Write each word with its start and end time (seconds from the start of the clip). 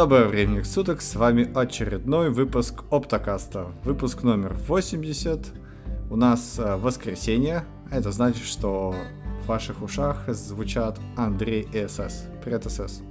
Доброго 0.00 0.28
времени 0.28 0.62
суток, 0.62 1.02
с 1.02 1.14
вами 1.14 1.46
очередной 1.54 2.30
выпуск 2.30 2.84
Оптокаста, 2.90 3.66
выпуск 3.84 4.22
номер 4.22 4.54
80. 4.66 5.52
У 6.08 6.16
нас 6.16 6.58
э, 6.58 6.76
воскресенье, 6.76 7.64
это 7.90 8.10
значит, 8.10 8.44
что 8.44 8.94
в 9.42 9.46
ваших 9.46 9.82
ушах 9.82 10.24
звучат 10.28 10.98
Андрей 11.18 11.68
и 11.74 11.86
СС. 11.86 12.26
Привет, 12.42 12.64
СС. 12.64 13.02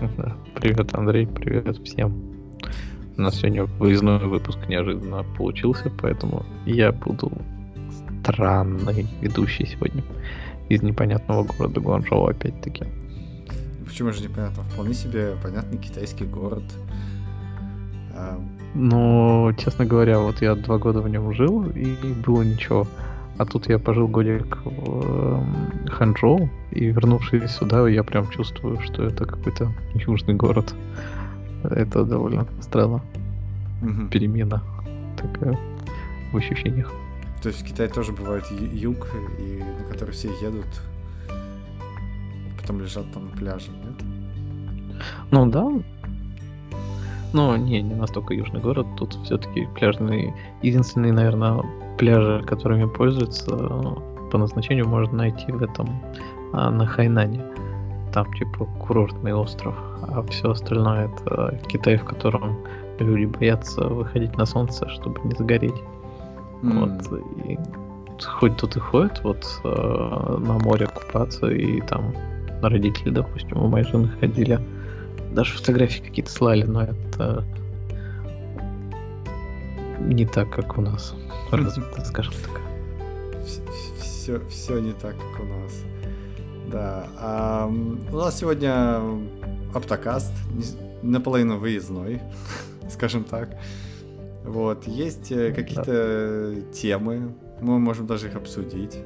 Привет, 0.56 0.92
Андрей, 0.94 1.28
привет 1.28 1.78
всем. 1.84 2.12
У 3.16 3.20
нас 3.20 3.36
сегодня 3.36 3.64
выездной 3.64 4.18
выпуск 4.18 4.58
неожиданно 4.66 5.24
получился, 5.38 5.92
поэтому 6.02 6.44
я 6.66 6.90
буду 6.90 7.30
странный 8.24 9.06
ведущий 9.20 9.66
сегодня 9.66 10.02
из 10.68 10.82
непонятного 10.82 11.44
города 11.44 11.80
Гуанчжоу 11.80 12.26
опять-таки. 12.26 12.84
Почему 13.94 14.10
же 14.10 14.24
непонятно? 14.24 14.64
Вполне 14.64 14.92
себе 14.92 15.36
понятный 15.40 15.78
китайский 15.78 16.24
город. 16.24 16.64
Ну, 18.74 19.52
честно 19.56 19.86
говоря, 19.86 20.18
вот 20.18 20.42
я 20.42 20.56
два 20.56 20.78
года 20.78 21.00
в 21.00 21.08
нем 21.08 21.32
жил, 21.32 21.64
и 21.66 21.94
было 22.26 22.42
ничего. 22.42 22.88
А 23.38 23.46
тут 23.46 23.68
я 23.68 23.78
пожил 23.78 24.08
годик 24.08 24.58
в 24.64 25.38
эм, 25.38 25.88
Ханчжоу, 25.88 26.50
и 26.72 26.86
вернувшись 26.86 27.48
сюда, 27.52 27.88
я 27.88 28.02
прям 28.02 28.28
чувствую, 28.30 28.80
что 28.80 29.04
это 29.04 29.26
какой-то 29.26 29.72
южный 29.94 30.34
город. 30.34 30.74
Это 31.62 32.04
довольно 32.04 32.48
странно. 32.62 33.00
Угу. 33.80 34.08
Перемена 34.10 34.60
такая 35.16 35.56
в 36.32 36.36
ощущениях. 36.36 36.90
То 37.44 37.48
есть 37.48 37.62
в 37.62 37.64
Китае 37.64 37.88
тоже 37.88 38.10
бывает 38.10 38.44
юг, 38.50 39.06
и 39.38 39.62
на 39.62 39.88
который 39.88 40.10
все 40.10 40.30
едут, 40.42 40.66
потом 42.64 42.80
лежат 42.80 43.04
там 43.12 43.26
на 43.26 43.36
пляже? 43.36 43.70
Ну 45.30 45.46
да. 45.46 45.70
Но 47.32 47.56
не, 47.56 47.82
не 47.82 47.94
настолько 47.94 48.34
южный 48.34 48.60
город. 48.60 48.86
Тут 48.96 49.14
все-таки 49.24 49.66
пляжные. 49.74 50.34
Единственные, 50.62 51.12
наверное, 51.12 51.62
пляжи, 51.98 52.44
которыми 52.46 52.86
пользуются 52.86 53.50
по 54.30 54.38
назначению, 54.38 54.88
можно 54.88 55.16
найти 55.18 55.50
в 55.50 55.62
этом 55.62 55.88
а, 56.52 56.70
на 56.70 56.86
Хайнане. 56.86 57.42
Там 58.12 58.32
типа 58.34 58.66
курортный 58.86 59.32
остров, 59.32 59.74
а 60.02 60.22
все 60.30 60.52
остальное 60.52 61.08
это 61.08 61.58
Китай, 61.66 61.96
в 61.96 62.04
котором 62.04 62.56
люди 63.00 63.24
боятся 63.24 63.88
выходить 63.88 64.36
на 64.36 64.46
солнце, 64.46 64.88
чтобы 64.88 65.20
не 65.24 65.34
загореть. 65.34 65.74
Mm. 66.62 66.78
Вот, 66.78 67.20
и 67.44 67.58
хоть 68.22 68.56
тут 68.56 68.76
и 68.76 68.80
ходят 68.80 69.20
вот 69.24 69.44
э, 69.64 70.36
на 70.38 70.58
море 70.60 70.86
купаться, 70.86 71.48
и 71.48 71.80
там 71.80 72.12
родители, 72.62 73.10
допустим, 73.10 73.60
у 73.60 73.68
моей 73.68 73.84
жены 73.84 74.08
ходили, 74.20 74.60
даже 75.34 75.52
фотографии 75.52 76.00
какие-то 76.00 76.30
слали, 76.30 76.62
но 76.62 76.84
это 76.84 77.44
не 80.00 80.26
так, 80.26 80.50
как 80.50 80.78
у 80.78 80.80
нас. 80.80 81.14
Скажем 82.04 82.34
так. 82.42 82.60
Все, 84.00 84.40
все 84.48 84.78
не 84.78 84.92
так, 84.92 85.16
как 85.16 85.40
у 85.40 85.44
нас. 85.44 85.82
Да. 86.70 87.06
А, 87.18 87.66
у 87.66 88.16
нас 88.16 88.38
сегодня 88.38 89.00
оптокаст, 89.74 90.32
наполовину 91.02 91.58
выездной, 91.58 92.22
скажем 92.90 93.24
так. 93.24 93.58
Вот, 94.44 94.86
есть 94.86 95.32
э, 95.32 95.52
какие-то 95.52 96.52
да. 96.54 96.72
темы, 96.72 97.34
мы 97.60 97.78
можем 97.78 98.06
даже 98.06 98.28
их 98.28 98.36
обсудить. 98.36 98.98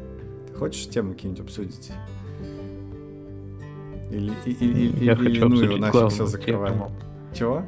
Ты 0.48 0.55
хочешь 0.55 0.89
темы 0.89 1.15
какие-нибудь 1.15 1.45
обсудить? 1.45 1.92
Или, 4.11 4.33
и, 4.47 4.53
и, 4.53 5.05
я 5.05 5.12
или, 5.12 5.28
хочу 5.28 5.48
ну, 5.48 5.55
обсудить 5.55 5.81
нафиг 5.81 6.09
все? 6.11 6.39
Тему. 6.39 6.92
Чего? 7.34 7.62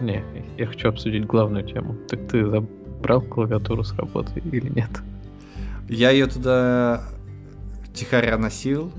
Не, 0.00 0.22
я 0.58 0.66
хочу 0.66 0.88
обсудить 0.88 1.26
главную 1.26 1.64
тему. 1.64 1.96
Так 2.08 2.28
ты 2.28 2.46
забрал 2.46 3.22
клавиатуру 3.22 3.82
с 3.82 3.92
работы 3.94 4.40
или 4.40 4.68
нет? 4.68 4.90
Я 5.88 6.10
ее 6.10 6.26
туда 6.26 7.02
тихоря 7.94 8.36
носил 8.36 8.92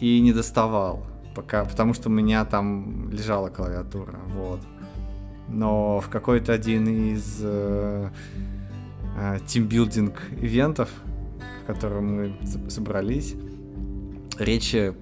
и 0.00 0.20
не 0.20 0.32
доставал, 0.32 1.06
пока, 1.34 1.64
потому 1.64 1.94
что 1.94 2.08
у 2.08 2.12
меня 2.12 2.44
там 2.44 3.10
лежала 3.10 3.48
клавиатура, 3.48 4.18
вот. 4.28 4.60
Но 5.48 6.00
в 6.00 6.08
какой-то 6.08 6.52
один 6.52 6.88
из 6.88 7.38
э, 7.40 8.10
э, 9.16 9.38
тимбилдинг 9.46 10.20
ивентов, 10.40 10.90
в 11.62 11.66
котором 11.66 12.16
мы 12.16 12.36
собрались, 12.68 13.36
речь 14.38 14.74
э, 14.74 14.94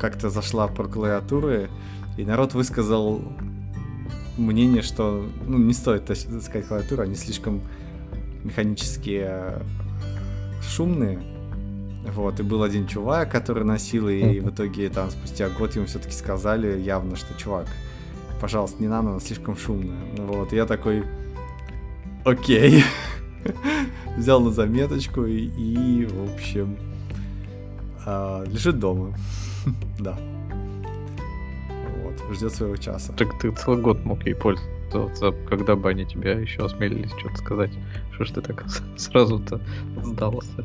как-то 0.00 0.30
зашла 0.30 0.68
про 0.68 0.88
клавиатуры, 0.88 1.70
и 2.16 2.24
народ 2.24 2.54
высказал 2.54 3.22
мнение, 4.36 4.82
что 4.82 5.26
ну, 5.46 5.58
не 5.58 5.74
стоит 5.74 6.06
таскать 6.06 6.66
клавиатуру, 6.66 7.02
они 7.02 7.14
слишком 7.14 7.60
механически 8.44 9.22
э, 9.24 9.62
шумные. 10.62 11.18
Вот, 12.12 12.40
и 12.40 12.42
был 12.42 12.62
один 12.62 12.86
чувак, 12.86 13.30
который 13.30 13.64
носил, 13.64 14.08
и 14.08 14.40
в 14.40 14.48
итоге 14.50 14.88
там 14.88 15.10
спустя 15.10 15.50
год 15.50 15.76
ему 15.76 15.86
все-таки 15.86 16.14
сказали 16.14 16.80
явно, 16.80 17.16
что 17.16 17.34
чувак, 17.34 17.66
пожалуйста, 18.40 18.80
не 18.80 18.88
надо, 18.88 19.10
она 19.10 19.20
слишком 19.20 19.56
шумная. 19.56 19.98
Вот, 20.16 20.52
и 20.52 20.56
я 20.56 20.64
такой, 20.64 21.04
окей. 22.24 22.82
Взял 24.16 24.40
на 24.40 24.50
заметочку 24.50 25.24
и, 25.26 25.46
и 25.46 26.06
в 26.06 26.32
общем, 26.32 26.76
а, 28.06 28.44
лежит 28.44 28.78
дома. 28.78 29.14
да. 29.98 30.16
Вот, 32.02 32.34
ждет 32.34 32.54
своего 32.54 32.76
часа. 32.76 33.12
Так 33.12 33.38
ты 33.38 33.50
целый 33.52 33.80
год 33.80 34.04
мог 34.04 34.24
ей 34.26 34.34
пользоваться, 34.34 35.32
когда 35.48 35.76
бы 35.76 35.90
они 35.90 36.04
тебя 36.04 36.32
еще 36.32 36.64
осмелились 36.64 37.12
что-то 37.18 37.36
сказать. 37.36 37.72
Что 38.12 38.24
ж 38.24 38.30
ты 38.30 38.40
так 38.40 38.64
сразу-то 38.96 39.60
сдался? 40.02 40.64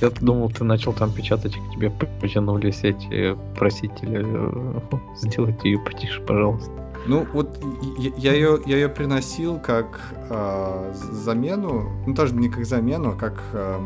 Я-то 0.00 0.24
думал, 0.24 0.50
ты 0.50 0.64
начал 0.64 0.92
там 0.92 1.12
печатать, 1.12 1.54
к 1.54 1.74
тебе 1.74 1.90
потянулись 1.90 2.84
эти 2.84 3.36
просители 3.56 4.24
э, 4.24 4.80
сделать 5.16 5.62
ее 5.64 5.78
потише, 5.78 6.20
пожалуйста. 6.22 6.70
Ну, 7.06 7.26
вот 7.32 7.58
я 7.98 8.34
ее, 8.34 8.60
я 8.66 8.76
ее 8.76 8.88
приносил 8.88 9.58
как 9.58 10.00
э, 10.28 10.92
замену, 10.94 11.88
ну, 12.06 12.14
тоже 12.14 12.34
не 12.34 12.48
как 12.48 12.66
замену, 12.66 13.10
а 13.10 13.16
как 13.16 13.42
э, 13.52 13.78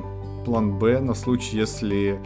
план 0.44 0.78
Б 0.78 1.00
на 1.00 1.14
случай, 1.14 1.56
если 1.56 2.18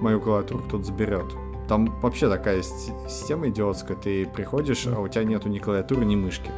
мою 0.00 0.20
клавиатуру 0.20 0.62
кто-то 0.62 0.84
заберет. 0.84 1.26
Там 1.68 1.86
вообще 2.00 2.28
такая 2.28 2.62
система 2.62 3.48
идиотская. 3.48 3.96
Ты 3.96 4.26
приходишь, 4.26 4.86
а 4.86 4.98
у 4.98 5.08
тебя 5.08 5.24
нету 5.24 5.48
ни 5.48 5.58
клавиатуры, 5.58 6.04
ни 6.04 6.16
мышки. 6.16 6.50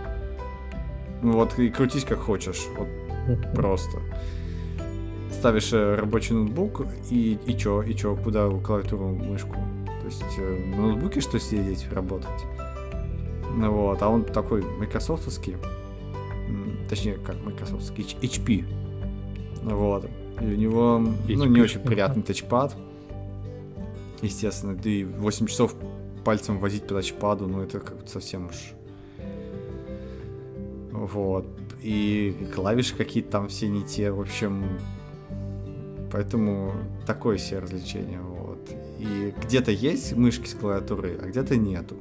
Ну 1.22 1.32
вот 1.32 1.58
и 1.58 1.68
крутись 1.68 2.04
как 2.04 2.18
хочешь. 2.18 2.66
Вот 2.78 2.88
просто. 3.54 3.98
Ставишь 5.30 5.72
э, 5.72 5.96
рабочий 5.96 6.34
ноутбук 6.34 6.86
и, 7.10 7.38
и 7.46 7.56
чё, 7.58 7.82
и 7.82 7.94
чё, 7.94 8.16
куда 8.16 8.48
клавиатуру, 8.48 9.08
мышку. 9.08 9.56
То 10.00 10.06
есть 10.06 10.24
э, 10.38 10.64
на 10.76 10.88
ноутбуке 10.88 11.20
что 11.20 11.38
сидеть, 11.38 11.86
работать. 11.92 12.46
Ну 13.54 13.70
вот, 13.70 14.00
а 14.00 14.08
он 14.08 14.24
такой 14.24 14.62
майкрософтовский. 14.62 15.56
Точнее, 16.88 17.18
как 17.18 17.36
майкрософтовский, 17.44 18.16
HP. 18.22 18.64
Вот. 19.62 20.06
И 20.40 20.44
у 20.44 20.56
него, 20.56 21.02
HP. 21.26 21.36
ну, 21.36 21.44
не 21.44 21.60
очень 21.60 21.80
приятный 21.80 22.22
тачпад 22.22 22.76
естественно. 24.22 24.74
Да 24.74 24.88
и 24.88 25.04
8 25.04 25.46
часов 25.46 25.74
пальцем 26.24 26.58
возить 26.58 26.86
по 26.86 26.94
тачпаду, 26.94 27.46
ну 27.46 27.62
это 27.62 27.80
как-то 27.80 28.10
совсем 28.10 28.46
уж... 28.46 28.72
Вот. 30.92 31.46
И 31.82 32.36
клавиши 32.54 32.94
какие-то 32.94 33.30
там 33.30 33.48
все 33.48 33.68
не 33.68 33.82
те, 33.82 34.10
в 34.10 34.20
общем... 34.20 34.78
Поэтому 36.12 36.72
такое 37.06 37.38
себе 37.38 37.60
развлечение, 37.60 38.20
вот. 38.20 38.70
И 38.98 39.34
где-то 39.42 39.70
есть 39.70 40.14
мышки 40.14 40.46
с 40.46 40.54
клавиатурой, 40.54 41.16
а 41.16 41.26
где-то 41.26 41.56
нету. 41.56 41.96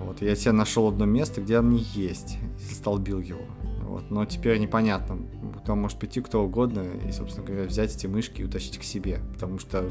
Вот, 0.00 0.22
я 0.22 0.34
себе 0.34 0.52
нашел 0.52 0.88
одно 0.88 1.04
место, 1.04 1.42
где 1.42 1.58
они 1.58 1.84
есть, 1.94 2.38
столбил 2.58 3.20
его. 3.20 3.42
Вот. 3.82 4.10
Но 4.10 4.24
теперь 4.24 4.58
непонятно. 4.58 5.18
Там 5.66 5.82
может 5.82 5.98
прийти 5.98 6.20
кто 6.20 6.42
угодно 6.42 6.84
и, 7.06 7.12
собственно 7.12 7.46
говоря, 7.46 7.64
взять 7.64 7.94
эти 7.94 8.06
мышки 8.06 8.40
и 8.40 8.44
утащить 8.44 8.78
к 8.78 8.82
себе. 8.82 9.20
Потому 9.34 9.58
что 9.58 9.88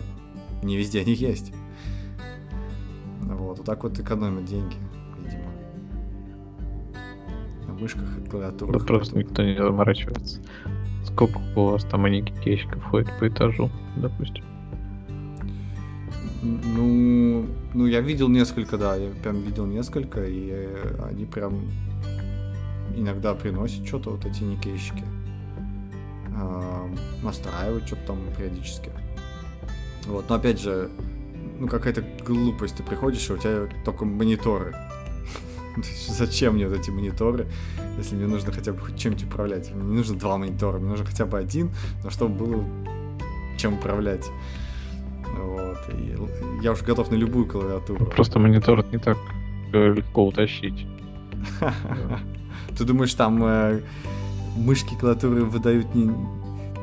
не 0.63 0.77
везде 0.77 1.01
они 1.01 1.13
есть. 1.13 1.53
Вот, 3.21 3.57
вот 3.57 3.65
так 3.65 3.83
вот 3.83 3.99
экономят 3.99 4.45
деньги, 4.45 4.75
видимо. 5.17 5.51
На 7.67 7.73
мышках 7.73 8.17
и 8.17 8.29
клавиатурах. 8.29 8.81
Да 8.81 8.85
просто 8.85 9.17
никто 9.17 9.43
не 9.43 9.57
заморачивается. 9.57 10.41
Сколько 11.05 11.39
у 11.55 11.65
вас 11.65 11.83
там 11.83 12.05
аникейщиков 12.05 12.83
ходит 12.85 13.09
по 13.19 13.27
этажу, 13.27 13.69
допустим? 13.97 14.43
Ну, 16.41 17.45
ну, 17.73 17.85
я 17.85 18.01
видел 18.01 18.27
несколько, 18.27 18.77
да, 18.77 18.95
я 18.95 19.09
прям 19.21 19.41
видел 19.41 19.65
несколько, 19.65 20.25
и 20.25 20.67
они 21.05 21.25
прям 21.25 21.69
иногда 22.95 23.33
приносят 23.33 23.87
что-то, 23.87 24.11
вот 24.11 24.25
эти 24.25 24.43
никейщики. 24.43 25.03
Настраивают 27.23 27.85
что-то 27.87 28.07
там 28.07 28.17
периодически. 28.37 28.91
Вот, 30.07 30.29
но 30.29 30.35
опять 30.35 30.59
же, 30.59 30.89
ну, 31.59 31.67
какая-то 31.67 32.03
глупость. 32.25 32.77
Ты 32.77 32.83
приходишь, 32.83 33.29
и 33.29 33.33
у 33.33 33.37
тебя 33.37 33.67
только 33.85 34.05
мониторы. 34.05 34.75
Зачем 36.07 36.55
мне 36.55 36.67
вот 36.67 36.77
эти 36.77 36.89
мониторы, 36.89 37.47
если 37.97 38.15
мне 38.15 38.27
нужно 38.27 38.51
хотя 38.51 38.73
бы 38.73 38.79
хоть 38.79 38.97
чем-нибудь 38.97 39.25
управлять? 39.25 39.71
Мне 39.73 39.91
не 39.91 39.97
нужно 39.97 40.17
два 40.17 40.37
монитора, 40.37 40.79
мне 40.79 40.89
нужно 40.89 41.05
хотя 41.05 41.25
бы 41.25 41.37
один, 41.37 41.71
но 42.03 42.09
чтобы 42.09 42.35
было 42.35 42.65
чем 43.57 43.75
управлять. 43.75 44.29
Вот. 45.37 45.77
И 45.93 46.15
я 46.61 46.71
уже 46.71 46.83
готов 46.83 47.11
на 47.11 47.15
любую 47.15 47.45
клавиатуру. 47.45 48.05
Просто 48.05 48.39
монитор 48.39 48.85
не 48.91 48.97
так 48.97 49.17
э, 49.71 49.93
легко 49.93 50.27
утащить. 50.27 50.85
Ты 52.77 52.83
думаешь, 52.83 53.13
там 53.13 53.43
э, 53.43 53.81
мышки 54.55 54.95
клавиатуры 54.95 55.43
выдают 55.45 55.93
не, 55.95 56.11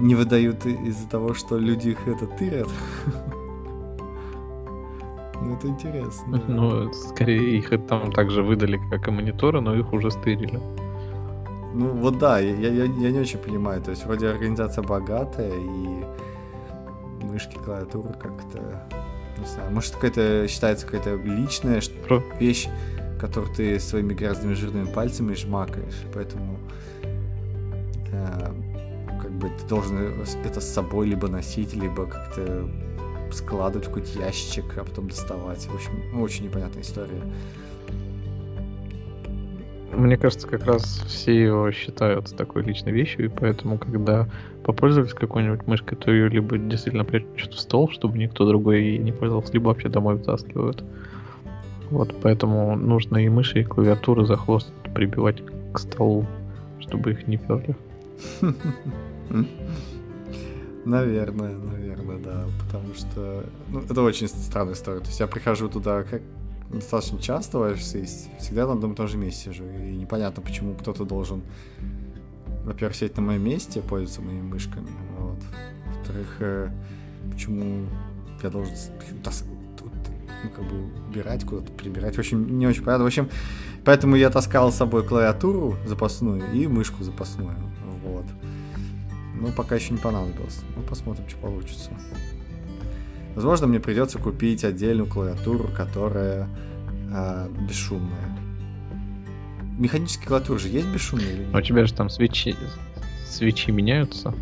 не 0.01 0.15
выдают 0.15 0.67
из-за 0.67 1.09
того, 1.09 1.35
что 1.35 1.59
люди 1.59 1.91
их 1.91 2.09
это 2.09 2.27
тырят? 2.27 2.69
Ну, 5.43 5.55
это 5.55 5.69
интересно. 5.69 6.43
Ну, 6.49 6.93
скорее, 6.93 7.59
их 7.59 7.71
там 7.87 8.13
также 8.13 8.43
выдали, 8.43 8.79
как 8.91 9.09
и 9.09 9.11
мониторы, 9.11 9.61
но 9.61 9.75
их 9.75 9.93
уже 9.93 10.11
стырили. 10.11 10.61
Ну, 11.73 11.89
вот 11.95 12.19
да, 12.19 12.41
я, 12.41 12.55
я, 12.55 12.85
я 12.85 13.11
не 13.11 13.19
очень 13.19 13.39
понимаю. 13.39 13.81
То 13.81 13.91
есть, 13.91 14.05
вроде 14.05 14.29
организация 14.29 14.83
богатая, 14.83 15.53
и 15.53 16.05
мышки, 17.25 17.57
клавиатуры 17.57 18.13
как-то... 18.15 18.87
Не 19.39 19.47
знаю, 19.47 19.73
может, 19.73 19.95
какая-то 19.95 20.47
считается 20.49 20.87
какая-то 20.87 21.17
личная 21.17 21.81
Про... 22.07 22.23
вещь, 22.39 22.69
которую 23.19 23.55
ты 23.55 23.81
своими 23.81 24.13
грязными 24.13 24.55
жирными 24.55 24.93
пальцами 24.93 25.35
жмакаешь. 25.35 26.03
Поэтому 26.13 26.59
э, 28.13 28.53
как 29.21 29.31
бы 29.33 29.49
ты 29.49 29.69
должен 29.69 30.23
это 30.45 30.61
с 30.61 30.73
собой 30.73 31.07
либо 31.07 31.29
носить, 31.29 31.75
либо 31.75 32.07
как-то 32.07 32.69
складывать 33.33 33.87
в 33.87 33.89
какой-то 33.89 34.19
ящичек, 34.19 34.77
а 34.79 34.85
потом 34.85 35.09
доставать. 35.09 35.67
В 35.67 35.75
общем, 35.75 36.21
очень 36.21 36.47
непонятная 36.47 36.83
история. 36.83 37.21
Мне 39.93 40.17
кажется, 40.17 40.47
как 40.47 40.65
раз 40.67 40.83
все 41.07 41.45
его 41.45 41.71
считают 41.73 42.35
такой 42.37 42.63
личной 42.63 42.93
вещью, 42.93 43.27
и 43.27 43.29
поэтому, 43.29 43.77
когда 43.77 44.29
попользовались 44.65 45.15
какой-нибудь 45.15 45.67
мышкой, 45.67 45.99
то 45.99 46.13
ее 46.13 46.29
либо 46.29 46.59
действительно 46.59 47.05
прячут 47.05 47.55
в 47.55 47.59
стол, 47.59 47.91
чтобы 47.91 48.17
никто 48.19 48.47
другой 48.47 48.83
ей 48.83 48.99
не 48.99 49.13
пользовался, 49.13 49.53
либо 49.53 49.69
вообще 49.69 49.89
домой 49.89 50.15
вытаскивают. 50.15 50.85
Вот, 51.91 52.15
поэтому 52.23 52.77
нужно 52.77 53.17
и 53.19 53.29
мыши, 53.29 53.61
и 53.61 53.65
клавиатуры 53.65 54.25
за 54.27 54.37
хвост 54.37 54.73
прибивать 54.95 55.43
к 55.73 55.79
столу, 55.79 56.25
чтобы 56.79 57.11
их 57.11 57.27
не 57.27 57.37
перли. 57.37 57.75
Наверное, 60.85 61.57
наверное, 61.57 62.19
да. 62.19 62.47
Потому 62.65 62.95
что 62.95 63.45
ну, 63.69 63.81
это 63.81 64.03
очень 64.03 64.29
странная 64.29 64.75
история. 64.75 65.01
То 65.01 65.07
есть 65.07 65.21
я 65.21 65.27
прихожу 65.27 65.69
туда 65.69 66.03
как 66.03 66.23
достаточно 66.71 67.21
часто 67.21 67.59
в 67.59 67.63
офисе, 67.63 68.07
всегда 68.39 68.67
на 68.67 68.75
одном 68.75 68.93
и 68.93 68.97
том 68.97 69.09
же 69.09 69.17
месте 69.17 69.51
сижу. 69.51 69.65
И 69.65 69.97
непонятно, 69.97 70.43
почему 70.43 70.75
кто-то 70.75 71.05
должен, 71.05 71.43
во-первых, 72.65 72.97
сидеть 72.97 73.17
на 73.17 73.23
моем 73.23 73.43
месте, 73.43 73.83
пользоваться 73.83 74.23
моими 74.23 74.43
мышками. 74.43 74.89
Вот. 75.19 75.39
Во-вторых, 75.97 76.37
э, 76.41 76.71
почему 77.31 77.87
я 78.43 78.51
должен 78.51 78.75
ну, 80.43 80.51
как 80.51 80.65
бы 80.65 80.91
убирать 81.09 81.45
куда-то, 81.45 81.71
прибирать. 81.73 82.17
В 82.17 82.19
общем, 82.19 82.59
не 82.59 82.67
очень 82.67 82.83
понятно. 82.83 83.05
В 83.05 83.09
общем, 83.09 83.29
поэтому 83.85 84.17
я 84.17 84.31
таскал 84.31 84.73
с 84.73 84.77
собой 84.77 85.05
клавиатуру 85.07 85.77
запасную 85.87 86.53
и 86.53 86.67
мышку 86.67 87.05
запасную. 87.05 87.57
Вот. 88.03 88.25
Ну, 89.41 89.49
пока 89.49 89.75
еще 89.75 89.95
не 89.95 89.99
понадобилось. 89.99 90.61
Ну, 90.77 90.83
посмотрим, 90.83 91.27
что 91.29 91.39
получится. 91.39 91.91
Возможно, 93.35 93.67
мне 93.67 93.81
придется 93.81 94.19
купить 94.19 94.65
отдельную 94.65 95.09
клавиатуру, 95.09 95.69
которая 95.75 96.47
э, 97.11 97.49
бесшумная. 97.67 98.37
Механические 99.79 100.27
клавиатуры 100.27 100.59
же 100.59 100.69
есть 100.69 100.89
бесшумные 100.89 101.33
или 101.33 101.45
нет? 101.45 101.55
У 101.55 101.61
тебя 101.63 101.87
же 101.87 101.95
там 101.95 102.11
свечи, 102.11 102.55
свечи 103.25 103.71
меняются? 103.71 104.35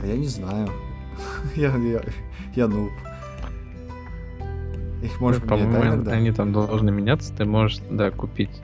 А 0.00 0.06
я 0.06 0.16
не 0.16 0.28
знаю. 0.28 0.68
я, 1.56 1.74
я, 1.76 2.02
я 2.54 2.68
нуб. 2.68 2.92
Их 5.02 5.20
можно 5.20 5.40
ну, 5.42 5.48
По-моему, 5.48 6.10
они 6.10 6.30
там 6.30 6.52
должны 6.52 6.92
меняться. 6.92 7.34
Ты 7.34 7.44
можешь, 7.44 7.80
да, 7.90 8.12
купить, 8.12 8.60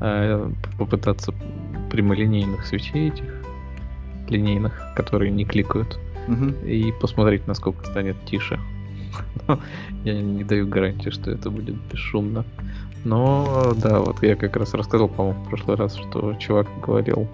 э, 0.00 0.50
попытаться 0.78 1.34
прямолинейных 1.90 2.66
свечей 2.66 3.08
этих 3.08 3.38
линейных, 4.30 4.80
которые 4.94 5.30
не 5.30 5.44
кликают, 5.44 5.98
угу. 6.26 6.46
и 6.66 6.92
посмотреть, 6.92 7.46
насколько 7.46 7.84
станет 7.86 8.16
тише. 8.24 8.58
я 10.04 10.20
не 10.20 10.44
даю 10.44 10.66
гарантии, 10.66 11.10
что 11.10 11.30
это 11.30 11.50
будет 11.50 11.76
бесшумно. 11.92 12.44
Но 13.04 13.72
да, 13.76 14.00
вот 14.00 14.22
я 14.22 14.36
как 14.36 14.56
раз 14.56 14.74
рассказал, 14.74 15.08
по-моему, 15.08 15.42
в 15.44 15.48
прошлый 15.48 15.76
раз, 15.76 15.94
что 15.94 16.34
чувак 16.34 16.66
говорил, 16.84 17.28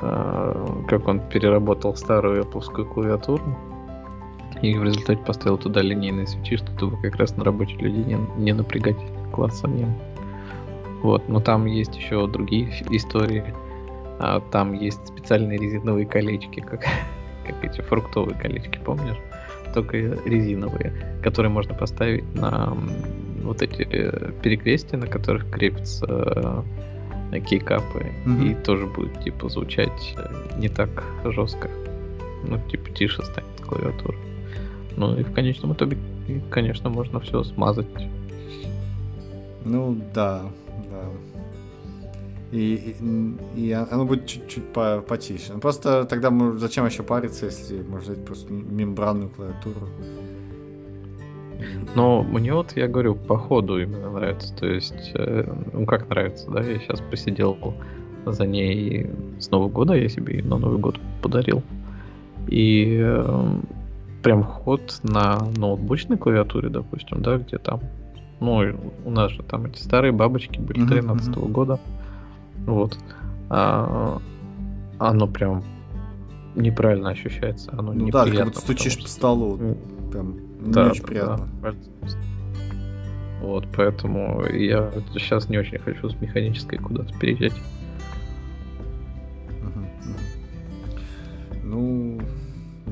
э, 0.00 0.66
как 0.88 1.06
он 1.06 1.20
переработал 1.20 1.94
старую 1.96 2.44
Apple 2.44 2.84
клавиатуру, 2.92 3.56
и 4.62 4.74
в 4.76 4.84
результате 4.84 5.22
поставил 5.22 5.58
туда 5.58 5.82
линейные 5.82 6.26
свечи, 6.26 6.56
чтобы 6.56 6.96
как 7.02 7.16
раз 7.16 7.36
на 7.36 7.44
рабочих 7.44 7.80
людей 7.80 8.04
не, 8.04 8.18
не 8.38 8.52
напрягать 8.52 8.96
класс 9.32 9.60
самим. 9.60 9.94
Вот, 11.02 11.28
но 11.28 11.40
там 11.40 11.66
есть 11.66 11.94
еще 11.94 12.26
другие 12.26 12.70
истории. 12.90 13.44
А, 14.18 14.40
там 14.40 14.72
есть 14.72 15.06
специальные 15.06 15.58
резиновые 15.58 16.06
колечки, 16.06 16.60
как, 16.60 16.80
как 17.46 17.64
эти 17.64 17.80
фруктовые 17.80 18.38
колечки, 18.38 18.78
помнишь? 18.84 19.18
Только 19.74 19.96
резиновые, 20.24 21.20
которые 21.22 21.50
можно 21.50 21.74
поставить 21.74 22.24
на 22.34 22.76
вот 23.42 23.62
эти 23.62 23.82
э, 23.82 24.32
перекрестия, 24.42 24.98
на 24.98 25.06
которых 25.06 25.50
крепятся 25.50 26.64
э, 27.32 27.40
кейкапы, 27.40 28.06
mm-hmm. 28.24 28.50
и 28.50 28.54
тоже 28.64 28.86
будет 28.86 29.22
типа 29.22 29.48
звучать 29.48 30.14
э, 30.16 30.58
не 30.58 30.68
так 30.68 31.04
жестко. 31.24 31.68
Ну, 32.44 32.58
типа 32.70 32.90
тише 32.90 33.22
станет 33.22 33.60
клавиатура. 33.60 34.16
Ну 34.96 35.18
и 35.18 35.22
в 35.22 35.32
конечном 35.32 35.74
итоге, 35.74 35.98
конечно, 36.50 36.88
можно 36.88 37.20
все 37.20 37.42
смазать. 37.44 37.86
Ну 39.64 40.00
да, 40.14 40.42
да. 40.90 41.35
И, 42.56 42.96
и, 43.54 43.68
и 43.68 43.72
оно 43.72 44.06
будет 44.06 44.26
чуть-чуть 44.26 44.72
по, 44.72 45.04
потише. 45.06 45.52
Ну, 45.52 45.60
просто 45.60 46.04
тогда 46.04 46.30
мы, 46.30 46.56
зачем 46.56 46.86
еще 46.86 47.02
париться, 47.02 47.46
если 47.46 47.82
можно 47.82 48.12
взять 48.12 48.24
просто 48.24 48.50
мембранную 48.50 49.28
клавиатуру? 49.28 49.88
Но 51.94 52.22
мне 52.22 52.54
вот, 52.54 52.76
я 52.76 52.88
говорю, 52.88 53.14
по 53.14 53.36
ходу 53.36 53.78
именно 53.78 54.10
нравится. 54.10 54.54
То 54.56 54.66
есть, 54.66 55.12
э, 55.14 55.52
ну 55.72 55.84
как 55.84 56.08
нравится, 56.08 56.50
да, 56.50 56.62
я 56.62 56.78
сейчас 56.78 57.00
посидел 57.10 57.58
за 58.24 58.46
ней 58.46 59.10
с 59.38 59.50
Нового 59.50 59.68
года, 59.68 59.94
я 59.94 60.08
себе 60.08 60.42
на 60.42 60.56
Новый 60.56 60.78
год 60.78 60.98
подарил. 61.22 61.62
И 62.48 62.98
э, 63.02 63.60
прям 64.22 64.44
ход 64.44 65.00
на 65.02 65.38
ноутбучной 65.56 66.16
клавиатуре, 66.16 66.70
допустим, 66.70 67.22
да, 67.22 67.36
где 67.36 67.58
там, 67.58 67.80
ну, 68.40 68.62
у 69.04 69.10
нас 69.10 69.32
же 69.32 69.42
там 69.42 69.66
эти 69.66 69.78
старые 69.78 70.12
бабочки 70.12 70.58
были 70.58 70.86
13 70.86 71.34
-го 71.36 71.48
года, 71.48 71.80
вот, 72.66 72.98
а, 73.48 74.20
оно 74.98 75.26
прям 75.26 75.64
неправильно 76.54 77.10
ощущается, 77.10 77.70
оно 77.72 77.92
ну 77.92 78.10
да, 78.10 78.24
как 78.24 78.44
будто 78.44 78.60
стучишь 78.60 78.92
что... 78.92 79.02
по 79.02 79.08
столу, 79.08 79.76
прям 80.10 80.36
да, 80.60 80.84
не 80.84 80.90
очень 80.90 81.02
да, 81.02 81.06
приятно. 81.06 81.48
Да. 81.62 81.74
Вот, 83.40 83.66
поэтому 83.76 84.44
я 84.46 84.90
сейчас 85.12 85.48
не 85.48 85.58
очень 85.58 85.78
хочу 85.78 86.08
с 86.08 86.20
механической 86.20 86.78
куда-то 86.78 87.16
переезжать. 87.18 87.52
Ну, 91.62 92.20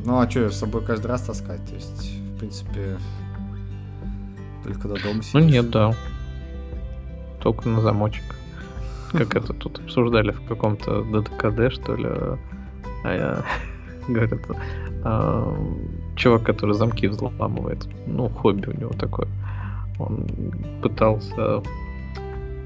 ну 0.05 0.21
а 0.21 0.31
что, 0.31 0.51
с 0.51 0.59
собой 0.59 0.85
каждый 0.85 1.07
раз 1.07 1.23
таскать? 1.23 1.65
То 1.67 1.75
есть, 1.75 2.19
в 2.19 2.39
принципе, 2.39 2.99
только 4.63 4.81
когда 4.81 5.01
дома 5.01 5.23
сидишь. 5.23 5.33
Ну 5.33 5.41
нет, 5.41 5.71
да. 5.71 5.95
Только 7.41 7.69
на 7.69 7.81
замочек. 7.81 8.25
Как 9.15 9.37
это 9.37 9.53
тут 9.53 9.79
обсуждали 9.79 10.33
в 10.33 10.45
каком-то 10.47 11.03
ДДКД, 11.03 11.73
что 11.73 11.95
ли. 11.95 12.09
А 13.05 13.15
я 13.15 13.45
говорят, 14.09 14.41
а, 15.05 15.57
чувак, 16.17 16.43
который 16.43 16.75
замки 16.75 17.07
взламывает. 17.07 17.87
Ну, 18.07 18.29
хобби 18.29 18.67
у 18.71 18.77
него 18.77 18.91
такое. 18.91 19.29
Он 20.01 20.27
пытался 20.83 21.63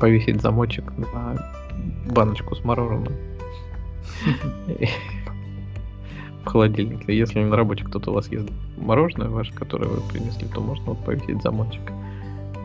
повесить 0.00 0.40
замочек 0.40 0.90
на 0.97 1.37
баночку 2.11 2.55
с 2.55 2.64
мороженым 2.64 3.12
в 6.45 6.47
холодильнике. 6.47 7.14
Если 7.14 7.45
на 7.45 7.57
работе 7.57 7.85
кто-то 7.85 8.11
у 8.11 8.14
вас 8.14 8.28
ест 8.28 8.49
мороженое 8.78 9.28
ваше, 9.28 9.52
которое 9.52 9.87
вы 9.87 10.00
принесли, 10.09 10.49
то 10.49 10.62
можно 10.62 10.93
вот 10.93 11.05
повесить 11.05 11.43
замочек. 11.43 11.83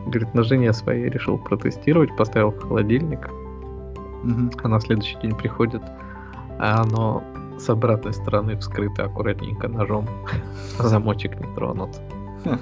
Говорит, 0.05 0.33
на 0.33 0.43
жене 0.43 0.71
своей 0.71 1.09
решил 1.09 1.37
протестировать, 1.37 2.15
поставил 2.15 2.51
в 2.51 2.59
холодильник, 2.59 3.29
угу. 4.23 4.51
а 4.63 4.67
на 4.67 4.79
следующий 4.79 5.17
день 5.21 5.35
приходит, 5.35 5.81
а 6.59 6.81
оно 6.81 7.23
с 7.59 7.69
обратной 7.69 8.13
стороны 8.13 8.57
вскрыто 8.57 9.05
аккуратненько 9.05 9.67
ножом, 9.67 10.07
замочек 10.79 11.39
не 11.39 11.53
тронут. 11.55 11.89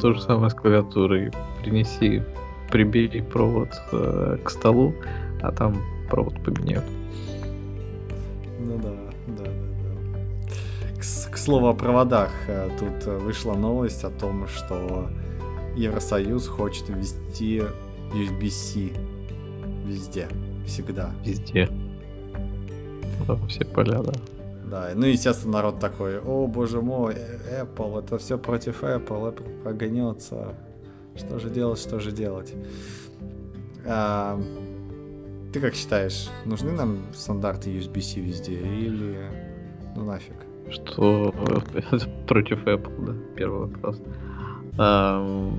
То 0.00 0.12
же 0.12 0.20
самое 0.20 0.50
с 0.50 0.54
клавиатурой. 0.54 1.32
Принеси, 1.60 2.22
прибей 2.70 3.22
провод 3.22 3.70
э, 3.92 4.38
к 4.44 4.50
столу, 4.50 4.94
а 5.42 5.50
там 5.50 5.76
провод 6.08 6.34
поменяют. 6.44 6.84
Ну 8.60 8.78
да, 8.78 8.90
да, 9.26 9.44
да, 9.44 9.50
да. 9.82 11.00
К, 11.00 11.32
к 11.32 11.36
слову 11.36 11.68
о 11.68 11.74
проводах, 11.74 12.30
э, 12.46 12.70
тут 12.78 13.06
вышла 13.22 13.54
новость 13.54 14.04
о 14.04 14.10
том, 14.10 14.46
что 14.46 15.08
Евросоюз 15.78 16.48
хочет 16.48 16.88
ввести 16.88 17.62
USB-C 18.12 18.90
везде, 19.86 20.28
всегда. 20.66 21.12
Везде. 21.24 21.68
Да, 23.26 23.36
все 23.46 23.64
поля, 23.64 24.02
да. 24.02 24.12
Да, 24.64 24.90
ну 24.94 25.06
естественно 25.06 25.54
народ 25.54 25.78
такой, 25.78 26.20
о 26.20 26.46
боже 26.46 26.82
мой, 26.82 27.14
э, 27.16 27.64
Apple, 27.64 28.00
это 28.00 28.18
все 28.18 28.38
против 28.38 28.82
Apple, 28.82 29.34
Apple 29.34 29.62
прогонется. 29.62 30.54
Что 31.16 31.38
же 31.38 31.48
делать, 31.48 31.78
что 31.78 32.00
же 32.00 32.12
делать? 32.12 32.52
А, 33.86 34.38
ты 35.52 35.60
как 35.60 35.74
считаешь, 35.74 36.28
нужны 36.44 36.72
нам 36.72 36.98
стандарты 37.14 37.70
USB-C 37.70 38.20
везде 38.20 38.58
или 38.58 39.30
ну 39.96 40.04
нафиг? 40.04 40.34
Что 40.70 41.32
против 42.26 42.64
Apple, 42.66 43.06
да, 43.06 43.14
первый 43.36 43.68
вопрос. 43.68 44.02
А, 44.78 45.52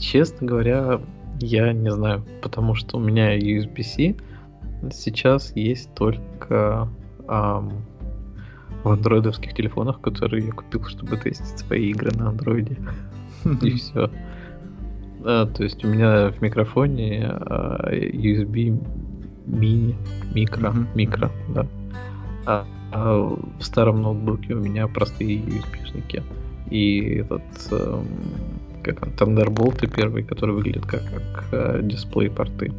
честно 0.00 0.46
говоря, 0.46 1.00
я 1.40 1.72
не 1.72 1.90
знаю, 1.90 2.24
потому 2.42 2.74
что 2.74 2.98
у 2.98 3.00
меня 3.00 3.36
USB-C 3.36 4.14
сейчас 4.92 5.54
есть 5.56 5.92
только 5.94 6.88
эм, 7.28 7.72
в 8.84 8.88
андроидовских 8.88 9.54
телефонах, 9.54 10.00
которые 10.00 10.46
я 10.46 10.52
купил, 10.52 10.84
чтобы 10.84 11.16
тестить 11.16 11.58
свои 11.58 11.90
игры 11.90 12.10
на 12.16 12.28
андроиде. 12.28 12.76
И 13.62 13.70
все. 13.72 14.10
Да, 15.22 15.46
то 15.46 15.64
есть 15.64 15.84
у 15.84 15.88
меня 15.88 16.30
в 16.30 16.40
микрофоне 16.40 17.26
а, 17.26 17.90
USB 17.92 18.82
мини, 19.46 19.96
микро, 20.34 20.74
микро, 20.94 21.30
да. 21.54 21.66
А, 22.46 22.66
а 22.92 23.16
в 23.58 23.62
старом 23.62 24.02
ноутбуке 24.02 24.54
у 24.54 24.60
меня 24.60 24.86
простые 24.86 25.40
USB-шники. 25.40 26.22
И 26.70 27.16
этот 27.16 27.42
эм, 27.72 28.06
как 28.82 29.02
он, 29.02 29.10
Thunderbolt 29.10 29.86
первый, 29.94 30.22
который 30.22 30.54
выглядит 30.54 30.86
как, 30.86 31.02
как 31.04 31.44
э, 31.52 31.80
дисплей 31.82 32.30
порты. 32.30 32.72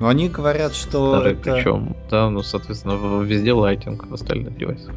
Ну, 0.00 0.08
они 0.08 0.28
говорят, 0.28 0.74
что 0.74 1.16
Старый, 1.16 1.32
это... 1.32 1.54
причем, 1.54 1.96
да, 2.10 2.28
ну, 2.28 2.42
соответственно, 2.42 3.22
везде 3.22 3.52
лайтинг 3.52 4.06
в 4.06 4.14
остальных 4.14 4.56
девайсах. 4.56 4.92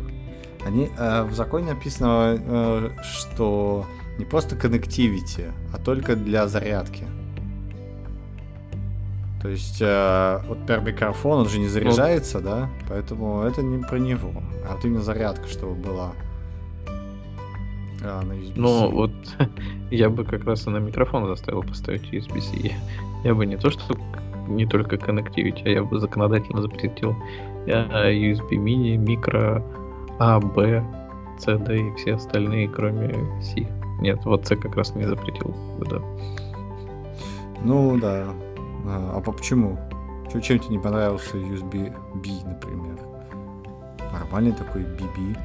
Они, 0.66 0.90
э, 0.98 1.24
в 1.24 1.34
законе 1.34 1.74
написано, 1.74 2.38
э, 2.40 2.90
что 3.04 3.86
не 4.18 4.26
просто 4.26 4.56
connectivity, 4.56 5.52
а 5.74 5.78
только 5.78 6.16
для 6.16 6.48
зарядки. 6.48 7.06
То 9.42 9.50
есть, 9.50 9.78
э, 9.82 10.40
вот, 10.48 10.60
например, 10.60 10.82
микрофон, 10.82 11.40
он 11.40 11.50
же 11.50 11.60
не 11.60 11.68
заряжается, 11.68 12.40
ну, 12.40 12.46
да, 12.46 12.70
поэтому 12.90 13.42
это 13.42 13.62
не 13.62 13.84
про 13.84 13.98
него, 13.98 14.32
а 14.68 14.74
вот 14.74 14.84
именно 14.84 15.02
зарядка, 15.02 15.48
чтобы 15.48 15.76
была. 15.76 16.14
А, 18.04 18.22
на 18.24 18.34
USB-C. 18.34 18.54
Ну, 18.56 18.92
вот 18.92 19.12
я 19.92 20.10
бы 20.10 20.24
как 20.24 20.44
раз 20.46 20.66
и 20.66 20.70
на 20.70 20.78
микрофон 20.78 21.28
заставил 21.28 21.62
поставить 21.62 22.12
USB-C. 22.12 22.76
Я 23.24 23.36
бы 23.36 23.46
не 23.46 23.58
то, 23.58 23.70
что 23.70 23.96
не 24.48 24.66
только 24.66 24.96
Connectivity, 24.96 25.62
а 25.66 25.70
я 25.70 25.84
бы 25.84 26.00
законодательно 26.00 26.62
запретил 26.62 27.16
USB 27.66 28.52
mini, 28.52 28.98
микро, 28.98 29.64
А, 30.20 30.40
Б, 30.40 30.84
C, 31.38 31.58
D 31.58 31.78
и 31.78 31.96
все 31.96 32.16
остальные, 32.16 32.70
кроме 32.70 33.14
C. 33.42 33.68
Нет, 34.00 34.20
вот 34.26 34.48
C 34.48 34.56
как 34.56 34.76
раз 34.76 34.96
не 34.96 35.06
запретил 35.06 35.54
да. 35.90 36.02
Ну 37.64 37.98
да. 37.98 38.28
А, 38.88 39.18
а 39.18 39.22
почему? 39.22 39.78
Чем, 40.32 40.42
чем 40.42 40.60
тебе 40.60 40.78
не 40.78 40.80
понравился 40.80 41.38
USB-B, 41.38 42.30
например? 42.46 42.98
Нормальный 44.14 44.54
такой 44.54 44.84
BB. 44.84 45.38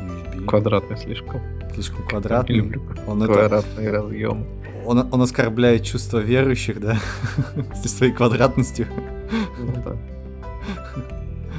USB. 0.00 0.44
Квадратный 0.46 0.96
слишком. 0.96 1.40
Слишком 1.72 2.06
квадратный. 2.06 2.56
Я 2.56 2.62
люблю 2.62 2.82
он 3.06 3.22
квадратный 3.22 3.84
это... 3.84 3.92
разъем. 3.92 4.46
Он, 4.84 5.06
он 5.12 5.22
оскорбляет 5.22 5.84
чувство 5.84 6.18
верующих, 6.18 6.80
да? 6.80 6.98
С 7.74 7.88
своей 7.88 8.12
квадратностью. 8.12 8.86
Ну 9.58 9.82
да. 9.84 9.96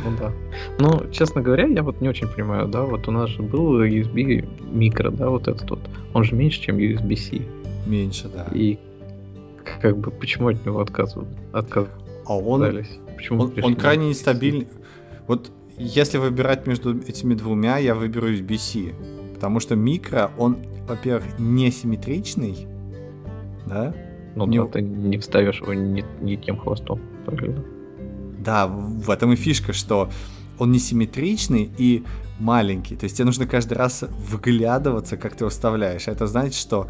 Ну 0.04 0.18
да. 0.20 0.32
Ну, 0.80 1.12
честно 1.12 1.42
говоря, 1.42 1.66
я 1.66 1.82
вот 1.82 2.02
не 2.02 2.10
очень 2.10 2.28
понимаю, 2.28 2.68
да, 2.68 2.82
вот 2.82 3.08
у 3.08 3.12
нас 3.12 3.30
же 3.30 3.42
был 3.42 3.82
USB 3.82 4.46
микро, 4.70 5.12
да, 5.12 5.30
вот 5.30 5.48
этот 5.48 5.70
вот. 5.70 5.80
Он 6.14 6.26
же 6.26 6.36
меньше, 6.36 6.62
чем 6.62 6.78
USB-C. 6.78 7.42
Меньше, 7.88 8.28
да. 8.28 8.48
И 8.52 8.78
как 9.82 9.98
бы 9.98 10.12
почему 10.12 10.50
от 10.50 10.66
него 10.66 10.80
отказывают? 10.80 11.30
Отказывались? 11.52 12.04
А 12.26 12.38
он, 12.38 12.84
Почему 13.16 13.44
он, 13.44 13.54
он 13.62 13.76
крайне 13.76 14.10
нестабильный. 14.10 14.68
Вот 15.28 15.52
если 15.78 16.18
выбирать 16.18 16.68
между 16.68 16.98
этими 17.00 17.34
двумя, 17.34 17.78
я 17.78 17.96
выберу 17.96 18.30
USB-C. 18.30 18.94
Потому 19.34 19.60
что 19.60 19.76
микро, 19.76 20.32
он, 20.38 20.58
во-первых, 20.88 21.40
несимметричный, 21.40 22.68
да? 23.66 23.94
Ну 24.36 24.48
да, 24.48 24.66
ты 24.66 24.82
не 24.82 25.18
вставишь 25.18 25.62
его 25.62 25.74
не, 25.74 26.04
не 26.22 26.38
тем 26.38 26.58
хвостом, 26.58 27.00
правильно? 27.26 27.64
Да, 28.40 28.68
в 28.68 29.10
этом 29.10 29.34
и 29.34 29.36
фишка, 29.36 29.74
что 29.74 30.10
он 30.60 30.72
несимметричный 30.72 31.70
и 31.78 32.04
маленький. 32.40 32.96
То 32.96 33.06
есть 33.06 33.18
тебе 33.18 33.26
нужно 33.26 33.46
каждый 33.46 33.74
раз 33.74 34.04
выглядываться, 34.30 35.18
как 35.18 35.36
ты 35.36 35.44
его 35.44 35.50
вставляешь. 35.50 36.08
Это 36.08 36.28
значит, 36.28 36.56
что 36.56 36.88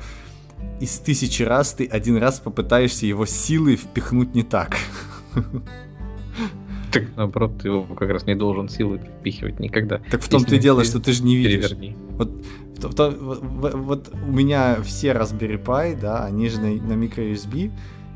из 0.80 0.98
тысячи 1.00 1.44
раз 1.44 1.74
ты 1.74 1.86
один 1.86 2.18
раз 2.18 2.40
попытаешься 2.40 3.06
его 3.06 3.26
силой 3.26 3.76
впихнуть 3.76 4.36
не 4.36 4.44
так. 4.44 4.78
Так, 6.92 7.06
наоборот, 7.16 7.58
ты 7.60 7.70
его 7.70 7.84
как 7.84 8.10
раз 8.10 8.28
не 8.28 8.36
должен 8.36 8.70
силой 8.70 9.00
впихивать 9.00 9.60
никогда. 9.60 10.00
Так 10.12 10.22
в 10.22 10.30
том-то 10.30 10.56
и 10.56 10.60
дело, 10.60 10.84
что 10.84 11.00
ты 11.00 11.12
же 11.12 11.24
не 11.24 11.36
видишь. 11.36 11.72
Переверни. 11.72 11.96
Вот, 12.12 12.30
в, 12.78 12.94
в, 12.94 13.72
в, 13.72 13.78
вот 13.78 14.12
у 14.14 14.32
меня 14.32 14.78
все 14.84 15.12
Raspberry 15.12 15.64
Pi, 15.64 16.00
да, 16.00 16.24
они 16.26 16.50
же 16.50 16.60
на, 16.60 16.68
на 16.70 16.94
microUSB. 16.94 17.72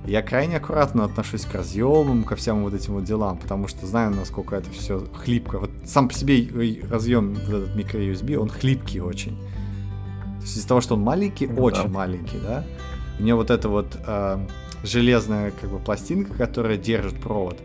Я 0.06 0.22
крайне 0.22 0.58
аккуратно 0.58 1.06
отношусь 1.06 1.46
к 1.46 1.56
разъемам, 1.56 2.24
ко 2.24 2.36
всем 2.36 2.64
вот 2.64 2.74
этим 2.74 2.94
вот 2.94 3.04
делам, 3.04 3.40
потому 3.40 3.68
что 3.68 3.88
знаю, 3.88 4.12
насколько 4.14 4.56
это 4.56 4.70
все 4.70 5.04
хлипко. 5.12 5.60
Вот 5.60 5.72
сам 5.84 6.08
по 6.08 6.14
себе 6.14 6.48
разъем, 6.90 7.34
вот 7.34 7.44
этот 7.44 7.76
microUSB, 7.76 8.36
он 8.36 8.50
хлипкий 8.50 9.00
очень. 9.00 9.38
Из-за 10.56 10.68
того, 10.68 10.82
что 10.82 10.96
он 10.96 11.02
маленький, 11.02 11.48
ну, 11.48 11.62
очень 11.62 11.84
да. 11.84 11.90
маленький, 11.90 12.38
да, 12.40 12.64
у 13.20 13.24
меня 13.24 13.36
вот 13.36 13.52
эта 13.52 13.70
вот 13.70 13.98
э, 14.06 14.48
железная 14.84 15.52
как 15.52 15.70
бы 15.70 15.80
пластинка, 15.80 16.34
которая 16.34 16.78
держит 16.78 17.20
провод, 17.20 17.58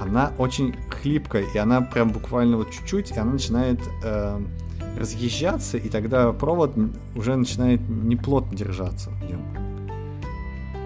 она 0.00 0.32
очень 0.38 0.74
хлипкая, 0.90 1.44
и 1.54 1.58
она 1.58 1.80
прям 1.80 2.10
буквально 2.10 2.56
вот 2.56 2.70
чуть-чуть, 2.70 3.10
и 3.12 3.18
она 3.18 3.32
начинает 3.32 3.80
э, 4.02 4.40
разъезжаться, 4.98 5.76
и 5.76 5.88
тогда 5.88 6.32
провод 6.32 6.74
уже 7.14 7.36
начинает 7.36 7.80
неплотно 7.88 8.56
держаться 8.56 9.10
в 9.10 9.24
нем. 9.24 9.42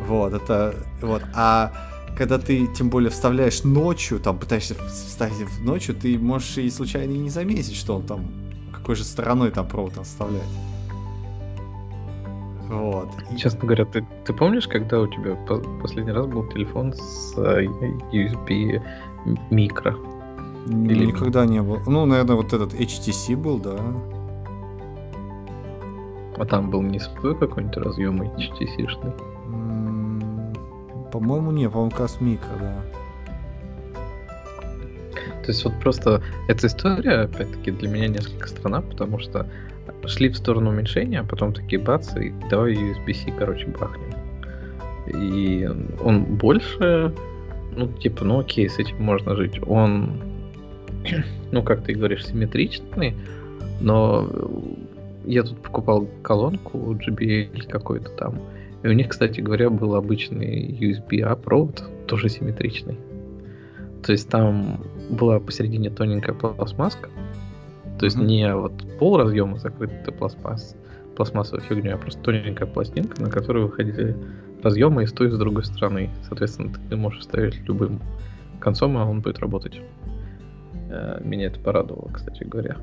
Вот, 0.06 0.32
это 0.32 0.74
вот. 1.00 1.22
А 1.34 1.72
когда 2.16 2.38
ты, 2.38 2.66
тем 2.66 2.90
более, 2.90 3.10
вставляешь 3.10 3.64
ночью, 3.64 4.20
там, 4.20 4.38
пытаешься 4.38 4.74
вставить 4.88 5.60
ночью, 5.60 5.94
ты 5.94 6.18
можешь 6.18 6.58
и 6.58 6.70
случайно 6.70 7.12
и 7.12 7.18
не 7.18 7.30
заметить, 7.30 7.76
что 7.76 7.96
он 7.96 8.02
там, 8.02 8.30
какой 8.72 8.96
же 8.96 9.04
стороной 9.04 9.50
там 9.50 9.66
провод 9.66 9.98
оставляет. 9.98 10.44
Вот. 12.68 13.08
Честно 13.36 13.60
говоря, 13.60 13.84
ты, 13.84 14.06
ты 14.24 14.32
помнишь, 14.32 14.66
когда 14.66 15.00
у 15.00 15.06
тебя 15.06 15.36
последний 15.80 16.12
раз 16.12 16.26
был 16.26 16.48
телефон 16.48 16.92
с 16.94 17.34
э, 17.36 17.64
USB 18.12 18.80
микро? 19.50 19.96
Или 20.66 21.06
никогда 21.06 21.44
не 21.44 21.60
был. 21.60 21.80
Ну, 21.86 22.06
наверное, 22.06 22.36
вот 22.36 22.52
этот 22.52 22.72
HTC 22.74 23.36
был, 23.36 23.58
да. 23.58 23.76
А 26.36 26.44
там 26.46 26.70
был 26.70 26.82
не 26.82 26.98
свой 26.98 27.36
какой-нибудь 27.36 27.76
разъем 27.76 28.22
HTC-шный? 28.22 29.12
По-моему, 31.10 31.50
не, 31.50 31.68
по-моему, 31.68 31.92
микро, 32.20 32.48
да. 32.58 32.82
То 35.42 35.48
есть 35.48 35.64
вот 35.64 35.74
просто 35.80 36.22
эта 36.48 36.68
история, 36.68 37.22
опять-таки, 37.22 37.72
для 37.72 37.88
меня 37.88 38.08
несколько 38.08 38.48
странна, 38.48 38.80
потому 38.80 39.18
что 39.18 39.46
шли 40.06 40.28
в 40.28 40.36
сторону 40.36 40.70
уменьшения, 40.70 41.20
а 41.20 41.24
потом 41.24 41.52
такие 41.52 41.80
бац, 41.80 42.16
и 42.16 42.32
давай 42.50 42.74
USB-C, 42.74 43.32
короче, 43.38 43.66
бахнем. 43.66 44.12
И 45.06 45.68
он 46.02 46.24
больше, 46.24 47.12
ну, 47.76 47.88
типа, 47.88 48.24
ну 48.24 48.40
окей, 48.40 48.68
с 48.68 48.78
этим 48.78 49.02
можно 49.02 49.34
жить. 49.36 49.60
Он, 49.66 50.20
ну, 51.52 51.62
как 51.62 51.84
ты 51.84 51.94
говоришь, 51.94 52.26
симметричный, 52.26 53.16
но 53.80 54.28
я 55.24 55.42
тут 55.42 55.58
покупал 55.62 56.08
колонку 56.22 56.78
JBL 56.94 57.68
какой-то 57.68 58.10
там, 58.10 58.40
и 58.82 58.88
у 58.88 58.92
них, 58.92 59.08
кстати 59.08 59.40
говоря, 59.40 59.70
был 59.70 59.94
обычный 59.94 60.66
USB-A 60.80 61.36
провод, 61.36 61.84
тоже 62.06 62.28
симметричный. 62.28 62.96
То 64.02 64.12
есть 64.12 64.28
там 64.28 64.84
была 65.08 65.38
посередине 65.38 65.90
тоненькая 65.90 66.34
пластмасска, 66.34 67.08
то 68.02 68.06
есть 68.06 68.16
не 68.18 68.52
вот 68.52 68.72
пол 68.98 69.16
разъема 69.16 69.58
закрытый 69.58 70.12
пластмасс, 70.12 70.74
пластмассовой 71.14 71.62
фигней, 71.62 71.94
а 71.94 71.96
просто 71.96 72.20
тоненькая 72.20 72.66
пластинка, 72.66 73.22
на 73.22 73.30
которой 73.30 73.62
выходили 73.62 74.16
разъемы 74.60 75.04
и 75.04 75.06
с 75.06 75.12
той, 75.12 75.28
и 75.28 75.30
с 75.30 75.38
другой 75.38 75.62
стороны. 75.64 76.10
Соответственно, 76.26 76.72
ты 76.90 76.96
можешь 76.96 77.20
вставить 77.20 77.60
любым 77.68 78.00
концом, 78.58 78.96
а 78.96 79.04
он 79.04 79.20
будет 79.20 79.38
работать. 79.38 79.80
Э, 80.90 81.20
Меня 81.22 81.46
это 81.46 81.60
порадовало, 81.60 82.10
кстати 82.12 82.42
говоря. 82.42 82.76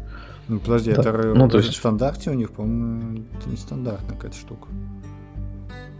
Ну, 0.47 0.59
подожди, 0.59 0.93
Да. 0.93 1.01
это 1.01 1.33
Ну, 1.35 1.49
то 1.49 1.57
в 1.57 1.61
есть- 1.65 1.75
стандарте 1.75 2.29
у 2.31 2.33
них, 2.33 2.51
по-моему, 2.51 3.25
это 3.37 3.49
нестандартная 3.49 4.15
какая-то 4.15 4.37
штука. 4.37 4.69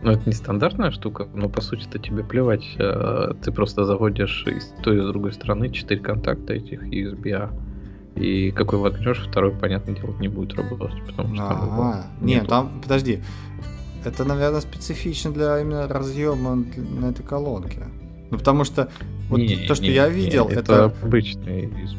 Ну, 0.02 0.12
это 0.12 0.22
не 0.28 0.32
стандартная 0.34 0.92
штука, 0.92 1.28
но 1.34 1.50
по 1.50 1.60
сути-то 1.60 2.00
тебе 2.00 2.24
плевать. 2.24 2.64
э, 2.80 3.34
Ты 3.44 3.52
просто 3.52 3.84
заводишь 3.84 4.46
и 4.48 4.62
с 4.62 4.74
той, 4.82 5.00
и 5.00 5.02
с 5.02 5.08
другой 5.08 5.34
стороны 5.34 5.70
4 5.70 6.00
контакта 6.00 6.54
этих 6.54 6.84
USB-A. 6.84 7.50
И 8.20 8.52
какой 8.52 8.80
воткнешь, 8.80 9.26
второй, 9.30 9.52
понятное 9.52 9.96
дело, 9.96 10.14
не 10.20 10.28
будет 10.28 10.54
работать, 10.54 11.02
потому 11.08 11.36
что 11.36 11.48
там. 11.48 12.06
Не, 12.26 12.36
нету. 12.36 12.48
там, 12.48 12.82
подожди. 12.82 13.22
Это, 14.04 14.26
наверное, 14.26 14.62
специфично 14.62 15.32
для 15.32 15.60
именно 15.62 15.88
разъема 15.88 16.56
на 16.56 17.08
этой 17.08 17.24
колонке. 17.24 17.86
Ну, 18.30 18.38
потому 18.38 18.64
что 18.64 18.90
вот 19.30 19.38
Не, 19.40 19.68
то, 19.68 19.76
что 19.76 19.86
не, 19.86 19.92
я 19.92 20.08
не, 20.08 20.16
видел, 20.16 20.48
это, 20.48 20.60
это, 20.60 20.86
обычный 20.86 21.66
USB. 21.66 21.98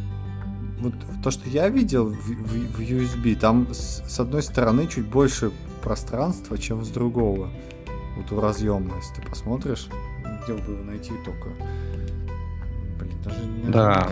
вот 0.81 0.95
то, 1.23 1.31
что 1.31 1.49
я 1.49 1.69
видел 1.69 2.07
в, 2.07 2.15
в- 2.15 2.77
в 2.77 2.81
USB, 2.81 3.35
там 3.37 3.69
с, 3.73 4.03
с 4.07 4.21
одной 4.21 4.43
стороны 4.43 4.87
чуть 4.87 5.07
больше 5.07 5.51
пространства, 5.83 6.57
чем 6.59 6.85
с 6.85 6.89
другого. 6.89 7.51
Вот 8.17 8.33
у 8.33 8.41
разъема, 8.41 8.97
если 8.97 9.21
ты 9.23 9.29
посмотришь, 9.29 9.89
где 10.45 10.53
бы 10.55 10.73
его 10.73 10.85
найти 10.85 11.13
только. 11.25 11.49
Блин, 12.99 13.13
даже 13.25 13.45
не 13.47 13.73
Да. 13.73 14.09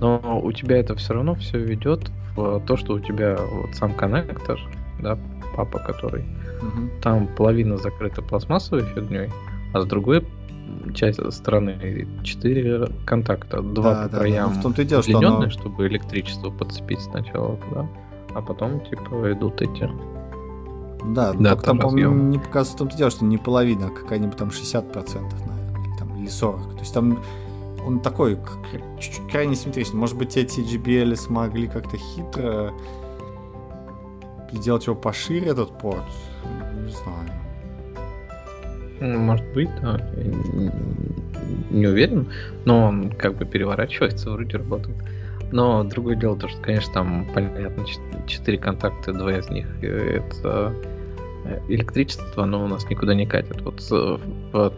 Но 0.00 0.40
у 0.42 0.52
тебя 0.52 0.78
это 0.78 0.94
все 0.94 1.14
равно 1.14 1.34
все 1.34 1.58
ведет 1.58 2.10
в 2.36 2.60
то, 2.66 2.76
что 2.76 2.94
у 2.94 3.00
тебя 3.00 3.36
вот 3.38 3.74
сам 3.74 3.94
коннектор, 3.94 4.58
да, 5.00 5.18
папа, 5.56 5.78
который 5.78 6.24
Мгм. 6.62 6.90
там 7.02 7.28
половина 7.28 7.76
закрыта 7.78 8.22
пластмассовой 8.22 8.84
фигней, 8.94 9.30
а 9.72 9.80
с 9.80 9.86
другой 9.86 10.26
часть 10.94 11.20
стороны 11.32 12.06
4 12.22 12.88
контакта, 13.04 13.62
два 13.62 13.94
Да, 13.94 14.02
по 14.04 14.08
да, 14.08 14.08
да. 14.08 14.18
краям 14.18 14.52
Ну, 14.52 14.58
в 14.58 14.62
том-то 14.62 14.82
и 14.82 14.84
дело, 14.84 15.02
что 15.02 15.18
оно- 15.18 15.48
чтобы 15.50 15.86
электричество 15.86 16.50
подцепить 16.50 17.00
сначала 17.00 17.56
туда, 17.56 17.86
а 18.34 18.42
потом 18.42 18.80
типа 18.80 19.32
идут 19.32 19.62
эти. 19.62 19.88
Да, 21.14 21.32
Да, 21.34 21.50
только 21.50 21.62
там, 21.66 21.78
по-моему, 21.78 22.14
не 22.24 22.38
показывается 22.38 22.74
в 22.74 22.78
том-то 22.78 22.96
дело, 22.96 23.10
что 23.10 23.24
не 23.24 23.38
половина, 23.38 23.86
а 23.86 23.90
какая-нибудь 23.90 24.36
там 24.36 24.50
60%, 24.50 25.22
наверное, 25.46 25.84
или, 25.86 25.96
там, 25.98 26.16
или 26.18 26.26
40%. 26.28 26.72
То 26.74 26.80
есть 26.80 26.94
там 26.94 27.18
он 27.86 28.00
такой 28.00 28.36
чуть-чуть 28.98 29.30
крайне 29.30 29.54
симметричный. 29.54 29.96
Может 29.98 30.16
быть, 30.16 30.36
эти 30.36 30.60
JBL 30.60 31.14
смогли 31.16 31.66
как-то 31.68 31.96
хитро 31.96 32.72
сделать 34.52 34.86
его 34.86 34.96
пошире, 34.96 35.48
этот 35.50 35.76
порт? 35.78 36.02
Не 36.74 36.92
знаю. 36.92 37.30
Ну, 39.00 39.18
Может 39.18 39.46
быть, 39.52 39.68
да. 39.82 40.00
Я 40.16 40.70
не- 41.70 41.86
уверен, 41.86 42.28
но 42.64 42.86
он 42.86 43.10
как 43.10 43.36
бы 43.36 43.44
переворачивается, 43.44 44.30
вроде 44.30 44.56
работает. 44.56 44.96
Но 45.52 45.84
другое 45.84 46.16
дело, 46.16 46.36
то, 46.36 46.48
что, 46.48 46.60
конечно, 46.60 46.92
там, 46.92 47.26
понятно, 47.34 47.84
чет- 47.84 48.26
четыре 48.26 48.58
контакта, 48.58 49.12
два 49.12 49.36
из 49.38 49.48
них 49.50 49.66
э, 49.82 50.20
это 50.24 50.72
э, 51.44 51.60
электричество, 51.68 52.42
оно 52.44 52.64
у 52.64 52.68
нас 52.68 52.88
никуда 52.90 53.14
не 53.14 53.26
катит. 53.26 53.60
Вот 53.62 53.80
с- 53.80 53.90
в 53.92 54.18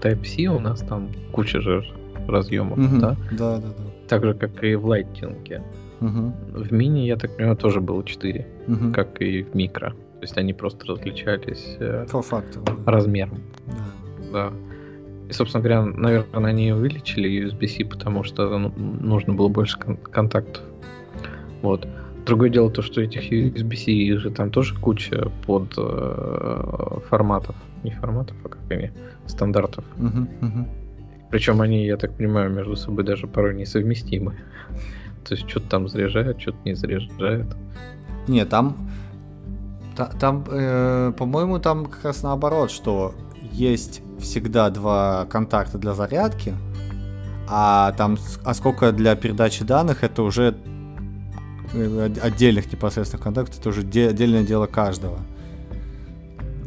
Type-C 0.03 0.49
у 0.49 0.59
нас 0.59 0.81
там 0.81 1.09
куча 1.33 1.61
же 1.63 1.83
разъемов, 2.27 2.77
Мгм. 2.77 2.99
да? 2.99 3.17
Да, 3.31 3.57
да, 3.57 3.69
да. 3.69 3.85
Так 4.09 4.25
же, 4.25 4.35
как 4.35 4.63
и 4.65 4.75
в 4.75 4.87
Lightning. 4.87 5.63
Мгм. 6.01 6.33
В 6.53 6.73
мини, 6.73 7.01
я 7.07 7.17
так 7.17 7.37
понимаю, 7.37 7.57
тоже 7.57 7.81
было 7.81 8.05
4, 8.05 8.47
Мгм. 8.67 8.93
как 8.93 9.21
и 9.21 9.43
в 9.43 9.55
микро. 9.55 9.91
То 9.91 10.23
есть 10.23 10.37
они 10.39 10.53
просто 10.53 10.87
различались 10.87 11.77
э, 11.81 12.07
Фор-фактор, 12.09 12.63
да. 12.63 12.93
размером. 12.93 13.41
Да. 13.67 14.33
Да. 14.33 14.53
И, 15.29 15.33
собственно 15.33 15.63
говоря, 15.63 15.85
наверное, 15.85 16.51
они 16.51 16.73
увеличили 16.73 17.29
USB-C, 17.47 17.85
потому 17.85 18.23
что 18.25 18.59
ну, 18.59 18.73
нужно 18.79 19.35
было 19.35 19.49
больше 19.49 19.79
кон- 19.79 19.97
контактов. 19.97 20.63
Вот. 21.63 21.87
Другое 22.27 22.51
дело 22.51 22.71
то, 22.71 22.83
что 22.83 23.01
этих 23.01 23.31
USB-C 23.33 24.17
же 24.19 24.31
там 24.31 24.51
тоже 24.51 24.75
куча 24.77 25.31
под 25.47 25.75
э, 25.77 26.99
форматов. 27.09 27.57
Не 27.83 27.91
форматов, 27.91 28.37
а 28.45 28.49
как 28.49 28.61
они? 28.71 28.91
Стандартов. 29.27 29.85
Мгм, 29.97 30.29
мгм. 30.41 30.69
Причем 31.31 31.61
они, 31.61 31.85
я 31.87 31.97
так 31.97 32.17
понимаю, 32.17 32.51
между 32.51 32.77
собой 32.77 33.05
даже 33.05 33.27
порой 33.27 33.55
несовместимы. 33.55 34.37
То 35.29 35.35
есть 35.35 35.49
что-то 35.49 35.69
там 35.69 35.89
заряжает, 35.89 36.41
что-то 36.41 36.59
не 36.65 36.75
заряжает. 36.75 37.47
Не, 38.29 38.45
там, 38.47 38.91
та- 39.97 40.11
там, 40.21 40.45
э, 40.51 41.13
по-моему, 41.19 41.59
там 41.59 41.87
как 41.87 42.05
раз 42.05 42.23
наоборот, 42.23 42.71
что 42.71 43.15
есть 43.53 44.03
всегда 44.21 44.71
два 44.71 45.27
контакта 45.27 45.77
для 45.79 45.93
зарядки, 45.95 46.55
а 47.49 47.93
там, 47.93 48.17
а 48.45 48.55
сколько 48.55 48.93
для 48.93 49.15
передачи 49.17 49.65
данных, 49.65 50.05
это 50.05 50.23
уже 50.23 50.55
э, 51.75 52.07
от- 52.07 52.25
отдельных 52.25 52.73
непосредственных 52.73 53.23
контактов, 53.25 53.59
это 53.61 53.69
уже 53.69 53.83
де- 53.83 54.09
отдельное 54.09 54.43
дело 54.45 54.67
каждого. 54.67 55.19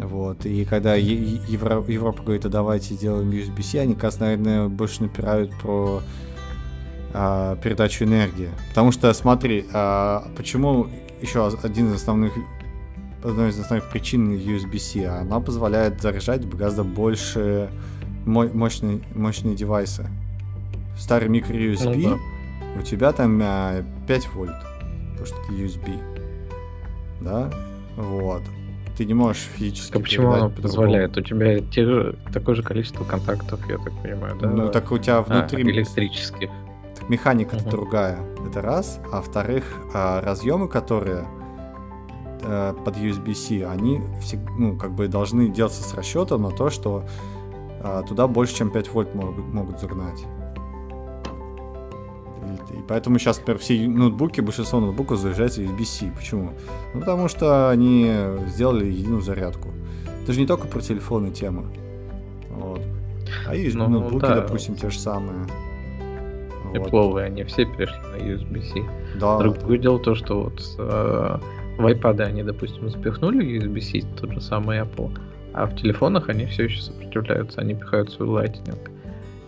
Вот, 0.02 0.46
и 0.48 0.66
когда 0.66 0.96
Евро- 0.96 1.86
Европа 1.88 2.24
говорит, 2.24 2.46
а 2.46 2.50
давайте 2.50 2.96
сделаем 2.96 3.30
USB-C, 3.30 3.80
они, 3.80 3.94
как 3.94 4.06
раз, 4.06 4.20
наверное, 4.20 4.68
больше 4.68 5.04
напирают 5.04 5.52
про 5.62 6.02
а, 7.14 7.56
передачу 7.58 8.06
энергии. 8.06 8.50
Потому 8.70 8.92
что, 8.92 9.14
смотри, 9.14 9.66
а, 9.74 10.28
почему 10.36 10.88
еще 11.22 11.48
один 11.64 11.90
из 11.92 11.96
основных 11.96 12.34
одной 13.24 13.50
из 13.50 13.60
основных 13.60 13.88
причин 13.92 14.32
USB-C, 14.34 15.06
она 15.06 15.40
позволяет 15.40 16.02
заряжать 16.02 16.50
гораздо 16.50 16.84
больше 16.84 17.70
мо- 18.26 18.50
мощные, 18.52 19.02
мощные 19.14 19.56
девайсы. 19.56 20.08
Старый 20.98 21.30
микро-USB, 21.30 22.08
Ну 22.08 22.20
у 22.80 22.82
тебя 22.84 23.12
там 23.12 23.40
а, 23.44 23.84
5 24.08 24.34
вольт, 24.34 24.56
потому 25.12 25.26
что 25.28 25.36
это 25.44 25.54
USB. 25.54 26.00
Да? 27.22 27.52
Вот. 27.98 28.42
Ты 29.02 29.06
не 29.06 29.16
можешь 29.16 29.50
физически 29.56 29.98
А 29.98 30.00
почему 30.00 30.28
по-другому. 30.28 30.62
позволяет? 30.62 31.18
У 31.18 31.22
тебя 31.22 31.60
те 31.60 31.86
же, 31.86 32.16
такое 32.32 32.54
же 32.54 32.62
количество 32.62 33.04
контактов, 33.04 33.60
я 33.68 33.80
так 33.80 33.92
понимаю, 34.04 34.38
да? 34.40 34.48
Ну, 34.48 34.70
так 34.70 34.92
у 34.92 35.00
тебя 35.00 35.18
А, 35.18 35.22
внутри 35.24 35.64
электрических. 35.64 36.52
Так 37.00 37.10
механика 37.10 37.56
Мгм. 37.56 37.70
другая. 37.72 38.20
Это 38.48 38.62
раз. 38.62 39.00
А 39.12 39.16
во-вторых, 39.16 39.64
а, 39.96 40.22
разъемы, 40.22 40.68
которые 40.68 41.26
э, 42.44 42.74
под 42.86 42.96
USB-C, 42.98 43.66
они 43.66 44.02
ну, 44.60 44.78
как 44.78 44.92
бы 44.92 45.08
должны 45.08 45.50
делаться 45.50 45.82
с 45.82 45.96
расчетом 45.96 46.44
на 46.44 46.52
то, 46.52 46.70
что 46.70 47.04
а, 47.82 48.04
туда 48.04 48.28
больше, 48.28 48.56
чем 48.56 48.70
5 48.70 48.94
вольт 48.94 49.16
могут 49.16 49.80
загнать. 49.80 50.26
И, 52.52 52.74
и 52.80 52.82
поэтому 52.88 53.20
сейчас, 53.20 53.38
например, 53.40 53.60
все 53.60 53.88
ноутбуки, 53.88 54.42
большинство 54.42 54.80
ноутбуков 54.80 55.20
заряжаются 55.20 55.62
USB-C. 55.62 56.12
Почему? 56.16 56.52
Ну, 56.94 57.00
потому 57.00 57.28
что 57.28 57.70
они 57.70 58.12
сделали 58.48 58.86
единую 58.86 59.22
зарядку. 59.22 59.70
Это 60.24 60.34
же 60.34 60.40
не 60.40 60.48
только 60.48 60.68
про 60.68 60.82
телефоны 60.82 61.32
тема. 61.32 61.66
Вот. 62.50 62.82
А 63.48 63.56
USB 63.56 63.72
Ну, 63.76 63.88
ноутбуки, 63.90 64.22
да. 64.22 64.36
допустим, 64.42 64.76
те 64.76 64.90
же 64.90 65.00
самые. 65.00 65.48
Вот. 66.66 66.74
Тепловые, 66.86 67.26
они 67.28 67.44
все 67.44 67.66
перешли 67.66 67.98
на 68.14 68.18
USB-C. 68.18 68.84
Да. 69.20 69.38
Другое 69.40 69.78
дело 69.78 70.00
то, 70.00 70.16
что 70.16 70.44
вот 70.44 70.62
э, 70.78 71.38
в 71.78 71.86
iPad 71.86 72.22
они, 72.22 72.44
допустим, 72.44 72.90
запихнули 72.90 73.60
USB-C, 73.60 74.08
тот 74.20 74.32
же 74.32 74.42
самый 74.42 74.80
Apple, 74.80 75.18
а 75.54 75.66
в 75.66 75.76
телефонах 75.76 76.30
они 76.30 76.46
все 76.46 76.64
еще 76.66 76.82
сопротивляются, 76.82 77.62
они 77.62 77.74
пихают 77.74 78.12
свой 78.12 78.28
Lightning. 78.46 78.78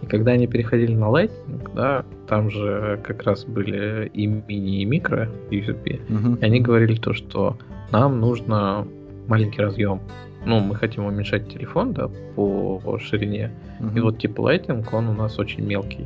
И 0.03 0.05
когда 0.05 0.31
они 0.33 0.47
переходили 0.47 0.93
на 0.93 1.05
Lightning, 1.05 1.71
да, 1.75 2.03
там 2.27 2.49
же 2.49 2.99
как 3.03 3.23
раз 3.23 3.45
были 3.45 4.07
и 4.13 4.27
мини, 4.27 4.81
и 4.81 4.85
микро 4.85 5.29
USB, 5.49 6.01
Мгм. 6.09 6.35
и 6.35 6.45
они 6.45 6.59
говорили 6.59 6.95
то, 6.95 7.13
что 7.13 7.57
нам 7.91 8.19
нужно 8.19 8.85
маленький 9.27 9.61
разъем. 9.61 10.01
Ну, 10.45 10.59
мы 10.59 10.75
хотим 10.75 11.05
уменьшать 11.05 11.47
телефон, 11.53 11.93
да, 11.93 12.09
по 12.35 12.97
ширине. 12.99 13.51
Мгм. 13.79 13.97
И 13.97 13.99
вот 14.01 14.17
типа 14.19 14.41
Lightning, 14.41 14.85
он 14.91 15.07
у 15.07 15.13
нас 15.13 15.39
очень 15.39 15.65
мелкий. 15.65 16.05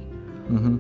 М, 0.50 0.80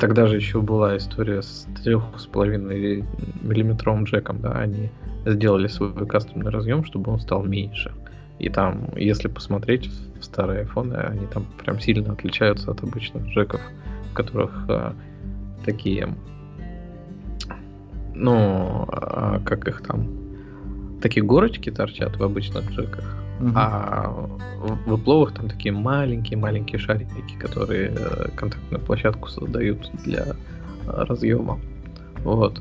Тогда 0.00 0.26
же 0.28 0.36
еще 0.36 0.60
была 0.60 0.96
история 0.96 1.42
с 1.42 1.66
3,5 1.84 3.04
миллиметровым 3.42 4.04
джеком, 4.04 4.40
да, 4.40 4.52
они 4.52 4.90
сделали 5.26 5.66
свой 5.66 5.92
кастомный 6.06 6.50
разъем, 6.52 6.84
чтобы 6.84 7.10
он 7.12 7.18
стал 7.18 7.42
меньше. 7.44 7.92
И 8.38 8.48
там, 8.48 8.90
если 8.96 9.26
посмотреть 9.26 9.90
старые 10.20 10.60
айфоны, 10.60 10.94
они 10.94 11.26
там 11.26 11.46
прям 11.62 11.80
сильно 11.80 12.12
отличаются 12.12 12.70
от 12.70 12.82
обычных 12.82 13.26
джеков, 13.26 13.60
в 14.10 14.14
которых 14.14 14.64
а, 14.68 14.94
такие, 15.64 16.14
ну, 18.14 18.86
а, 18.88 19.40
как 19.44 19.68
их 19.68 19.82
там, 19.82 20.08
такие 21.00 21.24
горочки 21.24 21.70
торчат 21.70 22.16
в 22.16 22.22
обычных 22.22 22.70
джеках, 22.70 23.18
Угу. 23.40 23.52
А 23.54 24.10
в 24.86 24.94
Эпловых 24.94 25.32
там 25.32 25.48
такие 25.48 25.72
маленькие-маленькие 25.72 26.78
шарики, 26.80 27.38
которые 27.38 27.92
э, 27.96 28.28
контактную 28.34 28.84
площадку 28.84 29.28
создают 29.28 29.90
для 30.04 30.34
разъема. 30.86 31.60
Вот. 32.24 32.60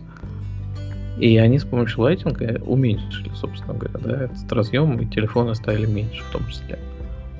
И 1.20 1.38
они 1.38 1.58
с 1.58 1.63
помощью 1.63 2.02
лайтинга 2.02 2.62
уменьшили, 2.63 3.32
собственно 3.34 3.74
говоря, 3.74 4.00
да, 4.00 4.24
этот 4.26 4.52
разъем, 4.54 5.00
и 5.00 5.06
телефоны 5.08 5.56
стали 5.56 5.88
меньше 5.88 6.24
в 6.24 6.32
том 6.32 6.46
числе. 6.48 6.78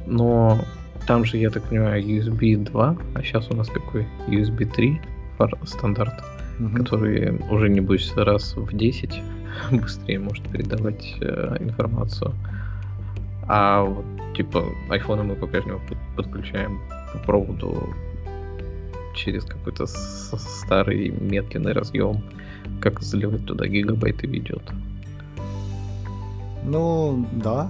Но 0.08 0.58
там 1.06 1.26
же, 1.26 1.38
я 1.38 1.50
так 1.50 1.63
понимаю, 1.63 2.04
USB 2.04 2.58
2, 2.58 2.98
а 3.13 3.22
сейчас 3.22 3.52
у 3.52 3.56
нас 3.56 3.67
какой? 3.67 4.06
USB 4.28 4.65
3 4.65 5.02
стандарт, 5.65 6.24
угу. 6.60 6.78
который 6.78 7.39
уже, 7.52 7.70
не 7.70 7.82
будет 7.82 8.17
раз 8.17 8.56
в 8.56 8.76
10 8.76 9.22
быстрее 9.72 10.20
может 10.20 10.48
передавать 10.50 11.15
э, 11.22 11.58
информацию. 11.60 12.34
А 13.48 13.84
вот, 13.84 14.06
типа, 14.36 14.65
айфоны 14.89 15.24
мы 15.24 15.36
по-прежнему 15.36 15.80
подключаем 16.15 16.80
по 17.13 17.20
проводу 17.20 17.93
через 19.15 19.46
какой-то 19.46 19.86
старый 19.88 21.10
медленный 21.10 21.74
разъем, 21.74 22.24
как 22.82 23.02
заливать 23.02 23.46
туда 23.46 23.67
гигабайты 23.67 24.28
видео. 24.28 24.58
-то. 24.58 24.74
Ну, 26.65 27.26
да. 27.32 27.70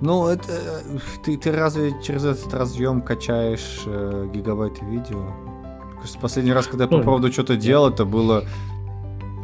Ну, 0.00 0.28
это 0.28 0.82
ты, 1.22 1.36
ты 1.36 1.52
разве 1.52 1.92
через 2.02 2.24
этот 2.24 2.52
разъем 2.54 3.02
качаешь 3.02 3.82
э, 3.86 4.28
гигабайты 4.32 4.84
видео? 4.84 5.26
Кажется, 5.96 6.18
последний 6.18 6.52
раз, 6.52 6.66
когда 6.66 6.84
я 6.84 6.88
по 6.88 6.96
ну, 6.96 7.02
проводу 7.02 7.30
что-то 7.30 7.56
делал, 7.56 7.90
это 7.90 8.06
было 8.06 8.44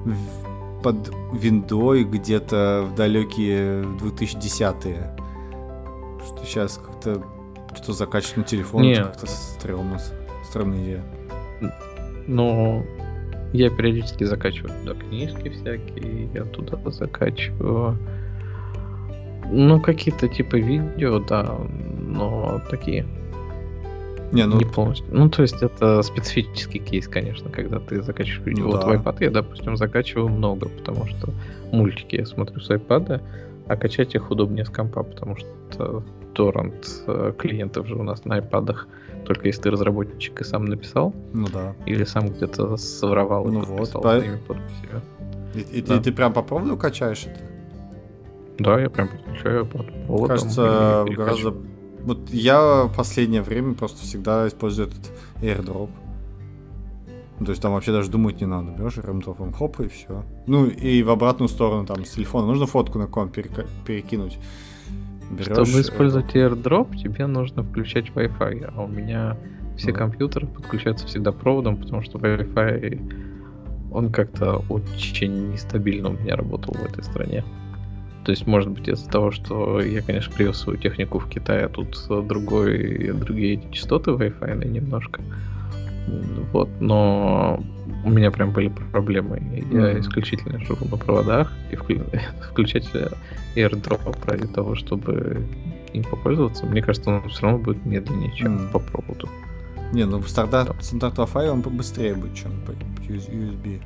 в, 0.04 0.82
под 0.82 1.12
виндой 1.34 2.04
где-то 2.04 2.88
в 2.90 2.94
далекие 2.94 3.82
2010-е. 3.82 5.16
Что 6.24 6.44
сейчас 6.44 6.80
как-то 6.82 7.22
что 7.74 7.92
закачивать 7.92 8.36
на 8.38 8.44
телефон, 8.44 8.94
как-то 8.94 9.26
стрёмно, 9.26 10.00
странная 10.48 10.82
идея. 10.82 11.04
Но 12.26 12.82
я 13.52 13.70
периодически 13.70 14.24
закачиваю 14.24 14.72
туда 14.80 14.94
книжки 14.94 15.50
всякие, 15.50 16.30
я 16.32 16.44
туда 16.44 16.78
закачиваю. 16.90 17.98
Ну, 19.50 19.80
какие-то 19.80 20.28
типа 20.28 20.56
видео, 20.56 21.18
да, 21.18 21.58
но 21.98 22.60
такие. 22.70 23.06
Не, 24.32 24.46
ну... 24.46 24.58
Не 24.58 24.64
полностью. 24.64 25.06
Ну, 25.10 25.28
то 25.28 25.42
есть 25.42 25.62
это 25.62 26.02
специфический 26.02 26.80
кейс, 26.80 27.06
конечно, 27.06 27.48
когда 27.50 27.78
ты 27.78 28.02
закачиваешь 28.02 28.44
видео. 28.44 28.64
Ну, 28.64 28.72
вот 28.72 28.80
да. 28.80 28.86
в 28.86 28.92
iPad 28.92 29.16
я, 29.20 29.30
допустим, 29.30 29.76
закачиваю 29.76 30.28
много, 30.28 30.68
потому 30.68 31.06
что 31.06 31.32
мультики 31.72 32.16
я 32.16 32.26
смотрю 32.26 32.60
с 32.60 32.68
iPad, 32.70 33.22
а 33.68 33.76
качать 33.76 34.14
их 34.14 34.30
удобнее 34.30 34.64
с 34.64 34.68
компа, 34.68 35.02
потому 35.04 35.36
что 35.36 36.02
торрент 36.34 37.02
э, 37.06 37.32
клиентов 37.38 37.86
же 37.86 37.94
у 37.94 38.02
нас 38.02 38.24
на 38.24 38.38
iPad 38.38 38.76
только 39.24 39.46
если 39.48 39.62
ты 39.62 39.70
разработчик 39.70 40.40
и 40.40 40.44
сам 40.44 40.66
написал. 40.66 41.14
Ну 41.32 41.48
да. 41.52 41.74
Или 41.86 42.04
сам 42.04 42.28
где-то 42.28 42.76
своровал 42.76 43.46
ну 43.46 43.62
и 43.62 43.66
вот, 43.66 43.90
по... 43.92 44.18
И, 45.54 45.78
и 45.78 45.82
да. 45.82 45.96
ты, 45.96 46.04
ты 46.04 46.12
прям 46.12 46.32
по 46.32 46.42
проводу 46.42 46.76
качаешь 46.76 47.26
это? 47.26 47.55
Да, 48.58 48.80
я 48.80 48.90
прям 48.90 49.08
подключаю 49.08 49.66
под 49.66 49.86
проводом. 50.06 50.28
Кажется, 50.28 51.04
гораздо... 51.08 51.54
Вот 52.04 52.30
я 52.30 52.84
в 52.84 52.94
последнее 52.96 53.42
время 53.42 53.74
просто 53.74 54.02
всегда 54.02 54.46
использую 54.46 54.88
этот 54.88 55.12
AirDrop. 55.42 55.90
То 57.44 57.50
есть 57.50 57.60
там 57.60 57.72
вообще 57.72 57.92
даже 57.92 58.10
думать 58.10 58.40
не 58.40 58.46
надо. 58.46 58.70
Берешь 58.70 58.96
ремтопом, 58.96 59.52
хоп, 59.52 59.80
и 59.80 59.88
все. 59.88 60.24
Ну 60.46 60.66
и 60.66 61.02
в 61.02 61.10
обратную 61.10 61.48
сторону 61.48 61.84
там 61.84 62.04
с 62.04 62.10
телефона. 62.10 62.46
Нужно 62.46 62.66
фотку 62.66 62.98
на 62.98 63.06
комп 63.06 63.36
перекинуть. 63.84 64.38
Берешь... 65.30 65.46
Чтобы 65.46 65.80
использовать 65.80 66.34
AirDrop, 66.34 66.96
тебе 66.96 67.26
нужно 67.26 67.62
включать 67.62 68.10
Wi-Fi, 68.14 68.72
а 68.74 68.82
у 68.82 68.88
меня 68.88 69.36
все 69.76 69.90
ну. 69.90 69.98
компьютеры 69.98 70.46
подключаются 70.46 71.06
всегда 71.06 71.32
проводом, 71.32 71.76
потому 71.76 72.02
что 72.02 72.18
Wi-Fi 72.18 73.26
он 73.92 74.12
как-то 74.12 74.62
очень 74.68 75.52
нестабильно 75.52 76.10
у 76.10 76.12
меня 76.12 76.36
работал 76.36 76.74
в 76.74 76.84
этой 76.84 77.02
стране. 77.02 77.44
То 78.26 78.32
есть, 78.32 78.44
может 78.44 78.70
быть, 78.70 78.88
из-за 78.88 79.08
того, 79.08 79.30
что 79.30 79.80
я, 79.80 80.02
конечно, 80.02 80.34
привез 80.34 80.56
свою 80.56 80.80
технику 80.80 81.20
в 81.20 81.28
Китай, 81.28 81.64
а 81.64 81.68
тут 81.68 81.96
другой, 82.26 83.12
другие 83.12 83.60
частоты 83.70 84.10
Wi-Fi 84.10 84.66
немножко. 84.66 85.22
Вот, 86.52 86.68
но 86.80 87.62
у 88.04 88.10
меня 88.10 88.32
прям 88.32 88.50
были 88.50 88.72
проблемы. 88.90 89.40
Я 89.70 89.92
mm-hmm. 89.92 90.00
исключительно 90.00 90.58
живу 90.58 90.88
на 90.90 90.96
проводах 90.96 91.52
и 91.70 91.76
включать 92.50 92.90
AirDrop 93.54 94.18
ради 94.26 94.48
того, 94.48 94.74
чтобы 94.74 95.46
им 95.92 96.02
попользоваться, 96.02 96.66
мне 96.66 96.82
кажется, 96.82 97.10
он 97.10 97.28
все 97.28 97.42
равно 97.42 97.58
будет 97.58 97.86
медленнее, 97.86 98.32
чем 98.34 98.56
mm. 98.56 98.72
по 98.72 98.80
проводу. 98.80 99.28
Не, 99.92 100.04
ну 100.04 100.20
стандарт, 100.22 100.74
стандарт 100.84 101.14
Wi-Fi 101.14 101.48
он 101.48 101.60
быстрее 101.60 102.14
будет, 102.14 102.34
чем 102.34 102.50
по 102.66 102.72
USB. 103.02 103.80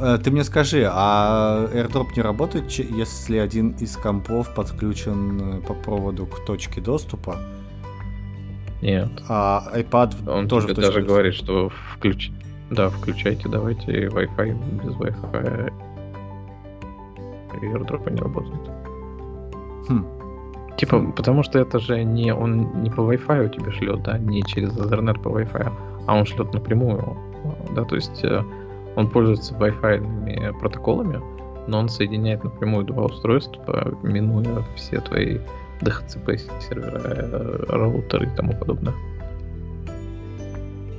Э, 0.00 0.18
ты 0.22 0.30
мне 0.30 0.44
скажи, 0.44 0.88
а 0.90 1.68
AirDrop 1.72 2.08
не 2.16 2.22
работает, 2.22 2.70
если 2.70 3.38
один 3.38 3.70
из 3.80 3.96
компов 3.96 4.54
подключен 4.54 5.40
э, 5.40 5.60
по 5.60 5.74
проводу 5.74 6.26
к 6.26 6.44
точке 6.44 6.80
доступа? 6.80 7.36
Нет. 8.80 9.10
А 9.28 9.64
iPad 9.74 10.30
Он 10.30 10.48
тоже 10.48 10.68
тебе 10.68 10.82
даже 10.82 11.02
говорит, 11.02 11.34
что 11.34 11.70
включ... 11.94 12.30
да, 12.70 12.90
включайте, 12.90 13.48
давайте 13.48 14.06
Wi-Fi 14.06 14.84
без 14.84 14.94
Wi-Fi 14.94 15.72
airdrop 17.60 18.10
не 18.10 18.20
работает. 18.20 18.60
Хм. 19.88 20.06
Типа, 20.76 20.98
хм. 20.98 21.12
потому 21.12 21.42
что 21.42 21.58
это 21.58 21.80
же 21.80 22.04
не 22.04 22.32
он 22.32 22.82
не 22.82 22.90
по 22.90 23.00
Wi-Fi 23.00 23.46
у 23.46 23.48
тебя 23.48 23.72
шлет, 23.72 24.02
да, 24.04 24.16
не 24.18 24.42
через 24.44 24.76
Ethernet 24.76 25.20
по 25.20 25.28
Wi-Fi, 25.28 25.72
а 26.06 26.14
он 26.16 26.24
шлет 26.24 26.54
напрямую, 26.54 27.16
да, 27.74 27.84
то 27.84 27.96
есть 27.96 28.22
э, 28.22 28.44
он 28.98 29.08
пользуется 29.08 29.54
Wi-Fi 29.54 30.58
протоколами, 30.58 31.20
но 31.68 31.78
он 31.78 31.88
соединяет 31.88 32.42
напрямую 32.42 32.84
два 32.84 33.04
устройства, 33.04 33.96
минуя 34.02 34.64
все 34.74 35.00
твои 35.00 35.38
DHCP 35.80 36.38
сервера, 36.60 37.00
э, 37.04 37.64
роутеры 37.68 38.26
и 38.26 38.36
тому 38.36 38.54
подобное. 38.54 38.94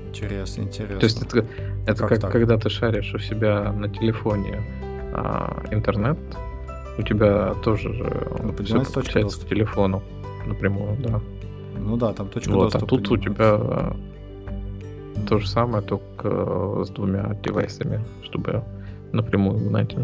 Интересно, 0.08 0.62
интересно. 0.62 1.00
То 1.00 1.04
есть 1.04 1.22
это, 1.22 1.46
это 1.86 2.08
как, 2.08 2.22
как 2.22 2.32
когда 2.32 2.58
ты 2.58 2.70
шаришь 2.70 3.14
у 3.14 3.20
себя 3.20 3.70
на 3.74 3.90
телефоне 3.90 4.62
а, 5.14 5.62
интернет, 5.72 6.18
у 6.98 7.02
тебя 7.02 7.54
тоже 7.66 7.90
ну, 8.42 8.54
все 8.64 8.80
подключается 8.80 9.42
к 9.42 9.50
телефону 9.50 10.02
напрямую, 10.46 10.96
да. 11.00 11.20
Ну 11.78 11.98
да, 11.98 12.14
там 12.14 12.30
точка 12.30 12.52
вот, 12.52 12.72
доступа. 12.72 12.86
А 12.86 12.88
тут 12.88 13.12
у 13.12 13.18
тебя 13.18 13.94
то 15.28 15.40
же 15.40 15.48
самое, 15.48 15.84
только 15.84 16.28
э, 16.28 16.84
с 16.86 16.90
двумя 16.90 17.36
девайсами, 17.44 18.02
чтобы 18.24 18.64
напрямую 19.12 19.70
гнать. 19.70 19.96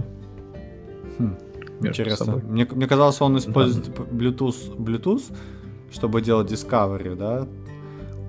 Хм. 1.19 1.36
Интересно. 1.82 2.38
Мне, 2.38 2.67
мне 2.69 2.88
казалось, 2.88 3.21
он 3.21 3.38
использует 3.38 3.93
да. 3.93 4.04
Bluetooth, 4.04 4.78
Bluetooth, 4.78 5.36
чтобы 5.91 6.21
делать 6.21 6.51
Discovery, 6.51 7.15
да? 7.15 7.47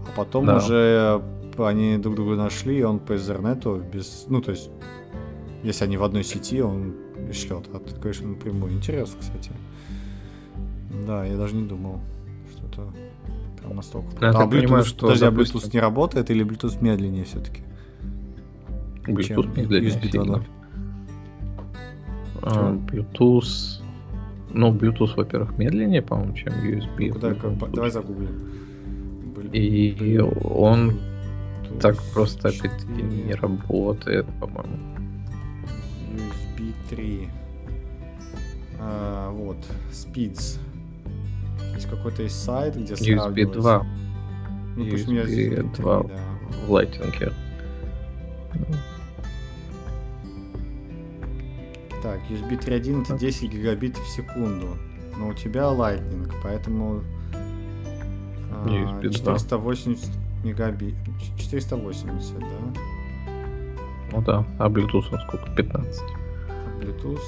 А 0.07 0.16
потом 0.16 0.46
да. 0.46 0.57
уже 0.57 1.22
они 1.59 1.96
друг 1.96 2.16
друга 2.16 2.37
нашли, 2.37 2.79
и 2.79 2.83
он 2.83 2.99
по 2.99 3.12
Ethernet 3.12 3.90
без... 3.90 4.27
Ну, 4.29 4.42
то 4.42 4.51
есть 4.51 4.70
если 5.62 5.85
они 5.85 5.96
в 5.96 6.05
одной 6.05 6.22
сети, 6.22 6.61
он 6.61 6.94
шлет. 7.33 7.68
А 7.72 7.79
ты, 7.81 7.94
конечно, 8.01 8.29
напрямую. 8.29 8.72
Интересно, 8.72 9.18
кстати. 9.20 9.51
Да, 11.07 11.25
я 11.25 11.37
даже 11.37 11.57
не 11.57 11.66
думал, 11.66 12.01
что 12.53 12.92
настолько. 13.74 14.09
Да, 14.20 14.31
а 14.31 14.33
Bluetooth, 14.46 14.50
понимаю, 14.50 14.85
что, 14.85 15.07
подожди, 15.07 15.24
а 15.24 15.31
Bluetooth 15.31 15.70
не 15.72 15.81
работает 15.81 16.31
или 16.31 16.44
Bluetooth 16.44 16.79
медленнее 16.81 17.24
все-таки? 17.24 17.62
Bluetooth 19.07 19.57
медленнее 19.57 19.90
USB 19.90 20.11
2.0. 20.11 20.42
А, 22.42 22.72
Bluetooth... 22.72 23.83
Ну, 24.52 24.72
Bluetooth, 24.72 25.14
во-первых, 25.16 25.59
медленнее, 25.59 26.02
по-моему, 26.02 26.35
чем 26.35 26.52
USB. 26.52 27.12
Ну, 27.12 27.59
как, 27.59 27.72
давай 27.72 27.90
загуглим. 27.90 28.31
И 29.52 30.18
он 30.44 30.98
Bluetooth 31.62 31.81
так 31.81 31.96
просто 32.14 32.48
опять-таки 32.48 33.02
не 33.02 33.35
работает, 33.35 34.26
по-моему. 34.40 34.96
3. 36.90 37.29
А, 38.79 39.31
вот, 39.31 39.57
Speeds. 39.92 40.59
Есть 41.76 41.90
какой-то 41.90 42.22
есть 42.22 42.42
сайт, 42.42 42.74
где 42.74 42.94
USB 42.94 43.52
2. 43.52 43.86
Ну, 44.76 44.84
USB, 44.84 45.24
USB 45.24 45.76
2 45.76 46.02
3, 46.02 46.08
да. 46.08 46.22
в 46.66 46.70
Lightning. 46.70 47.32
Так, 52.02 52.20
USB 52.30 52.58
3.1 52.58 53.02
это 53.02 53.18
10 53.18 53.50
гигабит 53.50 53.96
в 53.98 54.08
секунду. 54.08 54.78
Но 55.18 55.28
у 55.28 55.34
тебя 55.34 55.64
Lightning, 55.64 56.32
поэтому 56.42 57.02
а, 58.50 59.02
480 59.02 60.10
мегабит. 60.44 60.94
480, 61.38 62.38
да? 62.38 62.46
Ну 64.12 64.22
да, 64.22 64.46
а 64.58 64.68
Bluetooth 64.68 65.02
сколько? 65.02 65.50
15. 65.56 66.02
Bluetooth. 66.80 67.20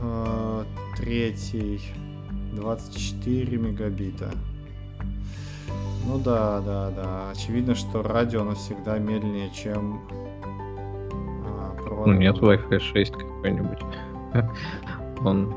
Э, 0.00 0.64
третий 0.96 1.80
24 2.54 3.56
мегабита. 3.58 4.30
Ну 6.06 6.18
да, 6.18 6.60
да, 6.60 6.90
да. 6.90 7.30
Очевидно, 7.30 7.74
что 7.74 8.02
радио 8.02 8.42
оно 8.42 8.54
всегда 8.54 8.98
медленнее, 8.98 9.50
чем 9.50 10.02
а, 11.44 11.74
провод. 11.76 12.06
Ну 12.06 12.12
нет, 12.12 12.36
Wi-Fi 12.36 12.78
6 12.78 13.12
какой-нибудь. 13.12 13.78
Он 15.24 15.54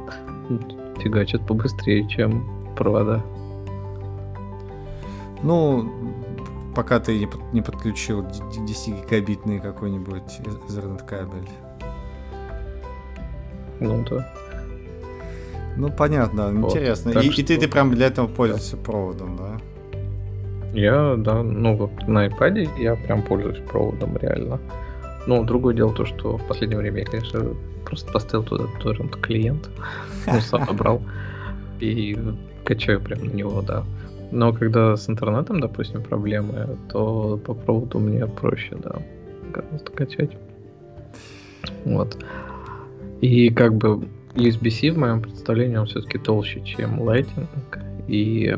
фигачит 1.00 1.46
побыстрее, 1.46 2.08
чем 2.08 2.48
провода. 2.76 3.24
Ну, 5.44 5.90
пока 6.76 7.00
ты 7.00 7.20
не, 7.20 7.28
не 7.54 7.62
подключил 7.62 8.24
10-гигабитный 8.24 9.60
какой-нибудь 9.60 10.40
Ethernet 10.40 11.06
кабель. 11.06 11.50
Ну 13.80 14.04
да. 14.10 14.47
Ну 15.78 15.92
понятно, 15.92 16.52
вот. 16.52 16.72
интересно. 16.72 17.12
и, 17.12 17.30
что... 17.32 17.42
и 17.42 17.46
ты, 17.46 17.58
ты 17.58 17.68
прям 17.68 17.92
для 17.92 18.08
этого 18.08 18.28
пользуешься 18.28 18.76
да. 18.78 18.84
проводом, 18.84 19.38
да? 19.38 19.58
Я, 20.74 21.16
да, 21.18 21.44
ну 21.44 21.76
вот 21.76 22.08
на 22.08 22.28
iPad 22.28 22.80
я 22.80 22.96
прям 22.96 23.22
пользуюсь 23.22 23.60
проводом 23.60 24.18
реально. 24.18 24.60
Но 25.28 25.44
другое 25.44 25.76
дело 25.76 25.94
то, 25.94 26.06
что 26.06 26.38
в 26.38 26.48
последнее 26.48 26.80
время 26.80 27.00
я, 27.00 27.06
конечно, 27.06 27.56
просто 27.86 28.12
поставил 28.12 28.44
туда 28.44 28.66
торрент 28.82 29.16
клиент, 29.18 29.70
ну, 30.28 30.40
собрал 30.42 31.02
и 31.80 32.18
качаю 32.64 33.00
прям 33.00 33.26
на 33.26 33.32
него, 33.32 33.62
да. 33.62 33.84
Но 34.32 34.52
когда 34.52 34.96
с 34.96 35.10
интернетом, 35.10 35.62
допустим, 35.62 36.04
проблемы, 36.04 36.78
то 36.90 37.40
по 37.46 37.54
проводу 37.54 38.00
мне 38.00 38.26
проще, 38.26 38.76
да, 38.76 38.98
гораздо 39.54 39.92
качать. 39.92 40.38
Вот. 41.86 42.18
И 43.22 43.50
как 43.50 43.76
бы 43.76 44.08
USB-C 44.38 44.92
в 44.92 44.98
моем 44.98 45.22
представлении 45.22 45.78
он 45.78 45.88
все-таки 45.88 46.18
толще, 46.18 46.62
чем 46.64 47.02
Lightning. 47.02 47.48
И 48.08 48.56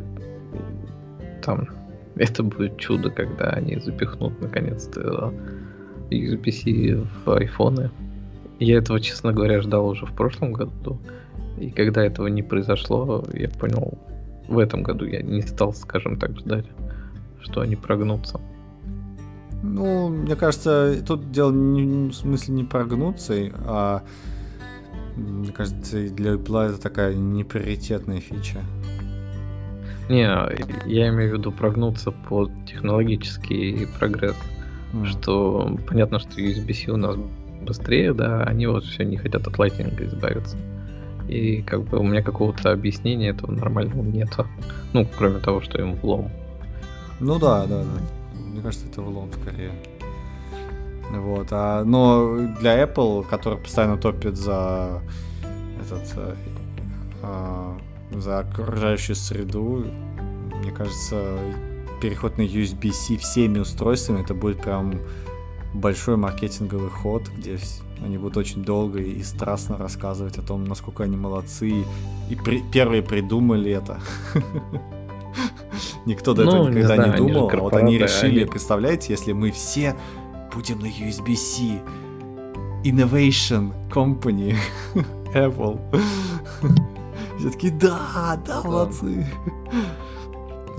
там 1.41 1.67
это 2.15 2.43
будет 2.43 2.77
чудо, 2.77 3.09
когда 3.09 3.51
они 3.51 3.79
запихнут 3.79 4.39
наконец-то 4.41 5.33
USB-C 6.11 7.05
в 7.25 7.31
айфоны. 7.31 7.91
Я 8.59 8.77
этого, 8.77 8.99
честно 8.99 9.31
говоря, 9.31 9.61
ждал 9.61 9.87
уже 9.87 10.05
в 10.05 10.13
прошлом 10.13 10.51
году. 10.51 10.99
И 11.57 11.71
когда 11.71 12.03
этого 12.03 12.27
не 12.27 12.43
произошло, 12.43 13.23
я 13.33 13.49
понял, 13.49 13.97
в 14.47 14.59
этом 14.59 14.83
году 14.83 15.05
я 15.05 15.21
не 15.21 15.41
стал, 15.41 15.73
скажем 15.73 16.17
так, 16.17 16.37
ждать, 16.37 16.65
что 17.41 17.61
они 17.61 17.75
прогнутся. 17.75 18.39
Ну, 19.61 20.09
мне 20.09 20.35
кажется, 20.35 21.01
тут 21.05 21.31
дело 21.31 21.51
не, 21.51 22.09
в 22.09 22.13
смысле 22.13 22.53
не 22.53 22.63
прогнуться, 22.63 23.33
а 23.65 24.03
мне 25.15 25.51
кажется, 25.51 26.09
для 26.09 26.33
Apple 26.33 26.69
это 26.69 26.81
такая 26.81 27.13
неприоритетная 27.13 28.19
фича. 28.19 28.59
Не, 30.09 30.25
я 30.87 31.09
имею 31.09 31.35
в 31.35 31.37
виду 31.37 31.51
прогнуться 31.51 32.11
под 32.11 32.51
технологический 32.65 33.87
прогресс. 33.99 34.35
Mm. 34.93 35.05
Что 35.05 35.77
понятно, 35.87 36.19
что 36.19 36.41
USB-C 36.41 36.91
у 36.91 36.97
нас 36.97 37.15
быстрее, 37.61 38.13
да, 38.13 38.43
они 38.43 38.65
вот 38.65 38.85
все 38.85 39.03
не 39.03 39.17
хотят 39.17 39.45
от 39.45 39.53
Lightning 39.55 40.03
избавиться. 40.07 40.57
И 41.27 41.61
как 41.61 41.83
бы 41.83 41.99
у 41.99 42.03
меня 42.03 42.23
какого-то 42.23 42.71
объяснения 42.71 43.29
этого 43.29 43.51
нормального 43.51 44.01
нет. 44.01 44.35
Ну, 44.93 45.07
кроме 45.17 45.39
того, 45.39 45.61
что 45.61 45.79
им 45.79 45.93
влом. 45.93 46.31
Ну 47.19 47.37
да, 47.37 47.67
да, 47.67 47.83
да. 47.83 48.41
Мне 48.51 48.61
кажется, 48.61 48.87
это 48.87 49.03
влом 49.03 49.29
скорее. 49.31 49.71
Вот. 51.11 51.47
А, 51.51 51.83
но 51.83 52.37
для 52.59 52.83
Apple, 52.83 53.25
который 53.27 53.57
постоянно 53.57 53.97
топит 53.97 54.37
за 54.37 55.01
этот 55.81 56.13
э, 56.15 56.35
а, 57.23 57.77
за 58.11 58.39
окружающую 58.39 59.15
среду, 59.15 59.85
мне 60.61 60.71
кажется, 60.71 61.37
переход 62.01 62.37
на 62.37 62.43
USB-C 62.43 63.17
всеми 63.17 63.59
устройствами 63.59 64.21
это 64.21 64.33
будет 64.33 64.61
прям 64.61 64.99
большой 65.73 66.17
маркетинговый 66.17 66.89
ход, 66.89 67.29
где 67.37 67.57
они 68.03 68.17
будут 68.17 68.37
очень 68.37 68.63
долго 68.63 68.99
и 68.99 69.21
страстно 69.23 69.77
рассказывать 69.77 70.37
о 70.37 70.41
том, 70.41 70.63
насколько 70.63 71.03
они 71.03 71.17
молодцы. 71.17 71.85
И 72.29 72.35
при, 72.35 72.61
первые 72.71 73.03
придумали 73.03 73.71
это. 73.71 73.99
Никто 76.05 76.33
до 76.33 76.43
этого 76.43 76.63
ну, 76.63 76.69
никогда 76.69 77.07
не, 77.07 77.17
думал. 77.17 77.49
А 77.51 77.57
вот 77.57 77.73
они 77.73 77.97
решили, 77.97 78.45
представляете, 78.45 79.13
если 79.13 79.33
мы 79.33 79.51
все 79.51 79.95
будем 80.53 80.79
на 80.79 80.87
USB-C. 80.87 81.81
Innovation 82.83 83.73
Company. 83.89 84.55
Apple. 85.33 85.79
Все 87.39 87.49
таки 87.49 87.69
да, 87.69 88.39
да, 88.45 88.61
молодцы. 88.63 89.25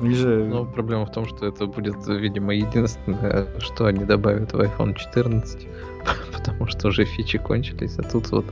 Же... 0.03 0.47
Но 0.47 0.65
проблема 0.65 1.07
в 1.07 1.13
том, 1.13 1.27
что 1.27 1.47
это 1.47 1.67
будет, 1.67 2.07
видимо, 2.07 2.55
единственное, 2.55 3.47
что 3.59 3.87
они 3.87 4.05
добавят 4.05 4.53
в 4.53 4.61
iPhone 4.61 4.95
14, 4.95 5.69
потому 6.33 6.67
что 6.67 6.89
уже 6.89 7.05
фичи 7.05 7.39
кончились, 7.39 7.99
а 7.99 8.03
тут 8.03 8.31
вот 8.31 8.47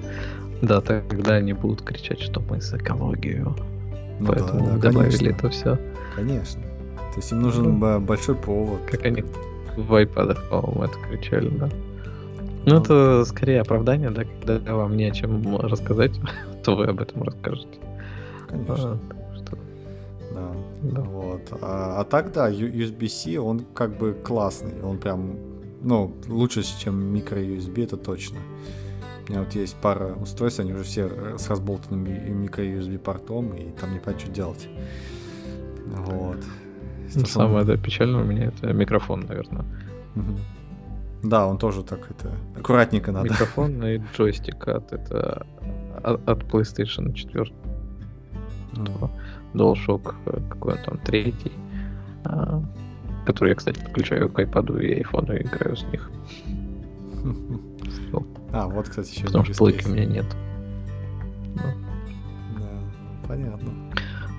да, 0.61 0.81
тогда 0.81 1.35
они 1.35 1.53
будут 1.53 1.83
кричать, 1.83 2.21
что 2.21 2.41
мы 2.41 2.61
с 2.61 2.75
экологию. 2.75 3.55
Ну, 4.21 4.27
Поэтому 4.27 4.67
да, 4.67 4.73
да, 4.73 4.91
добавили 4.91 5.17
конечно. 5.17 5.29
это 5.29 5.49
все. 5.51 5.79
Конечно. 6.17 6.63
То 6.63 7.17
есть 7.17 7.33
им 7.33 7.41
нужен 7.41 7.79
ну, 7.79 8.01
большой 8.01 8.35
повод. 8.35 8.81
Как 8.91 9.05
они 9.05 9.25
в 9.83 9.93
iPad, 9.93 10.39
по-моему, 10.49 10.85
это 10.85 10.95
кричали, 11.09 11.49
да. 11.49 11.69
Ну, 12.67 12.75
ну, 12.75 12.81
это 12.83 13.25
скорее 13.25 13.61
оправдание, 13.61 14.11
да, 14.11 14.25
когда 14.25 14.75
вам 14.75 14.97
не 14.97 15.05
о 15.05 15.11
чем 15.11 15.57
рассказать, 15.57 16.13
то 16.65 16.77
вы 16.77 16.87
об 16.87 17.01
этом 17.01 17.23
расскажете. 17.23 17.79
Конечно. 18.49 18.99
А, 19.11 19.37
что... 19.37 19.59
Да. 20.35 20.53
да. 20.83 21.01
Вот. 21.03 21.43
А, 21.63 22.01
а 22.01 22.05
так, 22.05 22.33
да, 22.33 22.51
USB-C, 22.51 23.39
он 23.39 23.65
как 23.75 23.97
бы 23.97 24.13
классный. 24.13 24.83
Он 24.83 24.99
прям, 24.99 25.37
ну, 25.83 26.13
лучше, 26.27 26.63
чем 26.79 27.15
микро-USB, 27.15 27.85
это 27.85 27.97
точно. 27.97 28.39
У 29.27 29.31
меня 29.31 29.43
вот 29.43 29.55
есть 29.55 29.77
пара 29.77 30.15
устройств, 30.15 30.61
они 30.61 30.73
уже 30.73 30.85
все 30.85 31.39
с 31.39 31.49
разболтанным 31.49 32.05
микро-USB 32.05 32.99
портом, 32.99 33.55
и 33.55 33.71
там 33.81 33.93
не 33.93 33.99
понять, 33.99 34.21
что 34.21 34.31
делать. 34.31 34.69
Вот. 35.87 36.39
Ну, 37.15 37.27
самое 37.27 37.65
да, 37.65 37.77
печальное 37.77 38.23
у 38.23 38.25
меня 38.25 38.47
это 38.47 38.73
микрофон, 38.73 39.21
наверное. 39.29 39.65
Да, 41.23 41.47
он 41.47 41.59
тоже 41.59 41.83
так 41.83 42.11
это 42.11 42.31
аккуратненько 42.57 43.11
надо. 43.11 43.29
Микрофон 43.29 43.85
и 43.85 44.01
джойстик 44.15 44.69
от 44.69 44.93
это 44.93 45.47
от 46.03 46.43
PlayStation 46.45 47.13
4. 47.13 47.53
Mm. 48.75 49.11
DualShock 49.55 50.15
э, 50.27 50.41
какой 50.51 50.77
там 50.79 50.99
третий, 50.99 51.53
а, 52.25 52.63
который 53.27 53.51
я, 53.51 53.55
кстати, 53.55 53.81
подключаю 53.81 54.29
к 54.29 54.39
iPad 54.39 54.81
и 54.81 55.03
iPhone 55.03 55.37
и 55.37 55.43
играю 55.43 55.77
с 55.77 55.85
них. 55.85 56.11
А, 58.53 58.67
вот, 58.67 58.89
кстати, 58.89 59.15
еще 59.15 59.27
Потому 59.27 59.45
что 59.45 59.55
плойки 59.55 59.87
у 59.87 59.91
меня 59.91 60.05
нет. 60.05 60.27
Да, 61.57 61.75
понятно. 63.27 63.73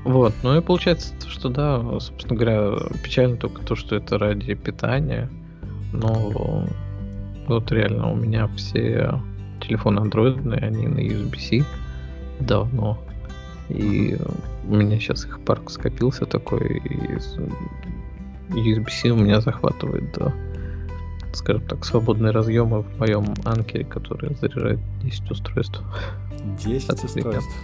Вот, 0.06 0.34
ну 0.44 0.58
и 0.58 0.62
получается, 0.62 1.14
что 1.28 1.50
да, 1.50 1.82
собственно 2.00 2.36
говоря, 2.36 2.72
печально 3.04 3.38
только 3.38 3.62
то, 3.64 3.76
что 3.76 3.96
это 3.96 4.18
ради 4.18 4.54
питания, 4.56 5.30
но 5.92 6.66
вот 7.48 7.72
реально 7.72 8.12
у 8.12 8.16
меня 8.16 8.48
все 8.56 9.22
телефоны 9.62 10.00
андроидные, 10.00 10.60
они 10.60 10.88
на 10.88 11.00
USB-C 11.00 11.66
давно. 12.40 12.98
И 13.68 14.18
у 14.68 14.76
меня 14.76 14.98
сейчас 15.00 15.26
их 15.26 15.40
парк 15.42 15.70
скопился 15.70 16.26
такой, 16.26 16.78
и 16.78 17.18
USB-C 18.50 19.10
у 19.10 19.18
меня 19.18 19.42
захватывает 19.42 20.12
до, 20.14 20.34
скажем 21.34 21.68
так, 21.68 21.86
свободные 21.86 22.32
разъемы 22.32 22.84
в 22.84 23.00
моем 23.00 23.34
анкере, 23.46 23.86
который 23.86 24.34
заряжает 24.36 24.80
10 25.04 25.32
устройств. 25.32 25.84
10 26.64 27.04
устройств? 27.04 27.64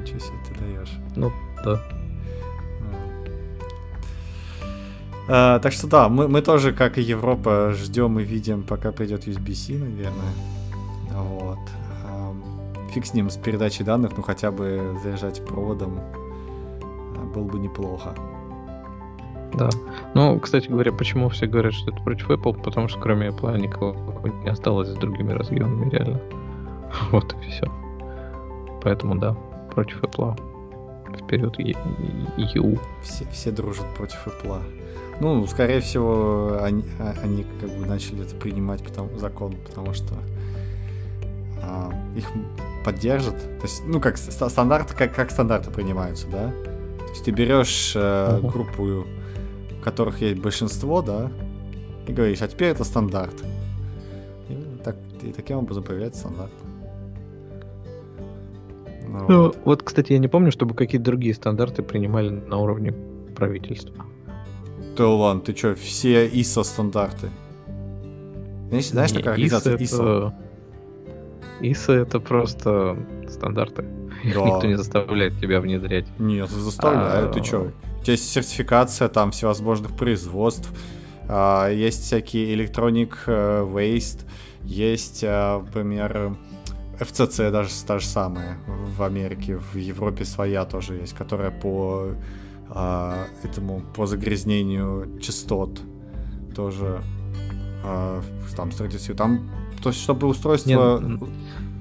Ничего 0.00 0.18
себе 0.18 0.36
ты 0.48 0.60
даешь. 0.60 0.92
Ну, 1.14 1.32
да. 1.66 1.82
А, 5.28 5.58
так 5.58 5.72
что 5.72 5.88
да, 5.88 6.08
мы, 6.08 6.28
мы 6.28 6.40
тоже, 6.40 6.72
как 6.72 6.98
и 6.98 7.02
Европа, 7.02 7.72
ждем 7.74 8.18
и 8.20 8.22
видим, 8.22 8.62
пока 8.62 8.92
придет 8.92 9.26
USB-C, 9.26 9.72
наверное. 9.72 10.32
Вот. 11.10 11.58
А, 12.04 12.32
фиг 12.92 13.06
с 13.06 13.14
ним, 13.14 13.28
с 13.28 13.36
передачей 13.36 13.82
данных, 13.82 14.16
ну 14.16 14.22
хотя 14.22 14.52
бы 14.52 14.96
заряжать 15.02 15.44
проводом 15.44 15.98
а, 16.00 17.24
было 17.34 17.44
бы 17.44 17.58
неплохо. 17.58 18.14
Да. 19.54 19.68
Ну, 20.14 20.38
кстати 20.38 20.68
говоря, 20.68 20.92
почему 20.92 21.28
все 21.28 21.46
говорят, 21.46 21.72
что 21.72 21.90
это 21.90 22.02
против 22.02 22.30
Apple? 22.30 22.62
Потому 22.62 22.88
что 22.88 23.00
кроме 23.00 23.28
Apple 23.28 23.58
никого 23.58 23.94
не 24.44 24.50
осталось 24.50 24.88
с 24.88 24.94
другими 24.94 25.32
разъемами, 25.32 25.90
реально. 25.90 26.20
Вот 27.10 27.34
и 27.42 27.50
все. 27.50 27.66
Поэтому 28.82 29.16
да, 29.16 29.36
против 29.74 30.02
Apple 30.02 30.38
вперед 31.14 31.58
EU. 31.58 32.80
Все, 33.02 33.24
все 33.32 33.50
дружат 33.50 33.86
против 33.94 34.26
Apple. 34.26 34.62
Ну, 35.20 35.46
скорее 35.46 35.80
всего, 35.80 36.58
они, 36.62 36.84
а, 36.98 37.14
они 37.22 37.46
как 37.60 37.70
бы 37.70 37.86
начали 37.86 38.22
это 38.22 38.34
принимать 38.34 38.84
потому, 38.84 39.18
закон, 39.18 39.56
потому 39.66 39.94
что 39.94 40.14
а, 41.62 41.90
их 42.14 42.26
поддержат. 42.84 43.36
То 43.36 43.62
есть, 43.62 43.82
ну, 43.86 44.00
как 44.00 44.18
стандарты, 44.18 44.94
как, 44.94 45.14
как 45.14 45.30
стандарты 45.30 45.70
принимаются, 45.70 46.26
да? 46.28 46.50
То 46.98 47.10
есть 47.10 47.24
ты 47.24 47.30
берешь 47.30 47.92
э, 47.96 47.98
uh-huh. 47.98 48.50
группу, 48.50 48.82
у 48.82 49.04
которых 49.82 50.20
есть 50.20 50.40
большинство, 50.40 51.00
да, 51.00 51.30
и 52.06 52.12
говоришь, 52.12 52.42
а 52.42 52.48
теперь 52.48 52.68
это 52.68 52.84
стандарт. 52.84 53.34
И, 54.48 54.56
так, 54.84 54.96
и 55.22 55.32
таким 55.32 55.58
образом 55.58 55.82
появляется 55.82 56.20
стандарт. 56.20 56.52
Ну, 59.20 59.26
ну 59.28 59.54
вот. 59.64 59.82
кстати, 59.82 60.12
я 60.12 60.18
не 60.18 60.28
помню, 60.28 60.50
чтобы 60.50 60.74
какие-то 60.74 61.04
другие 61.04 61.34
стандарты 61.34 61.82
принимали 61.82 62.30
на 62.30 62.58
уровне 62.58 62.94
правительства. 63.34 64.04
Ладно, 64.98 65.42
ты 65.42 65.54
что, 65.54 65.74
все 65.74 66.26
ISO 66.28 66.64
стандарты? 66.64 67.28
Знаешь, 68.68 68.88
знаешь 68.88 69.10
не, 69.12 69.18
такая 69.18 69.34
организация 69.34 69.76
ISO? 69.76 69.80
ISO? 69.80 70.32
ISO 71.60 71.92
это 71.92 72.20
просто 72.20 72.96
стандарты. 73.28 73.84
Да. 74.24 74.30
Их 74.30 74.36
никто 74.36 74.66
не 74.66 74.76
заставляет 74.76 75.38
тебя 75.38 75.60
внедрять. 75.60 76.06
Нет, 76.18 76.48
заставляют, 76.48 77.30
а... 77.30 77.32
ты 77.32 77.44
что? 77.44 77.70
У 78.00 78.02
тебя 78.02 78.12
есть 78.12 78.32
сертификация 78.32 79.08
там 79.08 79.30
всевозможных 79.30 79.94
производств, 79.94 80.72
а, 81.28 81.68
есть 81.70 82.04
всякие 82.04 82.54
Electronic 82.56 83.12
э, 83.26 83.62
Waste, 83.62 84.24
есть, 84.64 85.22
а, 85.24 85.60
например, 85.60 86.36
FCC 86.98 87.50
даже 87.50 87.70
та 87.86 87.98
же 87.98 88.06
самая 88.06 88.58
в 88.66 89.02
Америке, 89.02 89.58
в 89.58 89.76
Европе 89.76 90.24
своя 90.24 90.64
тоже 90.64 90.94
есть, 90.94 91.14
которая 91.14 91.50
по 91.50 92.12
а, 92.68 93.26
этому 93.42 93.82
по 93.94 94.06
загрязнению 94.06 95.18
частот 95.20 95.80
тоже 96.54 97.02
а, 97.84 98.22
там 98.56 98.72
сертифицируют. 98.72 99.18
Там, 99.18 99.50
то 99.82 99.90
есть, 99.90 100.00
чтобы 100.00 100.26
устройство... 100.26 100.98
Нет, 100.98 101.30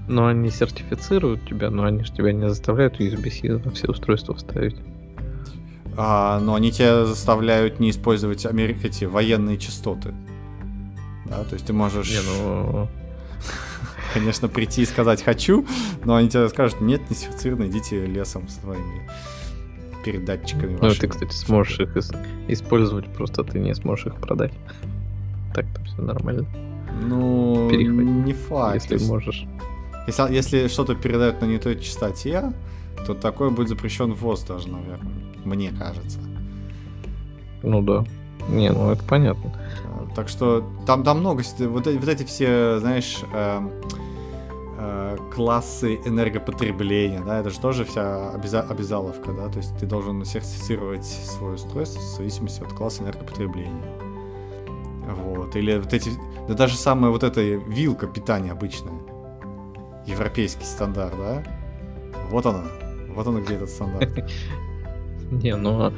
но 0.08 0.28
они 0.28 0.51
сертифицируют 0.51 1.47
тебя, 1.47 1.71
но 1.71 1.86
они 1.86 2.04
же 2.04 2.13
тебя 2.13 2.32
не 2.32 2.47
заставляют 2.47 2.99
USB-C 2.99 3.58
во 3.58 3.71
все 3.71 3.88
устройства 3.88 4.36
вставить. 4.36 4.75
А, 5.97 6.39
но 6.39 6.56
они 6.56 6.71
тебя 6.71 7.06
заставляют 7.06 7.80
не 7.80 7.89
использовать 7.89 8.45
амер... 8.45 8.78
эти 8.84 9.06
военные 9.06 9.58
частоты. 9.58 10.13
Да, 11.25 11.43
то 11.43 11.54
есть 11.54 11.65
ты 11.65 11.73
можешь... 11.73 12.10
Не, 12.12 12.19
ну... 12.21 12.88
Конечно, 14.15 14.47
прийти 14.47 14.84
и 14.84 14.86
сказать 14.86 15.21
«хочу», 15.21 15.65
но 16.06 16.15
они 16.15 16.30
тебе 16.30 16.47
скажут 16.47 16.80
«нет, 16.80 17.01
не 17.10 17.17
сертифицировано, 17.17 17.67
идите 17.67 18.06
лесом 18.06 18.47
с 18.47 18.62
своими 18.62 19.10
передатчиками. 20.06 20.78
Ну, 20.82 20.89
ты, 20.89 21.08
кстати, 21.10 21.34
сможешь 21.34 21.82
их 21.82 21.97
использовать, 22.47 23.08
просто 23.08 23.43
ты 23.43 23.60
не 23.60 23.75
сможешь 23.75 24.06
их 24.06 24.15
продать. 24.15 24.54
Так-то 25.54 25.84
все 25.84 26.01
нормально. 26.01 26.45
Ну, 27.04 27.69
не 27.69 28.32
факт. 28.32 28.75
Если 28.75 28.93
есть, 28.93 29.10
можешь. 29.10 29.45
Если, 30.08 30.34
если 30.34 30.67
что-то 30.69 30.95
передают 30.95 31.41
на 31.41 31.45
не 31.45 31.58
той 31.58 31.78
частоте, 31.78 32.54
то 33.06 33.15
такое 33.15 33.49
будет 33.49 33.67
запрещен 33.67 34.13
ввоз 34.13 34.43
даже, 34.43 34.69
наверное. 34.69 35.12
Мне 35.43 35.71
кажется. 35.71 36.19
Ну 37.63 37.82
да. 37.82 38.06
Не, 38.47 38.71
ну 38.71 38.91
это 38.91 39.04
понятно. 39.04 39.51
Так 40.15 40.30
что 40.30 40.63
там, 40.86 41.04
там 41.04 41.19
много, 41.19 41.43
вот, 41.60 41.88
вот 41.88 41.88
эти 41.88 42.23
все, 42.23 42.80
знаешь, 42.80 43.19
э, 43.34 43.60
э, 44.86 45.17
классы 45.34 45.95
энергопотребления, 46.06 47.21
да, 47.21 47.39
это 47.39 47.50
же 47.50 47.60
тоже 47.60 47.86
вся 47.86 48.30
обяза 48.32 48.62
обязаловка, 48.62 49.32
да, 49.32 49.50
то 49.50 49.58
есть 49.58 49.78
ты 49.78 49.86
должен 49.86 50.24
сертифицировать 50.26 51.06
свое 51.06 51.56
устройство 51.56 52.00
в 52.00 52.17
зависимости 52.17 52.62
от 52.62 52.74
класса 52.74 53.04
энергопотребления. 53.04 53.84
Вот, 55.08 55.56
или 55.56 55.78
вот 55.78 55.93
эти, 55.93 56.12
да 56.48 56.54
даже 56.54 56.76
самая 56.76 57.12
вот 57.12 57.24
эта 57.24 57.41
вилка 57.41 58.08
питания 58.08 58.52
обычная, 58.52 58.93
европейский 60.06 60.65
стандарт, 60.65 61.15
да, 61.17 61.43
вот 62.30 62.45
она, 62.45 62.63
вот 63.10 63.28
она 63.28 63.41
где 63.41 63.56
этот 63.56 63.69
стандарт. 63.69 64.10
Не, 65.32 65.56
ну 65.56 65.91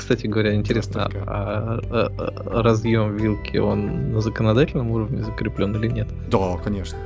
кстати 0.00 0.26
говоря, 0.26 0.54
интересно, 0.54 1.10
а, 1.26 1.78
а, 1.90 2.10
а 2.16 2.62
разъем 2.62 3.16
вилки, 3.16 3.58
он 3.58 4.12
на 4.12 4.20
законодательном 4.20 4.90
уровне 4.90 5.22
закреплен 5.22 5.76
или 5.76 5.88
нет? 5.88 6.08
Да, 6.30 6.56
конечно. 6.64 6.98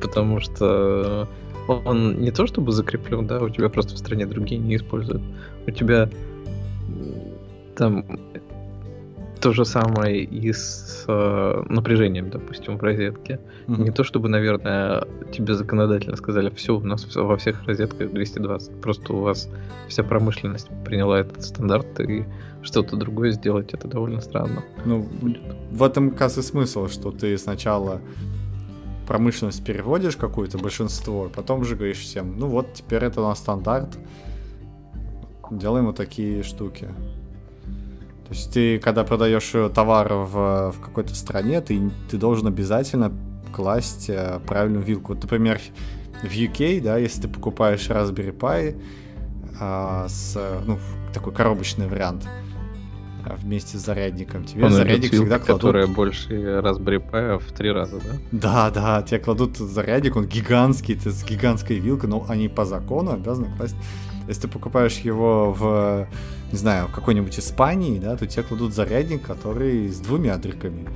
Потому 0.00 0.40
что 0.40 1.28
он 1.68 2.20
не 2.20 2.32
то 2.32 2.48
чтобы 2.48 2.72
закреплен, 2.72 3.28
да, 3.28 3.40
у 3.40 3.48
тебя 3.48 3.68
просто 3.68 3.94
в 3.94 3.98
стране 3.98 4.26
другие 4.26 4.60
не 4.60 4.74
используют. 4.74 5.22
У 5.68 5.70
тебя 5.70 6.10
там 7.76 8.04
то 9.42 9.52
же 9.52 9.64
самое 9.64 10.22
и 10.22 10.52
с 10.52 11.04
э, 11.08 11.64
напряжением, 11.68 12.30
допустим, 12.30 12.78
в 12.78 12.82
розетке. 12.82 13.40
Mm-hmm. 13.66 13.82
Не 13.82 13.90
то 13.90 14.04
чтобы, 14.04 14.28
наверное, 14.28 15.04
тебе 15.32 15.54
законодательно 15.54 16.16
сказали, 16.16 16.48
все, 16.50 16.76
у 16.76 16.80
нас 16.80 17.16
во 17.16 17.36
всех 17.36 17.66
розетках 17.66 18.12
220. 18.12 18.80
Просто 18.80 19.12
у 19.12 19.20
вас 19.20 19.48
вся 19.88 20.04
промышленность 20.04 20.68
приняла 20.84 21.20
этот 21.20 21.42
стандарт, 21.42 22.00
и 22.00 22.24
что-то 22.62 22.96
другое 22.96 23.32
сделать 23.32 23.74
это 23.74 23.88
довольно 23.88 24.20
странно. 24.20 24.62
Ну, 24.84 25.02
будет. 25.02 25.42
В 25.72 25.82
этом, 25.82 26.10
и 26.10 26.42
смысл, 26.42 26.86
что 26.86 27.10
ты 27.10 27.36
сначала 27.36 28.00
промышленность 29.08 29.64
переводишь 29.64 30.16
какую-то, 30.16 30.58
большинство, 30.58 31.28
потом 31.34 31.64
же 31.64 31.74
говоришь 31.74 31.98
всем, 31.98 32.38
ну 32.38 32.46
вот, 32.46 32.74
теперь 32.74 33.02
это 33.02 33.20
у 33.20 33.24
нас 33.24 33.38
стандарт, 33.38 33.98
делаем 35.50 35.86
вот 35.86 35.96
такие 35.96 36.44
штуки. 36.44 36.88
То 38.32 38.36
есть 38.38 38.50
ты, 38.50 38.78
когда 38.78 39.04
продаешь 39.04 39.52
товар 39.74 40.14
в, 40.14 40.72
в 40.72 40.80
какой-то 40.80 41.14
стране, 41.14 41.60
ты, 41.60 41.90
ты 42.10 42.16
должен 42.16 42.46
обязательно 42.46 43.12
класть 43.54 44.08
э, 44.08 44.40
правильную 44.46 44.82
вилку. 44.82 45.12
Вот, 45.12 45.22
например, 45.22 45.60
в 46.22 46.32
UK, 46.32 46.80
да, 46.80 46.96
если 46.96 47.20
ты 47.20 47.28
покупаешь 47.28 47.86
Raspberry 47.90 48.34
Pi 48.34 48.82
а, 49.60 50.08
с, 50.08 50.40
ну, 50.66 50.78
такой 51.12 51.34
коробочный 51.34 51.88
вариант, 51.88 52.26
а, 53.26 53.36
вместе 53.36 53.76
с 53.76 53.82
зарядником. 53.82 54.44
Тебе 54.44 54.64
Он 54.64 54.72
зарядник 54.72 55.12
вилка, 55.12 55.16
всегда 55.16 55.38
кладут... 55.38 55.60
Которая 55.60 55.86
больше 55.86 56.32
Raspberry 56.32 57.10
Pi 57.10 57.38
в 57.38 57.52
три 57.52 57.70
раза, 57.70 58.00
да? 58.00 58.16
Да, 58.32 58.70
да, 58.70 59.02
тебе 59.02 59.20
кладут 59.20 59.58
зарядник, 59.58 60.16
он 60.16 60.26
гигантский, 60.26 60.94
ты 60.94 61.10
с 61.10 61.22
гигантской 61.22 61.78
вилкой, 61.78 62.08
но 62.08 62.24
они 62.26 62.48
по 62.48 62.64
закону 62.64 63.12
обязаны 63.12 63.54
класть 63.58 63.76
если 64.28 64.42
ты 64.42 64.48
покупаешь 64.48 64.98
его 64.98 65.52
в, 65.52 66.06
не 66.50 66.58
знаю, 66.58 66.88
в 66.88 66.92
какой-нибудь 66.92 67.38
Испании, 67.38 67.98
да, 67.98 68.16
то 68.16 68.26
тебе 68.26 68.42
кладут 68.42 68.74
зарядник, 68.74 69.22
который 69.22 69.88
с 69.88 69.98
двумя 69.98 70.36
дрыками. 70.36 70.88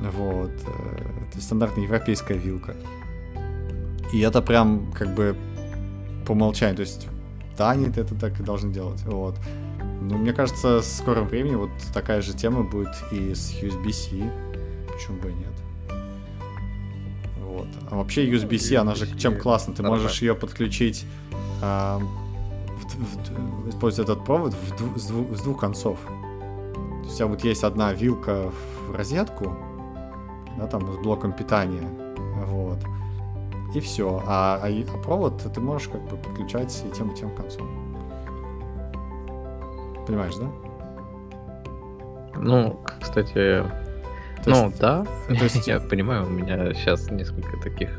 Вот. 0.00 0.50
Э, 0.66 1.28
это 1.28 1.42
стандартная 1.42 1.84
европейская 1.84 2.38
вилка. 2.38 2.74
И 4.12 4.20
это 4.20 4.42
прям 4.42 4.92
как 4.92 5.14
бы 5.14 5.36
по 6.26 6.32
умолчанию. 6.32 6.76
То 6.76 6.82
есть 6.82 7.08
они 7.58 7.86
это 7.86 8.14
так 8.14 8.38
и 8.40 8.42
должны 8.42 8.72
делать. 8.72 9.02
Вот. 9.04 9.36
Ну, 10.00 10.16
мне 10.16 10.32
кажется, 10.32 10.80
в 10.80 10.84
скором 10.84 11.26
времени 11.26 11.56
вот 11.56 11.70
такая 11.92 12.22
же 12.22 12.32
тема 12.32 12.62
будет 12.62 12.94
и 13.12 13.34
с 13.34 13.52
USB-C. 13.52 14.30
Почему 14.92 15.18
бы 15.18 15.30
и 15.30 15.34
нет? 15.34 15.59
А 17.90 17.96
вообще 17.96 18.30
USB-C, 18.30 18.76
она 18.76 18.94
же 18.94 19.06
чем 19.18 19.38
классно, 19.38 19.74
ты 19.74 19.82
можешь 19.82 20.22
ее 20.22 20.34
подключить 20.34 21.04
а, 21.60 21.98
в, 21.98 22.84
в, 22.84 23.68
используя 23.68 24.04
этот 24.04 24.24
провод 24.24 24.54
в, 24.54 24.76
дву, 24.76 24.98
с, 24.98 25.06
двух, 25.06 25.36
с 25.36 25.42
двух 25.42 25.60
концов. 25.60 25.98
То 26.06 27.00
есть 27.02 27.14
у 27.14 27.16
тебя 27.16 27.26
вот 27.26 27.44
есть 27.44 27.64
одна 27.64 27.92
вилка 27.92 28.52
в 28.86 28.94
розетку, 28.94 29.56
да, 30.56 30.66
там 30.66 30.92
с 30.92 30.96
блоком 30.98 31.32
питания, 31.32 31.88
вот, 32.46 32.78
и 33.74 33.80
все. 33.80 34.22
А, 34.26 34.60
а, 34.62 34.68
а 34.68 34.98
провод 34.98 35.42
ты 35.52 35.60
можешь 35.60 35.88
как 35.88 36.02
бы 36.08 36.16
подключать 36.16 36.84
и 36.86 36.96
тем, 36.96 37.10
и 37.10 37.16
тем 37.16 37.34
концом. 37.34 37.68
Понимаешь, 40.06 40.36
да? 40.36 40.48
Ну, 42.36 42.80
кстати, 43.00 43.64
то 44.44 44.50
ну 44.50 44.66
есть, 44.66 44.80
да, 44.80 45.04
то 45.28 45.44
есть... 45.44 45.66
я 45.66 45.80
понимаю, 45.80 46.26
у 46.26 46.30
меня 46.30 46.72
сейчас 46.74 47.10
несколько 47.10 47.56
таких 47.62 47.90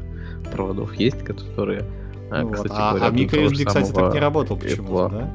проводов 0.52 0.94
есть, 0.96 1.24
которые 1.24 1.84
а, 2.32 2.44
ну, 2.44 2.52
кстати, 2.52 2.74
а, 2.76 2.92
говоря, 2.92 3.08
а 3.08 3.50
кстати, 3.52 3.92
так 3.92 4.14
не 4.14 4.20
работал 4.20 4.58
почему-то, 4.58 5.10
да? 5.10 5.30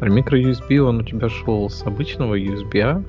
А 0.00 0.06
microUSB, 0.06 0.78
он 0.78 1.00
у 1.00 1.02
тебя 1.02 1.28
шел 1.28 1.68
с 1.68 1.82
обычного 1.82 2.38
USB, 2.38 2.80
а, 2.80 3.02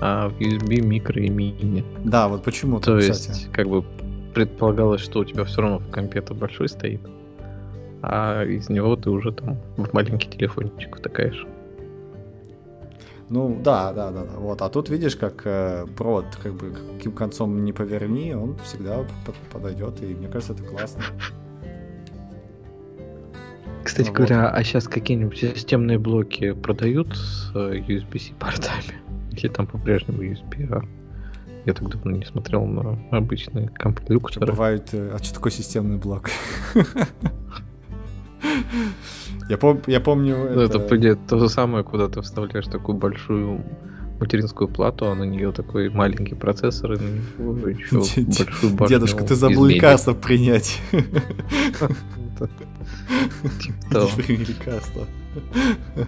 а 0.00 0.28
в 0.28 0.38
USB 0.38 0.82
микро 0.82 1.20
и 1.20 1.30
мини. 1.30 1.84
Да, 2.04 2.28
вот 2.28 2.44
почему-то, 2.44 2.98
То 2.98 3.00
кстати. 3.00 3.28
есть, 3.28 3.52
как 3.52 3.66
бы 3.66 3.82
предполагалось, 4.34 5.00
что 5.00 5.20
у 5.20 5.24
тебя 5.24 5.44
все 5.44 5.62
равно 5.62 5.78
в 5.78 5.90
компе-то 5.90 6.34
большой 6.34 6.68
стоит, 6.68 7.00
а 8.02 8.44
из 8.44 8.68
него 8.68 8.94
ты 8.96 9.08
уже 9.10 9.32
там 9.32 9.56
в 9.76 9.92
маленький 9.94 10.28
телефончик 10.28 10.98
втыкаешь. 10.98 11.46
Ну 13.30 13.60
да, 13.62 13.92
да, 13.92 14.10
да, 14.10 14.24
да. 14.24 14.38
Вот. 14.38 14.60
А 14.62 14.68
тут 14.68 14.90
видишь, 14.90 15.16
как 15.16 15.42
э, 15.44 15.86
провод, 15.96 16.26
как 16.42 16.54
бы 16.54 16.72
каким 16.96 17.12
концом 17.12 17.64
не 17.64 17.72
поверни, 17.72 18.34
он 18.34 18.56
всегда 18.58 19.04
подойдет. 19.52 20.02
И 20.02 20.06
мне 20.14 20.28
кажется, 20.28 20.52
это 20.52 20.62
классно. 20.62 21.02
Кстати 23.82 24.08
ну, 24.08 24.14
говоря, 24.14 24.42
вот. 24.42 24.54
а 24.54 24.64
сейчас 24.64 24.88
какие-нибудь 24.88 25.38
системные 25.38 25.98
блоки 25.98 26.52
продают 26.52 27.14
с 27.16 27.52
э, 27.54 27.78
USB-C 27.78 28.34
портами? 28.38 28.94
Или 29.32 29.48
там 29.48 29.66
по-прежнему 29.66 30.22
USB-A? 30.22 30.82
Я 31.66 31.72
так 31.72 31.88
давно 31.88 32.12
не 32.12 32.24
смотрел 32.24 32.66
на 32.66 32.98
обычные 33.10 33.68
компьютеры. 33.68 34.46
Бывают... 34.46 34.88
Э, 34.92 35.12
а 35.14 35.22
что 35.22 35.34
такое 35.34 35.52
системный 35.52 35.96
блок? 35.96 36.30
Я, 39.48 39.58
пом 39.58 39.82
я 39.86 40.00
помню... 40.00 40.36
Ну, 40.36 40.60
это, 40.60 40.78
это, 40.78 41.16
то 41.16 41.38
же 41.38 41.48
самое, 41.48 41.84
куда 41.84 42.08
ты 42.08 42.22
вставляешь 42.22 42.66
такую 42.66 42.96
большую 42.96 43.64
материнскую 44.20 44.68
плату, 44.68 45.10
а 45.10 45.14
на 45.14 45.24
нее 45.24 45.52
такой 45.52 45.90
маленький 45.90 46.34
процессор, 46.34 46.92
и 46.92 46.96
на 46.96 47.20
него 47.38 47.68
еще 47.68 47.98
большую 47.98 48.74
башню. 48.74 48.88
Дедушка, 48.88 49.24
ты 49.24 49.34
забыл 49.34 49.66
лекарство 49.66 50.14
принять. 50.14 50.80
Лекарство. 54.28 55.06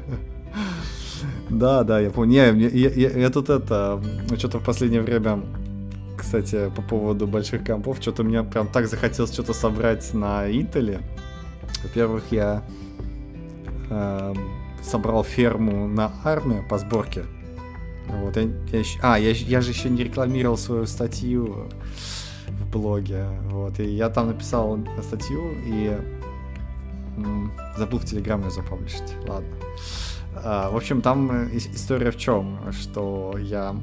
Да, 1.48 1.84
да, 1.84 2.00
я 2.00 2.10
помню. 2.10 2.34
Я, 2.34 2.50
я, 2.50 2.90
я, 2.90 3.10
я 3.10 3.30
тут 3.30 3.50
это, 3.50 4.02
что-то 4.36 4.58
в 4.58 4.64
последнее 4.64 5.00
время, 5.00 5.42
кстати, 6.16 6.70
по 6.74 6.82
поводу 6.82 7.26
больших 7.26 7.64
компов, 7.64 7.98
что-то 8.00 8.24
мне 8.24 8.42
прям 8.42 8.68
так 8.68 8.86
захотелось 8.86 9.32
что-то 9.32 9.54
собрать 9.54 10.12
на 10.12 10.48
Intel. 10.48 11.00
Во-первых, 11.82 12.24
я 12.30 12.62
э, 13.90 14.34
собрал 14.82 15.24
ферму 15.24 15.86
на 15.86 16.12
армию 16.24 16.64
по 16.68 16.78
сборке. 16.78 17.24
Вот, 18.08 18.36
я, 18.36 18.42
я 18.72 18.78
еще, 18.78 18.98
а, 19.02 19.18
я, 19.18 19.30
я 19.30 19.60
же 19.60 19.70
еще 19.70 19.90
не 19.90 20.04
рекламировал 20.04 20.56
свою 20.56 20.86
статью 20.86 21.68
в 22.48 22.70
блоге. 22.70 23.26
Вот, 23.50 23.80
и 23.80 23.84
я 23.84 24.08
там 24.08 24.28
написал 24.28 24.78
статью 25.02 25.54
и 25.64 25.98
забыл 27.76 27.98
в 27.98 28.04
Телеграм 28.04 28.42
ее 28.42 28.50
запаблишить. 28.50 29.14
Ладно. 29.26 29.48
А, 30.36 30.70
в 30.70 30.76
общем, 30.76 31.00
там 31.02 31.48
история 31.56 32.10
в 32.10 32.16
чем, 32.16 32.58
что 32.72 33.36
я 33.38 33.74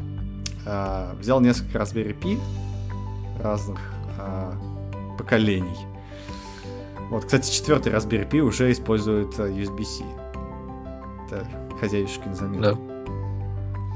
а, 0.66 1.16
взял 1.20 1.42
несколько 1.42 1.80
Raspberry 1.80 2.18
Pi 2.18 2.40
разных 3.42 3.80
а, 4.18 4.54
поколений. 5.18 5.93
Вот, 7.10 7.26
кстати, 7.26 7.52
четвертый 7.52 7.94
Raspberry 7.94 8.30
Pi 8.30 8.40
уже 8.40 8.72
использует 8.72 9.38
э, 9.40 9.50
USB-C. 9.50 10.04
Это 11.28 11.48
хозяюшкин 11.80 12.34
заметка. 12.34 12.78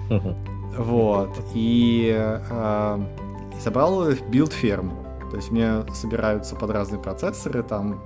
Да. 0.09 0.15
Угу. 0.15 0.35
Вот, 0.77 1.39
и, 1.53 2.15
э, 2.15 2.99
собрал 3.59 4.11
build 4.29 4.53
ферму. 4.53 5.05
То 5.31 5.37
есть 5.37 5.51
мне 5.51 5.83
собираются 5.93 6.55
под 6.55 6.69
разные 6.69 7.01
процессоры, 7.01 7.63
там 7.63 8.01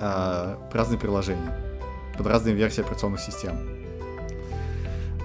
э, 0.00 0.56
разные 0.72 0.98
приложения 0.98 1.70
под 2.16 2.26
разные 2.26 2.54
версии 2.54 2.82
операционных 2.82 3.20
систем. 3.20 3.69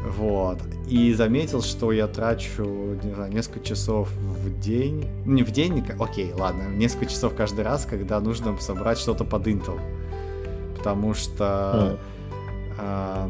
Вот. 0.06 0.60
И 0.88 1.14
заметил, 1.14 1.62
что 1.62 1.92
я 1.92 2.08
трачу, 2.08 2.64
не 3.04 3.14
знаю, 3.14 3.32
несколько 3.32 3.66
часов 3.66 4.10
в 4.12 4.60
день. 4.60 5.08
Не 5.26 5.44
в 5.44 5.52
день, 5.52 5.84
окей, 6.00 6.32
ладно, 6.34 6.64
несколько 6.70 7.08
часов 7.08 7.36
каждый 7.36 7.66
раз, 7.66 7.86
когда 7.86 8.20
нужно 8.20 8.58
собрать 8.60 9.00
что-то 9.00 9.24
под 9.24 9.48
Intel. 9.48 9.80
Потому 10.78 11.16
что 11.16 11.98
mm. 12.78 12.80
э, 12.80 13.30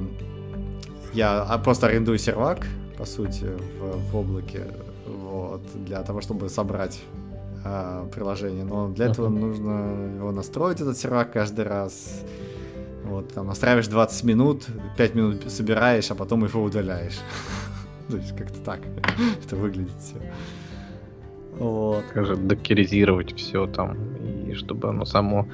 я 1.14 1.44
а, 1.44 1.58
просто 1.60 1.88
арендую 1.88 2.18
сервак, 2.18 2.68
по 2.98 3.06
сути, 3.06 3.46
в, 3.80 4.12
в 4.12 4.16
облаке, 4.18 4.68
вот, 5.08 5.62
для 5.86 6.02
того, 6.02 6.20
чтобы 6.20 6.50
собрать 6.50 7.02
э, 7.64 8.08
приложение. 8.14 8.66
Но 8.66 8.90
для 8.90 9.06
этого 9.06 9.30
нужно 9.30 10.18
его 10.18 10.32
настроить, 10.32 10.82
этот 10.82 10.98
сервак, 10.98 11.32
каждый 11.32 11.64
раз 11.64 12.22
вот, 13.06 13.34
там, 13.34 13.48
настраиваешь 13.48 13.88
20 13.88 14.24
минут, 14.24 14.66
5 14.98 15.16
минут 15.16 15.52
собираешь, 15.52 16.12
а 16.12 16.16
потом 16.16 16.44
его 16.44 16.64
удаляешь. 16.64 17.18
То 18.10 18.18
есть 18.18 18.36
как-то 18.36 18.60
так 18.60 18.80
это 19.44 19.56
выглядит 19.56 19.94
все. 20.00 20.22
Вот. 21.60 22.04
Скажи, 22.10 22.36
докеризировать 22.36 23.34
все 23.38 23.66
там, 23.68 23.98
и 24.46 24.54
чтобы 24.56 24.90
оно 24.90 25.06
само 25.06 25.48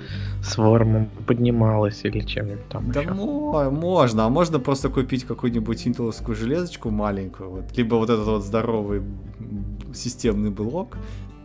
с 0.44 0.58
вормом 0.58 1.10
поднималось 1.28 2.04
или 2.04 2.22
чем-нибудь 2.22 2.68
там 2.70 2.92
Да 2.92 3.02
еще. 3.02 3.14
можно, 3.14 4.26
а 4.26 4.30
можно 4.30 4.60
просто 4.60 4.90
купить 4.90 5.26
какую-нибудь 5.26 5.88
интеловскую 5.88 6.36
железочку 6.36 6.90
маленькую, 6.90 7.50
вот, 7.52 7.78
либо 7.78 7.96
вот 7.96 8.10
этот 8.10 8.26
вот 8.26 8.44
здоровый 8.44 9.04
системный 9.94 10.50
блок, 10.50 10.98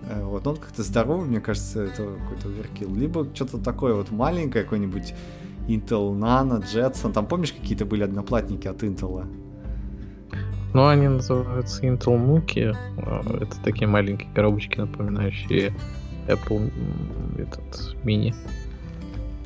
э, 0.08 0.24
вот, 0.24 0.46
он 0.46 0.56
как-то 0.56 0.82
здоровый, 0.82 1.26
мне 1.26 1.40
кажется, 1.40 1.82
это 1.82 2.04
какой-то 2.22 2.48
веркил, 2.48 2.94
либо 2.94 3.26
что-то 3.34 3.58
такое 3.58 3.94
вот 3.94 4.10
маленькое, 4.10 4.64
какой-нибудь 4.64 5.12
Intel 5.68 6.14
Nano, 6.14 6.62
Jetson. 6.62 7.12
Там 7.12 7.26
помнишь, 7.26 7.52
какие-то 7.52 7.84
были 7.84 8.02
одноплатники 8.02 8.68
от 8.68 8.82
Intel? 8.82 9.26
Ну, 10.74 10.86
они 10.86 11.08
называются 11.08 11.86
Intel 11.86 12.18
Mookie. 12.18 12.76
А, 12.98 13.22
это 13.40 13.56
такие 13.64 13.86
маленькие 13.86 14.28
коробочки, 14.34 14.78
напоминающие 14.78 15.72
Apple 16.28 16.70
этот 17.38 17.96
мини. 18.04 18.34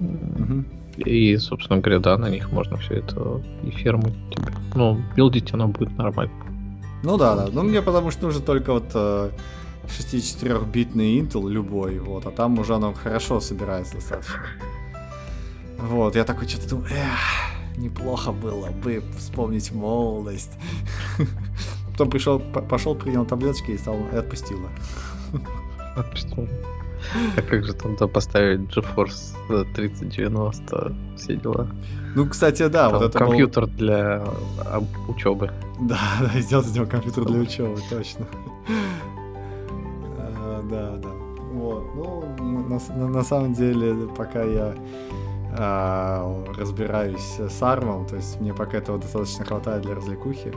Угу. 0.01 0.65
И, 0.97 1.37
собственно 1.37 1.81
говоря, 1.81 2.01
да, 2.01 2.19
на 2.19 2.29
них 2.29 2.53
можно 2.53 2.77
все 2.79 2.95
это 2.95 3.41
и 3.63 3.71
ферму 3.71 4.11
тебе. 4.31 4.53
Ну, 4.75 5.01
билдить 5.17 5.53
оно 5.55 5.69
будет 5.69 5.97
нормально. 5.97 6.33
Ну 7.03 7.17
да, 7.17 7.35
да. 7.35 7.49
Ну 7.53 7.63
мне 7.63 7.81
потому 7.81 8.11
что 8.11 8.25
нужно 8.27 8.43
только 8.43 8.73
вот 8.73 8.95
64-битный 9.87 11.17
э, 11.17 11.21
Intel 11.21 11.49
любой, 11.49 11.99
вот, 11.99 12.27
а 12.27 12.31
там 12.31 12.59
уже 12.59 12.75
оно 12.75 12.93
хорошо 12.93 13.41
собирается 13.41 13.95
достаточно. 13.95 14.41
Вот, 15.83 16.17
я 16.17 16.25
такой 16.25 16.49
что-то 16.49 16.69
думаю, 16.69 16.91
эх, 16.91 17.79
неплохо 17.79 18.33
было 18.33 18.71
бы 18.71 19.03
вспомнить 19.17 19.73
молодость. 19.73 20.53
Потом 21.93 22.11
пришел, 22.11 22.41
пошел, 22.41 22.95
принял 22.95 23.25
таблеточки 23.25 23.73
и 23.73 23.79
стал, 23.79 23.97
и 24.13 24.17
отпустила. 24.17 24.69
Отпустила. 25.97 26.49
А 27.37 27.43
как 27.43 27.65
же 27.65 27.73
там 27.73 27.97
поставить 27.97 28.61
GeForce 28.77 29.65
3090, 29.75 30.95
все 31.17 31.37
дела? 31.37 31.69
Ну, 32.15 32.29
кстати, 32.29 32.67
да, 32.69 32.91
там 32.91 32.99
вот 32.99 33.09
это 33.09 33.19
компьютер 33.19 33.67
был... 33.67 33.73
для 33.75 34.25
учебы. 35.09 35.51
Да, 35.81 35.99
да, 36.21 36.41
сделать 36.41 36.67
из 36.67 36.75
него 36.75 36.87
компьютер 36.87 37.25
для 37.25 37.41
учебы, 37.41 37.79
точно. 37.89 38.27
А, 40.19 40.63
да, 40.71 40.97
да. 40.97 41.09
Вот. 41.53 41.85
Ну, 41.95 42.37
на, 42.69 42.79
на, 42.97 43.09
на 43.09 43.23
самом 43.23 43.55
деле, 43.55 44.09
пока 44.17 44.43
я 44.43 44.75
а, 44.75 44.77
разбираюсь 45.53 47.39
с 47.39 47.63
армом, 47.63 48.07
то 48.07 48.17
есть 48.17 48.41
мне 48.41 48.55
пока 48.55 48.79
этого 48.79 48.99
достаточно 48.99 49.45
хватает 49.45 49.83
для 49.83 49.95
развлекухи. 49.95 50.53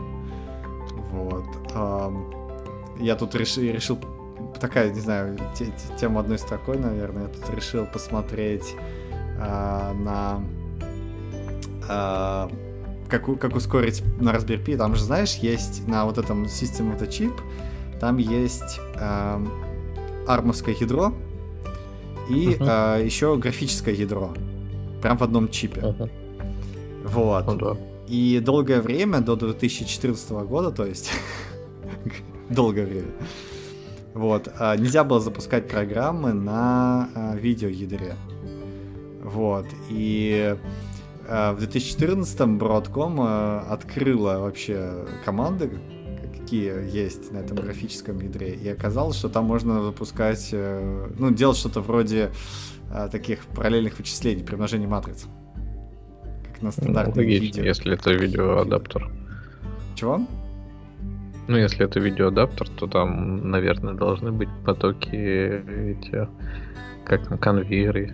Вот. 1.12 1.46
А, 1.74 2.14
я 3.00 3.16
тут 3.16 3.36
решил, 3.36 3.64
решил 3.64 4.00
такая, 4.60 4.92
не 4.92 5.00
знаю, 5.00 5.38
те, 5.56 5.66
те, 5.66 5.98
тема 6.00 6.22
одной 6.22 6.38
строкой, 6.38 6.78
наверное, 6.78 7.24
я 7.24 7.30
тут 7.30 7.50
решил 7.56 7.86
посмотреть 7.86 8.76
а, 9.40 9.94
на 9.94 10.44
а, 11.90 12.50
как, 13.10 13.40
как 13.40 13.56
ускорить 13.56 14.04
на 14.20 14.30
Raspberry 14.30 14.64
Pi. 14.64 14.78
Там 14.78 14.96
же, 14.96 15.04
знаешь, 15.04 15.36
есть 15.36 15.88
на 15.88 16.06
вот 16.06 16.18
этом 16.18 16.46
System 16.46 16.98
the 16.98 17.08
Chip, 17.08 17.34
там 18.00 18.18
есть 18.18 18.80
а, 18.96 19.42
армовское 20.28 20.76
ядро 20.76 21.14
и 22.30 22.50
uh-huh. 22.54 22.66
а, 22.68 23.00
еще 23.00 23.38
графическое 23.38 23.94
ядро 23.94 24.34
прям 25.04 25.18
в 25.18 25.22
одном 25.22 25.50
чипе. 25.50 25.82
Uh-huh. 25.82 26.10
Вот. 27.04 27.46
Ну, 27.46 27.56
да. 27.56 27.78
И 28.08 28.40
долгое 28.40 28.82
время, 28.82 29.20
до 29.20 29.36
2014 29.36 30.32
года, 30.48 30.72
то 30.72 30.86
есть 30.86 31.12
долгое 32.50 32.86
время, 32.86 33.12
вот, 34.14 34.50
а, 34.60 34.76
нельзя 34.78 35.04
было 35.04 35.20
запускать 35.20 35.68
программы 35.68 36.34
на 36.34 37.10
а, 37.16 37.36
видеоядре. 37.36 38.16
Вот. 39.24 39.66
И 39.90 40.56
а, 41.28 41.54
в 41.54 41.60
2014-м 41.62 42.58
Broadcom 42.58 43.68
открыла 43.70 44.40
вообще 44.40 45.06
команды, 45.26 45.80
какие 46.40 46.96
есть 46.96 47.32
на 47.32 47.40
этом 47.40 47.58
графическом 47.58 48.20
ядре, 48.22 48.54
и 48.54 48.70
оказалось, 48.70 49.18
что 49.18 49.30
там 49.30 49.46
можно 49.46 49.84
запускать, 49.84 50.50
э, 50.52 51.10
ну, 51.18 51.32
делать 51.32 51.58
что-то 51.58 51.82
вроде 51.82 52.32
а, 52.94 53.08
таких 53.08 53.46
параллельных 53.48 53.98
вычислений 53.98 54.44
при 54.44 54.56
множении 54.56 54.86
матриц. 54.86 55.26
Как 56.46 56.62
на 56.62 56.72
стандартном 56.72 57.16
ну, 57.16 57.22
логично, 57.24 57.44
видео. 57.44 57.64
если 57.64 57.94
это 57.96 58.12
видеоадаптер. 58.12 59.10
Чего? 59.96 60.22
Ну, 61.48 61.58
если 61.58 61.86
это 61.86 62.00
видеоадаптер, 62.00 62.70
то 62.70 62.86
там, 62.86 63.50
наверное, 63.50 63.96
должны 63.96 64.32
быть 64.32 64.50
потоки 64.64 65.16
эти, 65.16 66.28
как 67.04 67.32
на 67.32 67.38
конвейеры, 67.40 68.14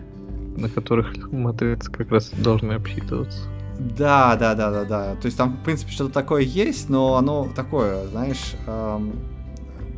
на 0.55 0.69
которых 0.69 1.29
матрицы 1.29 1.91
как 1.91 2.09
раз 2.11 2.29
должны 2.29 2.71
обсчитываться. 2.71 3.49
Да, 3.77 4.37
да, 4.37 4.55
да, 4.55 4.71
да, 4.71 4.85
да. 4.85 5.15
То 5.15 5.25
есть 5.25 5.37
там, 5.37 5.57
в 5.57 5.63
принципе, 5.65 5.91
что-то 5.91 6.13
такое 6.13 6.43
есть, 6.43 6.89
но 6.89 7.15
оно 7.15 7.49
такое, 7.53 8.07
знаешь, 8.07 8.55
эм, 8.65 9.11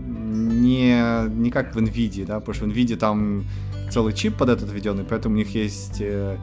не, 0.07 1.29
не 1.29 1.51
как 1.51 1.75
в 1.75 1.77
NVIDIA, 1.77 2.25
да, 2.25 2.39
потому 2.39 2.55
что 2.55 2.65
в 2.65 2.69
NVIDIA 2.69 2.95
там 2.95 3.43
целый 3.91 4.13
чип 4.13 4.37
под 4.37 4.49
этот 4.49 4.71
введенный, 4.71 5.03
поэтому 5.03 5.35
у 5.35 5.37
них 5.37 5.53
есть 5.53 5.97
э, 5.99 6.37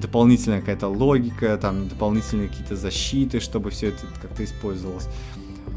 дополнительная 0.00 0.60
какая-то 0.60 0.88
логика, 0.88 1.56
там 1.56 1.88
дополнительные 1.88 2.48
какие-то 2.48 2.76
защиты, 2.76 3.40
чтобы 3.40 3.70
все 3.70 3.88
это 3.88 4.06
как-то 4.20 4.44
использовалось. 4.44 5.08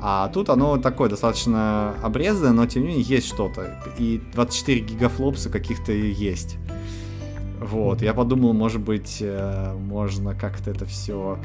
А 0.01 0.27
тут 0.29 0.49
оно 0.49 0.77
такое 0.77 1.09
достаточно 1.09 1.95
обрезанное, 2.01 2.51
но 2.51 2.65
тем 2.65 2.83
не 2.83 2.89
менее 2.89 3.05
есть 3.05 3.27
что-то. 3.27 3.81
И 3.97 4.21
24 4.33 4.81
гигафлопса 4.81 5.49
каких-то 5.49 5.93
есть. 5.93 6.57
Вот, 7.61 8.01
я 8.01 8.13
подумал, 8.13 8.51
может 8.51 8.81
быть, 8.81 9.19
э, 9.21 9.73
можно 9.79 10.35
как-то 10.35 10.71
это 10.71 10.85
все... 10.85 11.39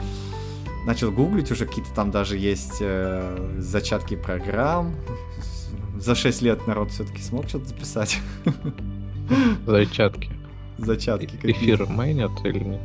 Начал 0.86 1.12
гуглить, 1.12 1.50
уже 1.52 1.66
какие-то 1.66 1.92
там 1.94 2.10
даже 2.10 2.36
есть 2.36 2.78
э, 2.80 3.54
зачатки 3.58 4.16
программ. 4.16 4.94
За 5.96 6.14
6 6.14 6.42
лет 6.42 6.66
народ 6.66 6.90
все-таки 6.90 7.22
смог 7.22 7.48
что-то 7.48 7.66
записать. 7.66 8.18
Зачатки. 9.66 10.30
Зачатки. 10.78 11.38
Эфир 11.42 11.86
майнят 11.88 12.30
или 12.44 12.58
нет? 12.64 12.80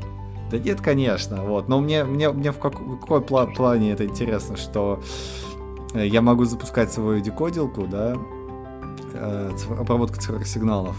Да 0.52 0.58
нет, 0.60 0.82
конечно, 0.82 1.44
вот. 1.44 1.68
Но 1.70 1.80
мне, 1.80 2.04
мне, 2.04 2.30
мне 2.32 2.52
в, 2.52 2.60
как, 2.60 2.80
в 2.80 3.00
какой 3.00 3.22
пла- 3.22 3.54
плане 3.54 3.91
это 3.91 4.06
интересно, 4.06 4.56
что 4.58 5.02
э, 5.94 6.06
я 6.06 6.22
могу 6.22 6.46
запускать 6.46 6.91
свою 6.91 7.22
декодилку, 7.22 7.88
да, 7.88 8.16
э, 9.14 9.52
цифр- 9.58 9.80
обработку 9.80 10.18
цифровых 10.20 10.46
сигналов, 10.48 10.96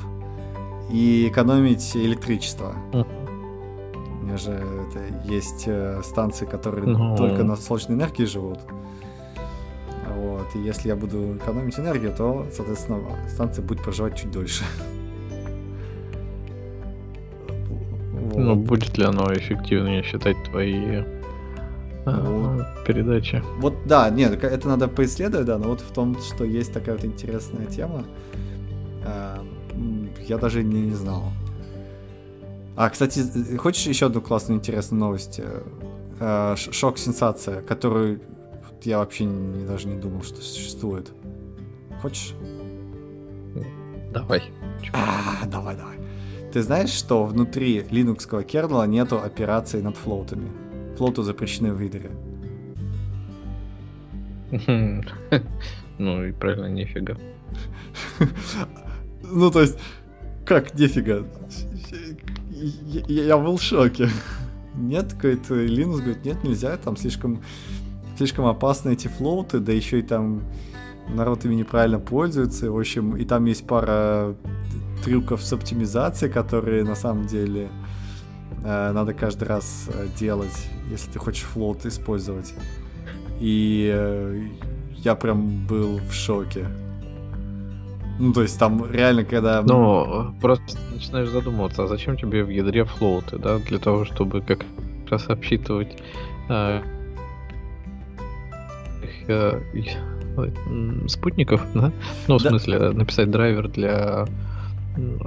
и 0.91 1.29
экономить 1.29 1.97
электричество. 1.97 2.75
У 2.93 4.25
меня 4.27 4.37
же 4.39 4.53
это, 4.53 5.01
есть 5.25 5.65
э, 5.67 6.01
станции, 6.03 6.47
которые 6.47 6.87
Ну. 6.87 7.17
только 7.17 7.45
на 7.45 7.57
солнечной 7.57 7.97
энергии 7.97 8.25
живут. 8.25 8.59
Вот. 10.17 10.47
И 10.55 10.59
если 10.59 10.89
я 10.89 10.97
буду 10.97 11.37
экономить 11.37 11.79
энергию, 11.79 12.13
то, 12.17 12.47
соответственно, 12.53 13.01
станция 13.29 13.65
будет 13.65 13.83
проживать 13.83 14.17
чуть 14.17 14.31
дольше. 14.31 14.65
Ну, 18.25 18.55
Вот. 18.55 18.59
будет 18.59 18.99
ли 18.99 19.05
оно 19.05 19.33
эффективнее 19.33 20.03
считать 20.03 20.37
твои 20.45 21.03
а, 22.07 22.75
передачи? 22.87 23.43
Вот, 23.59 23.75
да, 23.87 24.11
нет, 24.11 24.43
это 24.43 24.69
надо 24.69 24.89
поисследовать, 24.89 25.47
да, 25.47 25.59
но 25.59 25.69
вот 25.69 25.81
в 25.81 25.93
том, 25.93 26.17
что 26.21 26.45
есть 26.45 26.73
такая 26.73 26.97
вот 26.97 27.05
интересная 27.05 27.67
тема, 27.67 28.05
м, 29.75 30.09
я 30.27 30.39
даже 30.39 30.63
не, 30.63 30.83
не 30.83 30.95
знал. 30.95 31.25
А, 32.77 32.91
кстати, 32.91 33.21
э, 33.53 33.57
хочешь 33.57 33.87
еще 33.87 34.07
одну 34.07 34.21
классную 34.21 34.59
интересную 34.59 35.01
новость? 35.01 35.39
Э, 35.39 35.63
э, 36.21 36.57
Шок-сенсация, 36.57 37.63
которую 37.63 38.21
вот 38.71 38.85
я 38.85 38.99
вообще 38.99 39.25
не, 39.25 39.65
даже 39.65 39.87
не 39.89 40.01
думал, 40.01 40.23
что 40.23 40.41
существует. 40.41 41.13
Хочешь? 42.03 42.35
Давай. 44.13 44.43
А, 44.93 45.47
давай, 45.47 45.77
давай. 45.77 45.97
Ты 46.55 46.63
знаешь, 46.63 46.91
что 46.91 47.25
внутри 47.25 47.85
линуксского 47.91 48.45
кернела 48.45 48.87
нету 48.87 49.21
операций 49.21 49.83
над 49.83 49.97
флоутами? 49.97 50.53
Флоуты 50.97 51.25
запрещены 51.25 51.73
в 51.73 51.81
видере. 51.81 52.13
Ну 55.99 56.25
и 56.25 56.31
правильно, 56.31 56.67
нифига. 56.67 57.17
Ну, 59.23 59.51
то 59.51 59.63
есть, 59.63 59.81
как 60.47 60.79
нифига? 60.79 61.25
Я, 63.09 63.37
был 63.37 63.57
в 63.57 63.63
шоке. 63.63 64.09
Нет, 64.77 65.13
какой-то 65.15 65.57
Linux 65.57 65.97
говорит, 65.97 66.25
нет, 66.25 66.45
нельзя, 66.45 66.77
там 66.77 66.97
слишком, 66.97 67.43
слишком 68.17 68.47
опасны 68.47 68.93
эти 68.93 69.09
флоуты, 69.09 69.59
да 69.59 69.73
еще 69.73 69.99
и 69.99 70.03
там 70.03 70.43
народ 71.09 71.45
ими 71.45 71.55
неправильно 71.55 71.99
пользуется, 71.99 72.71
в 72.71 72.79
общем, 72.79 73.17
и 73.17 73.25
там 73.25 73.45
есть 73.45 73.67
пара 73.67 74.37
трюков 75.05 75.43
с 75.43 75.53
оптимизацией, 75.53 76.33
которые 76.33 76.85
на 76.85 76.95
самом 76.95 77.27
деле 77.27 77.69
э, 78.65 78.93
надо 78.93 79.13
каждый 79.15 79.49
раз 79.49 79.89
э, 79.93 80.07
делать, 80.19 80.69
если 80.91 81.11
ты 81.13 81.19
хочешь 81.19 81.43
флоут 81.45 81.85
использовать. 81.87 82.55
И 83.41 83.91
э, 83.95 84.47
я 84.97 85.15
прям 85.15 85.67
был 85.67 85.99
в 86.09 86.13
шоке. 86.13 86.67
Ну, 88.19 88.33
то 88.33 88.43
есть 88.43 88.59
там 88.59 88.91
реально, 88.91 89.25
когда... 89.25 89.63
Но 89.63 90.35
просто 90.41 90.79
начинаешь 90.95 91.29
задумываться, 91.31 91.83
а 91.85 91.87
зачем 91.89 92.17
тебе 92.17 92.45
в 92.45 92.49
ядре 92.49 92.85
флоуты, 92.85 93.39
да, 93.39 93.59
для 93.59 93.79
того, 93.79 94.05
чтобы 94.05 94.41
как 94.41 94.65
раз 95.11 95.29
обсчитывать 95.29 95.99
и- 99.29 99.91
м, 100.67 101.09
спутников, 101.09 101.61
да? 101.75 101.93
Ну, 102.29 102.39
в 102.39 102.43
Да. 102.43 102.51
смысле, 102.51 102.91
написать 102.91 103.31
драйвер 103.31 103.69
для 103.69 104.27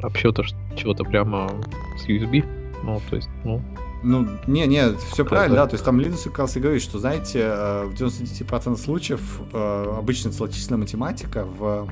обсчета 0.01 0.43
чего-то 0.75 1.03
прямо 1.03 1.49
с 1.97 2.07
USB. 2.07 2.45
Ну, 2.83 3.01
то 3.09 3.15
есть, 3.15 3.29
ну, 3.43 3.61
Ну, 4.03 4.27
не, 4.45 4.67
не, 4.67 4.95
все 5.11 5.23
Да, 5.23 5.29
правильно, 5.29 5.55
да. 5.55 5.63
да. 5.63 5.69
То 5.69 5.73
есть 5.75 5.85
там 5.85 5.99
Linux 5.99 6.23
как 6.25 6.39
раз 6.39 6.55
и 6.55 6.59
говорит, 6.59 6.81
что, 6.81 6.99
знаете, 6.99 7.39
э, 7.41 7.85
в 7.85 7.93
99% 7.93 8.77
случаев 8.77 9.41
э, 9.51 9.95
обычная 9.97 10.31
целочисленная 10.31 10.79
математика 10.79 11.45
в, 11.45 11.87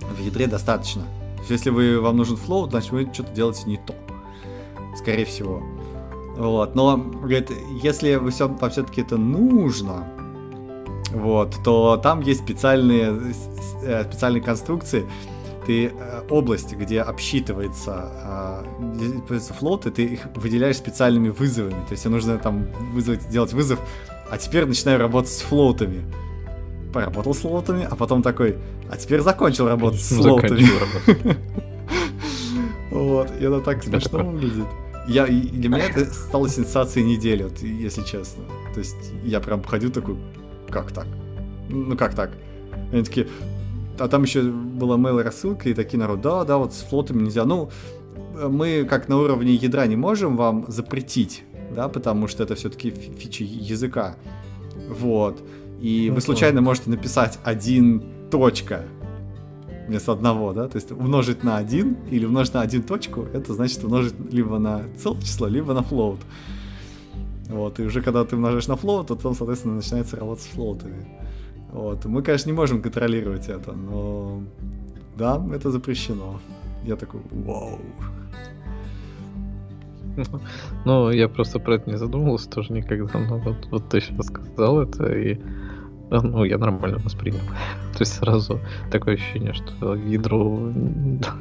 в 0.00 0.24
ядре 0.24 0.46
достаточно. 0.46 1.02
То 1.02 1.40
есть 1.40 1.50
если 1.50 1.70
вы, 1.70 2.00
вам 2.00 2.16
нужен 2.16 2.36
флоу, 2.36 2.70
значит 2.70 2.92
вы 2.92 3.08
что-то 3.12 3.32
делаете 3.32 3.64
не 3.66 3.76
то. 3.76 3.94
Скорее 4.96 5.24
всего. 5.24 5.62
Вот. 6.36 6.74
Но, 6.74 6.96
говорит, 6.96 7.50
если 7.82 8.14
вы 8.14 8.30
все, 8.30 8.46
вам 8.48 8.70
все-таки 8.70 9.00
это 9.00 9.16
нужно, 9.16 10.06
вот, 11.12 11.56
то 11.62 11.98
там 11.98 12.20
есть 12.20 12.40
специальные, 12.40 13.34
э, 13.82 14.04
специальные 14.04 14.42
конструкции, 14.42 15.04
ты 15.66 15.86
э, 15.86 16.22
область, 16.28 16.74
где 16.74 17.00
обсчитывается, 17.00 18.10
э, 18.24 18.94
где 18.94 19.06
используются 19.06 19.54
флоты, 19.54 19.90
ты 19.90 20.04
их 20.04 20.20
выделяешь 20.34 20.76
специальными 20.76 21.28
вызовами. 21.28 21.84
То 21.86 21.92
есть 21.92 22.02
тебе 22.02 22.12
нужно 22.12 22.38
там 22.38 22.66
вызвать, 22.92 23.22
сделать 23.22 23.52
вызов, 23.52 23.80
а 24.30 24.38
теперь 24.38 24.66
начинаю 24.66 24.98
работать 24.98 25.30
с 25.30 25.40
флоутами. 25.40 26.04
Поработал 26.92 27.34
с 27.34 27.38
флоутами, 27.38 27.86
а 27.90 27.96
потом 27.96 28.22
такой, 28.22 28.56
а 28.90 28.96
теперь 28.96 29.20
закончил 29.20 29.68
работать 29.68 30.00
с 30.00 30.12
работу. 30.24 30.56
Вот, 32.90 33.30
и 33.40 33.44
это 33.44 33.60
так 33.60 33.82
смешно 33.82 34.22
выглядит. 34.22 34.66
Я, 35.08 35.26
и 35.26 35.40
для 35.40 35.70
меня 35.70 35.86
это 35.86 36.04
стало 36.12 36.48
сенсацией 36.48 37.06
недели, 37.06 37.42
вот, 37.44 37.58
если 37.62 38.02
честно. 38.02 38.44
То 38.74 38.80
есть 38.80 38.96
я 39.24 39.40
прям 39.40 39.62
ходил 39.62 39.90
такой, 39.90 40.16
как 40.70 40.92
так? 40.92 41.06
Ну 41.70 41.96
как 41.96 42.14
так? 42.14 42.32
И 42.92 42.96
Они 42.96 43.02
такие, 43.02 43.28
а 43.98 44.08
там 44.08 44.22
еще 44.22 44.42
была 44.42 44.96
mail 44.96 45.22
рассылка, 45.22 45.68
и 45.68 45.74
такие 45.74 45.98
народ, 45.98 46.20
да, 46.20 46.44
да, 46.44 46.58
вот 46.58 46.72
с 46.72 46.82
флотами 46.82 47.22
нельзя. 47.22 47.44
Ну, 47.44 47.70
мы 48.34 48.84
как 48.88 49.08
на 49.08 49.18
уровне 49.18 49.54
ядра 49.54 49.86
не 49.86 49.96
можем 49.96 50.36
вам 50.36 50.64
запретить, 50.68 51.44
да, 51.74 51.88
потому 51.88 52.28
что 52.28 52.42
это 52.42 52.54
все-таки 52.54 52.90
фичи 52.90 53.42
языка. 53.42 54.16
Вот. 54.88 55.42
И 55.80 56.06
Ну, 56.08 56.14
вы 56.14 56.20
случайно 56.20 56.60
можете 56.60 56.90
написать 56.90 57.38
один 57.44 58.02
точка 58.30 58.84
вместо 59.88 60.12
одного, 60.12 60.52
да, 60.52 60.68
то 60.68 60.76
есть 60.76 60.92
умножить 60.92 61.42
на 61.42 61.56
один 61.56 61.96
или 62.10 62.24
умножить 62.24 62.54
на 62.54 62.62
один 62.62 62.82
точку, 62.82 63.26
это 63.32 63.52
значит 63.52 63.82
умножить 63.84 64.14
либо 64.30 64.58
на 64.58 64.84
целое 64.96 65.20
число, 65.20 65.48
либо 65.48 65.74
на 65.74 65.82
флоут. 65.82 66.20
Вот, 67.48 67.80
и 67.80 67.82
уже 67.82 68.00
когда 68.00 68.24
ты 68.24 68.36
умножаешь 68.36 68.68
на 68.68 68.76
флоут, 68.76 69.08
то 69.08 69.16
там, 69.16 69.34
соответственно, 69.34 69.74
начинается 69.74 70.16
работа 70.16 70.42
с 70.42 70.46
флоутами. 70.46 71.06
Вот, 71.72 72.04
мы, 72.04 72.22
конечно, 72.22 72.50
не 72.50 72.56
можем 72.56 72.82
контролировать 72.82 73.48
это, 73.48 73.72
но 73.72 74.42
да, 75.16 75.42
это 75.54 75.70
запрещено. 75.70 76.38
Я 76.84 76.96
такой, 76.96 77.20
вау. 77.30 77.78
Ну, 80.84 81.10
я 81.10 81.28
просто 81.28 81.58
про 81.58 81.76
это 81.76 81.90
не 81.90 81.96
задумывался 81.96 82.50
тоже 82.50 82.72
никогда, 82.74 83.18
но 83.18 83.38
вот, 83.38 83.56
вот 83.70 83.88
ты 83.88 84.00
сейчас 84.00 84.26
сказал 84.26 84.82
это, 84.82 85.06
и 85.06 85.38
э, 86.10 86.20
ну, 86.20 86.44
я 86.44 86.58
нормально 86.58 86.98
воспринял. 86.98 87.40
То 87.92 88.00
есть 88.00 88.14
сразу 88.14 88.60
такое 88.90 89.14
ощущение, 89.14 89.54
что 89.54 89.94
ядро 89.94 90.70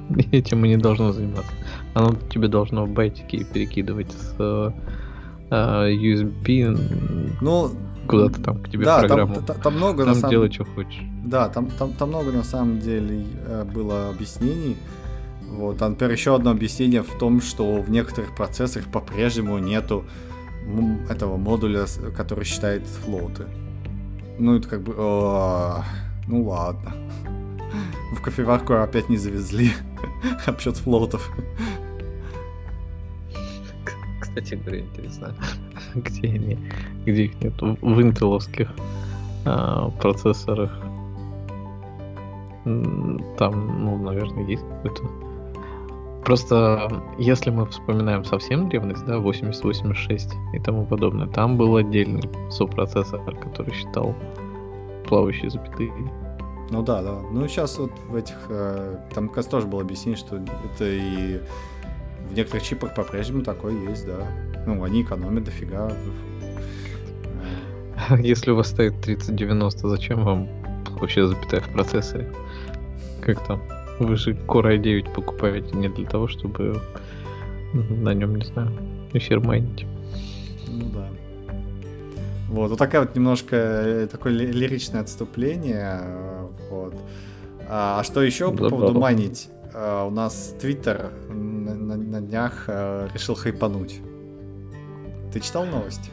этим 0.32 0.64
и 0.64 0.70
не 0.70 0.78
должно 0.78 1.12
заниматься. 1.12 1.52
Оно 1.94 2.16
тебе 2.30 2.48
должно 2.48 2.88
байтики 2.88 3.44
перекидывать 3.44 4.12
с 4.12 4.36
э, 4.40 4.72
э, 5.50 5.92
USB 5.92 6.78
Ну, 7.42 7.72
куда-то 8.12 8.42
там 8.44 8.64
к 8.64 8.70
тебе 8.70 8.86
да, 8.86 8.98
в 8.98 9.02
там, 9.02 9.08
программу. 9.08 9.42
та- 9.42 9.54
там 9.54 9.76
много 9.76 10.06
на 10.06 10.12
Там 10.12 10.22
самом 10.22 10.32
делай, 10.32 10.52
что 10.52 10.66
хочешь. 10.66 11.02
Да, 11.26 11.50
там, 11.50 11.68
там, 11.72 11.94
там 11.94 12.10
много 12.10 12.32
на 12.32 12.44
самом 12.44 12.80
деле 12.80 13.26
э, 13.46 13.64
было 13.64 14.10
объяснений. 14.10 14.78
Вот, 15.50 15.82
а, 15.82 15.90
например, 15.90 16.14
еще 16.14 16.36
одно 16.36 16.52
объяснение 16.52 17.02
в 17.04 17.18
том, 17.18 17.42
что 17.42 17.82
в 17.82 17.90
некоторых 17.90 18.36
процессорах 18.36 18.88
по-прежнему 18.88 19.58
нету 19.58 20.06
этого 21.10 21.38
модуля, 21.38 21.86
который 22.16 22.46
считает 22.46 22.88
флоуты. 22.88 23.46
Ну, 24.40 24.56
это 24.56 24.68
как 24.70 24.82
бы... 24.82 24.94
о, 24.98 25.84
ну 26.28 26.44
ладно. 26.44 26.94
В 28.14 28.22
кофеварку 28.22 28.74
опять 28.74 29.10
не 29.10 29.18
завезли 29.18 29.72
обсчет 30.46 30.78
флоутов. 30.78 31.32
Кстати 34.22 34.56
говоря, 34.56 34.80
интересно, 34.80 35.36
где 35.96 36.28
они, 36.28 36.58
где 37.06 37.26
их 37.26 37.42
нет 37.42 37.54
в 37.62 38.02
интеловских 38.02 38.70
а, 39.46 39.90
процессорах. 40.02 40.72
Там, 42.64 43.84
ну, 43.84 43.98
наверное, 43.98 44.46
есть 44.46 44.64
какой-то. 44.64 45.04
Просто, 46.24 47.04
если 47.18 47.50
мы 47.50 47.66
вспоминаем 47.66 48.24
совсем 48.24 48.70
древность, 48.70 49.04
да, 49.06 49.18
8086 49.18 50.34
и 50.54 50.60
тому 50.60 50.86
подобное, 50.86 51.26
там 51.28 51.58
был 51.58 51.76
отдельный 51.78 52.22
сопроцессор, 52.52 53.20
который 53.38 53.74
считал 53.74 54.16
плавающие 55.08 55.50
запятые. 55.50 55.92
Ну 56.70 56.84
да, 56.84 57.02
да. 57.02 57.20
Ну 57.32 57.48
сейчас 57.48 57.78
вот 57.80 57.92
в 58.08 58.16
этих... 58.16 58.38
Э, 58.50 58.98
там 59.14 59.28
как 59.28 59.46
тоже 59.46 59.68
было 59.68 59.82
объяснение, 59.82 60.18
что 60.18 60.38
это 60.38 60.86
и 60.86 61.42
в 62.30 62.34
некоторых 62.34 62.64
чипах 62.64 62.96
по-прежнему 62.96 63.44
такое 63.44 63.74
есть, 63.90 64.06
да. 64.06 64.28
Ну, 64.66 64.84
они 64.84 65.02
экономят 65.02 65.44
дофига. 65.44 65.92
Если 68.20 68.52
у 68.52 68.56
вас 68.56 68.68
стоит 68.68 69.02
3090, 69.02 69.88
зачем 69.90 70.24
вам 70.24 70.48
вообще 71.00 71.28
запятая 71.28 71.62
в 71.62 71.70
процессоре? 71.70 72.32
Как 73.22 73.46
там? 73.48 73.62
Вы 74.00 74.16
же 74.16 74.34
Core 74.34 74.80
i9 74.80 75.14
покупаете 75.14 75.76
не 75.76 75.90
для 75.90 76.06
того, 76.06 76.28
чтобы 76.28 76.82
на 77.74 78.14
нем, 78.14 78.36
не 78.36 78.46
знаю, 78.46 78.72
эфир 79.14 79.40
майнить. 79.40 79.86
Ну 80.68 80.86
да. 80.94 81.08
Вот, 82.50 82.70
вот 82.70 82.80
такая 82.80 83.02
вот 83.02 83.16
немножко 83.16 83.56
э, 83.56 84.08
такое 84.12 84.34
лиричное 84.34 85.02
отступление. 85.02 86.00
Э, 86.02 86.48
вот. 86.70 86.96
А, 87.70 88.00
а 88.00 88.04
что 88.04 88.22
еще 88.22 88.52
по 88.52 88.70
поводу 88.70 89.00
майнить? 89.00 89.50
А, 89.74 90.06
у 90.06 90.10
нас 90.10 90.56
Твиттер 90.60 91.12
на, 91.30 91.76
на, 91.76 91.96
на 91.96 92.22
днях 92.22 92.66
а, 92.68 93.08
решил 93.14 93.36
хайпануть. 93.36 94.02
Ты 95.32 95.40
читал 95.40 95.66
новость? 95.66 96.10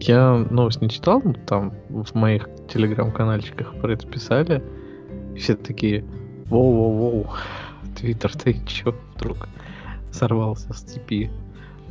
Я 0.00 0.46
новость 0.50 0.80
не 0.80 0.88
читал, 0.88 1.20
но 1.24 1.32
там 1.32 1.74
в 1.88 2.14
моих 2.14 2.48
телеграм-канальчиках 2.72 3.74
про 3.80 3.92
это 3.92 4.06
писали. 4.06 4.62
Все 5.36 5.54
такие, 5.54 6.04
воу-воу-воу, 6.46 7.26
Твиттер, 7.96 8.36
ты 8.36 8.54
чё 8.66 8.94
вдруг 9.14 9.48
сорвался 10.12 10.72
с 10.72 10.80
цепи? 10.80 11.30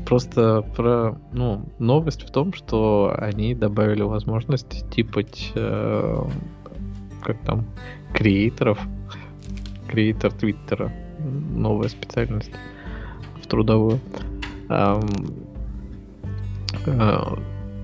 Просто 0.06 0.62
про, 0.76 1.18
ну, 1.34 1.66
новость 1.80 2.24
в 2.24 2.32
том, 2.32 2.54
что 2.54 3.14
они 3.18 3.54
добавили 3.54 4.02
возможность 4.02 4.89
типать, 4.91 5.52
э, 5.56 6.24
как 7.22 7.38
там, 7.41 7.66
креаторов, 8.14 8.80
креатор 9.88 10.32
Твиттера, 10.32 10.91
новая 11.20 11.89
специальность 11.89 12.52
в 13.41 13.47
трудовую. 13.47 14.00
Эм, 14.70 15.49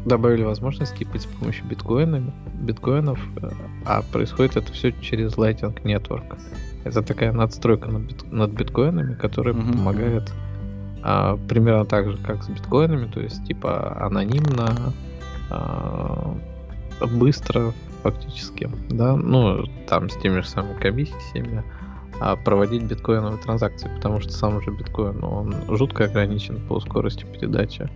добавили 0.06 0.44
возможность 0.44 0.96
типать 0.96 1.24
с 1.24 1.26
помощью 1.26 1.66
биткоинами, 1.66 2.32
биткоинов, 2.62 3.20
э, 3.42 3.50
а 3.86 4.04
происходит 4.04 4.56
это 4.56 4.72
все 4.72 4.92
через 5.02 5.34
Lightning 5.34 5.82
Network. 5.84 6.38
Это 6.84 7.02
такая 7.02 7.32
надстройка 7.32 7.90
над, 7.90 8.04
бит, 8.04 8.32
над 8.32 8.52
биткоинами, 8.52 9.16
которая 9.16 9.56
mm-hmm. 9.56 9.72
помогает 9.72 10.32
а, 11.02 11.38
примерно 11.50 11.86
так 11.86 12.12
же, 12.12 12.18
как 12.18 12.44
с 12.44 12.50
биткоинами, 12.50 13.08
то 13.08 13.20
есть 13.20 13.46
типа 13.46 13.98
анонимно, 14.00 14.94
а, 15.50 16.36
быстро 17.14 17.74
фактически, 18.04 18.70
да, 18.90 19.16
ну 19.16 19.66
там 19.88 20.10
с 20.10 20.18
теми 20.18 20.42
же 20.42 20.48
самыми 20.48 20.80
комиссиями, 20.80 21.64
а 22.20 22.36
проводить 22.36 22.84
биткоиновые 22.84 23.42
транзакции, 23.42 23.90
потому 23.96 24.22
что 24.22 24.32
сам 24.32 24.62
же 24.62 24.70
биткоин, 24.70 25.24
он 25.24 25.56
жутко 25.70 26.06
ограничен 26.06 26.60
по 26.68 26.80
скорости 26.80 27.26
передачи. 27.26 27.90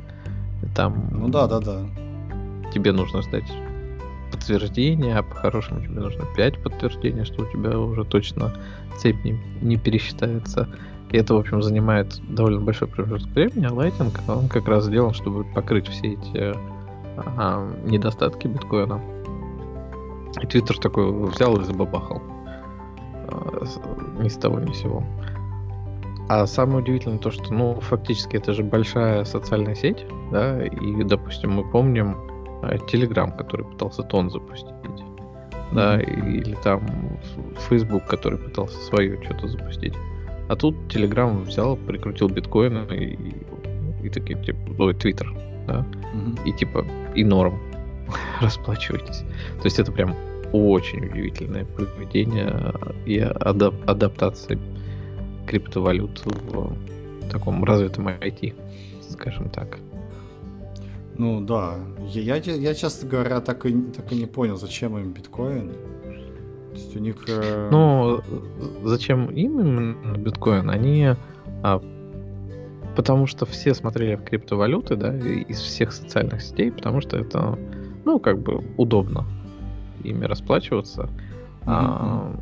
Там, 0.76 1.10
ну 1.12 1.30
да, 1.30 1.48
да, 1.48 1.60
да. 1.60 1.86
Тебе 2.74 2.92
нужно 2.92 3.22
сдать 3.22 3.52
подтверждение, 4.32 5.18
а 5.18 5.24
по-хорошему 5.24 5.82
тебе 5.82 6.00
нужно 6.00 6.26
5 6.36 6.64
подтверждений, 6.64 7.26
что 7.26 7.44
у 7.44 7.46
тебя 7.46 7.78
уже 7.80 8.04
точно 8.04 8.54
цепь 8.98 9.24
не, 9.24 9.40
не 9.62 9.78
пересчитается. 9.78 10.70
И 11.12 11.18
это, 11.18 11.34
в 11.34 11.38
общем, 11.38 11.62
занимает 11.64 12.20
довольно 12.30 12.62
большой 12.62 12.88
промежуток 12.88 13.34
времени, 13.34 13.66
а 13.66 13.70
Lightning, 13.70 14.14
он 14.28 14.48
как 14.48 14.68
раз 14.68 14.86
сделан, 14.86 15.14
чтобы 15.14 15.44
покрыть 15.44 15.88
все 15.88 16.14
эти 16.14 16.54
а, 17.18 17.68
недостатки 17.86 18.48
биткоина. 18.48 19.02
И 20.42 20.46
Твиттер 20.46 20.78
такой 20.78 21.12
взял 21.30 21.60
и 21.60 21.64
забабахал. 21.64 22.22
А, 23.28 23.66
ни 24.22 24.30
с 24.30 24.36
того, 24.36 24.60
ни 24.60 24.72
с 24.72 24.82
сего. 24.82 25.04
А 26.30 26.46
самое 26.46 26.84
удивительное 26.84 27.18
то, 27.18 27.32
что, 27.32 27.52
ну, 27.52 27.80
фактически 27.82 28.38
это 28.38 28.54
же 28.54 28.64
большая 28.64 29.26
социальная 29.26 29.74
сеть, 29.74 30.06
да, 30.32 30.64
и, 30.64 31.04
допустим, 31.04 31.54
мы 31.54 31.70
помним 31.72 32.18
Telegram, 32.62 33.36
который 33.36 33.66
пытался 33.66 34.04
тон 34.04 34.30
запустить, 34.30 34.70
да, 35.72 36.00
или 36.00 36.56
там 36.64 36.86
Facebook, 37.68 38.06
который 38.06 38.38
пытался 38.38 38.78
свое 38.78 39.20
что-то 39.24 39.48
запустить. 39.48 39.96
А 40.50 40.56
тут 40.56 40.76
Telegram 40.88 41.42
взял, 41.42 41.76
прикрутил 41.76 42.28
биткоин 42.28 42.84
и, 42.92 43.18
и, 44.04 44.10
такие, 44.10 44.40
типа, 44.44 44.60
ой, 44.78 44.94
Twitter, 44.94 45.28
да, 45.66 45.84
угу. 46.14 46.48
и 46.48 46.54
типа, 46.54 46.86
и 47.16 47.24
норм, 47.24 47.60
расплачивайтесь. 48.40 49.20
То 49.62 49.66
есть 49.66 49.80
это 49.80 49.92
прям 49.92 50.16
очень 50.54 51.06
удивительное 51.06 51.66
поведение 51.66 52.74
и 53.08 53.18
адап 53.18 53.74
адаптация 53.88 54.60
криптовалют 55.50 56.22
в 56.26 56.76
таком 57.30 57.64
развитом 57.64 58.08
IT, 58.08 58.54
скажем 59.10 59.50
так. 59.50 59.80
Ну 61.18 61.42
да, 61.42 61.76
я, 62.08 62.36
я, 62.36 62.54
я 62.54 62.74
честно 62.74 63.10
говоря, 63.10 63.42
так 63.42 63.66
и, 63.66 63.74
так 63.74 64.12
и 64.12 64.16
не 64.16 64.26
понял, 64.26 64.56
зачем 64.56 64.98
им 64.98 65.12
биткоин 65.12 65.72
есть 66.80 66.96
у 66.96 67.00
них... 67.00 67.16
Э... 67.28 67.70
Ну, 67.72 68.22
зачем 68.84 69.28
им 69.28 69.60
именно 69.60 70.18
биткоин? 70.18 70.70
Они... 70.70 71.10
А, 71.64 71.82
потому 72.96 73.28
что 73.28 73.46
все 73.46 73.74
смотрели 73.74 74.16
в 74.16 74.24
криптовалюты, 74.24 74.96
да, 74.96 75.16
из 75.16 75.60
всех 75.60 75.92
социальных 75.92 76.42
сетей, 76.42 76.72
потому 76.72 77.02
что 77.02 77.18
это, 77.18 77.58
ну, 78.06 78.20
как 78.20 78.40
бы 78.40 78.64
удобно 78.78 79.26
ими 80.04 80.26
расплачиваться. 80.26 81.02
Mm-hmm. 81.02 81.66
А, 81.66 82.40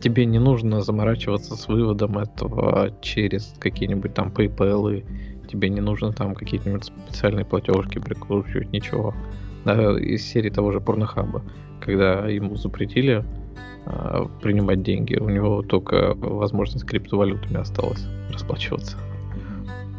тебе 0.00 0.26
не 0.26 0.38
нужно 0.38 0.80
заморачиваться 0.80 1.56
с 1.56 1.68
выводом 1.68 2.18
этого 2.18 2.90
через 3.00 3.54
какие-нибудь 3.58 4.14
там 4.14 4.28
PayPal, 4.28 5.04
тебе 5.50 5.68
не 5.68 5.80
нужно 5.80 6.12
там 6.12 6.34
какие-нибудь 6.34 6.84
специальные 6.84 7.44
платежки 7.44 7.98
прикручивать, 7.98 8.72
ничего. 8.72 9.14
Да, 9.64 9.98
из 9.98 10.22
серии 10.22 10.50
того 10.50 10.72
же 10.72 10.80
порнохаба 10.80 11.42
когда 11.80 12.28
ему 12.28 12.56
запретили 12.56 13.24
э, 13.86 14.26
принимать 14.42 14.82
деньги, 14.82 15.16
у 15.16 15.28
него 15.28 15.62
только 15.62 16.14
возможность 16.14 16.84
криптовалютами 16.84 17.58
осталось 17.58 18.04
расплачиваться. 18.32 18.96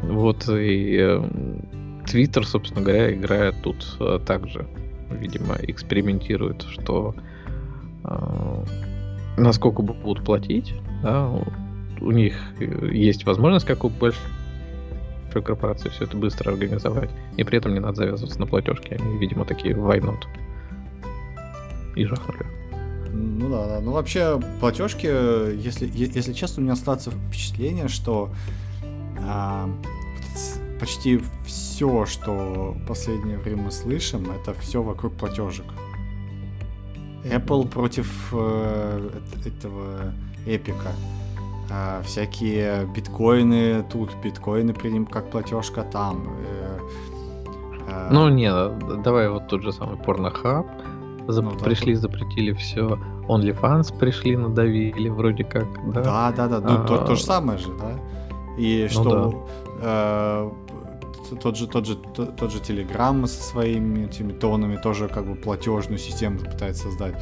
Вот 0.02 0.48
и 0.48 0.96
э, 0.98 2.42
собственно 2.42 2.82
говоря, 2.82 3.12
играет 3.12 3.56
тут 3.62 3.96
э, 4.00 4.20
также, 4.26 4.66
видимо, 5.10 5.56
экспериментирует, 5.62 6.62
что 6.62 7.14
э, 8.04 8.64
насколько 9.38 9.82
будут 9.82 10.24
платить, 10.24 10.74
да, 11.02 11.30
у 12.00 12.10
них 12.10 12.34
есть 12.60 13.24
возможность, 13.24 13.66
как 13.66 13.84
у 13.84 13.88
большой 13.88 14.22
корпорации, 15.32 15.88
все 15.88 16.04
это 16.04 16.16
быстро 16.16 16.50
организовать, 16.50 17.10
и 17.36 17.44
при 17.44 17.58
этом 17.58 17.74
не 17.74 17.80
надо 17.80 17.96
завязываться 17.96 18.40
на 18.40 18.46
платежки, 18.46 18.94
они, 18.94 19.18
видимо, 19.18 19.44
такие 19.44 19.74
not 19.74 20.24
и 21.96 22.04
жахнули. 22.04 22.46
Ну 23.12 23.48
да, 23.50 23.66
да. 23.66 23.80
Ну 23.80 23.92
вообще, 23.92 24.40
платежки, 24.60 25.06
если, 25.06 25.90
если 25.92 26.32
честно, 26.32 26.60
у 26.60 26.64
меня 26.64 26.74
остается 26.74 27.10
впечатление, 27.10 27.88
что 27.88 28.30
а, 29.20 29.68
почти 30.78 31.20
все, 31.44 32.06
что 32.06 32.76
в 32.76 32.86
последнее 32.86 33.38
время 33.38 33.64
мы 33.64 33.70
слышим, 33.70 34.30
это 34.30 34.54
все 34.60 34.82
вокруг 34.82 35.14
платежек. 35.14 35.66
Apple 37.24 37.68
против 37.68 38.32
э, 38.32 39.10
этого 39.44 40.12
эпика. 40.46 40.92
А, 41.70 42.02
всякие 42.02 42.86
биткоины 42.86 43.84
тут, 43.90 44.10
биткоины 44.22 44.72
приним 44.72 45.06
как 45.06 45.30
платежка 45.30 45.82
там. 45.82 46.28
Э, 46.46 46.78
э, 47.88 48.08
ну 48.10 48.28
не, 48.28 48.50
давай 49.02 49.28
вот 49.28 49.48
тот 49.48 49.62
же 49.62 49.72
самый 49.72 49.96
порнохаб. 49.96 50.66
Зап... 51.26 51.44
Ну, 51.44 51.50
да, 51.58 51.64
пришли, 51.64 51.94
да. 51.94 52.00
запретили 52.00 52.52
все. 52.52 52.98
OnlyFans 53.28 53.98
пришли, 53.98 54.34
надавили, 54.34 55.10
вроде 55.10 55.44
как, 55.44 55.66
да? 55.92 56.02
Да, 56.02 56.32
да, 56.32 56.48
да. 56.48 56.60
Ну, 56.60 56.84
а... 56.84 56.86
то, 56.86 56.98
то 56.98 57.14
же 57.16 57.22
самое 57.22 57.58
же, 57.58 57.68
да? 57.78 58.00
И 58.56 58.88
ну, 58.94 59.02
что 59.02 59.46
да. 59.80 59.82
э, 59.82 60.50
тот 61.36 61.56
же, 61.56 61.66
тот 61.66 61.86
же, 61.86 61.96
тот, 61.96 62.36
тот 62.36 62.52
же 62.52 62.58
Telegram 62.58 63.26
со 63.26 63.42
своими 63.42 64.06
этими 64.06 64.32
тонами 64.32 64.76
тоже 64.76 65.08
как 65.08 65.26
бы 65.26 65.34
платежную 65.34 65.98
систему 65.98 66.38
пытается 66.38 66.84
создать. 66.84 67.14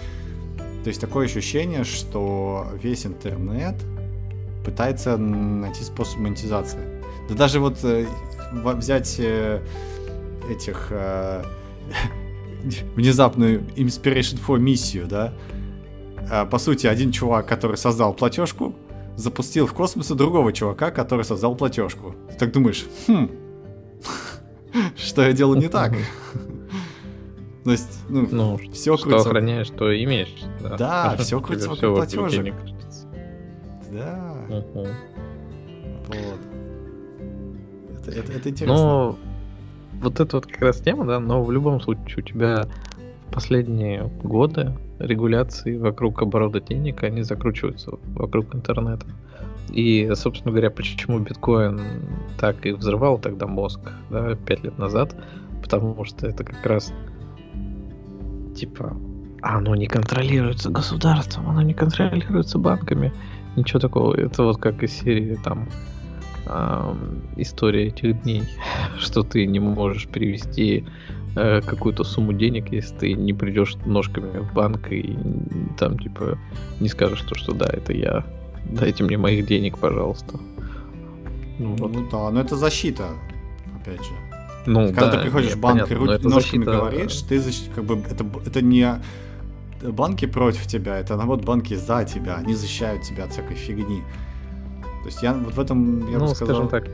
То 0.85 0.89
есть 0.89 1.01
такое 1.01 1.27
ощущение, 1.27 1.85
что 1.85 2.69
весь 2.83 3.07
интернет 3.07 3.75
пытается 4.65 5.17
найти 5.17 5.83
способ 5.83 6.19
монетизации. 6.19 7.03
Да 7.29 7.35
даже 7.35 7.61
вот 7.61 7.79
э, 7.83 8.07
взять 8.53 9.17
э, 9.19 9.63
этих 10.49 10.89
э, 10.91 11.43
внезапную 12.95 13.63
Inspiration 13.77 14.39
for 14.47 14.59
миссию, 14.59 15.07
да. 15.07 15.35
По 16.51 16.59
сути, 16.59 16.89
один 16.89 17.13
чувак, 17.13 17.47
который 17.47 17.77
создал 17.77 18.13
платежку, 18.13 18.75
запустил 19.17 19.67
в 19.67 19.73
космос 19.73 20.09
другого 20.09 20.53
чувака, 20.53 20.91
который 20.91 21.25
создал 21.25 21.55
платежку. 21.55 22.15
Ты 22.31 22.37
так 22.37 22.53
думаешь, 22.53 22.85
хм, 23.07 23.31
что 24.97 25.23
я 25.23 25.33
делаю 25.33 25.59
не 25.59 25.69
так? 25.69 25.93
То 27.65 27.73
есть, 27.73 28.01
ну, 28.09 28.29
Ну, 28.31 28.57
все 28.73 28.97
что 28.97 29.05
крутится. 29.09 29.29
охраняешь, 29.31 29.69
то 29.71 29.93
имеешь. 30.05 30.35
Да, 30.63 30.77
Да, 30.77 31.17
Тебе 31.25 31.41
крутится 31.41 31.69
вокруг 31.71 31.97
крутится. 32.53 33.07
Да, 33.93 34.35
Мгм. 34.49 34.87
вот. 36.07 36.41
Это, 37.99 38.11
это, 38.11 38.33
это 38.33 38.51
интересно. 38.51 38.75
Но 38.77 39.19
вот 40.01 40.21
это 40.21 40.37
вот 40.37 40.47
как 40.47 40.61
раз 40.61 40.81
тема, 40.81 41.05
да, 41.07 41.19
но 41.19 41.43
в 41.43 41.51
любом 41.51 41.81
случае 41.81 42.19
у 42.19 42.21
тебя 42.21 42.69
в 43.29 43.33
последние 43.33 44.05
годы 44.23 44.77
регуляции 45.01 45.77
вокруг 45.77 46.23
оборота 46.23 46.61
денег, 46.61 47.03
они 47.03 47.23
закручиваются 47.23 47.93
вокруг 48.15 48.55
интернета. 48.55 49.07
И, 49.71 50.11
собственно 50.15 50.53
говоря, 50.53 50.71
почему 50.71 51.19
биткоин 51.19 51.81
так 52.39 52.65
и 52.67 52.73
взрывал 52.73 53.19
тогда 53.19 53.47
мозг, 53.47 53.81
да, 54.11 54.35
пять 54.35 54.63
лет 54.63 54.79
назад, 54.79 55.17
потому 55.63 56.05
что 56.05 56.27
это 56.27 56.45
как 56.45 56.65
раз 56.65 56.93
типа 58.55 58.97
оно 59.43 59.75
не 59.75 59.87
контролируется 59.87 60.71
государством, 60.71 61.51
оно 61.51 61.63
не 61.63 61.75
контролируется 61.75 62.59
банками, 62.59 63.13
ничего 63.55 63.79
такого. 63.79 64.15
Это 64.15 64.43
вот 64.43 64.59
как 64.59 64.83
из 64.83 64.93
серии 64.93 65.39
там 65.43 65.69
ам, 66.47 67.23
история 67.37 67.89
этих 67.89 68.23
дней, 68.23 68.43
что 68.99 69.23
ты 69.23 69.47
не 69.47 69.61
можешь 69.61 70.09
перевести 70.09 70.85
э, 71.37 71.61
какую-то 71.61 72.05
сумму 72.05 72.33
денег, 72.33 72.73
если 72.73 72.97
ты 72.97 73.13
не 73.13 73.33
придешь 73.33 73.77
ножками 73.85 74.39
в 74.39 74.53
банк 74.53 74.91
и 74.91 75.17
там 75.79 75.99
типа 75.99 76.39
не 76.81 76.89
скажешь 76.89 77.23
то, 77.23 77.35
что 77.35 77.53
да, 77.53 77.67
это 77.67 77.93
я, 77.93 78.25
дайте 78.71 79.05
мне 79.05 79.19
моих 79.19 79.47
денег, 79.47 79.79
пожалуйста. 79.79 80.39
Ну, 81.59 81.77
вот. 81.77 81.93
Ну 81.93 82.09
да, 82.11 82.31
но 82.31 82.41
это 82.41 82.57
защита, 82.57 83.09
опять 83.81 84.05
же. 84.05 84.11
Ну, 84.67 84.87
Когда 84.89 85.07
да, 85.07 85.13
ты 85.13 85.23
приходишь 85.23 85.53
в 85.55 85.61
банк 85.61 85.89
понятно, 85.89 85.95
и 85.95 85.97
ру- 85.97 86.29
ножками 86.29 86.65
защита- 86.65 86.77
говоришь, 86.77 87.23
ты 87.23 87.37
защ- 87.37 87.75
как 87.75 87.85
бы 87.85 87.99
это, 88.11 88.27
это 88.45 88.63
не 88.63 89.01
банки 89.83 90.27
против 90.27 90.67
тебя, 90.67 90.99
это 90.99 91.17
наоборот 91.17 91.45
банки 91.45 91.75
за 91.75 92.05
тебя, 92.05 92.37
они 92.37 92.55
защищают 92.55 93.03
тебя 93.03 93.25
от 93.25 93.33
всякой 93.33 93.57
фигни. 93.57 94.03
То 95.03 95.07
есть 95.07 95.23
я 95.23 95.33
вот 95.35 95.55
в 95.55 95.61
этом, 95.61 96.11
я 96.11 96.19
ну, 96.19 96.27
бы 96.27 96.35
сказал... 96.35 96.57
скажем 96.57 96.69
так, 96.69 96.89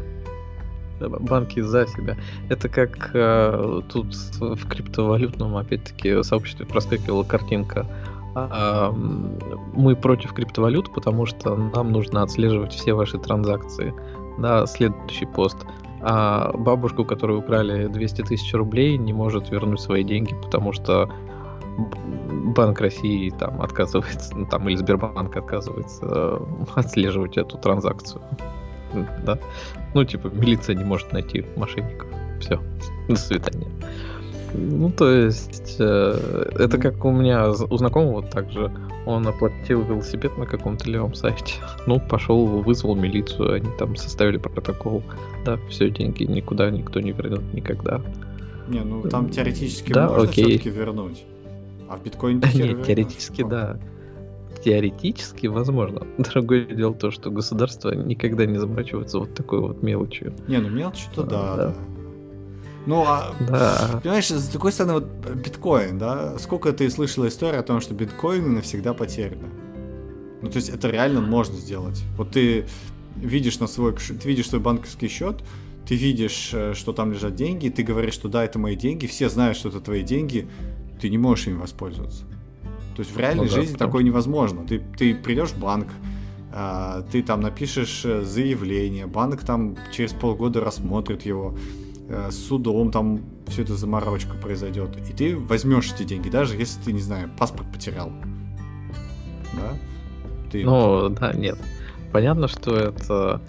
э, 1.01 1.09
банки 1.09 1.61
за 1.61 1.87
себя. 1.87 2.16
Это 2.51 2.68
как 2.68 3.11
э, 3.14 3.81
тут 3.89 4.14
в 4.39 4.68
криптовалютном, 4.68 5.57
опять-таки, 5.57 6.23
сообществе 6.23 6.66
проскакивала 6.66 7.25
картинка. 7.25 7.87
Мы 8.35 9.97
против 9.97 10.33
криптовалют, 10.33 10.93
потому 10.93 11.26
что 11.26 11.55
нам 11.55 11.93
нужно 11.93 12.22
отслеживать 12.22 12.72
все 12.72 12.95
ваши 12.95 13.18
транзакции. 13.18 13.95
Да, 14.39 14.66
следующий 14.66 15.26
пост. 15.26 15.66
А 16.01 16.51
бабушку, 16.57 17.05
которую 17.05 17.41
украли 17.41 17.87
200 17.87 18.22
тысяч 18.22 18.53
рублей, 18.55 18.99
не 18.99 19.12
может 19.12 19.51
вернуть 19.51 19.80
свои 19.80 20.03
деньги, 20.03 20.35
потому 20.43 20.72
что 20.72 21.09
Банк 21.78 22.80
России 22.80 23.30
там 23.30 23.62
отказывается, 23.62 24.37
ну, 24.37 24.47
там 24.47 24.68
или 24.68 24.76
Сбербанк 24.76 25.37
отказывается 25.37 26.05
э, 26.05 26.39
отслеживать 26.74 27.39
эту 27.39 27.57
транзакцию. 27.57 28.20
Да. 29.24 29.39
Ну, 29.95 30.05
типа, 30.05 30.28
милиция 30.28 30.74
не 30.74 30.85
может 30.85 31.12
найти 31.12 31.47
мошенников. 31.57 32.09
Все. 32.41 32.61
До 33.09 33.16
свидания. 33.16 33.68
Ну, 34.55 34.91
то 34.91 35.11
есть, 35.11 35.77
э, 35.79 36.51
это 36.59 36.79
как 36.79 37.05
у 37.05 37.11
меня 37.11 37.51
у 37.51 37.77
знакомого 37.77 38.23
также. 38.23 38.71
Он 39.05 39.27
оплатил 39.27 39.83
велосипед 39.83 40.37
на 40.39 40.47
каком-то 40.47 40.89
левом 40.91 41.15
сайте. 41.15 41.55
Ну, 41.87 41.99
пошел, 42.01 42.47
вызвал 42.47 42.95
милицию, 42.95 43.55
они 43.55 43.69
там 43.79 43.97
составили 43.97 44.37
протокол. 44.39 45.03
Да, 45.45 45.59
все, 45.69 45.91
деньги 45.91 46.25
никуда 46.25 46.71
никто 46.71 47.01
не 47.01 47.11
вернет 47.13 47.43
никогда. 47.53 48.01
Не, 48.69 48.81
ну 48.81 49.03
там 49.03 49.29
теоретически 49.29 49.93
Да, 49.93 50.09
можно 50.09 50.23
окей. 50.31 50.45
все-таки 50.45 50.71
вернуть. 50.71 51.25
А 51.89 51.97
в 51.97 52.03
биткоине 52.05 52.41
ты 52.41 52.47
Нет, 52.59 52.67
вернешь. 52.69 52.87
теоретически 52.87 53.43
Ну, 53.43 53.49
да. 53.49 53.79
Теоретически 54.65 55.49
возможно. 55.49 56.07
Другое 56.19 56.65
дело 56.67 56.95
то, 56.95 57.11
что 57.11 57.31
государство 57.31 57.91
никогда 57.93 58.47
не 58.47 58.59
заморачивается 58.59 59.19
вот 59.19 59.35
такой 59.35 59.61
вот 59.61 59.83
мелочью. 59.83 60.33
Не, 60.47 60.59
ну 60.59 60.69
мелочи-то 60.69 61.25
да, 61.25 61.41
А, 61.41 61.57
да. 61.57 61.67
да. 61.67 61.75
Ну, 62.87 63.05
а 63.07 63.35
Да. 63.41 64.01
Понимаешь, 64.03 64.30
с 64.30 64.49
другой 64.49 64.72
стороны, 64.72 64.95
вот 64.95 65.05
биткоин, 65.37 65.99
да, 65.99 66.39
сколько 66.39 66.72
ты 66.72 66.91
слышала 66.91 67.28
историю 67.28 67.61
о 67.61 67.62
том, 67.62 67.80
что 67.80 67.95
биткоины 67.95 68.49
навсегда 68.49 68.93
потеряны. 68.95 69.49
Ну, 70.43 70.49
то 70.51 70.57
есть 70.57 70.68
это 70.68 70.91
реально 70.91 71.20
можно 71.20 71.57
сделать. 71.57 72.03
Вот 72.16 72.33
ты 72.33 72.66
видишь 73.16 73.61
на 73.61 73.66
свой, 73.68 73.95
ты 73.95 74.28
видишь 74.28 74.49
свой 74.49 74.61
банковский 74.61 75.09
счет, 75.09 75.43
ты 75.87 75.95
видишь, 75.95 76.51
э, 76.53 76.74
что 76.74 76.93
там 76.93 77.12
лежат 77.12 77.35
деньги, 77.35 77.68
ты 77.68 77.83
говоришь, 77.83 78.14
что 78.14 78.28
да, 78.28 78.45
это 78.45 78.59
мои 78.59 78.74
деньги, 78.74 79.07
все 79.07 79.28
знают, 79.28 79.57
что 79.57 79.68
это 79.68 79.80
твои 79.80 80.03
деньги, 80.03 80.49
ты 81.01 81.09
не 81.09 81.18
можешь 81.18 81.47
ими 81.47 81.59
воспользоваться. 81.59 82.24
То 82.97 83.01
есть 83.01 83.14
в 83.14 83.18
реальной 83.18 83.45
Ну 83.45 83.51
да, 83.51 83.57
жизни 83.57 83.72
потому 83.74 83.91
такое 83.91 84.05
невозможно. 84.05 84.66
Ты, 84.66 84.83
ты 84.97 85.14
придешь 85.14 85.51
в 85.51 85.59
банк, 85.59 85.89
а, 86.53 87.03
ты 87.11 87.22
там 87.22 87.41
напишешь 87.41 88.03
э, 88.05 88.22
заявление, 88.22 89.07
банк 89.07 89.43
там 89.43 89.76
через 89.93 90.12
полгода 90.12 90.61
рассмотрит 90.61 91.22
его, 91.22 91.57
с 92.31 92.49
судом 92.49 92.91
там 92.91 93.21
все 93.49 93.63
это 93.63 93.75
заморочка 93.75 94.35
произойдет. 94.35 94.97
И 95.09 95.13
ты 95.13 95.37
возьмешь 95.37 95.93
эти 95.93 96.05
деньги, 96.05 96.29
даже 96.29 96.57
если 96.57 96.81
ты, 96.83 96.93
не 96.93 97.01
знаю, 97.01 97.31
паспорт 97.39 97.71
потерял. 97.73 98.13
Да? 99.55 99.77
Ты... 100.51 100.65
Ну, 100.65 101.09
да, 101.09 101.33
нет. 101.33 101.59
Понятно, 102.13 102.49
что 102.49 102.77
это 102.77 103.41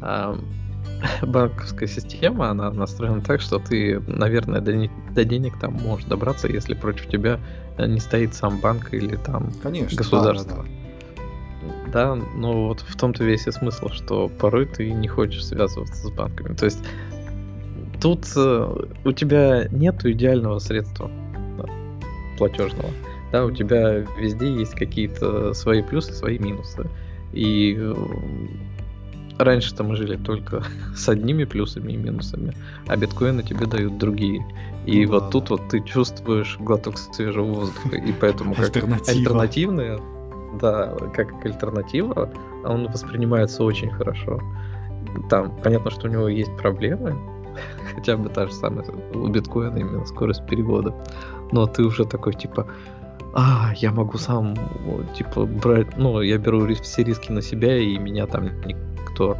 ам, 0.00 0.40
банковская 1.22 1.86
система, 1.86 2.50
она 2.50 2.70
настроена 2.70 3.20
так, 3.20 3.40
что 3.40 3.58
ты, 3.58 4.00
наверное, 4.06 4.60
до, 4.60 4.74
не- 4.74 4.90
до 5.14 5.24
денег 5.24 5.58
там 5.58 5.74
можешь 5.74 6.06
добраться, 6.06 6.48
если 6.48 6.74
против 6.74 7.08
тебя 7.08 7.40
э, 7.78 7.86
не 7.86 8.00
стоит 8.00 8.34
сам 8.34 8.60
банк 8.60 8.92
или 8.92 9.16
там 9.16 9.52
Конечно. 9.62 9.96
да, 9.96 10.02
государство. 10.02 10.56
да, 10.56 10.62
да. 10.62 10.68
Да, 11.92 12.14
но 12.14 12.68
вот 12.68 12.80
в 12.80 12.96
том-то 12.96 13.22
весь 13.22 13.46
и 13.46 13.52
смысл, 13.52 13.88
что 13.90 14.28
порой 14.28 14.66
ты 14.66 14.90
не 14.90 15.08
хочешь 15.08 15.44
связываться 15.46 16.08
с 16.08 16.10
банками. 16.10 16.54
То 16.54 16.64
есть 16.64 16.82
тут 18.02 18.26
э, 18.36 18.86
у 19.04 19.12
тебя 19.12 19.68
нету 19.70 20.10
идеального 20.10 20.58
средства 20.58 21.10
да, 21.56 21.64
платежного. 22.36 22.90
Да, 23.30 23.46
у 23.46 23.50
тебя 23.52 23.98
везде 24.18 24.52
есть 24.52 24.74
какие-то 24.74 25.54
свои 25.54 25.82
плюсы, 25.82 26.12
свои 26.12 26.38
минусы. 26.38 26.90
И 27.32 27.76
э, 27.78 27.94
раньше-то 29.38 29.84
мы 29.84 29.96
жили 29.96 30.16
только 30.16 30.64
с 30.96 31.08
одними 31.08 31.44
плюсами 31.44 31.92
и 31.92 31.96
минусами, 31.96 32.54
а 32.88 32.96
биткоины 32.96 33.44
тебе 33.44 33.66
дают 33.66 33.98
другие. 33.98 34.44
И 34.84 35.06
Ну 35.06 35.12
вот 35.12 35.24
да, 35.24 35.30
тут 35.30 35.44
да. 35.44 35.48
вот 35.50 35.68
ты 35.68 35.80
чувствуешь 35.80 36.56
глоток 36.58 36.98
свежего 36.98 37.46
воздуха, 37.46 37.96
и 37.96 38.12
поэтому 38.12 38.54
как 38.54 38.76
альтернативные, 39.08 40.00
да, 40.60 40.92
как 41.14 41.32
альтернатива, 41.46 42.30
он 42.64 42.88
воспринимается 42.88 43.62
очень 43.62 43.90
хорошо. 43.90 44.40
Там 45.30 45.56
понятно, 45.62 45.90
что 45.92 46.08
у 46.08 46.10
него 46.10 46.26
есть 46.26 46.54
проблемы, 46.56 47.16
хотя 47.94 48.16
бы 48.16 48.28
та 48.28 48.46
же 48.46 48.52
самая 48.52 48.84
у 49.14 49.28
биткоина 49.28 49.78
именно 49.78 50.06
скорость 50.06 50.46
перевода, 50.46 50.94
но 51.52 51.66
ты 51.66 51.84
уже 51.84 52.04
такой 52.04 52.34
типа, 52.34 52.66
а, 53.34 53.72
я 53.76 53.92
могу 53.92 54.18
сам, 54.18 54.54
типа, 55.16 55.46
брать, 55.46 55.96
ну, 55.96 56.20
я 56.20 56.38
беру 56.38 56.66
все 56.74 57.02
риски 57.02 57.32
на 57.32 57.40
себя, 57.40 57.76
и 57.78 57.96
меня 57.98 58.26
там 58.26 58.44
никто, 58.66 59.38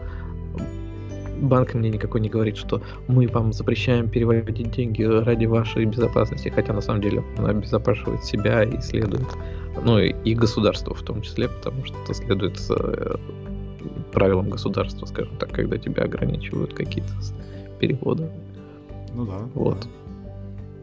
банк 1.42 1.74
мне 1.74 1.90
никакой 1.90 2.20
не 2.20 2.28
говорит, 2.28 2.56
что 2.56 2.80
мы 3.08 3.26
вам 3.28 3.52
запрещаем 3.52 4.08
переводить 4.08 4.70
деньги 4.70 5.02
ради 5.02 5.44
вашей 5.46 5.84
безопасности, 5.84 6.48
хотя 6.48 6.72
на 6.72 6.80
самом 6.80 7.02
деле 7.02 7.22
он 7.38 7.46
обезопашивает 7.46 8.24
себя 8.24 8.62
и 8.62 8.80
следует, 8.80 9.28
ну, 9.84 9.98
и, 9.98 10.14
и 10.24 10.34
государство 10.34 10.94
в 10.94 11.02
том 11.02 11.20
числе, 11.20 11.48
потому 11.48 11.84
что 11.84 11.96
это 12.04 12.14
следует 12.14 12.58
э, 12.70 13.16
правилам 14.12 14.50
государства, 14.50 15.06
скажем 15.06 15.36
так, 15.36 15.50
когда 15.50 15.76
тебя 15.78 16.04
ограничивают 16.04 16.74
какие-то 16.74 17.12
переводы. 17.82 18.30
Ну 19.12 19.26
да. 19.26 19.38
Вот. 19.54 19.80
да. 19.80 19.88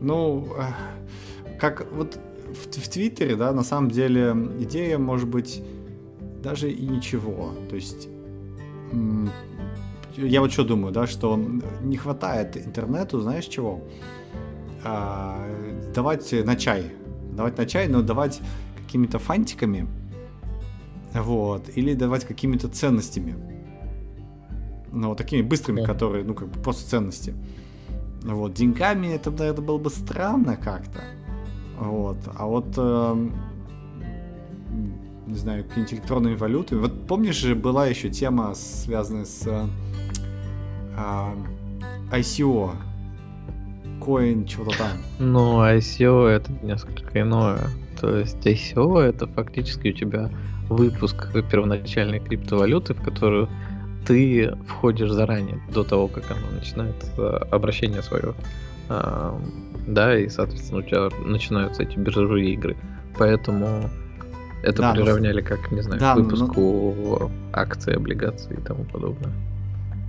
Ну, 0.02 0.48
э, 0.58 1.58
как 1.58 1.88
вот 1.94 2.20
в, 2.48 2.80
в 2.80 2.90
Твиттере, 2.90 3.36
да, 3.38 3.54
на 3.54 3.64
самом 3.64 3.90
деле 3.90 4.36
идея 4.60 4.98
может 4.98 5.30
быть 5.30 5.64
даже 6.44 6.70
и 6.70 6.86
ничего. 6.86 7.54
То 7.70 7.76
есть 7.78 8.10
я 10.18 10.42
вот 10.42 10.52
что 10.52 10.66
думаю, 10.66 10.92
да, 10.92 11.08
что 11.08 11.40
не 11.82 11.96
хватает 11.96 12.58
интернету, 12.58 13.22
знаешь 13.22 13.46
чего? 13.46 13.82
А, 14.84 15.40
давать 15.96 16.34
на 16.46 16.56
чай. 16.56 16.84
Давать 17.32 17.58
на 17.58 17.66
чай, 17.66 17.88
но 17.88 18.02
давать 18.02 18.42
какими-то 18.78 19.20
фантиками. 19.20 19.88
Вот. 21.14 21.70
Или 21.78 21.94
давать 21.94 22.26
какими-то 22.26 22.68
ценностями. 22.68 23.59
Ну, 24.92 25.10
вот 25.10 25.18
такими 25.18 25.42
быстрыми, 25.42 25.84
которые, 25.84 26.24
ну, 26.24 26.34
как 26.34 26.50
бы 26.50 26.60
просто 26.60 26.90
ценности. 26.90 27.34
Вот. 28.24 28.54
Деньгами 28.54 29.08
это, 29.08 29.32
наверное, 29.32 29.66
было 29.66 29.78
бы 29.78 29.90
странно 29.90 30.58
как-то. 30.58 31.02
Вот. 31.80 32.18
А 32.36 32.46
вот 32.46 32.74
эм, 32.78 33.34
не 35.30 35.38
знаю, 35.38 35.64
какими-нибудь 35.64 35.94
электронными 35.94 36.36
валютами. 36.36 36.80
Вот 36.80 37.08
помнишь 37.08 37.38
же, 37.38 37.56
была 37.56 37.88
еще 37.88 38.10
тема, 38.10 38.54
связанная 38.56 39.26
с 39.26 39.46
э, 39.46 39.66
а, 40.98 41.34
ICO. 42.12 42.72
коин, 44.04 44.46
чего-то 44.46 44.78
там. 44.78 44.90
Ну, 45.20 45.62
ICO 45.62 46.28
это 46.28 46.52
несколько 46.64 47.22
иное. 47.22 47.60
То 48.00 48.18
есть 48.18 48.38
ICO 48.46 49.00
это 49.00 49.28
фактически 49.28 49.90
у 49.90 49.94
тебя 49.94 50.30
выпуск 50.70 51.32
первоначальной 51.52 52.20
криптовалюты, 52.20 52.94
в 52.94 53.02
которую 53.02 53.50
ты 54.06 54.56
входишь 54.68 55.12
заранее, 55.12 55.62
до 55.74 55.84
того, 55.84 56.08
как 56.08 56.32
она 56.32 56.50
начинает 56.52 56.96
э, 57.18 57.22
обращение 57.52 58.02
свое. 58.02 58.34
А, 58.90 59.40
да, 59.88 60.18
и, 60.18 60.30
соответственно, 60.30 60.80
у 60.80 60.84
тебя 60.84 61.10
начинаются 61.26 61.84
эти 61.84 61.98
биржевые 61.98 62.54
игры. 62.54 62.78
Поэтому 63.18 63.90
это 64.64 64.82
да, 64.82 64.94
приравняли 64.94 65.42
как, 65.42 65.72
не 65.72 65.82
знаю, 65.82 66.00
да, 66.00 66.14
к 66.14 66.18
выпуску 66.18 66.96
но... 67.20 67.32
акций, 67.54 67.96
облигаций 67.96 68.58
и 68.58 68.62
тому 68.62 68.84
подобное. 68.86 69.32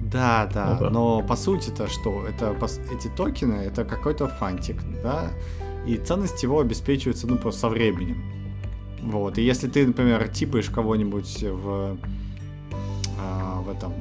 Да, 0.01 0.49
да, 0.53 0.72
ну, 0.72 0.80
да. 0.80 0.91
но 0.91 1.22
по 1.22 1.36
сути-то 1.36 1.86
что? 1.88 2.24
Это 2.26 2.57
эти 2.93 3.09
токены, 3.09 3.55
это 3.55 3.84
какой-то 3.84 4.26
фантик, 4.28 4.76
да, 5.05 5.28
и 5.86 5.97
ценность 5.97 6.43
его 6.43 6.61
обеспечивается, 6.61 7.26
ну, 7.26 7.36
просто 7.36 7.61
со 7.61 7.68
временем. 7.68 8.22
Вот, 9.03 9.38
и 9.38 9.43
если 9.43 9.68
ты, 9.68 9.86
например, 9.86 10.28
типаешь 10.28 10.68
кого-нибудь 10.68 11.43
в, 11.43 11.97
а, 13.21 13.61
в 13.61 13.68
этом, 13.68 13.93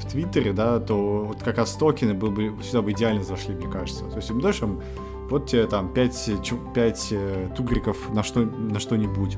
в 0.00 0.10
Твиттере, 0.10 0.52
да, 0.52 0.78
то 0.78 1.24
вот 1.26 1.42
как 1.42 1.58
раз 1.58 1.72
токены 1.72 2.14
был 2.14 2.30
бы, 2.30 2.54
сюда 2.62 2.82
бы 2.82 2.92
идеально 2.92 3.22
зашли, 3.22 3.54
мне 3.54 3.68
кажется. 3.68 4.04
То 4.04 4.16
есть 4.16 4.30
им 4.30 4.40
даешь 4.40 4.60
им, 4.62 4.80
вот 5.30 5.46
тебе 5.46 5.66
там 5.66 5.92
5, 5.92 6.30
5 6.74 7.08
э, 7.10 7.48
тугриков 7.56 7.96
на, 8.12 8.22
что, 8.22 8.40
на 8.40 8.80
что-нибудь. 8.80 9.36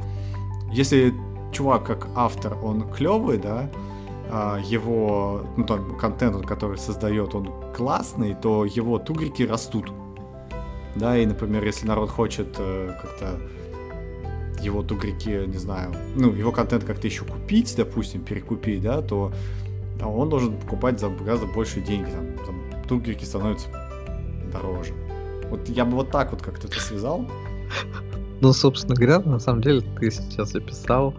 Если 0.72 1.14
чувак 1.53 1.85
как 1.85 2.09
автор, 2.14 2.57
он 2.62 2.89
клевый, 2.91 3.39
да, 3.39 3.70
а, 4.33 4.59
его, 4.62 5.43
ну, 5.57 5.64
там, 5.64 5.97
контент, 5.99 6.47
который 6.47 6.78
создает, 6.78 7.35
он 7.35 7.51
классный, 7.76 8.35
то 8.35 8.64
его 8.64 8.99
тугрики 8.99 9.43
растут. 9.43 9.93
Да, 10.95 11.16
и, 11.16 11.26
например, 11.26 11.64
если 11.64 11.87
народ 11.87 12.11
хочет 12.11 12.57
э, 12.59 12.93
как-то 13.01 13.41
его 14.62 14.82
тугрики, 14.82 15.46
не 15.46 15.58
знаю, 15.58 15.92
ну, 16.14 16.32
его 16.32 16.52
контент 16.52 16.84
как-то 16.84 17.06
еще 17.06 17.24
купить, 17.24 17.74
допустим, 17.76 18.22
перекупить, 18.22 18.82
да, 18.82 19.02
то 19.02 19.32
он 20.02 20.28
должен 20.28 20.56
покупать 20.56 20.98
за 20.98 21.08
гораздо 21.08 21.46
больше 21.46 21.80
деньги, 21.80 22.11
там, 22.11 22.46
там 22.46 22.82
тугрики 22.88 23.24
становятся 23.24 23.68
дороже. 24.52 24.92
Вот 25.50 25.68
я 25.68 25.84
бы 25.84 25.92
вот 25.92 26.11
так 26.11 26.32
вот 26.32 26.42
как-то 26.42 26.68
это 26.68 26.80
связал. 26.80 27.26
Ну, 28.40 28.52
собственно 28.52 28.94
говоря, 28.94 29.18
на 29.20 29.38
самом 29.38 29.61
деле 29.61 29.82
ты 29.98 30.11
сейчас 30.11 30.54
описал 30.54 31.14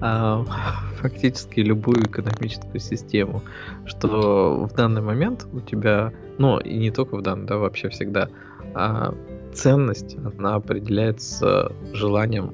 а, 0.00 0.44
фактически 1.00 1.60
любую 1.60 2.06
экономическую 2.06 2.80
систему, 2.80 3.42
что 3.84 4.66
в 4.70 4.74
данный 4.74 5.02
момент 5.02 5.46
у 5.52 5.60
тебя, 5.60 6.12
ну 6.38 6.58
и 6.58 6.76
не 6.76 6.90
только 6.90 7.16
в 7.16 7.22
данный, 7.22 7.46
да, 7.46 7.58
вообще 7.58 7.88
всегда, 7.88 8.28
а 8.74 9.14
ценность, 9.54 10.16
она 10.38 10.56
определяется 10.56 11.72
желанием 11.92 12.52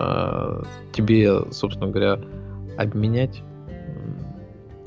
а, 0.00 0.62
тебе, 0.92 1.52
собственно 1.52 1.90
говоря, 1.90 2.18
обменять 2.78 3.42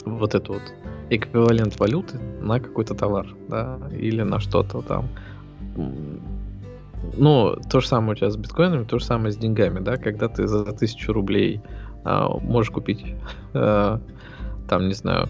вот 0.06 0.34
эту 0.34 0.54
вот 0.54 0.64
эквивалент 1.10 1.80
валюты 1.80 2.18
на 2.42 2.60
какой-то 2.60 2.96
товар, 2.96 3.28
да, 3.48 3.80
или 3.92 4.24
на 4.24 4.40
что-то 4.40 4.82
там. 4.82 5.08
Ну, 7.18 7.56
то 7.70 7.80
же 7.80 7.88
самое 7.88 8.14
у 8.14 8.16
тебя 8.16 8.32
с 8.32 8.38
биткоинами, 8.38 8.86
то 8.86 8.98
же 8.98 9.06
самое 9.06 9.32
с 9.32 9.38
деньгами, 9.38 9.80
да, 9.80 9.98
когда 9.98 10.30
ты 10.30 10.48
за 10.48 10.66
тысячу 10.74 11.14
рублей 11.14 11.62
а, 12.04 12.30
можешь 12.30 12.72
купить, 12.72 13.06
а, 13.54 14.02
там, 14.68 14.88
не 14.88 14.94
знаю, 14.94 15.28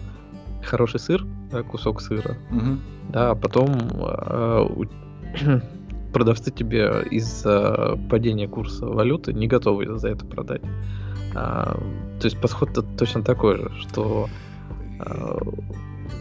хороший 0.62 1.00
сыр, 1.00 1.26
да, 1.50 1.62
кусок 1.62 2.00
сыра, 2.00 2.36
угу. 2.50 2.78
да, 3.10 3.32
а 3.32 3.34
потом 3.34 3.70
а, 3.98 4.66
продавцы 6.14 6.50
тебе 6.50 7.04
из-за 7.10 7.98
падения 8.08 8.48
курса 8.48 8.86
валюты 8.86 9.34
не 9.34 9.46
готовы 9.46 9.98
за 9.98 10.08
это 10.08 10.24
продать. 10.24 10.62
А, 11.34 11.76
то 12.20 12.24
есть 12.24 12.40
подход 12.40 12.70
точно 12.96 13.22
такой 13.22 13.58
же, 13.58 13.70
что 13.80 14.28
а, 15.00 15.38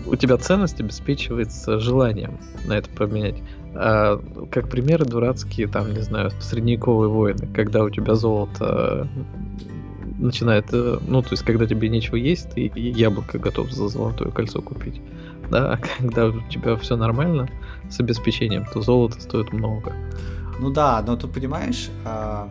у 0.08 0.16
тебя 0.16 0.38
ценность 0.38 0.82
обеспечивается 0.82 1.80
желанием 1.80 2.40
на 2.66 2.74
это 2.74 2.90
поменять. 2.90 3.42
А, 3.76 4.20
как 4.52 4.70
примеры 4.70 5.06
дурацкие, 5.06 5.68
там, 5.68 5.94
не 5.94 6.02
знаю, 6.02 6.32
средневековые 6.42 7.10
войны, 7.10 7.48
когда 7.54 7.84
у 7.84 7.90
тебя 7.90 8.16
золото 8.16 9.08
начинает, 10.20 10.66
э, 10.72 10.98
ну, 11.08 11.22
то 11.22 11.30
есть, 11.32 11.44
когда 11.44 11.66
тебе 11.66 11.90
нечего 11.90 12.16
есть, 12.16 12.52
ты 12.52 12.72
яблоко 12.76 13.40
готов 13.40 13.72
за 13.72 13.88
золотое 13.88 14.32
кольцо 14.32 14.62
купить. 14.62 15.02
Да, 15.50 15.74
а 15.74 15.78
когда 15.98 16.28
у 16.28 16.42
тебя 16.50 16.76
все 16.78 16.96
нормально 16.96 17.50
с 17.90 18.00
обеспечением, 18.00 18.66
то 18.74 18.82
золото 18.82 19.22
стоит 19.22 19.52
много. 19.54 19.94
Ну 20.60 20.70
да, 20.70 21.04
но 21.06 21.16
ты 21.16 21.28
понимаешь, 21.28 21.90
а, 22.06 22.50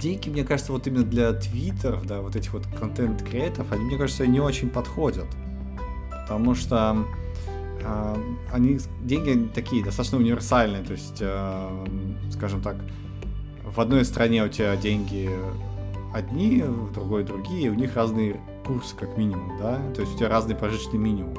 деньги, 0.00 0.30
мне 0.30 0.44
кажется, 0.44 0.72
вот 0.72 0.86
именно 0.86 1.04
для 1.04 1.32
твиттеров, 1.32 2.06
да, 2.06 2.20
вот 2.20 2.34
этих 2.34 2.52
вот 2.52 2.66
контент-креаторов, 2.78 3.70
они, 3.72 3.84
мне 3.84 3.96
кажется, 3.96 4.26
не 4.26 4.40
очень 4.40 4.70
подходят. 4.70 5.26
Потому 6.22 6.54
что 6.54 7.04
э, 7.82 8.16
они, 8.52 8.78
деньги 9.02 9.48
такие 9.52 9.84
достаточно 9.84 10.18
универсальные, 10.18 10.82
то 10.82 10.92
есть, 10.92 11.18
э, 11.20 11.86
скажем 12.30 12.62
так, 12.62 12.76
в 13.64 13.80
одной 13.80 14.04
стране 14.04 14.44
у 14.44 14.48
тебя 14.48 14.76
деньги 14.76 15.30
одни, 16.14 16.62
в 16.62 16.92
другой 16.92 17.24
другие, 17.24 17.70
у 17.70 17.74
них 17.74 17.96
разные 17.96 18.40
курсы, 18.66 18.96
как 18.96 19.16
минимум, 19.16 19.58
да, 19.58 19.80
то 19.94 20.00
есть 20.00 20.14
у 20.14 20.18
тебя 20.18 20.28
разный 20.28 20.54
прожиточный 20.54 20.98
минимум. 20.98 21.36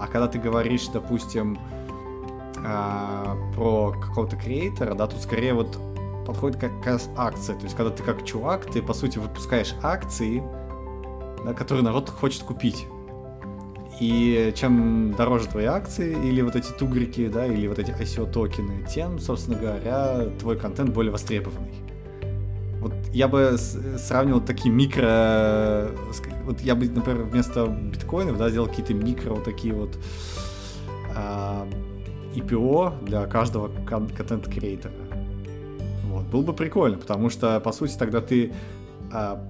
А 0.00 0.06
когда 0.06 0.28
ты 0.28 0.38
говоришь, 0.38 0.88
допустим, 0.92 1.58
э, 2.64 3.52
про 3.54 3.92
какого-то 3.92 4.36
креатора, 4.36 4.94
да, 4.94 5.06
тут 5.06 5.20
скорее 5.20 5.54
вот 5.54 5.78
подходит 6.26 6.60
как 6.60 6.72
раз 6.84 7.08
акция, 7.16 7.56
то 7.56 7.64
есть 7.64 7.76
когда 7.76 7.90
ты 7.90 8.02
как 8.02 8.24
чувак, 8.24 8.66
ты 8.66 8.82
по 8.82 8.94
сути 8.94 9.18
выпускаешь 9.18 9.74
акции, 9.82 10.42
да, 11.44 11.52
которые 11.54 11.84
народ 11.84 12.08
хочет 12.08 12.42
купить. 12.42 12.86
И 14.00 14.52
чем 14.56 15.14
дороже 15.16 15.46
твои 15.46 15.66
акции, 15.66 16.16
или 16.26 16.40
вот 16.40 16.56
эти 16.56 16.72
тугрики, 16.72 17.28
да, 17.28 17.46
или 17.46 17.68
вот 17.68 17.78
эти 17.78 17.90
ICO 17.90 18.30
токены, 18.30 18.84
тем, 18.92 19.18
собственно 19.18 19.58
говоря, 19.58 20.26
твой 20.40 20.58
контент 20.58 20.90
более 20.90 21.12
востребованный. 21.12 21.74
Вот 22.80 22.94
я 23.12 23.28
бы 23.28 23.56
сравнивал 23.58 24.40
такие 24.40 24.74
микро... 24.74 25.90
Вот 26.44 26.60
я 26.62 26.74
бы, 26.74 26.88
например, 26.88 27.22
вместо 27.22 27.66
биткоинов, 27.66 28.38
да, 28.38 28.50
сделал 28.50 28.66
какие-то 28.66 28.92
микро 28.94 29.34
вот 29.34 29.44
такие 29.44 29.72
вот 29.72 29.96
а, 31.14 31.68
IPO 32.34 33.04
для 33.04 33.26
каждого 33.26 33.70
контент-креатора. 33.86 34.94
Вот. 36.04 36.24
Было 36.26 36.42
бы 36.42 36.52
прикольно, 36.52 36.98
потому 36.98 37.30
что, 37.30 37.58
по 37.60 37.72
сути, 37.72 37.96
тогда 37.96 38.20
ты 38.20 38.52
а, 39.12 39.42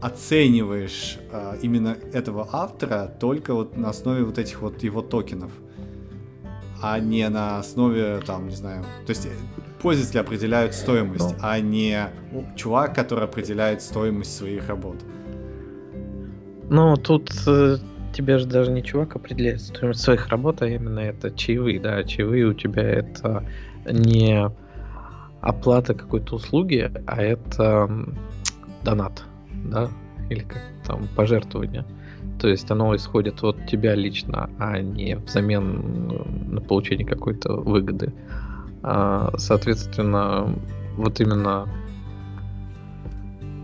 оцениваешь 0.00 1.18
а, 1.30 1.56
именно 1.62 1.96
этого 2.12 2.48
автора 2.52 3.10
только 3.20 3.54
вот 3.54 3.76
на 3.76 3.90
основе 3.90 4.24
вот 4.24 4.38
этих 4.38 4.62
вот 4.62 4.82
его 4.82 5.02
токенов, 5.02 5.52
а 6.82 6.98
не 6.98 7.28
на 7.28 7.58
основе, 7.58 8.20
там, 8.26 8.48
не 8.48 8.56
знаю, 8.56 8.84
то 9.06 9.10
есть 9.10 9.28
пользователи 9.80 10.18
определяют 10.18 10.74
стоимость, 10.74 11.34
а 11.40 11.58
не 11.60 12.08
чувак, 12.56 12.94
который 12.94 13.24
определяет 13.24 13.82
стоимость 13.82 14.36
своих 14.36 14.68
работ. 14.68 14.96
Ну, 16.68 16.96
тут 16.96 17.30
э, 17.46 17.76
тебе 18.12 18.38
же 18.38 18.46
даже 18.46 18.70
не 18.70 18.82
чувак 18.82 19.16
определяет 19.16 19.60
стоимость 19.60 20.00
своих 20.00 20.28
работ, 20.28 20.62
а 20.62 20.68
именно 20.68 21.00
это 21.00 21.30
чаевые, 21.30 21.80
да, 21.80 22.02
чаевые 22.04 22.46
у 22.46 22.54
тебя 22.54 22.82
это 22.82 23.44
не 23.84 24.50
оплата 25.40 25.94
какой-то 25.94 26.36
услуги, 26.36 26.90
а 27.06 27.22
это 27.22 27.90
донат, 28.84 29.24
да, 29.64 29.88
или 30.30 30.40
как 30.40 30.62
там 30.86 31.08
пожертвование. 31.16 31.84
То 32.40 32.48
есть 32.48 32.70
оно 32.70 32.94
исходит 32.96 33.42
от 33.42 33.66
тебя 33.66 33.94
лично, 33.94 34.50
а 34.58 34.80
не 34.80 35.16
взамен 35.16 36.52
на 36.52 36.60
получение 36.60 37.06
какой-то 37.06 37.54
выгоды. 37.54 38.12
А, 38.82 39.32
соответственно, 39.36 40.52
вот 40.96 41.20
именно 41.20 41.68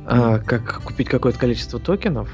а, 0.07 0.39
как 0.39 0.83
купить 0.85 1.09
какое-то 1.09 1.39
количество 1.39 1.81
токенов, 1.81 2.31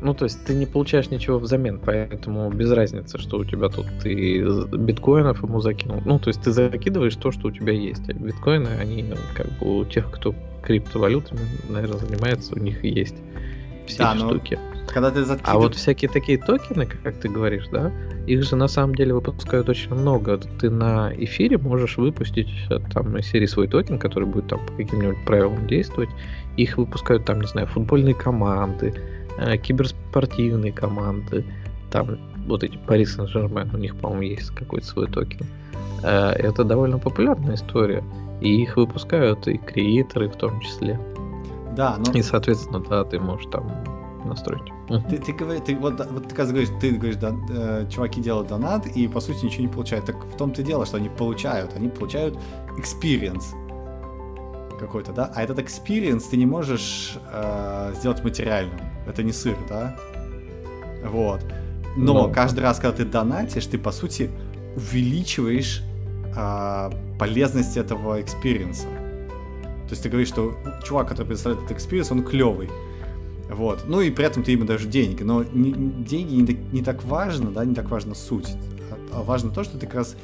ну, 0.00 0.14
то 0.14 0.24
есть 0.24 0.44
ты 0.44 0.54
не 0.54 0.66
получаешь 0.66 1.10
ничего 1.10 1.38
взамен, 1.38 1.80
поэтому 1.84 2.50
без 2.50 2.70
разницы, 2.70 3.18
что 3.18 3.38
у 3.38 3.44
тебя 3.44 3.68
тут 3.68 3.86
ты 4.02 4.40
биткоинов 4.72 5.42
ему 5.42 5.60
закинул. 5.60 6.00
Ну, 6.04 6.18
то 6.18 6.28
есть 6.28 6.42
ты 6.42 6.52
закидываешь 6.52 7.16
то, 7.16 7.32
что 7.32 7.48
у 7.48 7.50
тебя 7.50 7.72
есть. 7.72 8.08
А 8.08 8.12
биткоины, 8.12 8.68
они 8.80 9.12
как 9.34 9.46
бы 9.58 9.80
у 9.80 9.84
тех, 9.84 10.10
кто 10.10 10.34
криптовалютами, 10.62 11.40
наверное, 11.68 11.98
занимается, 11.98 12.54
у 12.54 12.58
них 12.58 12.84
есть 12.84 13.16
все 13.86 13.98
да, 13.98 14.14
эти 14.14 14.22
ну, 14.22 14.30
штуки. 14.30 14.58
Когда 14.86 15.10
ты 15.10 15.24
закидываешь... 15.24 15.54
А 15.54 15.58
вот 15.58 15.74
всякие 15.74 16.10
такие 16.10 16.38
токены, 16.38 16.86
как 16.86 17.16
ты 17.16 17.28
говоришь, 17.28 17.66
да, 17.72 17.90
их 18.26 18.42
же 18.44 18.56
на 18.56 18.68
самом 18.68 18.94
деле 18.94 19.14
выпускают 19.14 19.68
очень 19.68 19.94
много. 19.94 20.38
Ты 20.60 20.70
на 20.70 21.12
эфире 21.16 21.58
можешь 21.58 21.96
выпустить 21.96 22.48
э, 22.70 22.78
там 22.92 23.16
из 23.16 23.26
серии 23.26 23.46
свой 23.46 23.66
токен, 23.68 23.98
который 23.98 24.28
будет 24.28 24.48
там 24.48 24.64
по 24.64 24.72
каким-нибудь 24.74 25.24
правилам 25.24 25.66
действовать. 25.66 26.10
Их 26.56 26.76
выпускают 26.76 27.24
там, 27.24 27.40
не 27.40 27.46
знаю, 27.46 27.66
футбольные 27.66 28.14
команды, 28.14 28.94
киберспортивные 29.62 30.72
команды, 30.72 31.44
там 31.90 32.18
вот 32.46 32.64
эти 32.64 32.76
Paris 32.76 33.16
Saint-Germain, 33.16 33.74
у 33.74 33.78
них, 33.78 33.96
по-моему, 33.96 34.22
есть 34.22 34.50
какой-то 34.50 34.86
свой 34.86 35.06
токен. 35.08 35.46
Э, 36.02 36.30
это 36.30 36.64
довольно 36.64 36.98
популярная 36.98 37.54
история. 37.54 38.02
И 38.40 38.62
их 38.62 38.76
выпускают 38.76 39.46
и 39.48 39.58
креаторы 39.58 40.28
в 40.28 40.36
том 40.36 40.60
числе. 40.60 40.98
Да, 41.76 41.96
но... 41.98 42.12
И, 42.12 42.22
соответственно, 42.22 42.80
да, 42.80 43.04
ты 43.04 43.18
можешь 43.18 43.50
там 43.50 43.84
настроить. 44.24 44.72
Ты, 45.08 45.18
ты, 45.18 45.32
говоришь, 45.32 45.62
ты 45.66 45.76
вот, 45.76 46.04
вот 46.10 46.28
ты 46.28 46.34
как 46.34 46.48
говоришь, 46.48 46.70
ты 46.80 46.92
говоришь, 46.92 47.16
да, 47.16 47.34
э, 47.50 47.86
чуваки 47.90 48.20
делают 48.20 48.48
донат 48.48 48.86
и 48.86 49.06
по 49.08 49.20
сути 49.20 49.44
ничего 49.44 49.62
не 49.62 49.68
получают. 49.68 50.06
Так 50.06 50.24
в 50.24 50.36
том-то 50.36 50.62
и 50.62 50.64
дело, 50.64 50.86
что 50.86 50.96
они 50.96 51.08
получают, 51.08 51.74
они 51.76 51.88
получают 51.88 52.38
experience 52.76 53.44
какой-то, 54.78 55.12
да, 55.12 55.32
а 55.34 55.42
этот 55.42 55.58
experience 55.58 56.24
ты 56.30 56.36
не 56.36 56.46
можешь 56.46 57.18
э, 57.32 57.92
сделать 57.96 58.22
материальным. 58.22 58.78
Это 59.08 59.22
не 59.22 59.32
сыр, 59.32 59.56
да? 59.68 59.96
Вот. 61.04 61.40
Но 61.96 62.14
Но 62.14 62.32
каждый 62.32 62.60
раз, 62.60 62.78
когда 62.78 62.96
ты 62.96 63.04
донатишь, 63.04 63.66
ты 63.66 63.78
по 63.78 63.90
сути 63.90 64.30
увеличиваешь 64.76 65.82
э, 66.36 66.90
полезность 67.18 67.76
этого 67.76 68.20
experience 68.20 68.75
а. 68.75 68.86
То 69.88 69.92
есть 69.92 70.02
ты 70.02 70.08
говоришь, 70.08 70.28
что 70.28 70.54
чувак, 70.84 71.08
который 71.08 71.28
представляет 71.28 71.64
этот 71.64 71.78
experience, 71.78 72.12
он 72.12 72.22
клевый. 72.22 72.68
Вот. 73.50 73.84
Ну 73.86 74.00
и 74.02 74.10
при 74.10 74.26
этом 74.26 74.42
ты 74.42 74.52
ему 74.52 74.64
даешь 74.64 74.84
деньги. 74.84 75.22
Но 75.22 75.42
не, 75.42 75.72
деньги 75.72 76.34
не, 76.34 76.58
не 76.72 76.82
так 76.82 77.02
важно, 77.04 77.50
да, 77.50 77.64
не 77.64 77.74
так 77.74 77.88
важна 77.88 78.14
суть. 78.14 78.54
А, 78.90 79.18
а 79.18 79.22
важно 79.22 79.50
то, 79.50 79.64
что 79.64 79.78
ты 79.78 79.86
как 79.86 79.96
раз, 79.96 80.16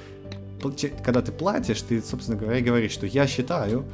когда 1.02 1.22
ты 1.22 1.32
платишь, 1.32 1.80
ты, 1.82 2.02
собственно 2.02 2.38
говоря, 2.38 2.60
говоришь, 2.60 2.92
что 2.92 3.06
я 3.06 3.26
считаю, 3.26 3.84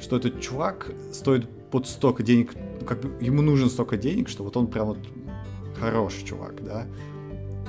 что 0.00 0.16
этот 0.16 0.40
чувак 0.40 0.92
стоит 1.12 1.48
под 1.70 1.88
столько 1.88 2.22
денег, 2.22 2.54
как 2.86 3.00
бы 3.00 3.24
ему 3.24 3.42
нужен 3.42 3.70
столько 3.70 3.96
денег, 3.96 4.28
что 4.28 4.44
вот 4.44 4.56
он 4.56 4.66
прям 4.66 4.86
вот 4.86 4.98
хороший 5.80 6.24
чувак, 6.24 6.64
да. 6.64 6.86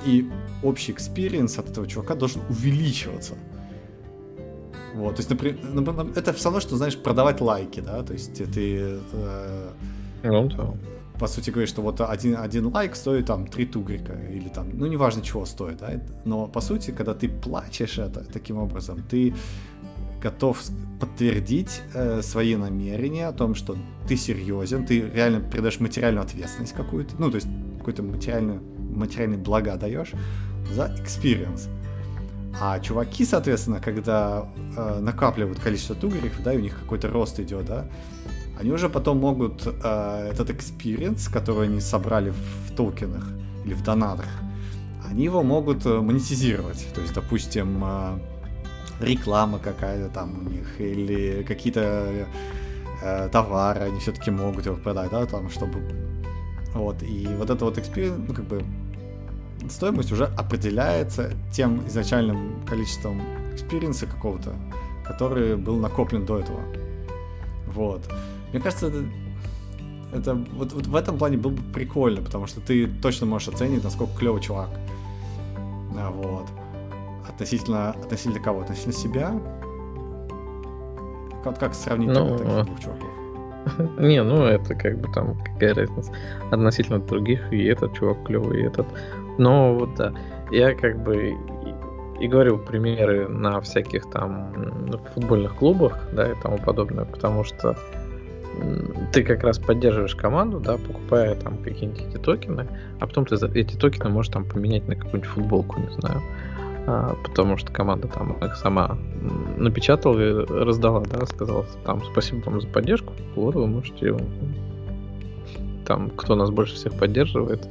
И 0.06 0.28
общий 0.62 0.92
experience 0.92 1.58
от 1.58 1.70
этого 1.70 1.86
чувака 1.86 2.14
должен 2.14 2.42
увеличиваться. 2.48 3.34
Вот, 4.94 5.16
то 5.16 5.20
есть, 5.20 5.30
например, 5.30 5.58
это 6.16 6.32
все 6.32 6.44
равно, 6.44 6.60
что, 6.60 6.76
знаешь, 6.76 6.96
продавать 6.96 7.40
лайки, 7.40 7.80
да, 7.80 8.02
то 8.02 8.12
есть 8.12 8.34
ты... 8.52 8.98
Э, 9.12 9.72
ну, 10.24 10.48
да. 10.48 10.74
По 11.18 11.28
сути 11.28 11.50
говоришь, 11.50 11.68
что 11.68 11.82
вот 11.82 12.00
один, 12.00 12.36
один 12.36 12.66
лайк 12.66 12.96
стоит 12.96 13.26
там 13.26 13.46
три 13.46 13.66
тугрика, 13.66 14.14
или 14.32 14.48
там, 14.48 14.70
ну, 14.72 14.86
неважно, 14.86 15.22
чего 15.22 15.46
стоит, 15.46 15.78
да, 15.78 16.00
но 16.24 16.48
по 16.48 16.60
сути, 16.60 16.90
когда 16.90 17.14
ты 17.14 17.28
платишь 17.28 17.98
это 17.98 18.24
таким 18.24 18.56
образом, 18.56 19.02
ты 19.08 19.34
готов 20.20 20.62
подтвердить 21.00 21.80
э, 21.94 22.20
свои 22.22 22.56
намерения 22.56 23.28
о 23.28 23.32
том, 23.32 23.54
что 23.54 23.76
ты 24.06 24.16
серьезен, 24.16 24.84
ты 24.84 25.00
реально 25.00 25.40
передаешь 25.40 25.80
материальную 25.80 26.24
ответственность 26.24 26.74
какую-то, 26.74 27.14
ну, 27.18 27.30
то 27.30 27.36
есть 27.36 27.48
какой-то 27.78 28.02
материальный, 28.02 28.60
материальный 28.78 29.38
блага 29.38 29.76
даешь 29.76 30.12
за 30.72 30.94
experience. 30.98 31.68
А 32.60 32.78
чуваки, 32.80 33.24
соответственно, 33.24 33.80
когда 33.80 34.48
э, 34.76 34.98
накапливают 35.00 35.58
количество 35.60 35.94
тугриков, 35.94 36.42
да, 36.42 36.52
и 36.52 36.58
у 36.58 36.60
них 36.60 36.78
какой-то 36.78 37.08
рост 37.08 37.40
идет, 37.40 37.64
да, 37.64 37.86
они 38.58 38.72
уже 38.72 38.90
потом 38.90 39.18
могут 39.18 39.66
э, 39.66 40.30
этот 40.32 40.50
experience, 40.50 41.32
который 41.32 41.68
они 41.68 41.80
собрали 41.80 42.30
в 42.30 42.76
токенах 42.76 43.26
или 43.64 43.72
в 43.72 43.82
донатах, 43.82 44.28
они 45.08 45.24
его 45.24 45.42
могут 45.42 45.86
э, 45.86 46.00
монетизировать. 46.00 46.86
То 46.94 47.00
есть, 47.00 47.14
допустим, 47.14 47.82
э, 47.82 48.18
реклама 49.00 49.58
какая-то 49.58 50.12
там 50.12 50.46
у 50.46 50.50
них, 50.50 50.80
или 50.80 51.42
какие-то 51.42 52.26
э, 53.02 53.28
товары 53.30 53.80
они 53.80 53.98
все-таки 54.00 54.30
могут 54.30 54.66
его 54.66 54.76
продать, 54.76 55.10
да, 55.10 55.26
там, 55.26 55.50
чтобы... 55.50 55.80
Вот, 56.74 57.02
и 57.02 57.26
вот 57.36 57.50
это 57.50 57.64
вот 57.64 57.78
experience, 57.78 58.24
ну, 58.28 58.32
как 58.32 58.44
бы, 58.44 58.64
стоимость 59.68 60.12
уже 60.12 60.24
определяется 60.24 61.32
тем 61.52 61.86
изначальным 61.88 62.64
количеством 62.66 63.20
experience 63.52 64.01
а 64.01 64.06
какого-то, 64.06 64.54
который 65.04 65.56
был 65.56 65.76
накоплен 65.76 66.24
до 66.24 66.38
этого. 66.38 66.60
Вот. 67.66 68.02
Мне 68.52 68.60
кажется, 68.60 68.86
это, 68.86 69.04
это 70.12 70.34
вот, 70.34 70.72
вот 70.72 70.86
в 70.86 70.96
этом 70.96 71.18
плане 71.18 71.36
было 71.36 71.52
бы 71.52 71.62
прикольно, 71.72 72.22
потому 72.22 72.46
что 72.46 72.60
ты 72.60 72.86
точно 72.86 73.26
можешь 73.26 73.48
оценить, 73.48 73.82
насколько 73.84 74.16
клевый 74.16 74.40
чувак. 74.40 74.70
А, 75.96 76.10
вот. 76.10 76.46
Относительно, 77.40 77.88
относительно 77.92 78.38
кого? 78.38 78.60
Относительно 78.60 78.92
себя? 78.92 79.32
Как, 81.42 81.58
как 81.58 81.72
сравнить 81.72 82.10
ну, 82.10 82.36
таких 82.36 82.64
двух 82.66 82.80
чуваков? 82.80 83.98
Не, 83.98 84.22
ну 84.22 84.44
это 84.44 84.74
как 84.74 84.98
бы 84.98 85.10
там 85.10 85.38
какая 85.38 85.72
разница 85.72 86.12
относительно 86.50 86.98
других, 86.98 87.50
и 87.50 87.64
этот 87.64 87.94
чувак 87.94 88.24
клевый, 88.26 88.60
и 88.60 88.66
этот. 88.66 88.86
Но 89.38 89.74
вот 89.74 89.94
да, 89.94 90.12
я 90.50 90.74
как 90.74 91.02
бы 91.02 91.30
и, 92.20 92.24
и 92.24 92.28
говорю 92.28 92.58
примеры 92.58 93.26
на 93.26 93.58
всяких 93.62 94.10
там 94.10 94.52
футбольных 95.14 95.54
клубах, 95.54 95.98
да, 96.12 96.30
и 96.30 96.34
тому 96.42 96.58
подобное, 96.58 97.06
потому 97.06 97.44
что 97.44 97.74
ты 99.14 99.24
как 99.24 99.44
раз 99.44 99.58
поддерживаешь 99.58 100.14
команду, 100.14 100.60
да, 100.60 100.76
покупая 100.76 101.36
там 101.36 101.56
какие-нибудь 101.56 102.02
эти 102.02 102.18
токены, 102.18 102.66
а 103.00 103.06
потом 103.06 103.24
ты 103.24 103.36
эти 103.58 103.76
токены 103.76 104.10
можешь 104.10 104.30
там 104.30 104.44
поменять 104.44 104.86
на 104.88 104.94
какую-нибудь 104.94 105.30
футболку, 105.30 105.80
не 105.80 105.88
знаю. 105.98 106.20
А, 106.86 107.14
потому 107.24 107.56
что 107.56 107.72
команда 107.72 108.08
там 108.08 108.32
их 108.42 108.56
сама 108.56 108.98
напечатала 109.56 110.18
и 110.18 110.46
раздала, 110.46 111.00
да, 111.00 111.26
сказала 111.26 111.66
там 111.84 112.02
спасибо 112.04 112.42
вам 112.46 112.60
за 112.60 112.68
поддержку, 112.68 113.12
вот 113.34 113.54
вы 113.54 113.66
можете 113.66 114.16
там, 115.86 116.10
кто 116.10 116.36
нас 116.36 116.50
больше 116.50 116.74
всех 116.74 116.94
поддерживает, 116.94 117.68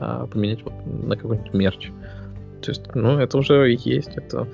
а, 0.00 0.26
поменять 0.26 0.62
вот 0.64 0.74
на 0.84 1.16
какой-нибудь 1.16 1.54
мерч. 1.54 1.90
То 2.60 2.70
есть, 2.70 2.94
ну, 2.94 3.18
это 3.18 3.38
уже 3.38 3.76
есть, 3.78 4.10
это 4.16 4.46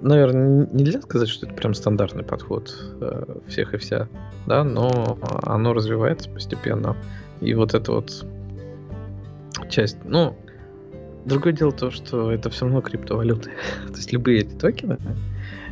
наверное, 0.00 0.68
нельзя 0.72 1.00
сказать, 1.00 1.28
что 1.28 1.46
это 1.46 1.54
прям 1.54 1.74
стандартный 1.74 2.22
подход 2.22 2.74
э, 3.00 3.38
всех 3.48 3.74
и 3.74 3.78
вся, 3.78 4.08
да, 4.46 4.64
но 4.64 5.18
оно 5.42 5.72
развивается 5.72 6.30
постепенно. 6.30 6.96
И 7.40 7.54
вот 7.54 7.74
эта 7.74 7.92
вот 7.92 8.24
часть, 9.68 9.98
ну, 10.04 10.36
другое 11.28 11.52
дело 11.52 11.72
то, 11.72 11.90
что 11.90 12.32
это 12.32 12.50
все 12.50 12.64
равно 12.64 12.80
криптовалюты. 12.80 13.50
то 13.86 13.94
есть 13.96 14.12
любые 14.12 14.40
эти 14.40 14.54
токены, 14.54 14.98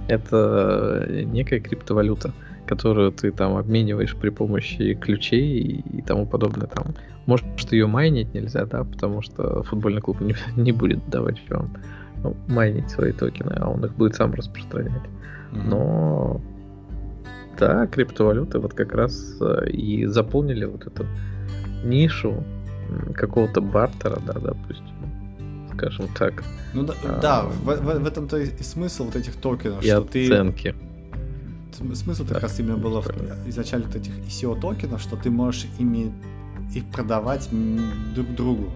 это 0.08 1.06
некая 1.08 1.60
криптовалюта, 1.60 2.32
которую 2.66 3.12
ты 3.12 3.32
там 3.32 3.56
обмениваешь 3.56 4.14
при 4.14 4.30
помощи 4.30 4.94
ключей 4.94 5.58
и, 5.58 5.98
и 5.98 6.02
тому 6.02 6.26
подобное. 6.26 6.66
Там, 6.66 6.94
может, 7.26 7.72
ее 7.72 7.86
майнить 7.86 8.34
нельзя, 8.34 8.66
да, 8.66 8.84
потому 8.84 9.22
что 9.22 9.62
футбольный 9.64 10.00
клуб 10.00 10.20
не, 10.20 10.34
не 10.56 10.72
будет 10.72 11.08
давать 11.08 11.42
вам 11.48 11.76
ну, 12.22 12.36
майнить 12.48 12.90
свои 12.90 13.12
токены, 13.12 13.54
а 13.58 13.68
он 13.68 13.84
их 13.84 13.94
будет 13.94 14.14
сам 14.14 14.32
распространять. 14.32 15.02
Mm-hmm. 15.52 15.68
Но 15.68 16.40
да, 17.58 17.86
криптовалюты 17.86 18.58
вот 18.58 18.74
как 18.74 18.94
раз 18.94 19.36
э, 19.40 19.70
и 19.70 20.06
заполнили 20.06 20.66
вот 20.66 20.86
эту 20.86 21.06
нишу 21.84 22.44
какого-то 23.14 23.60
бартера, 23.60 24.18
да, 24.26 24.34
допустим, 24.34 24.95
скажем 25.76 26.08
так. 26.18 26.44
Ну 26.72 26.82
да, 26.82 26.94
а, 27.04 27.20
да 27.20 27.42
в, 27.42 27.64
в, 27.64 27.98
в 28.00 28.06
этом-то 28.06 28.38
и 28.38 28.62
смысл 28.62 29.04
вот 29.04 29.16
этих 29.16 29.36
токенов, 29.36 29.82
и 29.82 29.86
что 29.86 29.98
оценки. 29.98 30.74
ты... 31.78 31.94
Смысл 31.94 32.26
как 32.26 32.40
раз 32.40 32.58
именно 32.58 32.78
было 32.78 33.02
в, 33.02 33.08
изначально 33.46 33.88
этих 33.94 34.12
ICO 34.20 34.58
токенов, 34.58 35.02
что 35.02 35.16
ты 35.16 35.30
можешь 35.30 35.66
ими 35.78 36.10
их 36.74 36.84
продавать 36.86 37.48
друг 38.14 38.34
другу. 38.34 38.70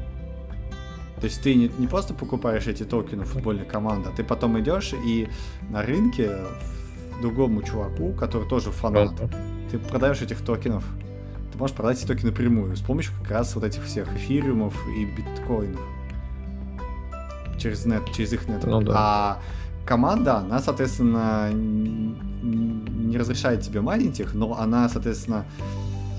То 1.20 1.26
есть 1.26 1.42
ты 1.42 1.54
не, 1.54 1.70
не 1.78 1.86
просто 1.86 2.14
покупаешь 2.14 2.66
эти 2.66 2.82
токены 2.82 3.24
футбольной 3.24 3.64
команды, 3.64 4.08
а 4.10 4.16
ты 4.16 4.24
потом 4.24 4.58
идешь 4.60 4.94
и 5.06 5.28
на 5.70 5.82
рынке 5.82 6.30
другому 7.20 7.62
чуваку, 7.62 8.12
который 8.12 8.48
тоже 8.48 8.70
фанат, 8.70 9.12
ты 9.70 9.78
продаешь 9.78 10.20
этих 10.22 10.40
токенов. 10.40 10.84
Ты 11.52 11.58
можешь 11.58 11.76
продать 11.76 11.98
эти 11.98 12.06
токены 12.06 12.30
напрямую 12.30 12.76
с 12.76 12.80
помощью 12.80 13.12
как 13.20 13.30
раз 13.30 13.54
вот 13.54 13.64
этих 13.64 13.84
всех 13.84 14.10
эфириумов 14.14 14.74
и 14.96 15.04
биткоинов. 15.04 15.80
Через 17.60 17.84
нет, 17.84 18.02
через 18.12 18.32
их 18.32 18.48
нет. 18.48 18.64
Ну, 18.64 18.80
да. 18.80 18.92
А 18.96 19.38
команда, 19.84 20.38
она, 20.38 20.60
соответственно, 20.60 21.50
не 21.52 23.18
разрешает 23.18 23.60
тебе 23.62 23.80
майнить 23.80 24.18
их, 24.20 24.34
но 24.34 24.58
она, 24.58 24.88
соответственно, 24.88 25.44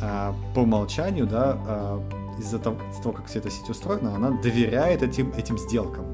а, 0.01 0.35
по 0.53 0.59
умолчанию, 0.59 1.25
да, 1.25 1.57
а, 1.67 2.03
из-за 2.37 2.59
того, 2.59 2.77
как 3.13 3.27
вся 3.27 3.39
эта 3.39 3.49
сеть 3.49 3.69
устроена, 3.69 4.15
она 4.15 4.31
доверяет 4.31 5.03
этим, 5.03 5.31
этим 5.37 5.57
сделкам. 5.57 6.05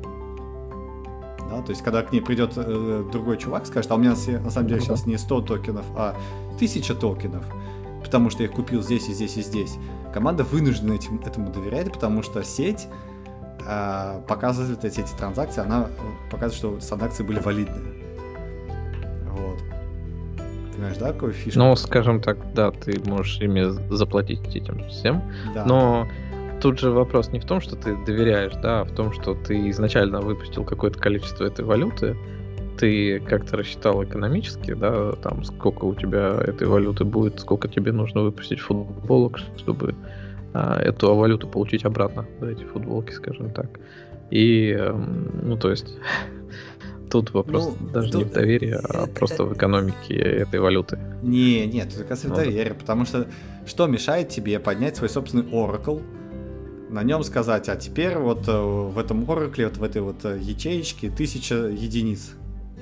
Да, 1.49 1.61
то 1.61 1.69
есть, 1.69 1.81
когда 1.81 2.03
к 2.03 2.11
ней 2.11 2.21
придет 2.21 2.53
э, 2.57 3.05
другой 3.11 3.37
чувак, 3.37 3.65
скажет, 3.65 3.89
а 3.91 3.95
у 3.95 3.97
меня 3.97 4.11
на 4.11 4.49
самом 4.51 4.67
деле 4.67 4.81
сейчас 4.81 5.05
не 5.05 5.17
100 5.17 5.41
токенов, 5.41 5.85
а 5.95 6.15
1000 6.55 6.95
токенов, 6.95 7.45
потому 8.03 8.29
что 8.29 8.43
я 8.43 8.49
их 8.49 8.55
купил 8.55 8.81
здесь 8.83 9.07
и 9.07 9.13
здесь 9.13 9.37
и 9.37 9.41
здесь. 9.41 9.77
Команда 10.13 10.43
вынуждена 10.43 10.93
этим, 10.93 11.21
этому 11.25 11.49
доверять, 11.51 11.91
потому 11.93 12.21
что 12.21 12.43
сеть 12.43 12.87
э, 13.67 14.21
показывает 14.27 14.83
эти, 14.85 15.01
эти 15.01 15.13
транзакции, 15.17 15.61
она 15.61 15.87
показывает, 16.31 16.79
что 16.79 16.87
транзакции 16.87 17.23
были 17.23 17.39
валидные. 17.39 17.93
Вот. 19.29 19.59
Понимаешь, 20.73 20.97
да, 20.97 21.11
какую 21.11 21.33
фишку? 21.33 21.59
Ну, 21.59 21.75
скажем 21.75 22.21
так, 22.21 22.37
да, 22.53 22.71
ты 22.71 22.99
можешь 23.05 23.39
ими 23.41 23.93
заплатить 23.93 24.55
этим 24.55 24.87
всем, 24.89 25.21
да. 25.53 25.65
но 25.65 26.07
тут 26.61 26.79
же 26.79 26.91
вопрос 26.91 27.29
не 27.29 27.39
в 27.39 27.45
том, 27.45 27.61
что 27.61 27.75
ты 27.75 27.95
доверяешь, 28.05 28.53
да, 28.61 28.81
а 28.81 28.83
в 28.85 28.91
том, 28.91 29.11
что 29.11 29.35
ты 29.35 29.69
изначально 29.69 30.21
выпустил 30.21 30.63
какое-то 30.63 30.99
количество 30.99 31.43
этой 31.43 31.65
валюты, 31.65 32.15
ты 32.77 33.19
как-то 33.19 33.57
рассчитал 33.57 34.03
экономически, 34.03 34.73
да, 34.73 35.13
там 35.13 35.43
сколько 35.43 35.85
у 35.85 35.95
тебя 35.95 36.37
этой 36.45 36.67
валюты 36.67 37.03
будет, 37.03 37.39
сколько 37.39 37.67
тебе 37.67 37.91
нужно 37.91 38.21
выпустить 38.21 38.59
футболок, 38.59 39.39
чтобы 39.57 39.93
а, 39.93 40.16
эту 40.79 41.15
валюту 41.15 41.47
получить 41.47 41.85
обратно, 41.85 42.25
да, 42.39 42.51
эти 42.51 42.63
футболки, 42.63 43.11
скажем 43.11 43.51
так. 43.51 43.79
И, 44.29 44.71
эм, 44.71 45.29
ну, 45.43 45.57
то 45.57 45.69
есть, 45.69 45.97
тут 47.09 47.31
вопрос 47.31 47.75
ну, 47.79 47.89
даже 47.89 48.11
тут... 48.11 48.23
не 48.23 48.29
в 48.29 48.33
доверии, 48.33 48.71
а 48.71 49.03
это, 49.03 49.13
просто 49.13 49.43
в 49.43 49.53
экономике 49.53 50.15
этой 50.15 50.59
валюты. 50.59 50.99
Не, 51.23 51.65
нет, 51.65 51.87
это 51.87 51.99
как 51.99 52.11
раз 52.11 52.25
в 52.25 52.33
доверии, 52.33 52.73
потому 52.73 53.05
что 53.05 53.27
что 53.65 53.87
мешает 53.87 54.29
тебе 54.29 54.59
поднять 54.59 54.95
свой 54.97 55.09
собственный 55.09 55.43
Oracle, 55.43 56.01
на 56.89 57.03
нем 57.03 57.23
сказать, 57.23 57.67
а 57.69 57.75
теперь 57.75 58.17
вот 58.17 58.47
э, 58.47 58.51
в 58.51 58.97
этом 58.97 59.23
Oracle, 59.25 59.65
вот 59.65 59.77
в 59.77 59.83
этой 59.83 60.01
вот 60.01 60.23
э, 60.23 60.39
ячеечке 60.41 61.09
тысяча 61.09 61.55
единиц 61.55 62.31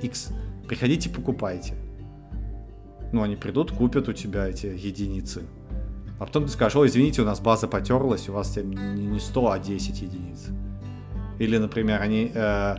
X. 0.00 0.28
Приходите, 0.68 1.10
покупайте. 1.10 1.74
Ну, 3.12 3.22
они 3.22 3.36
придут, 3.36 3.72
купят 3.72 4.08
у 4.08 4.12
тебя 4.12 4.48
эти 4.48 4.66
единицы. 4.66 5.42
А 6.18 6.24
потом 6.24 6.44
ты 6.44 6.50
скажешь, 6.50 6.76
ой, 6.76 6.88
извините, 6.88 7.22
у 7.22 7.24
нас 7.24 7.40
база 7.40 7.68
потерлась, 7.68 8.28
у 8.28 8.32
вас 8.32 8.56
не 8.56 9.18
100, 9.18 9.50
а 9.50 9.58
10 9.58 10.02
единиц. 10.02 10.46
Или, 11.38 11.58
например, 11.58 12.00
они... 12.00 12.30
Э, 12.34 12.76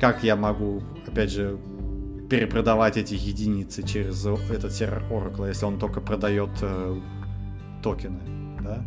как 0.00 0.22
я 0.22 0.36
могу, 0.36 0.82
опять 1.06 1.30
же, 1.30 1.58
перепродавать 2.28 2.96
эти 2.96 3.14
единицы 3.14 3.82
через 3.82 4.26
этот 4.26 4.72
сервер 4.72 5.04
Oracle, 5.10 5.48
если 5.48 5.64
он 5.64 5.78
только 5.78 6.00
продает 6.00 6.50
э, 6.60 7.00
токены, 7.82 8.20
да? 8.60 8.84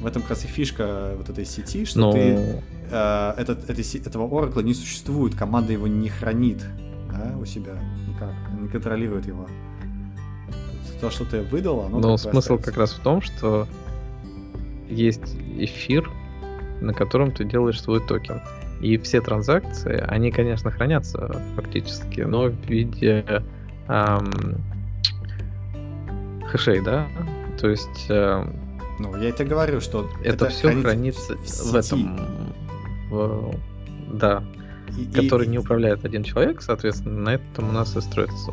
В 0.00 0.06
этом 0.06 0.22
как 0.22 0.30
раз 0.30 0.44
и 0.44 0.48
фишка 0.48 1.14
вот 1.16 1.28
этой 1.28 1.44
сети, 1.44 1.84
что 1.84 2.00
Но... 2.00 2.12
ты 2.12 2.62
э, 2.90 3.34
этот, 3.36 3.70
этой, 3.70 3.84
этого 4.00 4.28
Oracle 4.28 4.62
не 4.62 4.74
существует, 4.74 5.34
команда 5.34 5.72
его 5.72 5.86
не 5.86 6.08
хранит 6.08 6.64
да, 7.10 7.36
у 7.38 7.44
себя 7.44 7.78
никак, 8.08 8.34
не 8.60 8.68
контролирует 8.68 9.26
его. 9.26 9.46
То, 11.04 11.10
что 11.10 11.26
ты 11.26 11.42
выдал, 11.42 11.80
оно... 11.80 11.98
Но 11.98 12.16
смысл 12.16 12.54
остается. 12.54 12.70
как 12.70 12.78
раз 12.78 12.92
в 12.92 13.00
том, 13.00 13.20
что 13.20 13.68
есть 14.88 15.36
эфир, 15.58 16.10
на 16.80 16.94
котором 16.94 17.30
ты 17.30 17.44
делаешь 17.44 17.78
свой 17.82 18.00
токен. 18.00 18.40
И 18.80 18.96
все 18.96 19.20
транзакции, 19.20 20.02
они, 20.08 20.30
конечно, 20.30 20.70
хранятся 20.70 21.42
фактически, 21.56 22.22
но 22.22 22.44
в 22.44 22.54
виде 22.66 23.22
эм, 23.86 24.64
хэшей, 26.46 26.80
да? 26.80 27.06
То 27.60 27.68
есть... 27.68 28.06
Э, 28.08 28.42
ну, 28.98 29.14
я 29.18 29.28
это 29.28 29.44
говорю, 29.44 29.82
что 29.82 30.08
это, 30.22 30.46
это 30.46 30.48
все 30.48 30.72
хранится, 30.72 31.36
в, 31.36 31.72
в 31.72 31.74
этом... 31.74 32.18
В, 33.10 33.54
да. 34.10 34.42
И, 34.96 35.04
который 35.04 35.48
и, 35.48 35.50
не 35.50 35.58
управляет 35.58 36.06
один 36.06 36.22
человек, 36.22 36.62
соответственно, 36.62 37.20
на 37.20 37.34
этом 37.34 37.68
у 37.68 37.72
нас 37.72 37.94
и 37.94 38.00
строится 38.00 38.52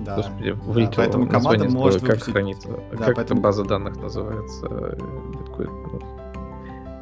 да. 0.00 0.16
Господи, 0.16 0.50
вылетело 0.50 0.96
да, 0.96 1.02
поэтому 1.02 1.26
команда 1.28 1.68
может 1.70 2.00
как 2.00 2.10
выпустить... 2.10 2.32
хранится, 2.32 2.68
да, 2.92 3.04
как 3.04 3.16
поэтому... 3.16 3.40
база 3.40 3.64
данных 3.64 3.96
называется, 3.96 4.98
биткоин, 5.32 5.70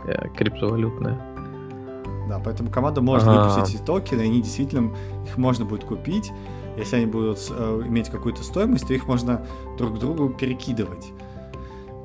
э, 0.07 0.29
криптовалютная. 0.37 1.21
Да, 2.29 2.41
поэтому 2.43 2.71
команда 2.71 3.01
может 3.01 3.29
А-а-а. 3.29 3.49
выпустить 3.49 3.77
эти 3.77 3.85
токены, 3.85 4.23
и 4.23 4.25
они 4.25 4.43
действительно, 4.43 4.95
их 5.27 5.37
можно 5.37 5.65
будет 5.65 5.85
купить, 5.85 6.33
если 6.77 6.97
они 6.97 7.07
будут 7.07 7.39
э, 7.51 7.83
иметь 7.87 8.09
какую-то 8.09 8.43
стоимость, 8.43 8.87
то 8.87 8.95
их 8.95 9.07
можно 9.07 9.47
друг 9.79 9.97
к 9.97 9.99
другу 9.99 10.31
перекидывать. 10.31 11.13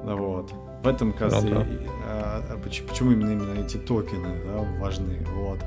Вот. 0.03 0.51
В 0.83 0.87
этом, 0.87 1.11
как 1.11 1.33
раз, 1.33 1.43
ну, 1.43 1.49
да. 1.49 1.61
и, 1.61 1.87
а, 2.07 2.59
почему, 2.63 2.87
почему 2.87 3.11
именно, 3.11 3.31
именно 3.31 3.59
эти 3.59 3.77
токены 3.77 4.29
да, 4.45 4.79
важны. 4.79 5.25
Вот. 5.35 5.59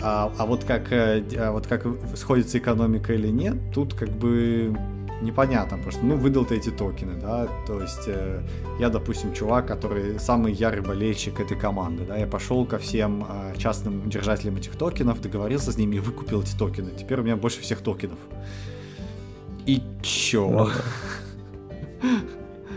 А, 0.00 0.32
а 0.38 0.46
вот 0.46 0.64
как 0.64 0.92
э, 0.92 1.22
а 1.38 1.52
вот 1.52 1.66
как 1.66 1.86
сходится 2.16 2.58
экономика 2.58 3.12
или 3.12 3.28
нет, 3.28 3.56
тут 3.72 3.94
как 3.94 4.08
бы 4.08 4.74
непонятно, 5.22 5.76
потому 5.78 5.92
что, 5.92 6.04
ну, 6.04 6.16
выдал 6.16 6.44
ты 6.44 6.56
эти 6.56 6.70
токены, 6.70 7.20
да, 7.20 7.48
то 7.66 7.80
есть 7.80 8.04
э, 8.06 8.42
я, 8.78 8.88
допустим, 8.88 9.32
чувак, 9.32 9.66
который 9.66 10.18
самый 10.18 10.52
ярый 10.52 10.82
болельщик 10.82 11.40
этой 11.40 11.56
команды, 11.56 12.04
да, 12.04 12.16
я 12.16 12.26
пошел 12.26 12.66
ко 12.66 12.78
всем 12.78 13.24
э, 13.28 13.54
частным 13.56 14.08
держателям 14.10 14.56
этих 14.56 14.76
токенов, 14.76 15.20
договорился 15.20 15.72
с 15.72 15.78
ними 15.78 15.96
и 15.96 15.98
выкупил 16.00 16.42
эти 16.42 16.56
токены. 16.56 16.90
Теперь 16.98 17.20
у 17.20 17.22
меня 17.22 17.36
больше 17.36 17.60
всех 17.60 17.80
токенов. 17.80 18.18
И 19.64 19.80
чё? 20.02 20.70
Ну 22.02 22.10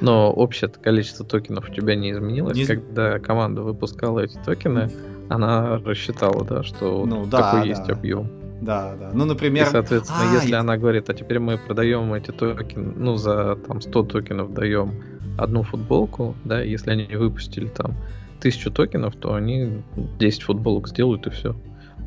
Но 0.01 0.31
общее 0.31 0.69
количество 0.69 1.25
токенов 1.25 1.69
у 1.69 1.73
тебя 1.73 1.95
не 1.95 2.11
изменилось, 2.11 2.55
не... 2.55 2.65
когда 2.65 3.17
команда 3.19 3.61
выпускала 3.63 4.19
эти 4.19 4.37
токены 4.45 4.91
она 5.29 5.77
рассчитала, 5.77 6.43
да, 6.45 6.63
что 6.63 7.05
ну, 7.05 7.25
да, 7.25 7.41
такой 7.41 7.61
да. 7.61 7.65
есть 7.65 7.89
объем. 7.89 8.29
Да, 8.61 8.95
да. 8.99 9.11
Ну, 9.13 9.25
например... 9.25 9.67
И, 9.67 9.69
соответственно, 9.69 10.31
а, 10.31 10.33
если 10.33 10.51
и... 10.51 10.53
она 10.53 10.77
говорит, 10.77 11.09
а 11.09 11.13
теперь 11.13 11.39
мы 11.39 11.57
продаем 11.57 12.13
эти 12.13 12.31
токены, 12.31 12.93
ну, 12.95 13.15
за 13.15 13.57
там 13.67 13.81
100 13.81 14.03
токенов 14.03 14.53
даем 14.53 15.03
одну 15.37 15.63
футболку, 15.63 16.35
да, 16.45 16.61
если 16.61 16.91
они 16.91 17.15
выпустили 17.15 17.67
там 17.67 17.95
тысячу 18.39 18.71
токенов, 18.71 19.15
то 19.15 19.33
они 19.33 19.83
10 20.19 20.43
футболок 20.43 20.87
сделают 20.87 21.27
и 21.27 21.29
все. 21.29 21.55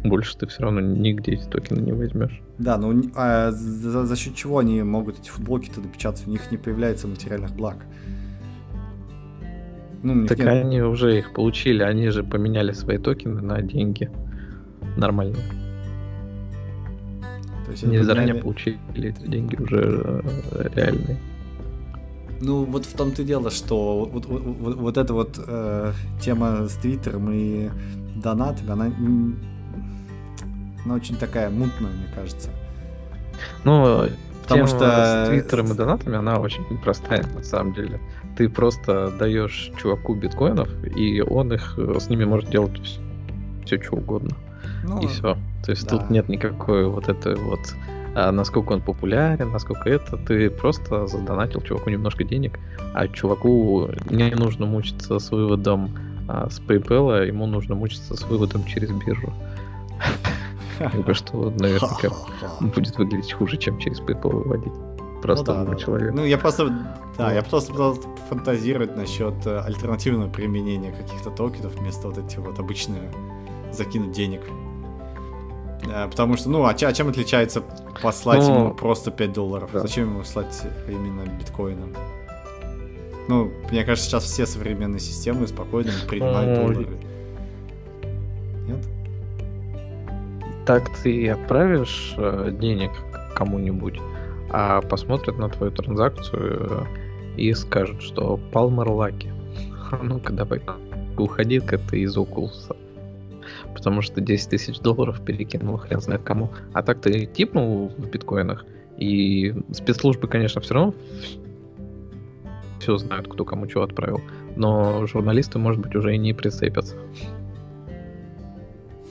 Больше 0.04 0.36
ты 0.38 0.46
все 0.46 0.62
равно 0.62 0.80
нигде 0.80 1.32
эти 1.32 1.44
токены 1.44 1.80
не 1.80 1.92
возьмешь. 1.92 2.40
Да, 2.58 2.78
но 2.78 2.94
а 3.16 3.50
за, 3.50 4.06
за 4.06 4.16
счет 4.16 4.34
чего 4.34 4.58
они 4.58 4.82
могут 4.82 5.18
эти 5.18 5.28
футболки-то 5.28 5.80
допечатать? 5.80 6.26
У 6.26 6.30
них 6.30 6.50
не 6.50 6.56
появляется 6.56 7.08
материальных 7.08 7.52
благ. 7.52 7.78
Ну, 10.02 10.26
так 10.26 10.38
нет. 10.38 10.48
они 10.48 10.80
уже 10.82 11.18
их 11.18 11.32
получили, 11.32 11.82
они 11.82 12.08
же 12.10 12.22
поменяли 12.22 12.72
свои 12.72 12.98
токены 12.98 13.40
на 13.40 13.60
деньги. 13.62 14.10
Нормально. 14.96 15.36
То 17.66 17.72
есть 17.72 17.84
они 17.84 17.98
заранее 17.98 18.36
получили 18.36 18.78
эти 18.96 19.26
деньги 19.26 19.56
уже 19.56 20.22
э, 20.52 20.68
реальные. 20.74 21.18
Ну, 22.40 22.64
вот 22.64 22.86
в 22.86 22.96
том-то 22.96 23.22
и 23.22 23.24
дело, 23.24 23.50
что 23.50 24.08
вот, 24.10 24.26
вот, 24.26 24.42
вот, 24.42 24.76
вот 24.76 24.96
эта 24.96 25.12
вот 25.12 25.40
э, 25.44 25.92
тема 26.20 26.68
с 26.68 26.74
Твиттером 26.74 27.30
и 27.32 27.68
донатами, 28.22 28.70
она, 28.70 28.92
она 30.84 30.94
очень 30.94 31.16
такая 31.16 31.50
мутная, 31.50 31.90
мне 31.90 32.06
кажется. 32.14 32.50
Ну, 33.64 34.08
Потому 34.44 34.66
тема 34.66 34.78
что 34.78 35.26
с 35.26 35.28
Твиттером 35.28 35.72
и 35.72 35.74
донатами, 35.74 36.16
она 36.16 36.38
очень 36.38 36.64
простая, 36.78 37.24
на 37.34 37.42
самом 37.42 37.74
деле 37.74 38.00
ты 38.38 38.48
просто 38.48 39.10
даешь 39.18 39.72
чуваку 39.76 40.14
биткоинов, 40.14 40.68
и 40.96 41.20
он 41.20 41.52
их 41.52 41.74
э, 41.76 41.98
с 41.98 42.08
ними 42.08 42.24
может 42.24 42.48
делать 42.48 42.80
все, 42.84 43.00
все 43.66 43.82
что 43.82 43.96
угодно. 43.96 44.36
Ну, 44.84 45.02
и 45.02 45.08
все. 45.08 45.36
То 45.64 45.72
есть 45.72 45.88
да. 45.88 45.98
тут 45.98 46.08
нет 46.08 46.28
никакой 46.28 46.86
вот 46.88 47.08
этой 47.08 47.34
вот 47.34 47.58
а 48.14 48.30
насколько 48.30 48.72
он 48.72 48.80
популярен, 48.80 49.50
насколько 49.50 49.90
это, 49.90 50.16
ты 50.16 50.50
просто 50.50 51.08
задонатил 51.08 51.62
чуваку 51.62 51.90
немножко 51.90 52.22
денег, 52.22 52.60
а 52.94 53.08
чуваку 53.08 53.88
не 54.08 54.30
нужно 54.30 54.66
мучиться 54.66 55.18
с 55.18 55.32
выводом 55.32 55.90
а, 56.28 56.48
с 56.48 56.60
PayPal, 56.60 57.18
а 57.18 57.24
ему 57.24 57.46
нужно 57.46 57.74
мучиться 57.74 58.14
с 58.14 58.22
выводом 58.22 58.64
через 58.64 58.90
биржу. 58.90 59.32
Что 61.12 61.50
наверняка 61.50 62.14
будет 62.60 62.96
выглядеть 62.98 63.32
хуже, 63.32 63.56
чем 63.56 63.78
через 63.80 64.00
PayPal 64.00 64.30
выводить 64.30 64.72
простому 65.20 65.64
ну, 65.64 65.70
да, 65.72 65.76
человеку. 65.76 66.16
Ну, 66.16 66.24
я 66.24 66.38
просто, 66.38 66.68
да, 67.16 67.32
я 67.32 67.42
просто 67.42 67.72
пытался 67.72 68.02
фантазировать 68.28 68.96
насчет 68.96 69.34
э, 69.46 69.60
альтернативного 69.60 70.30
применения 70.30 70.92
каких-то 70.92 71.30
токенов 71.30 71.74
вместо 71.74 72.08
вот 72.08 72.18
этих 72.18 72.38
вот 72.38 72.58
обычных 72.58 73.00
закинуть 73.72 74.12
денег. 74.12 74.42
Э, 75.86 76.08
потому 76.08 76.36
что, 76.36 76.50
ну, 76.50 76.64
а, 76.64 76.70
а 76.70 76.92
чем 76.92 77.08
отличается 77.08 77.62
послать 78.02 78.40
ну, 78.40 78.54
ему 78.54 78.74
просто 78.74 79.10
5 79.10 79.32
долларов? 79.32 79.70
Да. 79.72 79.80
Зачем 79.80 80.10
ему 80.10 80.24
слать 80.24 80.62
именно 80.88 81.22
биткоином? 81.38 81.94
Ну, 83.28 83.52
мне 83.70 83.84
кажется, 83.84 84.08
сейчас 84.08 84.24
все 84.24 84.46
современные 84.46 85.00
системы 85.00 85.46
спокойно 85.46 85.92
принимают 86.08 86.58
ну, 86.58 86.66
доллары. 86.66 86.98
Нет? 88.66 88.88
Так 90.66 90.90
ты 91.02 91.28
отправишь 91.30 92.14
э, 92.16 92.50
денег 92.58 92.90
кому-нибудь, 93.34 94.00
а 94.50 94.80
посмотрят 94.80 95.38
на 95.38 95.48
твою 95.48 95.72
транзакцию 95.72 96.86
и 97.36 97.52
скажут, 97.54 98.02
что 98.02 98.38
Палмер 98.52 98.88
Лаки. 98.90 99.32
Ну-ка 100.02 100.32
давай, 100.32 100.60
уходи-ка 101.16 101.78
ты 101.78 102.00
из 102.00 102.16
Окулуса. 102.16 102.76
Потому 103.74 104.02
что 104.02 104.20
10 104.20 104.50
тысяч 104.50 104.78
долларов 104.80 105.24
перекинул 105.24 105.76
хрен 105.78 106.00
знает 106.00 106.22
кому. 106.22 106.50
А 106.74 106.82
так 106.82 107.00
ты 107.00 107.26
типнул 107.26 107.88
в 107.96 108.10
биткоинах, 108.10 108.66
и 108.98 109.54
спецслужбы, 109.72 110.28
конечно, 110.28 110.60
все 110.60 110.74
равно 110.74 110.94
все 112.78 112.96
знают, 112.96 113.28
кто 113.28 113.44
кому 113.44 113.68
что 113.68 113.82
отправил. 113.82 114.20
Но 114.56 115.06
журналисты, 115.06 115.58
может 115.58 115.80
быть, 115.80 115.94
уже 115.94 116.14
и 116.14 116.18
не 116.18 116.32
прицепятся. 116.32 116.96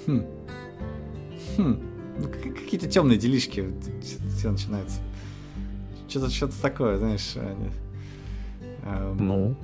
Хм. 0.05 0.25
Хм. 1.57 1.79
Ну, 2.19 2.27
какие-то 2.27 2.87
темные 2.87 3.17
делишки 3.17 3.65
все 4.35 4.51
начинаются. 4.51 4.99
Что-то 6.07 6.29
что 6.29 6.61
такое, 6.61 6.97
знаешь. 6.97 7.35
Они... 7.35 7.71
Ну. 9.19 9.55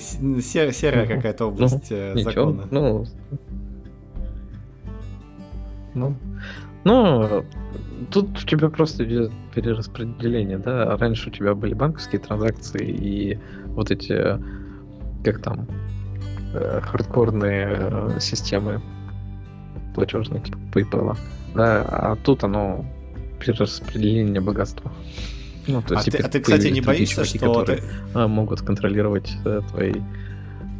Сер, 0.00 0.72
серая 0.72 1.06
ну, 1.06 1.14
какая-то 1.14 1.46
область 1.46 1.90
ну, 1.90 2.18
закона. 2.18 2.68
Ну, 2.70 3.06
ну, 5.94 6.16
ну, 6.84 7.44
тут 8.10 8.30
у 8.30 8.46
тебя 8.46 8.68
просто 8.68 9.04
идет 9.04 9.32
перераспределение, 9.54 10.58
да. 10.58 10.96
Раньше 10.96 11.28
у 11.28 11.32
тебя 11.32 11.54
были 11.54 11.74
банковские 11.74 12.20
транзакции 12.20 12.86
и 12.86 13.38
вот 13.66 13.90
эти, 13.90 14.38
как 15.24 15.42
там, 15.42 15.66
э, 16.54 16.80
хардкорные 16.82 17.76
э, 17.78 18.18
системы 18.20 18.80
платежные, 19.94 20.40
типа 20.40 20.58
PayPal. 20.72 21.16
Да, 21.54 21.82
а 21.82 22.16
тут 22.16 22.44
оно 22.44 22.84
перераспределение 23.40 24.40
богатства. 24.40 24.92
Ну, 25.68 25.82
то 25.82 25.94
есть 25.94 26.08
а, 26.08 26.10
ты, 26.10 26.18
а 26.18 26.28
ты, 26.28 26.40
кстати, 26.40 26.68
не 26.68 26.80
боишься, 26.80 27.24
чуваки, 27.24 27.38
что 27.38 27.62
ты... 27.64 27.82
А, 28.14 28.26
могут 28.26 28.62
контролировать 28.62 29.30
э, 29.44 29.60
твои... 29.70 29.94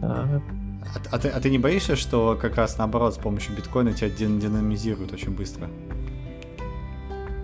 А... 0.03 0.41
А, 0.83 1.01
а, 1.11 1.19
ты, 1.19 1.29
а 1.29 1.41
ты 1.41 1.51
не 1.51 1.59
боишься, 1.59 1.95
что 1.97 2.39
как 2.41 2.57
раз 2.57 2.79
наоборот 2.79 3.15
с 3.15 3.19
помощью 3.19 3.55
биткоина 3.55 3.93
тебя 3.93 4.09
динамизируют 4.09 5.13
очень 5.13 5.31
быстро? 5.31 5.69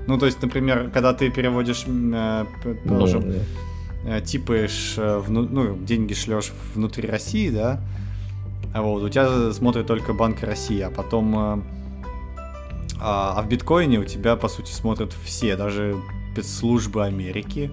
Ну, 0.07 0.19
то 0.19 0.27
есть, 0.27 0.43
например, 0.43 0.91
когда 0.93 1.13
ты 1.13 1.31
переводишь, 1.31 1.85
э, 1.87 2.45
положим, 2.87 3.25
ну, 3.27 4.11
э, 4.11 4.21
типаешь, 4.23 4.95
э, 4.97 5.19
вну, 5.19 5.47
ну, 5.51 5.77
деньги 5.77 6.15
шлешь 6.15 6.53
внутри 6.75 7.09
России, 7.09 7.51
да, 7.51 7.81
а 8.75 8.83
вот, 8.83 9.03
у 9.03 9.09
тебя 9.09 9.53
смотрит 9.53 9.87
только 9.87 10.13
Банк 10.13 10.43
России, 10.43 10.81
а 10.81 10.91
потом... 10.91 11.39
Э, 11.39 11.63
а, 13.01 13.35
а 13.37 13.43
в 13.43 13.49
биткоине 13.49 13.99
у 13.99 14.05
тебя, 14.05 14.35
по 14.37 14.49
сути, 14.49 14.73
смотрят 14.73 15.13
все, 15.25 15.57
даже 15.57 15.97
спецслужбы 16.35 17.05
Америки, 17.05 17.71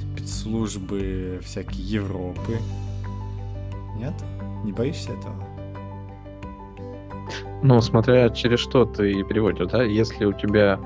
спецслужбы 0.00 1.38
всякие 1.44 1.84
Европы. 1.84 2.58
Нет? 3.96 4.12
Не 4.64 4.72
боишься 4.72 5.12
этого? 5.12 5.36
Ну, 7.62 7.80
смотря 7.80 8.28
через 8.30 8.58
что 8.58 8.86
ты 8.86 9.22
переводишь, 9.22 9.68
да? 9.68 9.84
Если 9.84 10.24
у 10.24 10.32
тебя 10.32 10.80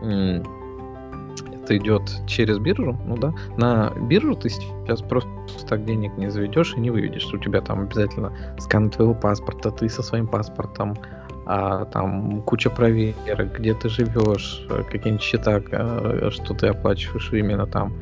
это 0.00 1.76
идет 1.76 2.02
через 2.28 2.58
биржу, 2.60 2.96
ну 3.04 3.16
да, 3.16 3.34
на 3.56 3.90
биржу 4.08 4.36
ты 4.36 4.48
сейчас 4.48 5.02
просто 5.02 5.28
так 5.68 5.84
денег 5.84 6.16
не 6.16 6.30
заведешь 6.30 6.74
и 6.76 6.80
не 6.80 6.90
выведешь. 6.90 7.26
У 7.34 7.38
тебя 7.38 7.60
там 7.60 7.80
обязательно 7.80 8.32
скан 8.60 8.90
твоего 8.90 9.14
паспорта, 9.14 9.72
ты 9.72 9.88
со 9.88 10.04
своим 10.04 10.28
паспортом, 10.28 10.94
а 11.46 11.84
там 11.84 12.42
куча 12.42 12.70
проверок, 12.70 13.58
где 13.58 13.72
ты 13.72 13.88
живешь, 13.88 14.66
э, 14.68 14.82
какие-нибудь 14.90 15.22
счета, 15.22 15.62
э, 15.70 16.30
что 16.32 16.54
ты 16.54 16.66
оплачиваешь 16.66 17.32
именно 17.32 17.66
там. 17.66 17.94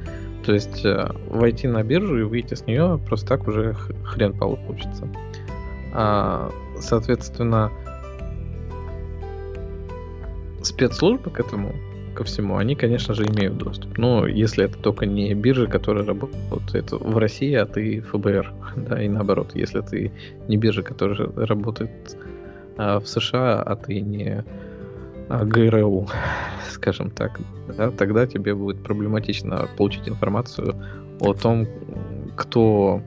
То 0.46 0.54
есть 0.54 0.84
э, 0.84 1.10
войти 1.28 1.68
на 1.68 1.82
биржу 1.82 2.18
и 2.18 2.22
выйти 2.22 2.54
с 2.54 2.66
нее 2.66 2.98
просто 3.06 3.26
так 3.28 3.46
уже 3.46 3.74
хрен 4.04 4.32
получится. 4.32 5.06
А, 5.92 6.50
соответственно, 6.80 7.70
спецслужбы 10.62 11.30
к 11.30 11.38
этому, 11.38 11.74
ко 12.14 12.24
всему, 12.24 12.56
они, 12.56 12.74
конечно 12.76 13.12
же, 13.12 13.26
имеют 13.26 13.58
доступ. 13.58 13.98
Но 13.98 14.26
если 14.26 14.64
это 14.64 14.78
только 14.78 15.04
не 15.04 15.34
биржи, 15.34 15.66
которые 15.66 16.06
работают 16.06 16.92
в 16.92 17.18
России, 17.18 17.54
а 17.54 17.66
ты 17.66 18.00
ФБР, 18.00 18.52
да, 18.76 19.02
и 19.02 19.08
наоборот, 19.08 19.52
если 19.54 19.82
ты 19.82 20.12
не 20.48 20.56
биржа, 20.56 20.82
которая 20.82 21.28
работает 21.46 22.16
а 22.76 23.00
в 23.00 23.06
США, 23.06 23.62
а 23.62 23.76
ты 23.76 24.00
не 24.00 24.44
а, 25.28 25.44
ГРУ, 25.44 26.08
скажем 26.70 27.10
так, 27.10 27.40
да, 27.76 27.90
тогда 27.90 28.26
тебе 28.26 28.54
будет 28.54 28.82
проблематично 28.82 29.68
получить 29.76 30.08
информацию 30.08 30.74
о 31.20 31.34
том, 31.34 31.66
кто 32.36 33.00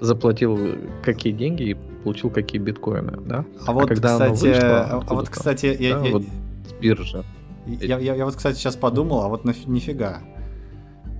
заплатил 0.00 0.58
какие 1.02 1.32
деньги 1.32 1.62
и 1.70 1.74
получил 1.74 2.30
какие 2.30 2.60
биткоины, 2.60 3.18
да? 3.26 3.44
А, 3.66 3.70
а 3.70 3.72
вот, 3.72 3.88
когда 3.88 4.08
кстати, 4.12 4.44
вышло, 4.44 4.80
а, 4.80 5.04
а 5.06 5.14
вот, 5.14 5.28
кстати, 5.28 5.76
я, 5.78 5.98
да, 5.98 6.06
я, 6.06 6.12
вот 6.12 6.22
с 6.22 6.72
биржи. 6.80 7.24
Я, 7.66 7.98
я, 7.98 8.14
я 8.14 8.24
вот, 8.24 8.36
кстати, 8.36 8.56
сейчас 8.56 8.76
подумал, 8.76 9.22
а 9.22 9.28
вот 9.28 9.44
наф- 9.44 9.68
нифига. 9.68 10.20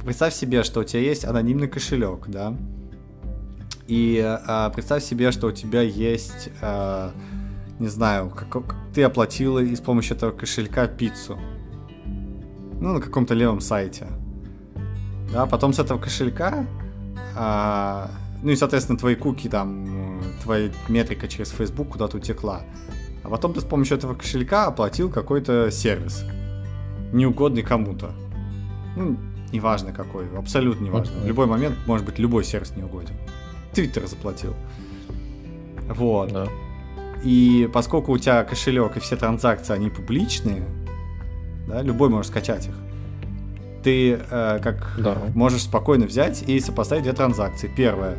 Представь 0.05 0.33
себе, 0.33 0.63
что 0.63 0.81
у 0.81 0.85
тебя 0.85 1.03
есть 1.03 1.25
анонимный 1.25 1.69
кошелек, 1.69 2.29
да? 2.29 2.55
И 3.87 4.23
а, 4.25 4.71
представь 4.71 5.03
себе, 5.03 5.33
что 5.33 5.49
у 5.49 5.53
тебя 5.53 5.83
есть 5.83 6.51
а, 6.63 7.13
не 7.79 7.89
знаю, 7.89 8.31
как, 8.31 8.49
как 8.49 8.77
ты 8.95 9.03
оплатила 9.03 9.61
и 9.61 9.75
с 9.75 9.81
помощью 9.81 10.17
этого 10.17 10.33
кошелька 10.33 10.87
пиццу. 10.87 11.39
Ну, 12.81 12.95
на 12.95 13.01
каком-то 13.01 13.35
левом 13.35 13.61
сайте. 13.61 14.07
Да, 15.33 15.47
потом 15.47 15.73
с 15.73 15.79
этого 15.79 15.99
кошелька, 15.99 16.65
а, 17.37 18.11
ну 18.43 18.51
и, 18.51 18.57
соответственно, 18.57 18.99
твои 18.99 19.15
куки 19.15 19.49
там, 19.49 20.23
твоя 20.43 20.71
метрика 20.89 21.29
через 21.29 21.51
Facebook 21.51 21.91
куда-то 21.91 22.17
утекла. 22.17 22.63
А 23.23 23.29
потом 23.29 23.53
ты 23.53 23.61
с 23.61 23.65
помощью 23.65 23.97
этого 23.99 24.15
кошелька 24.15 24.67
оплатил 24.67 25.11
какой-то 25.11 25.71
сервис. 25.71 26.25
Неугодный 27.13 27.63
кому-то. 27.63 28.13
Ну, 28.97 29.19
неважно 29.53 29.93
какой, 29.93 30.27
абсолютно 30.37 30.85
неважно. 30.85 31.21
В 31.21 31.27
любой 31.27 31.47
момент 31.47 31.77
может 31.87 32.07
быть 32.07 32.19
любой 32.19 32.45
сервис 32.45 32.75
неугоден. 32.77 33.15
Твиттер 33.73 34.07
заплатил. 34.07 34.55
Вот. 35.89 36.33
Да. 36.33 36.49
И 37.23 37.69
поскольку 37.73 38.13
у 38.13 38.19
тебя 38.19 38.45
кошелек 38.45 38.97
и 38.97 39.01
все 39.01 39.17
транзакции, 39.17 39.75
они 39.75 39.91
публичные, 39.91 40.63
да, 41.67 41.83
любой 41.83 42.09
может 42.09 42.31
скачать 42.31 42.69
их, 42.69 42.75
ты 43.83 44.13
э, 44.13 44.59
как 44.63 44.97
да. 44.99 45.17
можешь 45.35 45.63
спокойно 45.63 46.07
взять 46.07 46.43
и 46.43 46.61
сопоставить 46.61 47.05
две 47.05 47.13
транзакции. 47.13 47.71
Первое, 47.75 48.19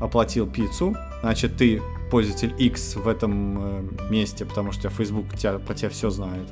оплатил 0.00 0.46
пиццу, 0.46 0.96
значит, 1.22 1.56
ты 1.56 1.82
пользователь 2.10 2.54
X 2.58 2.96
в 2.96 3.08
этом 3.08 3.58
э, 3.58 3.82
месте, 4.10 4.44
потому 4.44 4.72
что 4.72 4.88
Facebook 4.88 5.36
тебя, 5.36 5.58
про 5.58 5.74
тебя 5.74 5.90
все 5.90 6.10
знает. 6.10 6.48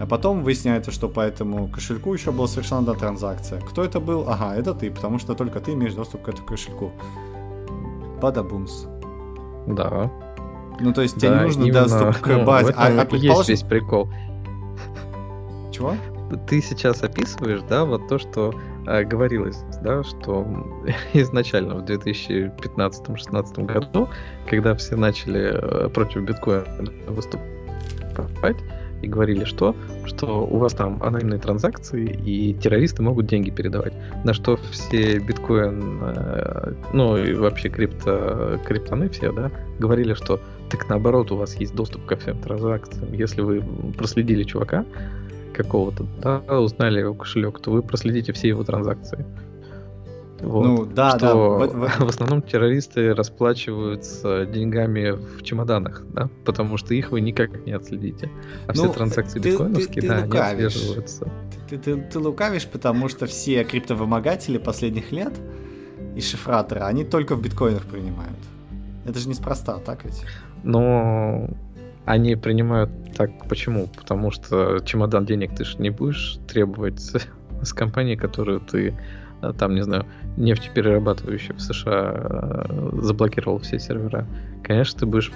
А 0.00 0.06
потом 0.06 0.42
выясняется, 0.42 0.92
что 0.92 1.08
по 1.08 1.20
этому 1.20 1.68
кошельку 1.68 2.14
еще 2.14 2.30
была 2.30 2.46
совершена 2.46 2.80
одна 2.80 2.94
транзакция. 2.94 3.60
Кто 3.60 3.82
это 3.82 4.00
был? 4.00 4.28
Ага, 4.28 4.54
это 4.54 4.74
ты, 4.74 4.90
потому 4.90 5.18
что 5.18 5.34
только 5.34 5.60
ты 5.60 5.72
имеешь 5.72 5.94
доступ 5.94 6.22
к 6.22 6.28
этому 6.28 6.46
кошельку. 6.46 6.92
Бадабумс. 8.20 8.86
Да. 9.66 10.10
Ну, 10.80 10.92
то 10.92 11.02
есть 11.02 11.14
да, 11.16 11.20
тебе 11.20 11.30
не 11.30 11.42
нужно 11.42 11.62
именно, 11.64 11.82
доступ 11.82 12.22
к 12.22 12.26
ну, 12.38 12.44
базе. 12.44 12.74
а, 12.76 12.86
а 12.86 13.04
предположим... 13.04 13.36
есть 13.36 13.48
весь 13.48 13.62
прикол. 13.62 14.08
Чего? 15.72 15.94
Ты 16.46 16.60
сейчас 16.60 17.02
описываешь, 17.02 17.62
да, 17.68 17.84
вот 17.84 18.06
то, 18.08 18.18
что 18.18 18.54
э, 18.86 19.04
говорилось, 19.04 19.62
да, 19.82 20.04
что 20.04 20.46
изначально 21.14 21.76
в 21.76 21.84
2015-2016 21.84 23.64
году, 23.64 24.08
когда 24.48 24.74
все 24.74 24.96
начали 24.96 25.52
э, 25.52 25.88
против 25.88 26.22
биткоина 26.22 26.66
выступать, 27.06 28.56
и 29.00 29.06
говорили, 29.06 29.44
что, 29.44 29.76
что 30.06 30.44
у 30.44 30.58
вас 30.58 30.74
там 30.74 31.00
анонимные 31.02 31.38
транзакции, 31.38 32.04
и 32.04 32.52
террористы 32.54 33.02
могут 33.02 33.26
деньги 33.26 33.50
передавать. 33.50 33.92
На 34.24 34.34
что 34.34 34.58
все 34.70 35.18
биткоин, 35.18 36.00
э, 36.02 36.72
ну 36.92 37.16
и 37.16 37.34
вообще 37.34 37.68
крипто, 37.68 38.60
криптоны 38.66 39.08
все, 39.08 39.32
да, 39.32 39.50
говорили, 39.78 40.14
что 40.14 40.40
так 40.70 40.88
наоборот, 40.88 41.32
у 41.32 41.36
вас 41.36 41.54
есть 41.56 41.74
доступ 41.74 42.04
ко 42.06 42.16
всем 42.16 42.38
транзакциям. 42.40 43.12
Если 43.12 43.40
вы 43.40 43.62
проследили 43.96 44.44
чувака 44.44 44.84
какого-то, 45.52 46.06
да, 46.22 46.40
узнали 46.60 47.00
его 47.00 47.14
кошелек, 47.14 47.58
то 47.60 47.70
вы 47.70 47.82
проследите 47.82 48.32
все 48.32 48.48
его 48.48 48.64
транзакции. 48.64 49.24
Вот. 50.40 50.64
Ну, 50.64 50.84
да, 50.86 51.18
что 51.18 51.58
да. 51.60 51.66
В, 51.66 51.98
в 52.06 52.08
основном 52.08 52.42
террористы 52.42 53.12
расплачиваются 53.12 54.46
деньгами 54.46 55.10
в 55.10 55.42
чемоданах, 55.42 56.04
да, 56.12 56.28
потому 56.44 56.76
что 56.76 56.94
их 56.94 57.10
вы 57.10 57.20
никак 57.20 57.66
не 57.66 57.72
отследите. 57.72 58.30
А 58.66 58.68
ну, 58.68 58.84
все 58.84 58.92
транзакции 58.92 59.40
ты, 59.40 59.50
биткоиновские, 59.50 59.94
ты, 59.94 60.00
ты, 60.00 60.08
да, 60.08 60.24
лукавишь. 60.24 60.52
они 60.52 60.64
отслеживаются. 60.66 61.32
Ты, 61.68 61.78
ты, 61.78 61.96
ты 61.96 62.18
лукавишь, 62.18 62.66
потому 62.66 63.08
что 63.08 63.26
все 63.26 63.64
криптовымогатели 63.64 64.58
последних 64.58 65.10
лет 65.10 65.32
и 66.14 66.20
шифраторы, 66.20 66.82
они 66.82 67.04
только 67.04 67.34
в 67.34 67.42
биткоинах 67.42 67.84
принимают. 67.84 68.38
Это 69.06 69.18
же 69.18 69.28
неспроста, 69.28 69.78
так 69.78 70.04
ведь? 70.04 70.22
Но 70.62 71.48
они 72.04 72.36
принимают 72.36 72.90
так 73.16 73.48
почему? 73.48 73.88
Потому 73.96 74.30
что 74.30 74.78
чемодан 74.84 75.26
денег 75.26 75.54
ты 75.54 75.64
же 75.64 75.78
не 75.78 75.90
будешь 75.90 76.38
требовать 76.46 77.00
с 77.62 77.72
компании, 77.72 78.14
которую 78.14 78.60
ты 78.60 78.94
э, 79.42 79.52
там, 79.58 79.74
не 79.74 79.82
знаю, 79.82 80.06
нефтеперерабатывающая 80.36 81.54
в 81.54 81.60
США 81.60 82.12
э, 82.14 82.90
заблокировал 83.02 83.58
все 83.58 83.78
сервера. 83.78 84.26
Конечно, 84.62 85.00
ты 85.00 85.06
будешь 85.06 85.32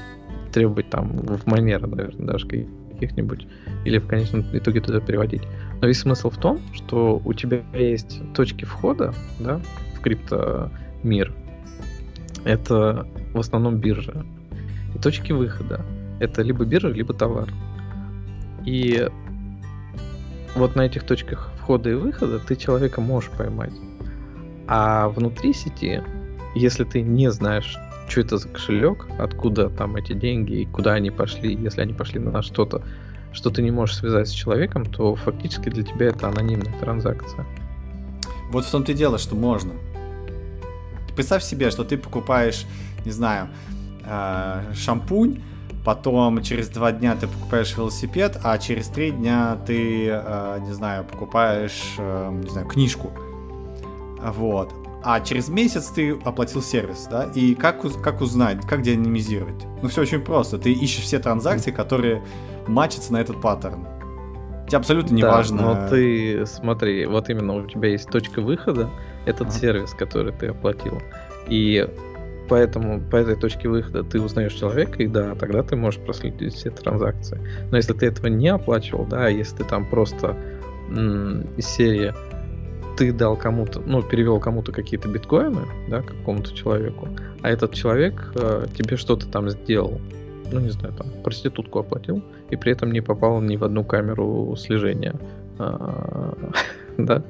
требовать 0.53 0.91
там 0.91 1.09
в 1.09 1.47
манера, 1.47 1.87
наверное, 1.87 2.27
даже 2.27 2.47
каких-нибудь, 2.47 3.49
или 3.85 3.99
в 3.99 4.07
конечном 4.07 4.45
итоге 4.53 4.81
туда 4.81 5.01
переводить. 5.01 5.43
Но 5.81 5.89
весь 5.89 5.99
смысл 5.99 6.31
в 6.31 6.39
том, 6.39 6.61
что 6.73 7.21
у 7.25 7.33
тебя 7.33 7.63
есть 7.73 8.21
точки 8.35 8.65
входа, 8.65 9.13
да, 9.41 9.61
в 9.97 10.01
криптомир. 10.01 11.35
Это 12.45 13.07
в 13.33 13.41
основном 13.41 13.79
биржа. 13.79 14.25
И 14.95 14.99
точки 14.99 15.33
выхода— 15.33 15.85
это 16.21 16.43
либо 16.43 16.65
биржа, 16.65 16.89
либо 16.89 17.15
товар. 17.15 17.49
И 18.65 19.09
вот 20.55 20.77
на 20.77 20.83
этих 20.83 21.05
точках 21.05 21.51
входа 21.59 21.91
и 21.91 21.95
выхода 21.95 22.39
ты 22.39 22.57
человека 22.57 23.01
можешь 23.01 23.31
поймать. 23.31 23.73
А 24.69 25.09
внутри 25.09 25.53
сети, 25.53 26.03
если 26.55 26.85
ты 26.85 27.03
не 27.03 27.31
знаешь, 27.31 27.77
что 28.09 28.21
это 28.21 28.37
за 28.37 28.49
кошелек, 28.49 29.07
откуда 29.19 29.71
там 29.71 29.97
эти 29.97 30.13
деньги 30.13 30.61
и 30.61 30.67
куда 30.67 30.93
они 30.93 31.11
пошли, 31.11 31.55
если 31.55 31.81
они 31.81 31.95
пошли 31.95 32.21
на 32.21 32.43
что-то, 32.43 32.83
что 33.33 33.51
ты 33.51 33.63
не 33.63 33.71
можешь 33.71 33.97
связать 33.97 34.29
с 34.29 34.33
человеком, 34.33 34.85
то 34.85 35.15
фактически 35.15 35.71
для 35.71 35.83
тебя 35.83 36.09
это 36.09 36.29
анонимная 36.29 36.73
транзакция. 36.79 37.47
Вот 38.51 38.67
в 38.67 38.71
том-то 38.71 38.93
и 38.93 38.95
дело, 38.95 39.17
что 39.17 39.35
можно. 39.35 39.73
Представь 41.17 41.43
себе, 41.43 41.71
что 41.71 41.85
ты 41.85 41.97
покупаешь, 41.97 42.67
не 43.07 43.11
знаю, 43.13 43.49
э, 44.05 44.73
шампунь, 44.75 45.43
потом 45.85 46.43
через 46.43 46.69
два 46.69 46.93
дня 46.93 47.17
ты 47.17 47.27
покупаешь 47.27 47.77
велосипед, 47.77 48.39
а 48.43 48.59
через 48.59 48.89
три 48.89 49.11
дня 49.11 49.59
ты, 49.67 50.09
э, 50.09 50.59
не 50.61 50.73
знаю, 50.73 51.05
покупаешь, 51.05 51.95
э, 51.99 52.31
не 52.43 52.51
знаю, 52.51 52.67
книжку. 52.67 53.11
Вот. 54.23 54.73
А 55.05 55.21
через 55.21 55.49
месяц 55.49 55.89
ты 55.89 56.13
оплатил 56.25 56.63
сервис, 56.63 57.09
да? 57.11 57.29
И 57.35 57.55
как, 57.55 57.83
как 58.03 58.21
узнать, 58.21 58.65
как 58.67 58.83
деанонимизировать? 58.83 59.67
Ну, 59.83 59.89
все 59.89 60.03
очень 60.03 60.21
просто. 60.21 60.59
Ты 60.59 60.73
ищешь 60.73 61.03
все 61.03 61.19
транзакции, 61.19 61.73
которые 61.73 62.23
матчатся 62.69 63.13
на 63.13 63.21
этот 63.21 63.41
паттерн. 63.41 63.87
Тебе 64.69 64.79
абсолютно 64.79 65.15
не 65.15 65.23
да, 65.23 65.33
важно. 65.33 65.63
Но 65.63 65.89
ты 65.89 66.47
смотри, 66.47 67.07
вот 67.07 67.29
именно 67.29 67.57
у 67.57 67.67
тебя 67.67 67.89
есть 67.89 68.09
точка 68.09 68.41
выхода, 68.41 68.91
этот 69.27 69.49
ага. 69.49 69.59
сервис, 69.59 69.91
который 69.93 70.33
ты 70.33 70.47
оплатил. 70.49 71.03
И 71.49 71.89
поэтому 72.53 73.01
по 73.01 73.17
этой 73.17 73.35
точке 73.35 73.67
выхода 73.67 74.05
ты 74.05 74.21
узнаешь 74.21 74.53
человека, 74.53 75.03
и 75.03 75.07
да, 75.07 75.35
тогда 75.37 75.63
ты 75.63 75.75
можешь 75.75 75.99
проследить 76.01 76.53
все 76.53 76.69
транзакции. 76.69 77.41
Но 77.71 77.79
если 77.79 77.95
ты 77.95 78.05
этого 78.05 78.27
не 78.27 78.49
оплачивал, 78.49 79.07
да, 79.07 79.27
если 79.29 79.57
ты 79.57 79.65
там 79.65 79.87
просто 79.87 80.37
м- 80.91 81.47
из 81.57 81.67
серии 81.67 82.13
ты 82.99 83.11
дал 83.11 83.39
кому-то, 83.39 83.81
ну, 83.81 84.03
перевел 84.03 84.39
кому-то 84.39 84.71
какие-то 84.71 85.09
биткоины, 85.09 85.63
да, 85.89 86.03
какому-то 86.03 86.55
человеку, 86.55 87.09
а 87.41 87.49
этот 87.49 87.73
человек 87.73 88.33
э, 88.35 88.67
тебе 88.77 88.99
что-то 88.99 89.27
там 89.29 89.49
сделал, 89.49 89.99
ну, 90.53 90.61
не 90.61 90.73
знаю, 90.73 90.93
там, 90.93 91.07
проститутку 91.25 91.79
оплатил, 91.79 92.23
и 92.51 92.57
при 92.57 92.73
этом 92.73 92.93
не 92.93 93.01
попал 93.01 93.41
ни 93.41 93.57
в 93.57 93.65
одну 93.65 93.83
камеру 93.83 94.55
слежения, 94.59 95.15
а, 95.59 96.37
да, 96.99 97.23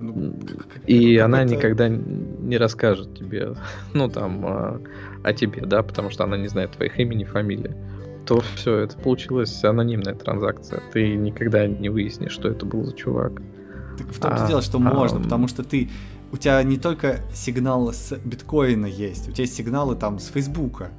ну, 0.00 0.34
и 0.86 1.16
она 1.18 1.44
никогда 1.44 1.88
не 1.88 2.56
расскажет 2.56 3.18
тебе, 3.18 3.54
ну, 3.94 4.08
там, 4.08 4.46
а, 4.46 4.80
о 5.22 5.32
тебе, 5.32 5.62
да, 5.62 5.82
потому 5.82 6.10
что 6.10 6.24
она 6.24 6.36
не 6.36 6.48
знает 6.48 6.72
твоих 6.72 6.98
имени, 6.98 7.24
фамилии 7.24 7.74
то 8.28 8.42
все, 8.56 8.80
это 8.80 8.94
получилась 8.98 9.64
анонимная 9.64 10.14
транзакция. 10.14 10.82
Ты 10.92 11.14
никогда 11.14 11.66
не 11.66 11.88
выяснишь, 11.88 12.32
что 12.32 12.48
это 12.50 12.66
был 12.66 12.84
за 12.84 12.92
чувак. 12.92 13.40
Так 13.96 14.06
в 14.08 14.20
том-то 14.20 14.44
а, 14.44 14.46
дело, 14.46 14.60
что 14.60 14.76
а, 14.76 14.80
можно, 14.80 15.18
потому 15.18 15.48
что 15.48 15.62
ты 15.64 15.88
у 16.30 16.36
тебя 16.36 16.62
не 16.62 16.76
только 16.76 17.20
сигнал 17.34 17.90
с 17.90 18.14
биткоина 18.22 18.84
есть, 18.84 19.30
у 19.30 19.32
тебя 19.32 19.44
есть 19.44 19.56
сигналы 19.56 19.96
там 19.96 20.18
с 20.18 20.26
Фейсбука, 20.26 20.90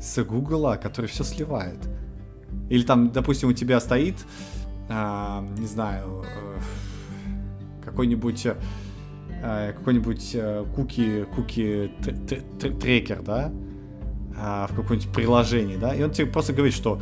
с 0.00 0.24
Гугла, 0.24 0.78
который 0.82 1.06
все 1.06 1.24
сливает. 1.24 1.78
Или 2.70 2.84
там, 2.84 3.10
допустим, 3.10 3.50
у 3.50 3.52
тебя 3.52 3.80
стоит, 3.80 4.16
а, 4.88 5.44
не 5.58 5.66
знаю, 5.66 6.24
э, 6.24 6.60
какой-нибудь 7.88 8.46
э, 9.42 9.72
какой-нибудь 9.76 10.30
э, 10.34 10.64
куки, 10.74 11.26
куки 11.34 11.92
трекер, 12.80 13.22
да, 13.22 13.52
а, 14.36 14.66
в 14.68 14.74
какое-нибудь 14.74 15.12
приложении, 15.12 15.76
да, 15.76 15.94
и 15.94 16.02
он 16.02 16.10
тебе 16.10 16.26
просто 16.26 16.52
говорит, 16.52 16.74
что 16.74 17.00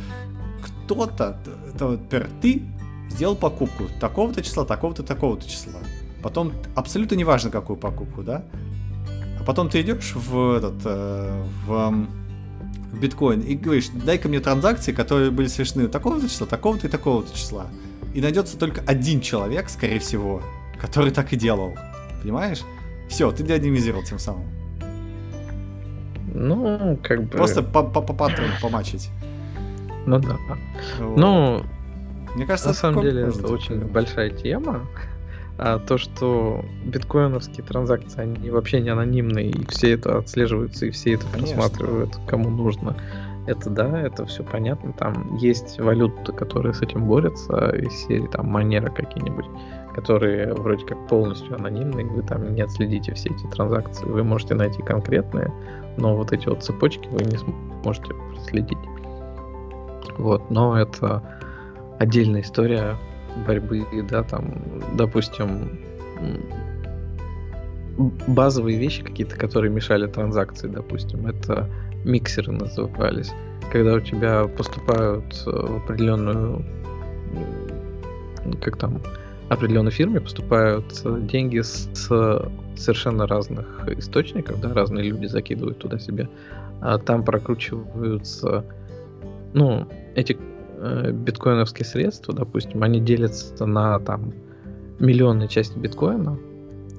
кто-то, 0.63 1.39
например, 1.79 2.29
ты 2.41 2.63
сделал 3.09 3.35
покупку 3.35 3.83
такого-то 3.99 4.41
числа, 4.41 4.65
такого-то, 4.65 5.03
такого-то 5.03 5.47
числа. 5.47 5.79
Потом 6.23 6.53
абсолютно 6.75 7.15
неважно, 7.15 7.51
какую 7.51 7.77
покупку, 7.77 8.23
да? 8.23 8.43
А 9.39 9.43
потом 9.43 9.69
ты 9.69 9.81
идешь 9.81 10.13
в 10.15 10.57
этот, 10.57 10.81
э, 10.83 11.43
в, 11.65 12.07
в 12.91 12.99
биткоин 12.99 13.41
и 13.41 13.55
говоришь, 13.55 13.89
дай-ка 13.89 14.27
мне 14.27 14.39
транзакции, 14.39 14.91
которые 14.91 15.31
были 15.31 15.47
совершены 15.47 15.87
такого-то 15.87 16.27
числа, 16.27 16.47
такого-то 16.47 16.87
и 16.87 16.89
такого-то 16.89 17.35
числа. 17.35 17.67
И 18.13 18.21
найдется 18.21 18.57
только 18.57 18.81
один 18.87 19.21
человек, 19.21 19.69
скорее 19.69 19.99
всего, 19.99 20.41
который 20.79 21.11
так 21.11 21.33
и 21.33 21.35
делал. 21.35 21.75
Понимаешь? 22.21 22.61
Все, 23.07 23.31
ты 23.31 23.43
деанонимизировал 23.43 24.03
тем 24.03 24.19
самым. 24.19 24.45
Ну, 26.33 26.99
как 27.01 27.23
бы... 27.23 27.29
Просто 27.29 27.63
по, 27.63 27.83
по, 27.83 28.01
по 28.01 28.13
паттерну 28.13 28.53
помачить. 28.61 29.09
Ну 30.05 30.19
да. 30.19 30.37
Вот. 30.99 31.17
Ну, 31.17 31.63
мне 32.35 32.45
кажется, 32.45 32.69
на 32.69 32.75
самом 32.75 33.01
деле 33.01 33.23
это 33.23 33.47
очень 33.47 33.79
большая 33.79 34.29
тема. 34.29 34.85
А 35.59 35.79
то, 35.79 35.97
что 35.97 36.63
биткоиновские 36.85 37.65
транзакции, 37.65 38.21
они 38.21 38.51
вообще 38.51 38.79
не 38.79 38.89
анонимные, 38.89 39.49
и 39.49 39.65
все 39.69 39.93
это 39.93 40.19
отслеживаются, 40.19 40.85
и 40.85 40.91
все 40.91 41.13
это 41.13 41.25
Конечно. 41.33 41.55
просматривают, 41.55 42.19
кому 42.27 42.49
нужно. 42.51 42.95
Это 43.47 43.69
да, 43.71 43.99
это 43.99 44.25
все 44.27 44.43
понятно. 44.43 44.93
Там 44.93 45.35
есть 45.37 45.79
валюты, 45.79 46.31
которые 46.31 46.75
с 46.75 46.81
этим 46.81 47.05
борются, 47.05 47.69
из 47.69 47.91
серии 48.05 48.27
там 48.27 48.47
манера 48.47 48.91
какие-нибудь, 48.91 49.45
которые 49.97 50.53
вроде 50.53 50.85
как 50.85 51.07
полностью 51.07 51.55
анонимные, 51.55 52.05
вы 52.05 52.21
там 52.21 52.53
не 52.53 52.61
отследите 52.61 53.15
все 53.15 53.29
эти 53.29 53.47
транзакции. 53.47 54.05
Вы 54.05 54.23
можете 54.23 54.53
найти 54.53 54.83
конкретные, 54.83 55.51
но 55.97 56.15
вот 56.15 56.31
эти 56.31 56.47
вот 56.47 56.63
цепочки 56.63 57.07
вы 57.09 57.23
не 57.23 57.37
сможете 57.37 58.13
проследить. 58.13 58.77
Вот, 60.19 60.51
но 60.51 60.79
это 60.79 61.23
отдельная 61.97 62.41
история 62.41 62.95
борьбы, 63.47 63.87
да, 64.07 64.21
там, 64.21 64.53
допустим, 64.93 65.79
базовые 68.27 68.77
вещи 68.77 69.01
какие-то, 69.01 69.35
которые 69.35 69.71
мешали 69.71 70.05
транзакции, 70.05 70.67
допустим, 70.67 71.25
это 71.25 71.67
миксеры 72.05 72.51
назывались. 72.51 73.31
Когда 73.71 73.95
у 73.95 73.99
тебя 73.99 74.47
поступают 74.47 75.43
э, 75.47 75.49
в 75.49 75.77
определенную, 75.83 76.63
как 78.61 78.77
там, 78.77 79.01
определенной 79.49 79.91
фирме 79.91 80.19
поступают 80.19 81.01
деньги 81.27 81.59
с 81.61 81.89
совершенно 82.75 83.27
разных 83.27 83.87
источников, 83.97 84.59
да, 84.61 84.73
разные 84.73 85.09
люди 85.09 85.25
закидывают 85.25 85.79
туда 85.79 85.99
себе, 85.99 86.29
а 86.81 86.97
там 86.97 87.23
прокручиваются, 87.23 88.65
ну, 89.53 89.87
эти 90.15 90.37
э, 90.77 91.11
биткоиновские 91.11 91.85
средства, 91.85 92.33
допустим, 92.33 92.83
они 92.83 92.99
делятся 92.99 93.65
на 93.65 93.99
там 93.99 94.33
миллионные 94.99 95.47
части 95.47 95.77
биткоина, 95.77 96.37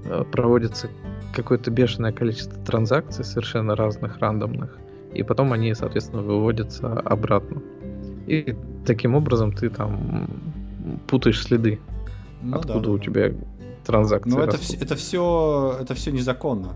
э, 0.04 0.24
проводится 0.32 0.88
какое-то 1.34 1.70
бешеное 1.70 2.12
количество 2.12 2.58
транзакций 2.64 3.24
совершенно 3.24 3.76
разных, 3.76 4.18
рандомных, 4.18 4.76
и 5.14 5.22
потом 5.22 5.52
они, 5.52 5.74
соответственно, 5.74 6.22
выводятся 6.22 6.92
обратно. 7.00 7.62
И 8.26 8.56
таким 8.84 9.14
образом 9.14 9.52
ты 9.52 9.70
там 9.70 10.28
путаешь 11.06 11.42
следы, 11.42 11.78
ну, 12.43 12.56
откуда 12.56 12.81
да, 12.81 12.90
у 12.90 12.98
да. 12.98 13.05
тебя 13.05 13.32
транзакции. 13.85 14.31
Ну 14.31 14.40
это, 14.40 14.59
это 14.81 14.97
все 14.97 15.78
это 15.81 15.94
все 15.94 16.12
незаконно. 16.12 16.74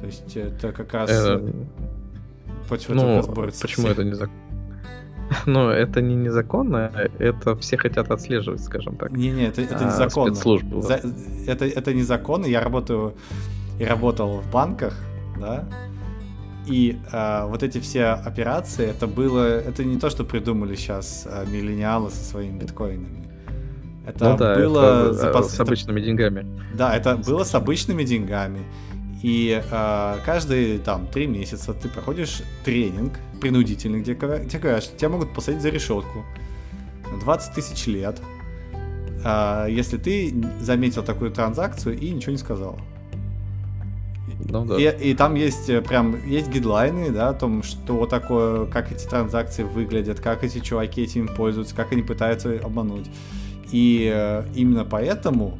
То 0.00 0.06
есть 0.06 0.36
это 0.36 0.72
как 0.72 0.92
раз 0.94 1.10
э, 1.12 1.52
против 2.68 2.88
ну, 2.90 3.18
этого 3.18 3.50
Почему 3.60 3.88
это 3.88 4.04
незаконно? 4.04 4.42
Но 5.46 5.70
это 5.70 6.00
не 6.00 6.14
незаконно, 6.14 6.90
это 7.18 7.56
все 7.56 7.76
хотят 7.76 8.10
отслеживать, 8.10 8.62
скажем 8.62 8.96
так. 8.96 9.12
Не-не, 9.12 9.48
это, 9.48 9.62
это 9.62 9.78
а, 9.78 9.84
незаконно. 9.84 10.34
Спецслужбы. 10.34 10.82
За, 10.82 11.00
это, 11.46 11.64
это 11.64 11.94
незаконно. 11.94 12.46
Я 12.46 12.60
работаю 12.60 13.14
и 13.78 13.84
работал 13.84 14.40
в 14.40 14.50
банках, 14.50 14.94
да, 15.40 15.64
и 16.66 16.98
э, 17.10 17.46
вот 17.46 17.62
эти 17.62 17.78
все 17.78 18.06
операции, 18.06 18.86
это 18.86 19.06
было, 19.06 19.58
это 19.58 19.84
не 19.84 19.98
то, 19.98 20.10
что 20.10 20.24
придумали 20.24 20.76
сейчас 20.76 21.26
э, 21.28 21.44
миллениалы 21.50 22.10
со 22.10 22.24
своими 22.24 22.58
биткоинами. 22.58 23.21
Это 24.06 24.30
ну 24.30 24.36
да, 24.36 24.56
было 24.56 25.04
это, 25.06 25.12
запас... 25.12 25.54
с 25.54 25.60
обычными 25.60 26.00
деньгами. 26.00 26.46
Да, 26.74 26.96
это 26.96 27.16
было 27.16 27.44
с 27.44 27.54
обычными 27.54 28.02
деньгами. 28.02 28.60
И 29.22 29.62
э, 29.70 30.16
каждые 30.24 30.78
там 30.80 31.06
три 31.06 31.28
месяца 31.28 31.72
ты 31.72 31.88
проходишь 31.88 32.42
тренинг 32.64 33.12
принудительный, 33.40 34.00
где 34.00 34.14
тебе 34.14 34.58
говорят, 34.58 34.82
что 34.82 34.96
тебя 34.96 35.08
могут 35.10 35.32
посадить 35.32 35.62
за 35.62 35.68
решетку 35.68 36.24
на 37.12 37.20
20 37.20 37.54
тысяч 37.54 37.86
лет, 37.86 38.20
э, 39.24 39.66
если 39.70 39.96
ты 39.96 40.34
заметил 40.60 41.04
такую 41.04 41.30
транзакцию 41.30 41.96
и 41.96 42.10
ничего 42.10 42.32
не 42.32 42.38
сказал. 42.38 42.78
Ну, 44.44 44.64
да. 44.64 44.76
и, 44.76 45.10
и 45.10 45.14
там 45.14 45.36
есть 45.36 45.70
э, 45.70 45.80
прям 45.82 46.26
есть 46.26 46.48
гидлайны, 46.48 47.10
да, 47.10 47.28
о 47.28 47.34
том, 47.34 47.62
что 47.62 48.06
такое, 48.06 48.66
как 48.66 48.90
эти 48.90 49.06
транзакции 49.06 49.62
выглядят, 49.62 50.18
как 50.20 50.42
эти 50.42 50.58
чуваки 50.58 51.02
этим 51.02 51.28
пользуются, 51.28 51.76
как 51.76 51.92
они 51.92 52.02
пытаются 52.02 52.58
обмануть. 52.62 53.08
И 53.72 54.10
э, 54.12 54.44
именно 54.54 54.84
поэтому 54.84 55.58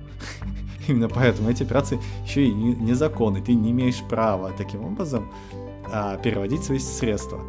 Именно 0.88 1.08
поэтому 1.08 1.50
эти 1.50 1.62
операции 1.62 1.98
еще 2.24 2.44
и 2.44 2.52
незаконны. 2.52 3.40
Ты 3.40 3.54
не 3.54 3.70
имеешь 3.70 4.02
права 4.08 4.50
таким 4.56 4.84
образом 4.84 5.30
а, 5.92 6.16
переводить 6.16 6.64
свои 6.64 6.78
средства. 6.78 7.40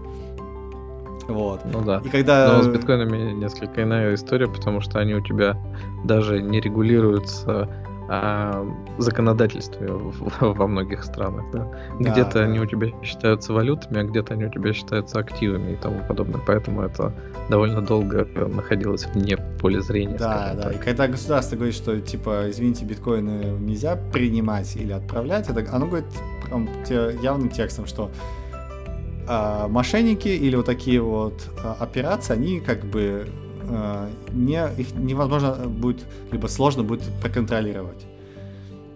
Вот. 1.27 1.61
Ну 1.65 1.81
да. 1.81 2.01
И 2.03 2.09
когда... 2.09 2.53
Но 2.53 2.63
с 2.63 2.67
биткоинами 2.67 3.31
несколько 3.31 3.83
иная 3.83 4.13
история, 4.13 4.47
потому 4.47 4.81
что 4.81 4.99
они 4.99 5.13
у 5.13 5.21
тебя 5.21 5.57
даже 6.03 6.41
не 6.41 6.59
регулируются 6.59 7.69
а, 8.09 8.65
законодательстве 8.97 9.87
во 10.41 10.67
многих 10.67 11.03
странах, 11.03 11.45
да. 11.51 11.67
Где-то 11.99 12.33
да, 12.33 12.39
они 12.41 12.59
у 12.59 12.65
тебя 12.65 12.87
считаются 13.03 13.53
валютами, 13.53 14.01
а 14.01 14.03
где-то 14.03 14.33
они 14.33 14.45
у 14.45 14.49
тебя 14.49 14.73
считаются 14.73 15.19
активами 15.19 15.73
и 15.73 15.75
тому 15.75 16.01
подобное. 16.07 16.41
Поэтому 16.45 16.81
это 16.81 17.13
довольно 17.49 17.81
долго 17.81 18.27
находилось 18.47 19.05
вне 19.13 19.37
поля 19.59 19.81
зрения. 19.81 20.17
Да, 20.17 20.53
да. 20.55 20.63
Так. 20.63 20.75
И 20.75 20.77
когда 20.79 21.07
государство 21.07 21.55
говорит, 21.55 21.75
что 21.75 21.99
типа, 22.01 22.49
извините, 22.49 22.85
биткоины 22.85 23.57
нельзя 23.59 23.95
принимать 23.95 24.75
или 24.75 24.91
отправлять, 24.91 25.49
это 25.49 25.65
оно 25.73 25.87
говорит 25.87 26.07
прям 26.45 26.67
явным 27.21 27.49
текстом, 27.49 27.85
что 27.85 28.11
а, 29.27 29.67
мошенники 29.67 30.27
или 30.27 30.55
вот 30.55 30.65
такие 30.65 31.01
вот 31.01 31.49
а, 31.63 31.77
операции, 31.79 32.33
они 32.33 32.59
как 32.59 32.83
бы 32.83 33.27
не, 34.31 34.67
их 34.77 34.93
невозможно 34.95 35.53
будет, 35.67 36.05
либо 36.31 36.47
сложно 36.47 36.83
будет 36.83 37.03
проконтролировать. 37.21 38.05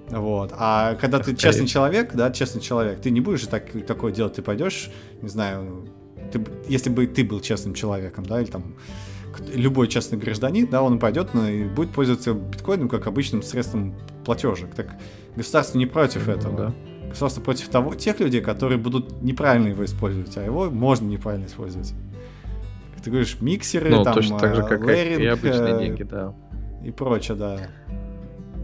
Вот. 0.09 0.53
А 0.57 0.95
когда 0.95 1.19
ты 1.19 1.35
честный 1.35 1.67
человек, 1.67 2.13
да, 2.13 2.31
честный 2.31 2.61
человек, 2.61 3.01
ты 3.01 3.09
не 3.09 3.21
будешь 3.21 3.41
же 3.41 3.47
так, 3.49 3.65
такое 3.85 4.11
делать, 4.13 4.35
ты 4.35 4.41
пойдешь, 4.41 4.89
не 5.21 5.29
знаю, 5.29 5.85
ты, 6.31 6.45
если 6.67 6.89
бы 6.89 7.07
ты 7.07 7.23
был 7.23 7.41
честным 7.41 7.73
человеком, 7.73 8.25
да, 8.25 8.41
или 8.41 8.49
там 8.49 8.75
любой 9.53 9.87
честный 9.87 10.17
гражданин, 10.17 10.67
да, 10.67 10.81
он 10.81 10.99
пойдет 10.99 11.33
ну, 11.33 11.47
и 11.47 11.65
будет 11.65 11.91
пользоваться 11.91 12.33
биткоином 12.33 12.89
как 12.89 13.07
обычным 13.07 13.43
средством 13.43 13.95
платежек. 14.25 14.73
Так 14.75 14.95
государство 15.35 15.77
не 15.77 15.85
против 15.85 16.27
этого. 16.27 16.57
Да. 16.57 16.73
Государство 17.09 17.41
против 17.41 17.69
того, 17.69 17.95
тех 17.95 18.19
людей, 18.19 18.41
которые 18.41 18.77
будут 18.77 19.21
неправильно 19.21 19.67
его 19.69 19.85
использовать, 19.85 20.35
а 20.37 20.43
его 20.43 20.69
можно 20.69 21.05
неправильно 21.07 21.45
использовать. 21.45 21.93
Ты 23.07 23.11
говоришь, 23.11 23.37
миксеры, 23.39 23.89
ну, 23.89 24.03
там, 24.03 24.13
точно 24.13 24.37
так 24.37 24.53
же, 24.53 24.63
как 24.63 24.85
леринг, 24.85 25.21
и 25.21 25.27
обычные 25.27 25.75
э, 25.75 25.79
деньги, 25.79 26.03
да. 26.03 26.33
И 26.83 26.91
прочее, 26.91 27.37
да. 27.37 27.57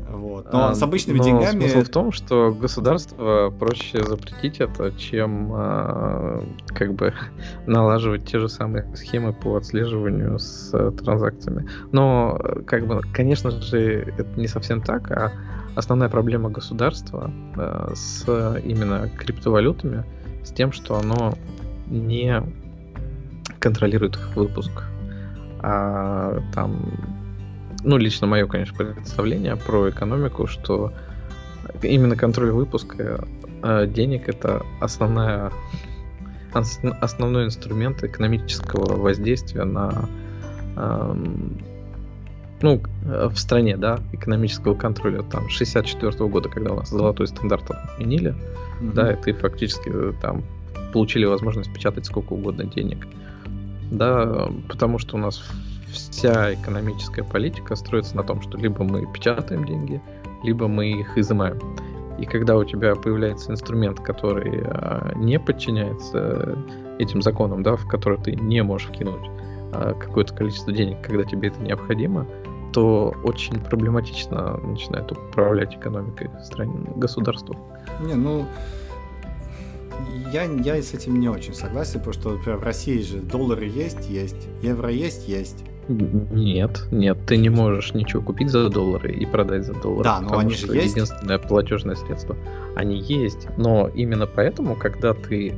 Вот. 0.10 0.52
Но 0.52 0.68
а, 0.68 0.76
с 0.76 0.84
обычными 0.84 1.20
но 1.20 1.24
деньгами... 1.24 1.62
Смысл 1.62 1.86
в 1.86 1.90
том, 1.90 2.12
что 2.12 2.52
государство 2.52 3.52
проще 3.58 4.04
запретить 4.04 4.60
это, 4.60 4.92
чем 4.98 5.50
а, 5.54 6.44
как 6.68 6.94
бы 6.94 7.14
налаживать 7.68 8.26
те 8.26 8.38
же 8.38 8.50
самые 8.50 8.94
схемы 8.98 9.32
по 9.32 9.56
отслеживанию 9.56 10.38
с 10.40 10.72
а, 10.74 10.92
транзакциями. 10.92 11.70
Но, 11.94 12.38
как 12.68 12.86
бы, 12.86 13.02
конечно 13.14 13.50
же, 13.50 14.14
это 14.18 14.38
не 14.38 14.48
совсем 14.50 14.82
так, 14.82 15.10
а 15.10 15.32
основная 15.76 16.10
проблема 16.10 16.50
государства 16.50 17.32
а, 17.56 17.94
с 17.96 18.26
именно 18.62 19.10
криптовалютами, 19.18 20.04
с 20.44 20.52
тем, 20.52 20.74
что 20.74 20.98
оно 20.98 21.34
не 21.88 22.44
контролирует 23.64 24.18
их 24.18 24.36
выпуск. 24.36 24.72
А 25.62 26.42
там 26.54 26.92
ну, 27.84 27.98
лично 27.98 28.28
мое, 28.28 28.46
конечно, 28.46 28.76
представление 28.78 29.56
про 29.56 29.90
экономику, 29.90 30.48
что 30.48 30.94
именно 31.82 32.18
контроль 32.18 32.52
выпуска 32.52 33.26
э, 33.62 33.88
денег 33.88 34.28
это 34.28 34.64
основная, 34.82 35.52
основной 37.02 37.46
инструмент 37.46 38.04
экономического 38.04 38.98
воздействия 38.98 39.64
на 39.64 40.10
э, 40.76 41.16
ну, 42.62 42.82
в 43.04 43.36
стране, 43.36 43.76
да, 43.78 44.00
экономического 44.14 44.74
контроля 44.74 45.24
там 45.24 45.50
64 45.50 46.12
-го 46.12 46.30
года, 46.30 46.50
когда 46.50 46.72
у 46.72 46.76
нас 46.78 46.90
золотой 46.90 47.28
стандарт 47.28 47.70
отменили, 47.70 48.32
mm-hmm. 48.32 48.94
да, 48.94 49.14
и 49.14 49.22
ты 49.22 49.34
фактически 49.34 49.90
э, 49.94 50.14
там 50.22 50.44
получили 50.94 51.26
возможность 51.26 51.74
печатать 51.74 52.06
сколько 52.06 52.34
угодно 52.34 52.66
денег, 52.66 53.08
да, 53.92 54.50
потому 54.68 55.00
что 55.00 55.16
у 55.16 55.20
нас 55.20 55.44
вся 55.92 56.54
экономическая 56.54 57.24
политика 57.24 57.76
строится 57.76 58.16
на 58.16 58.24
том, 58.24 58.42
что 58.42 58.58
либо 58.58 58.84
мы 58.84 59.06
печатаем 59.12 59.66
деньги, 59.66 60.02
либо 60.44 60.68
мы 60.68 60.92
их 60.92 61.18
изымаем. 61.18 61.60
И 62.20 62.26
когда 62.26 62.58
у 62.58 62.64
тебя 62.64 62.96
появляется 62.96 63.52
инструмент, 63.52 64.00
который 64.00 64.64
а, 64.66 65.12
не 65.16 65.40
подчиняется 65.40 66.58
этим 67.00 67.22
законам, 67.22 67.64
да, 67.64 67.76
в 67.76 67.88
который 67.88 68.20
ты 68.20 68.36
не 68.36 68.62
можешь 68.62 68.88
вкинуть 68.88 69.30
а, 69.74 69.94
какое-то 69.94 70.34
количество 70.34 70.72
денег, 70.72 71.02
когда 71.02 71.24
тебе 71.24 71.50
это 71.50 71.60
необходимо, 71.60 72.28
то 72.72 73.14
очень 73.24 73.60
проблематично 73.60 74.58
начинает 74.58 75.12
управлять 75.12 75.76
экономикой 75.76 76.30
страны, 76.44 76.90
государства. 76.96 77.56
Не, 78.02 78.16
ну, 78.16 78.46
я, 80.32 80.44
я 80.44 80.82
с 80.82 80.94
этим 80.94 81.20
не 81.20 81.30
очень 81.30 81.54
согласен, 81.54 82.00
потому 82.00 82.14
что, 82.14 82.30
например, 82.32 82.58
в 82.58 82.64
России 82.64 83.02
же 83.02 83.20
доллары 83.20 83.66
есть, 83.66 84.10
есть, 84.10 84.48
евро 84.62 84.90
есть, 84.90 85.28
есть. 85.28 85.64
Нет, 85.88 86.88
нет, 86.92 87.18
ты 87.28 87.38
не 87.38 87.50
можешь 87.50 87.94
ничего 87.94 88.22
купить 88.22 88.50
за 88.50 88.70
доллары 88.70 89.12
и 89.12 89.26
продать 89.26 89.66
за 89.66 89.74
доллары. 89.74 90.04
Да, 90.04 90.22
но 90.22 90.38
они 90.38 90.54
же 90.54 90.68
есть. 90.68 90.96
Единственное 90.96 91.40
платежное 91.40 91.96
средство. 91.96 92.38
Они 92.76 93.00
есть, 93.00 93.48
но 93.58 93.90
именно 93.90 94.26
поэтому, 94.26 94.76
когда 94.76 95.14
ты 95.14 95.54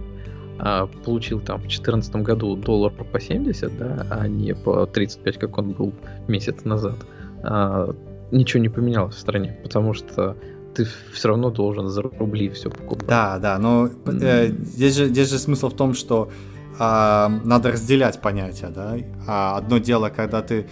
а, 0.57 0.87
получил 1.03 1.39
там 1.39 1.57
в 1.57 1.63
2014 1.63 2.15
году 2.17 2.55
доллар 2.55 2.91
по 2.91 3.19
70, 3.19 3.77
да, 3.77 4.07
а 4.09 4.27
не 4.27 4.55
по 4.55 4.85
35, 4.85 5.37
как 5.37 5.57
он 5.57 5.71
был 5.71 5.93
месяц 6.27 6.63
назад, 6.63 6.95
а, 7.43 7.93
ничего 8.31 8.61
не 8.61 8.69
поменялось 8.69 9.15
в 9.15 9.19
стране, 9.19 9.57
потому 9.63 9.93
что 9.93 10.35
ты 10.75 10.87
все 11.13 11.29
равно 11.29 11.49
должен 11.49 11.87
за 11.87 12.01
рубли 12.01 12.49
все 12.49 12.69
покупать. 12.69 13.07
Да, 13.07 13.39
да, 13.39 13.57
но 13.57 13.89
э, 14.05 14.49
здесь, 14.49 14.95
же, 14.95 15.07
здесь 15.07 15.29
же 15.29 15.39
смысл 15.39 15.69
в 15.69 15.73
том, 15.73 15.93
что 15.93 16.29
э, 16.77 17.27
надо 17.43 17.71
разделять 17.71 18.21
понятия, 18.21 18.67
да. 18.67 18.97
А 19.27 19.57
одно 19.57 19.77
дело, 19.77 20.09
когда 20.09 20.41
ты 20.41 20.67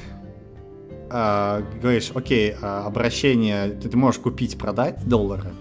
э, 1.10 1.62
говоришь, 1.82 2.12
окей, 2.14 2.52
э, 2.52 2.84
обращение, 2.86 3.70
ты, 3.70 3.90
ты 3.90 3.98
можешь 3.98 4.20
купить, 4.20 4.58
продать 4.58 5.08
доллары, 5.08 5.54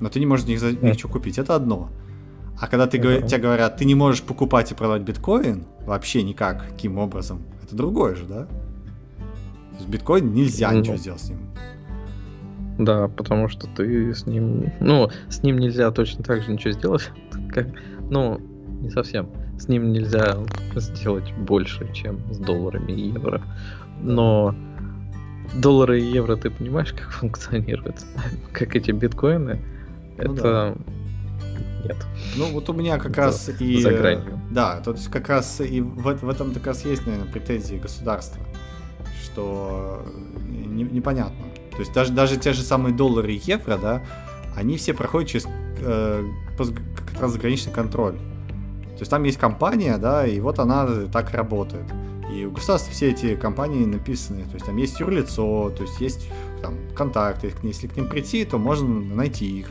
но 0.00 0.08
ты 0.08 0.20
не 0.20 0.26
можешь 0.26 0.46
них 0.46 0.60
ничего 0.82 1.10
купить, 1.10 1.38
это 1.38 1.54
одно. 1.54 1.88
А 2.60 2.66
когда 2.66 2.86
ты, 2.86 2.98
uh-huh. 2.98 3.26
тебе 3.26 3.38
говорят, 3.38 3.78
ты 3.78 3.86
не 3.86 3.94
можешь 3.94 4.22
покупать 4.22 4.70
и 4.70 4.74
продавать 4.74 5.02
биткоин, 5.02 5.64
вообще 5.86 6.22
никак, 6.22 6.68
каким 6.68 6.98
образом, 6.98 7.42
это 7.62 7.74
другое 7.74 8.14
же, 8.14 8.26
да? 8.26 8.44
То 8.44 9.76
есть 9.78 9.88
биткоин 9.88 10.34
нельзя 10.34 10.70
uh-huh. 10.70 10.80
ничего 10.80 10.96
сделать 10.96 11.22
с 11.22 11.30
ним. 11.30 11.38
Да, 12.80 13.08
потому 13.08 13.48
что 13.48 13.66
ты 13.66 14.14
с 14.14 14.26
ним... 14.26 14.72
Ну, 14.80 15.10
с 15.28 15.42
ним 15.42 15.58
нельзя 15.58 15.90
точно 15.90 16.24
так 16.24 16.42
же 16.42 16.50
ничего 16.50 16.72
сделать, 16.72 17.10
как... 17.50 17.66
Ну, 18.10 18.38
не 18.80 18.90
совсем. 18.90 19.28
С 19.58 19.68
ним 19.68 19.92
нельзя 19.92 20.38
сделать 20.76 21.30
больше, 21.34 21.92
чем 21.92 22.20
с 22.32 22.38
долларами 22.38 22.92
и 22.92 23.08
евро. 23.08 23.42
Но 24.00 24.54
доллары 25.54 26.00
и 26.00 26.04
евро, 26.04 26.36
ты 26.36 26.48
понимаешь, 26.48 26.92
как 26.96 27.10
функционируют? 27.10 27.96
Как 28.52 28.74
эти 28.74 28.92
биткоины? 28.92 29.60
Ну, 30.16 30.34
это... 30.34 30.42
Да. 30.42 30.74
Нет. 31.84 32.06
Ну, 32.36 32.46
вот 32.52 32.70
у 32.70 32.72
меня 32.72 32.98
как 32.98 33.14
раз 33.16 33.50
и... 33.60 33.82
За 33.82 33.92
гранью. 33.92 34.40
Да, 34.50 34.80
то 34.80 34.92
есть 34.92 35.08
как 35.08 35.28
раз 35.28 35.60
и 35.60 35.82
в, 35.82 36.14
в 36.14 36.28
этом 36.30 36.54
как 36.54 36.66
раз 36.66 36.84
есть, 36.86 37.06
наверное, 37.06 37.30
претензии 37.30 37.76
государства, 37.76 38.42
что 39.22 40.02
не, 40.48 40.84
непонятно. 40.84 41.49
То 41.80 41.82
есть 41.82 41.94
даже, 41.94 42.12
даже 42.12 42.36
те 42.36 42.52
же 42.52 42.60
самые 42.60 42.94
доллары 42.94 43.32
и 43.32 43.40
евро, 43.42 43.78
да, 43.78 44.02
они 44.54 44.76
все 44.76 44.92
проходят 44.92 45.30
через 45.30 45.46
э, 45.78 46.24
трансграничный 47.18 47.72
контроль. 47.72 48.16
То 48.16 48.98
есть 48.98 49.10
там 49.10 49.24
есть 49.24 49.38
компания, 49.38 49.96
да, 49.96 50.26
и 50.26 50.40
вот 50.40 50.58
она 50.58 50.86
так 51.10 51.30
работает. 51.32 51.84
И 52.30 52.44
у 52.44 52.50
государства 52.50 52.92
все 52.92 53.12
эти 53.12 53.34
компании 53.34 53.86
написаны, 53.86 54.42
то 54.42 54.54
есть 54.54 54.66
там 54.66 54.76
есть 54.76 55.00
юрлицо, 55.00 55.70
то 55.70 55.82
есть 55.84 55.98
есть 56.02 56.28
там 56.60 56.74
контакты, 56.94 57.50
если 57.62 57.86
к 57.86 57.96
ним 57.96 58.08
прийти, 58.08 58.44
то 58.44 58.58
можно 58.58 58.86
найти 58.86 59.60
их. 59.60 59.70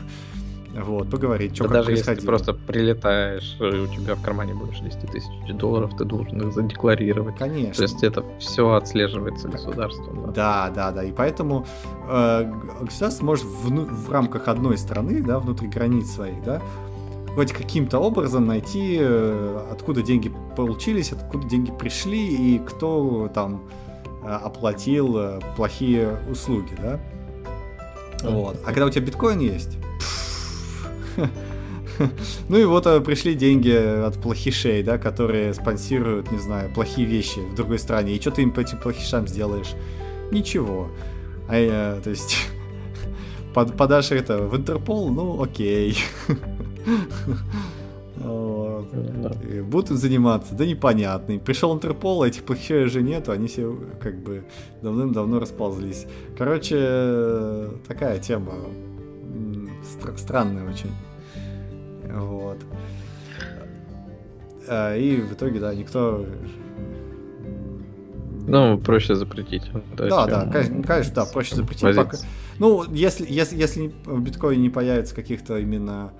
Вот, 0.74 1.10
поговорить, 1.10 1.56
что 1.56 1.66
да 1.66 1.74
даже 1.74 1.92
если 1.92 2.14
ты 2.14 2.24
просто 2.24 2.52
прилетаешь, 2.52 3.56
и 3.58 3.64
у 3.64 3.86
тебя 3.88 4.14
в 4.14 4.22
кармане 4.22 4.54
больше 4.54 4.82
10 4.84 5.10
тысяч 5.10 5.54
долларов, 5.54 5.96
ты 5.96 6.04
должен 6.04 6.40
их 6.40 6.54
задекларировать. 6.54 7.36
Конечно. 7.36 7.74
То 7.74 7.82
есть 7.82 8.02
это 8.04 8.24
все 8.38 8.70
отслеживается 8.72 9.48
государством. 9.48 10.32
Да, 10.32 10.68
да, 10.68 10.90
да. 10.90 10.92
да. 10.92 11.04
И 11.04 11.12
поэтому 11.12 11.66
э, 12.08 12.52
государство 12.82 13.24
может 13.24 13.44
в, 13.44 13.68
в 13.68 14.12
рамках 14.12 14.46
одной 14.46 14.78
страны, 14.78 15.22
да, 15.22 15.40
внутри 15.40 15.68
границ 15.68 16.08
своих, 16.10 16.40
да, 16.44 16.62
хоть 17.34 17.52
каким-то 17.52 17.98
образом 17.98 18.46
найти, 18.46 18.98
э, 19.00 19.68
откуда 19.72 20.02
деньги 20.02 20.32
получились, 20.56 21.12
откуда 21.12 21.48
деньги 21.48 21.72
пришли 21.72 22.28
и 22.28 22.58
кто 22.58 23.28
там 23.34 23.68
э, 24.22 24.28
оплатил 24.28 25.16
э, 25.18 25.40
плохие 25.56 26.16
услуги, 26.30 26.76
да? 26.80 27.00
Вот. 28.22 28.56
А 28.64 28.66
когда 28.66 28.86
у 28.86 28.90
тебя 28.90 29.06
биткоин 29.06 29.38
есть, 29.38 29.78
ну 32.48 32.58
и 32.58 32.64
вот 32.64 32.84
пришли 33.04 33.34
деньги 33.34 33.70
от 33.70 34.20
плохишей, 34.20 34.82
да, 34.82 34.98
которые 34.98 35.54
спонсируют, 35.54 36.30
не 36.32 36.38
знаю, 36.38 36.72
плохие 36.72 37.06
вещи 37.06 37.38
в 37.40 37.54
другой 37.54 37.78
стране. 37.78 38.14
И 38.14 38.20
что 38.20 38.30
ты 38.30 38.42
им 38.42 38.52
по 38.52 38.60
этим 38.60 38.78
плохишам 38.78 39.26
сделаешь? 39.26 39.72
Ничего. 40.30 40.88
А, 41.48 42.00
то 42.00 42.10
есть 42.10 42.36
подашь 43.54 44.12
это 44.12 44.38
в 44.38 44.56
Интерпол, 44.56 45.10
ну 45.10 45.42
окей. 45.42 45.96
Вот. 48.22 48.86
Да. 48.92 49.32
будут 49.62 49.98
заниматься, 49.98 50.54
да 50.54 50.66
непонятно. 50.66 51.38
Пришел 51.38 51.74
Интерпол, 51.74 52.22
а 52.22 52.28
этих 52.28 52.42
плохих 52.42 52.88
же 52.88 53.02
нету, 53.02 53.32
они 53.32 53.48
все 53.48 53.78
как 53.98 54.22
бы 54.22 54.44
давным-давно 54.82 55.40
расползлись. 55.40 56.06
Короче, 56.36 57.68
такая 57.88 58.18
тема 58.18 58.52
стр- 59.82 60.18
странная 60.18 60.68
очень. 60.68 60.90
Вот. 62.12 62.58
А, 64.68 64.96
и 64.96 65.16
в 65.20 65.32
итоге, 65.32 65.60
да, 65.60 65.74
никто 65.74 66.26
ну, 68.46 68.78
проще 68.78 69.14
запретить. 69.14 69.70
Да, 69.96 70.26
да, 70.26 70.48
конечно, 70.50 70.82
конечно, 70.82 71.14
да, 71.14 71.24
проще 71.24 71.54
запретить. 71.54 71.96
Пока... 71.96 72.16
Ну, 72.58 72.84
если, 72.92 73.26
если, 73.28 73.56
если 73.56 73.92
в 74.04 74.20
биткоине 74.20 74.62
не 74.62 74.70
появится 74.70 75.14
каких-то 75.14 75.58
именно 75.58 76.12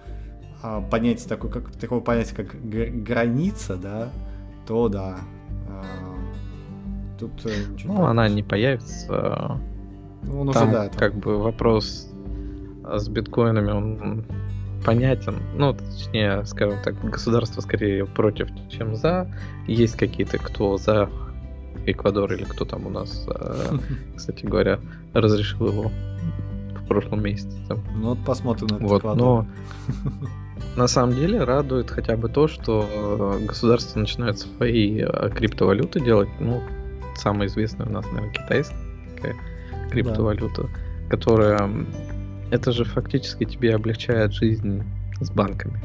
а, 0.62 0.80
понятий, 0.80 1.28
такой, 1.28 1.50
как, 1.50 1.72
такого 1.72 2.00
понятия, 2.00 2.34
как 2.34 2.54
граница, 3.02 3.76
да, 3.76 4.10
то 4.66 4.88
да. 4.88 5.18
А, 5.68 5.84
тут 7.18 7.32
э, 7.46 7.50
Ну, 7.84 8.04
она 8.04 8.28
не 8.28 8.42
появится. 8.42 9.60
Ну, 10.22 10.42
он 10.42 10.52
Там, 10.52 10.68
уже, 10.68 10.76
да, 10.76 10.86
это... 10.86 10.98
как 10.98 11.14
бы 11.16 11.38
вопрос 11.38 12.09
с 12.98 13.08
биткоинами, 13.08 13.70
он 13.70 14.24
понятен. 14.84 15.36
Ну, 15.56 15.74
точнее, 15.74 16.44
скажем 16.46 16.78
так, 16.82 16.98
государство 17.00 17.60
скорее 17.60 18.06
против, 18.06 18.48
чем 18.70 18.96
за. 18.96 19.30
Есть 19.66 19.96
какие-то, 19.96 20.38
кто 20.38 20.76
за 20.78 21.08
Эквадор 21.86 22.32
или 22.32 22.44
кто 22.44 22.64
там 22.64 22.86
у 22.86 22.90
нас, 22.90 23.26
э, 23.28 23.78
кстати 24.16 24.44
говоря, 24.44 24.80
разрешил 25.14 25.68
его 25.68 25.90
в 26.74 26.88
прошлом 26.88 27.22
месяце. 27.22 27.56
Ну 27.96 28.10
вот 28.10 28.18
посмотрим 28.24 28.68
на 28.68 28.78
вот, 28.78 29.00
Эквадор. 29.00 29.16
Но 29.16 29.46
на 30.76 30.88
самом 30.88 31.14
деле 31.14 31.42
радует 31.44 31.90
хотя 31.90 32.16
бы 32.16 32.28
то, 32.28 32.48
что 32.48 33.38
государство 33.46 33.98
начинает 33.98 34.38
свои 34.38 35.02
э, 35.02 35.30
криптовалюты 35.30 36.00
делать. 36.00 36.28
Ну, 36.38 36.62
самая 37.16 37.48
известная 37.48 37.86
у 37.86 37.90
нас, 37.90 38.04
наверное, 38.06 38.32
китайская 38.32 39.36
криптовалюта, 39.90 40.62
да. 40.62 40.68
которая 41.10 41.68
это 42.50 42.72
же 42.72 42.84
фактически 42.84 43.44
тебе 43.44 43.74
облегчает 43.74 44.32
жизнь 44.32 44.82
с 45.20 45.30
банками. 45.30 45.80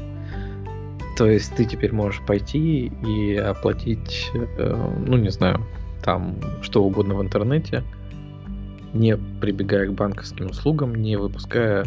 То 1.16 1.26
есть 1.26 1.54
ты 1.56 1.64
теперь 1.64 1.92
можешь 1.92 2.20
пойти 2.26 2.92
и 3.06 3.36
оплатить, 3.36 4.30
ну 4.58 5.16
не 5.16 5.30
знаю, 5.30 5.62
там 6.02 6.36
что 6.62 6.84
угодно 6.84 7.14
в 7.14 7.22
интернете, 7.22 7.82
не 8.92 9.16
прибегая 9.16 9.88
к 9.88 9.94
банковским 9.94 10.46
услугам, 10.46 10.94
не 10.94 11.16
выпуская, 11.16 11.84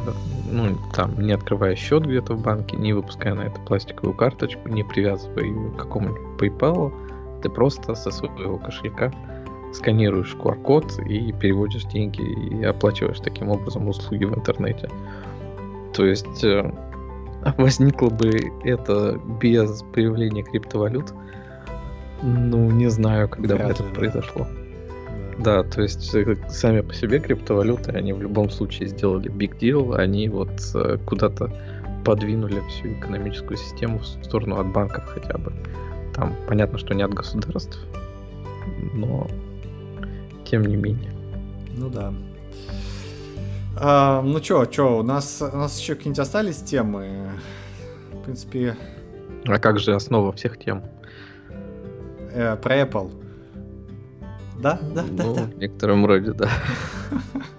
ну, 0.51 0.77
там, 0.93 1.19
не 1.19 1.31
открывая 1.33 1.75
счет 1.75 2.05
где-то 2.05 2.33
в 2.35 2.41
банке, 2.41 2.77
не 2.77 2.93
выпуская 2.93 3.33
на 3.33 3.41
это 3.41 3.59
пластиковую 3.61 4.15
карточку, 4.15 4.69
не 4.69 4.83
привязывая 4.83 5.43
ее 5.43 5.71
к 5.71 5.77
какому-нибудь 5.77 6.39
PayPal, 6.39 6.91
ты 7.41 7.49
просто 7.49 7.95
со 7.95 8.11
своего 8.11 8.57
кошелька 8.57 9.11
сканируешь 9.73 10.35
QR-код 10.35 10.99
и 11.07 11.31
переводишь 11.33 11.85
деньги 11.85 12.21
и 12.21 12.63
оплачиваешь 12.63 13.19
таким 13.19 13.49
образом 13.49 13.87
услуги 13.87 14.25
в 14.25 14.35
интернете. 14.35 14.89
То 15.93 16.05
есть 16.05 16.43
э, 16.43 16.71
возникло 17.57 18.09
бы 18.09 18.51
это 18.63 19.19
без 19.41 19.83
появления 19.93 20.43
криптовалют, 20.43 21.13
ну, 22.21 22.69
не 22.71 22.89
знаю, 22.89 23.29
когда 23.29 23.55
бы 23.55 23.63
это 23.63 23.83
да. 23.83 23.89
произошло. 23.93 24.47
Да. 25.37 25.63
да, 25.63 25.69
то 25.69 25.81
есть 25.81 26.13
э, 26.13 26.35
сами 26.49 26.81
по 26.81 26.93
себе 26.93 27.19
криптовалюты, 27.19 27.91
они 27.91 28.13
в 28.13 28.21
любом 28.21 28.49
случае 28.49 28.89
сделали 28.89 29.31
big 29.31 29.57
deal, 29.57 29.95
они 29.95 30.27
вот 30.27 30.51
э, 30.75 30.97
куда-то 31.05 31.51
подвинули 32.03 32.61
всю 32.69 32.93
экономическую 32.93 33.57
систему 33.57 33.99
в 33.99 34.05
сторону 34.05 34.59
от 34.59 34.67
банков 34.67 35.05
хотя 35.05 35.37
бы. 35.37 35.53
Там 36.13 36.35
понятно, 36.47 36.77
что 36.77 36.93
не 36.93 37.03
от 37.03 37.13
государств, 37.13 37.79
но 38.93 39.27
тем 40.49 40.65
не 40.65 40.75
менее. 40.75 41.11
Ну 41.75 41.89
да. 41.89 42.13
А, 43.77 44.21
ну 44.21 44.39
чё, 44.39 44.65
чё, 44.65 44.99
у 44.99 45.03
нас, 45.03 45.41
у 45.41 45.57
нас 45.57 45.79
еще 45.79 45.95
какие-нибудь 45.95 46.19
остались 46.19 46.57
темы? 46.57 47.29
В 48.11 48.23
принципе... 48.23 48.75
А 49.45 49.57
как 49.59 49.79
же 49.79 49.95
основа 49.95 50.31
всех 50.31 50.57
тем? 50.57 50.83
э, 52.31 52.55
про 52.57 52.81
Apple. 52.81 53.11
Да, 54.61 54.79
да, 54.93 55.03
да, 55.11 55.23
ну, 55.23 55.35
да. 55.35 55.41
В 55.43 55.57
некотором 55.57 56.05
роде, 56.05 56.33
да. 56.33 56.49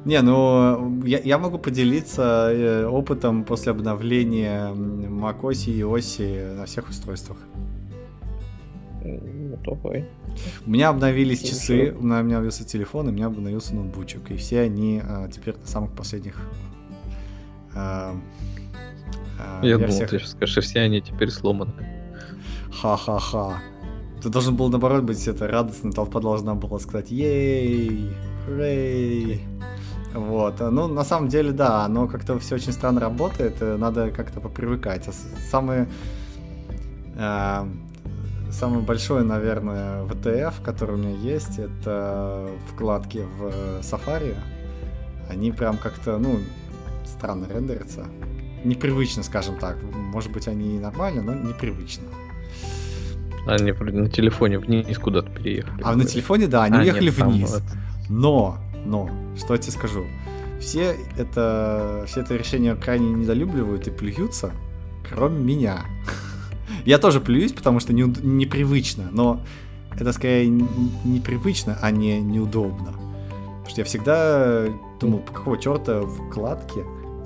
Не, 0.04 0.20
ну 0.20 1.02
я, 1.04 1.18
я 1.20 1.38
могу 1.38 1.58
поделиться 1.58 2.50
э, 2.50 2.86
опытом 2.86 3.44
после 3.44 3.72
обновления 3.72 4.68
macOS 4.68 5.70
и 5.70 5.80
iOS 5.80 6.56
на 6.56 6.66
всех 6.66 6.90
устройствах. 6.90 7.38
Ну, 9.02 9.58
давай. 9.64 10.08
У 10.66 10.70
меня 10.70 10.88
обновились 10.88 11.42
часы, 11.42 11.94
у 11.98 12.02
меня 12.02 12.20
обновился 12.20 12.64
телефон, 12.64 13.08
и 13.08 13.10
у 13.10 13.14
меня 13.14 13.26
обновился 13.26 13.74
ноутбучик. 13.74 14.30
И 14.30 14.36
все 14.36 14.60
они 14.60 15.00
а, 15.04 15.28
теперь 15.28 15.56
на 15.56 15.66
самых 15.66 15.92
последних 15.92 16.36
а, 17.74 18.16
а, 19.38 19.64
Я 19.64 19.76
версиях. 19.76 20.10
думал, 20.10 20.10
ты 20.10 20.18
сейчас 20.18 20.30
скажешь, 20.32 20.64
все 20.64 20.80
они 20.80 21.00
теперь 21.00 21.30
сломаны. 21.30 21.72
Ха-ха-ха. 22.80 23.62
Ты 24.22 24.28
должен 24.30 24.56
был, 24.56 24.68
наоборот, 24.70 25.04
быть 25.04 25.26
это 25.28 25.46
радостно, 25.46 25.92
толпа 25.92 26.20
должна 26.20 26.54
была 26.54 26.78
сказать 26.78 27.10
«Ей! 27.10 28.10
Хрей!» 28.46 29.42
Вот. 30.14 30.60
Ну, 30.60 30.86
на 30.86 31.04
самом 31.04 31.28
деле, 31.28 31.50
да, 31.52 31.84
оно 31.84 32.06
как-то 32.06 32.38
все 32.38 32.54
очень 32.54 32.72
странно 32.72 33.00
работает, 33.00 33.60
надо 33.60 34.10
как-то 34.10 34.40
попривыкать. 34.40 35.08
А 35.08 35.12
самое, 35.50 35.88
э, 37.16 37.66
самое 38.54 38.82
большое, 38.82 39.24
наверное, 39.24 40.04
VTF, 40.04 40.62
который 40.62 40.94
у 40.94 40.98
меня 40.98 41.16
есть, 41.16 41.58
это 41.58 42.48
вкладки 42.68 43.26
в 43.38 43.80
Safari. 43.80 44.36
Они 45.28 45.52
прям 45.52 45.76
как-то, 45.76 46.18
ну, 46.18 46.38
странно 47.04 47.46
рендерятся. 47.48 48.06
Непривычно, 48.64 49.22
скажем 49.22 49.58
так. 49.58 49.76
Может 49.82 50.32
быть, 50.32 50.48
они 50.48 50.78
нормально, 50.78 51.22
но 51.22 51.34
непривычно. 51.34 52.04
Они 53.46 53.72
на 53.72 54.08
телефоне 54.08 54.58
вниз 54.58 54.98
куда-то 54.98 55.30
переехали. 55.30 55.82
А 55.84 55.94
на 55.94 56.04
телефоне, 56.04 56.46
да, 56.46 56.64
они 56.64 56.78
а, 56.78 56.80
уехали 56.80 57.06
нет, 57.06 57.18
вниз. 57.18 57.50
Вот. 57.52 57.62
Но, 58.08 58.58
но, 58.86 59.10
что 59.36 59.54
я 59.54 59.60
тебе 59.60 59.72
скажу. 59.72 60.06
Все 60.60 60.96
это, 61.18 62.04
все 62.06 62.20
это 62.20 62.36
решение 62.36 62.74
крайне 62.74 63.12
недолюбливают 63.12 63.86
и 63.86 63.90
плюются, 63.90 64.52
кроме 65.10 65.40
меня. 65.40 65.84
Я 66.84 66.98
тоже 66.98 67.20
плююсь, 67.20 67.52
потому 67.52 67.80
что 67.80 67.92
не, 67.92 68.02
непривычно, 68.02 69.08
но 69.10 69.40
это 69.98 70.12
скорее 70.12 70.48
непривычно, 70.48 71.78
а 71.80 71.90
не 71.90 72.20
неудобно. 72.20 72.92
Потому 72.92 73.70
что 73.70 73.80
я 73.80 73.84
всегда 73.84 74.64
думал, 75.00 75.20
по 75.20 75.32
какого 75.32 75.58
черта 75.58 76.02
вкладки, 76.02 76.84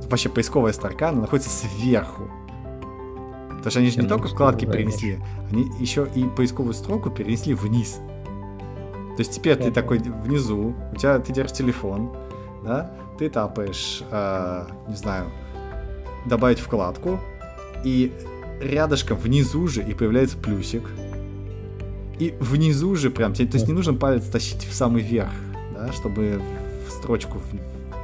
вообще 0.09 0.29
поисковая 0.29 0.73
строка, 0.73 1.09
она 1.09 1.23
находится 1.23 1.51
сверху. 1.51 2.31
Потому 3.49 3.71
что 3.71 3.81
они 3.81 3.91
же 3.91 4.01
не 4.01 4.07
только 4.07 4.29
вкладки 4.29 4.65
перенесли, 4.65 5.19
они 5.51 5.71
еще 5.81 6.09
и 6.15 6.25
поисковую 6.25 6.75
строку 6.75 7.11
перенесли 7.11 7.55
вниз. 7.55 7.99
То 9.17 9.21
есть 9.23 9.33
теперь 9.33 9.57
ты 9.57 9.73
такой 9.73 9.99
внизу, 9.99 10.75
у 10.93 10.97
тебя 10.97 11.19
ты 11.19 11.33
держишь 11.33 11.57
телефон, 11.57 12.13
да, 12.65 12.93
ты 13.19 13.29
тапаешь, 13.29 14.03
э, 14.13 14.67
не 14.87 14.95
знаю, 14.95 15.27
добавить 16.27 16.61
вкладку, 16.61 17.19
и 17.83 18.13
рядышком 18.61 19.17
внизу 19.17 19.67
же 19.69 19.83
и 19.83 19.95
появляется 19.95 20.37
плюсик. 20.37 20.83
И 22.19 22.35
внизу 22.41 22.97
же 22.97 23.11
прям, 23.11 23.33
то 23.33 23.43
есть 23.43 23.69
не 23.69 23.73
нужно 23.73 23.95
палец 23.95 24.25
тащить 24.27 24.65
в 24.65 24.75
самый 24.75 25.03
верх, 25.03 25.31
да, 25.75 25.93
чтобы 25.93 26.41
в 26.87 26.91
строчку 26.91 27.39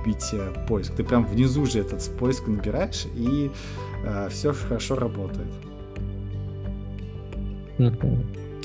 вбить 0.04 0.30
э, 0.32 0.66
поиск. 0.68 0.94
Ты 0.94 1.02
прям 1.02 1.26
внизу 1.26 1.66
же 1.66 1.80
этот 1.80 2.08
поиск 2.16 2.46
набираешь, 2.46 3.06
и 3.16 3.50
э, 4.04 4.28
все 4.30 4.52
хорошо 4.52 4.94
работает. 4.94 5.48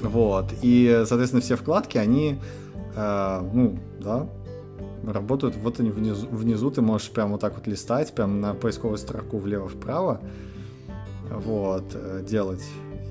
Вот. 0.01 0.53
И, 0.61 1.03
соответственно, 1.07 1.41
все 1.41 1.55
вкладки, 1.55 1.97
они, 1.97 2.39
э, 2.95 3.49
ну, 3.51 3.79
да, 3.99 4.29
работают. 5.05 5.55
Вот 5.55 5.79
они 5.79 5.89
внизу, 5.89 6.27
внизу 6.27 6.69
ты 6.71 6.81
можешь 6.81 7.09
прям 7.09 7.31
вот 7.31 7.41
так 7.41 7.55
вот 7.55 7.67
листать, 7.67 8.13
прям 8.13 8.39
на 8.39 8.53
поисковую 8.53 8.97
строку 8.97 9.39
влево-вправо, 9.39 10.21
вот, 11.29 11.91
э, 11.93 12.23
делать. 12.27 12.65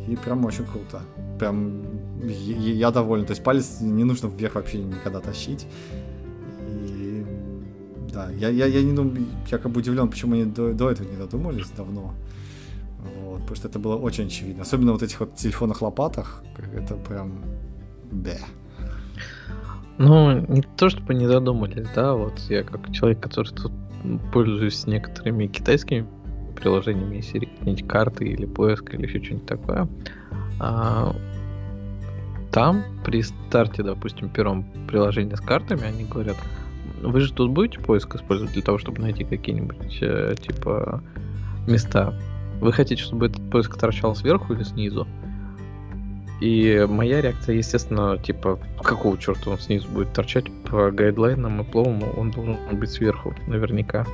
И 0.06 0.16
прям 0.16 0.44
очень 0.44 0.64
круто. 0.64 1.02
Прям 1.38 1.82
я, 2.22 2.90
доволен. 2.90 3.26
То 3.26 3.32
есть 3.32 3.42
палец 3.42 3.80
не 3.80 4.04
нужно 4.04 4.28
вверх 4.28 4.54
вообще 4.54 4.78
никогда 4.78 5.20
тащить. 5.20 5.66
И 6.70 7.24
да, 8.12 8.30
я, 8.30 8.48
я, 8.48 8.66
я 8.66 8.82
не 8.82 8.94
думаю, 8.94 9.26
я 9.50 9.58
как 9.58 9.70
бы 9.70 9.80
удивлен, 9.80 10.08
почему 10.08 10.34
они 10.34 10.44
до, 10.46 10.72
до 10.72 10.90
этого 10.90 11.08
не 11.08 11.16
додумались 11.16 11.68
давно. 11.76 12.14
Вот, 13.22 13.40
потому 13.40 13.56
что 13.56 13.68
это 13.68 13.78
было 13.78 13.96
очень 13.96 14.26
очевидно. 14.26 14.62
Особенно 14.62 14.92
вот 14.92 15.02
этих 15.02 15.20
вот 15.20 15.34
телефонных 15.36 15.82
лопатах, 15.82 16.42
это 16.74 16.94
прям... 16.94 17.44
Бе. 18.10 18.38
Ну, 19.98 20.46
не 20.46 20.62
то 20.62 20.88
чтобы 20.88 21.12
не 21.12 21.26
додумались, 21.26 21.86
да, 21.94 22.14
вот 22.14 22.38
я 22.48 22.62
как 22.62 22.90
человек, 22.92 23.20
который 23.20 23.48
тут 23.48 23.72
пользуюсь 24.32 24.86
некоторыми 24.86 25.46
китайскими 25.48 26.06
приложениями 26.60 27.16
из 27.16 27.26
серии 27.26 27.46
какие-нибудь 27.46 27.88
карты 27.88 28.24
или 28.24 28.46
поиск 28.46 28.94
или 28.94 29.06
еще 29.06 29.22
что-нибудь 29.22 29.46
такое, 29.46 29.88
а, 30.60 31.14
там 32.50 32.84
при 33.04 33.22
старте, 33.22 33.82
допустим, 33.82 34.28
первом 34.28 34.64
приложении 34.86 35.34
с 35.34 35.40
картами, 35.40 35.84
они 35.84 36.04
говорят, 36.04 36.36
вы 37.02 37.20
же 37.20 37.32
тут 37.32 37.50
будете 37.50 37.80
поиск 37.80 38.16
использовать 38.16 38.52
для 38.52 38.62
того, 38.62 38.78
чтобы 38.78 39.00
найти 39.00 39.24
какие-нибудь 39.24 39.98
э, 40.00 40.34
типа 40.40 41.02
места. 41.66 42.14
Вы 42.60 42.72
хотите, 42.72 43.02
чтобы 43.02 43.26
этот 43.26 43.48
поиск 43.50 43.76
торчал 43.76 44.16
сверху 44.16 44.52
или 44.52 44.64
снизу? 44.64 45.06
И 46.40 46.86
моя 46.88 47.20
реакция, 47.20 47.56
естественно, 47.56 48.16
типа, 48.16 48.58
какого 48.82 49.18
черта 49.18 49.50
он 49.50 49.58
снизу 49.58 49.88
будет 49.88 50.12
торчать 50.12 50.44
по 50.64 50.90
гайдлайнам 50.90 51.60
и 51.60 51.64
пловому, 51.64 52.06
он 52.16 52.30
должен 52.30 52.56
быть 52.72 52.90
сверху, 52.90 53.34
наверняка. 53.46 54.06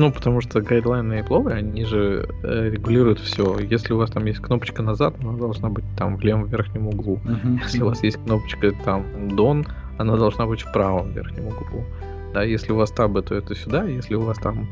Ну, 0.00 0.10
потому 0.10 0.40
что 0.40 0.62
гайдлайны 0.62 1.18
и 1.18 1.22
пловы, 1.22 1.52
они 1.52 1.84
же 1.84 2.26
э, 2.42 2.70
регулируют 2.70 3.18
все. 3.20 3.58
Если 3.58 3.92
у 3.92 3.98
вас 3.98 4.10
там 4.10 4.24
есть 4.24 4.40
кнопочка 4.40 4.82
назад, 4.82 5.14
она 5.20 5.34
должна 5.34 5.68
быть 5.68 5.84
там 5.98 6.16
в 6.16 6.22
левом 6.22 6.46
верхнем 6.46 6.88
углу. 6.88 7.20
Uh-huh. 7.22 7.58
Если 7.64 7.82
у 7.82 7.86
вас 7.88 8.02
есть 8.02 8.16
кнопочка 8.24 8.72
там 8.82 9.04
дон, 9.36 9.66
она 9.98 10.16
должна 10.16 10.46
быть 10.46 10.62
в 10.62 10.72
правом 10.72 11.12
верхнем 11.12 11.48
углу. 11.48 11.84
Да, 12.32 12.42
если 12.44 12.72
у 12.72 12.76
вас 12.76 12.90
табы, 12.92 13.20
то 13.20 13.34
это 13.34 13.54
сюда. 13.54 13.84
Если 13.84 14.14
у 14.14 14.22
вас 14.22 14.38
там 14.38 14.66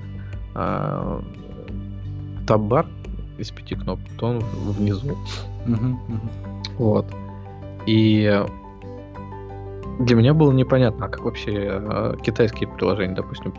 э, 0.54 1.20
таб-бар 2.46 2.86
из 3.36 3.50
пяти 3.50 3.74
кнопок, 3.74 4.08
то 4.18 4.28
он 4.28 4.38
внизу. 4.78 5.14
Uh-huh, 5.66 5.94
uh-huh. 6.08 6.74
Вот. 6.78 7.06
И 7.84 8.42
для 9.98 10.16
меня 10.16 10.32
было 10.32 10.52
непонятно, 10.52 11.04
а 11.04 11.08
как 11.10 11.22
вообще 11.22 11.52
э, 11.54 12.14
китайские 12.22 12.66
приложения, 12.70 13.14
допустим, 13.14 13.52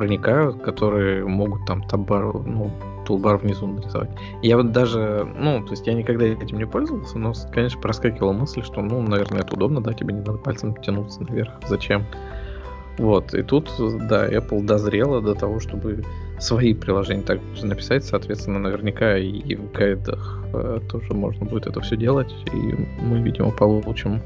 проникают, 0.00 0.62
которые 0.62 1.26
могут 1.26 1.66
там 1.66 1.82
табар, 1.82 2.32
ну, 2.32 2.70
тулбар 3.04 3.36
внизу 3.36 3.66
нарисовать. 3.66 4.08
Я 4.40 4.56
вот 4.56 4.72
даже, 4.72 5.30
ну, 5.36 5.62
то 5.62 5.72
есть 5.72 5.86
я 5.86 5.92
никогда 5.92 6.24
этим 6.24 6.56
не 6.56 6.66
пользовался, 6.66 7.18
но, 7.18 7.34
конечно, 7.52 7.78
проскакивала 7.82 8.32
мысль, 8.32 8.62
что, 8.62 8.80
ну, 8.80 9.02
наверное, 9.02 9.42
это 9.42 9.52
удобно, 9.54 9.82
да, 9.82 9.92
тебе 9.92 10.14
не 10.14 10.20
надо 10.20 10.38
пальцем 10.38 10.74
тянуться 10.76 11.22
наверх. 11.22 11.52
Зачем? 11.68 12.06
Вот, 12.96 13.34
и 13.34 13.42
тут, 13.42 13.70
да, 14.08 14.26
Apple 14.26 14.64
дозрела 14.64 15.20
до 15.20 15.34
того, 15.34 15.60
чтобы 15.60 16.02
свои 16.38 16.72
приложения 16.72 17.22
также 17.22 17.66
написать, 17.66 18.02
соответственно, 18.02 18.58
наверняка 18.58 19.18
и 19.18 19.54
в 19.54 19.70
гайдах 19.70 20.42
э, 20.54 20.80
тоже 20.90 21.12
можно 21.12 21.44
будет 21.44 21.66
это 21.66 21.78
все 21.82 21.98
делать, 21.98 22.34
и 22.54 22.74
мы, 23.02 23.20
видимо, 23.20 23.50
получим, 23.50 24.22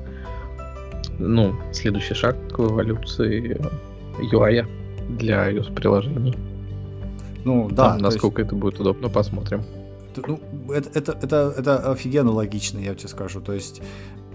ну, 1.19 1.53
следующий 1.73 2.15
шаг 2.15 2.37
к 2.53 2.61
эволюции 2.61 3.61
UI 4.21 4.65
для 5.09 5.51
iOS-приложений. 5.51 6.35
Ну, 7.44 7.68
да. 7.70 7.90
Там, 7.90 7.98
насколько 7.98 8.40
есть... 8.40 8.52
это 8.52 8.56
будет 8.56 8.81
удобно, 8.81 9.09
посмотрим. 9.09 9.62
Ну, 10.16 10.40
это, 10.72 10.90
это, 10.94 11.18
это, 11.20 11.55
это 11.56 11.90
офигенно 11.93 12.31
логично, 12.31 12.78
я 12.78 12.94
тебе 12.94 13.09
скажу. 13.09 13.40
То 13.40 13.52
есть 13.52 13.82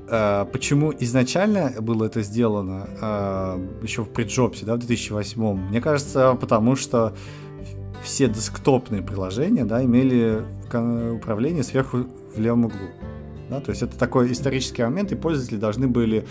Э, 0.10 0.46
почему 0.52 0.92
изначально 1.00 1.74
было 1.80 2.06
это 2.06 2.24
сделано 2.24 2.90
э, 3.00 3.68
еще 3.84 4.04
в 4.04 4.10
преджопсе, 4.10 4.66
да, 4.66 4.76
в 4.76 4.80
2008? 4.80 5.68
Мне 5.70 5.82
кажется, 5.82 6.36
потому 6.40 6.76
что 6.76 7.14
все 8.04 8.28
десктопные 8.28 9.04
приложения, 9.04 9.66
да, 9.66 9.84
имели 9.84 10.44
управление 11.16 11.64
сверху 11.64 12.06
в 12.36 12.40
левом 12.40 12.66
углу. 12.66 12.88
Да, 13.50 13.60
то 13.60 13.72
есть 13.72 13.82
это 13.82 13.98
такой 13.98 14.32
исторический 14.32 14.84
момент, 14.84 15.12
и 15.12 15.16
пользователи 15.16 15.58
должны 15.58 15.88
были 15.88 16.26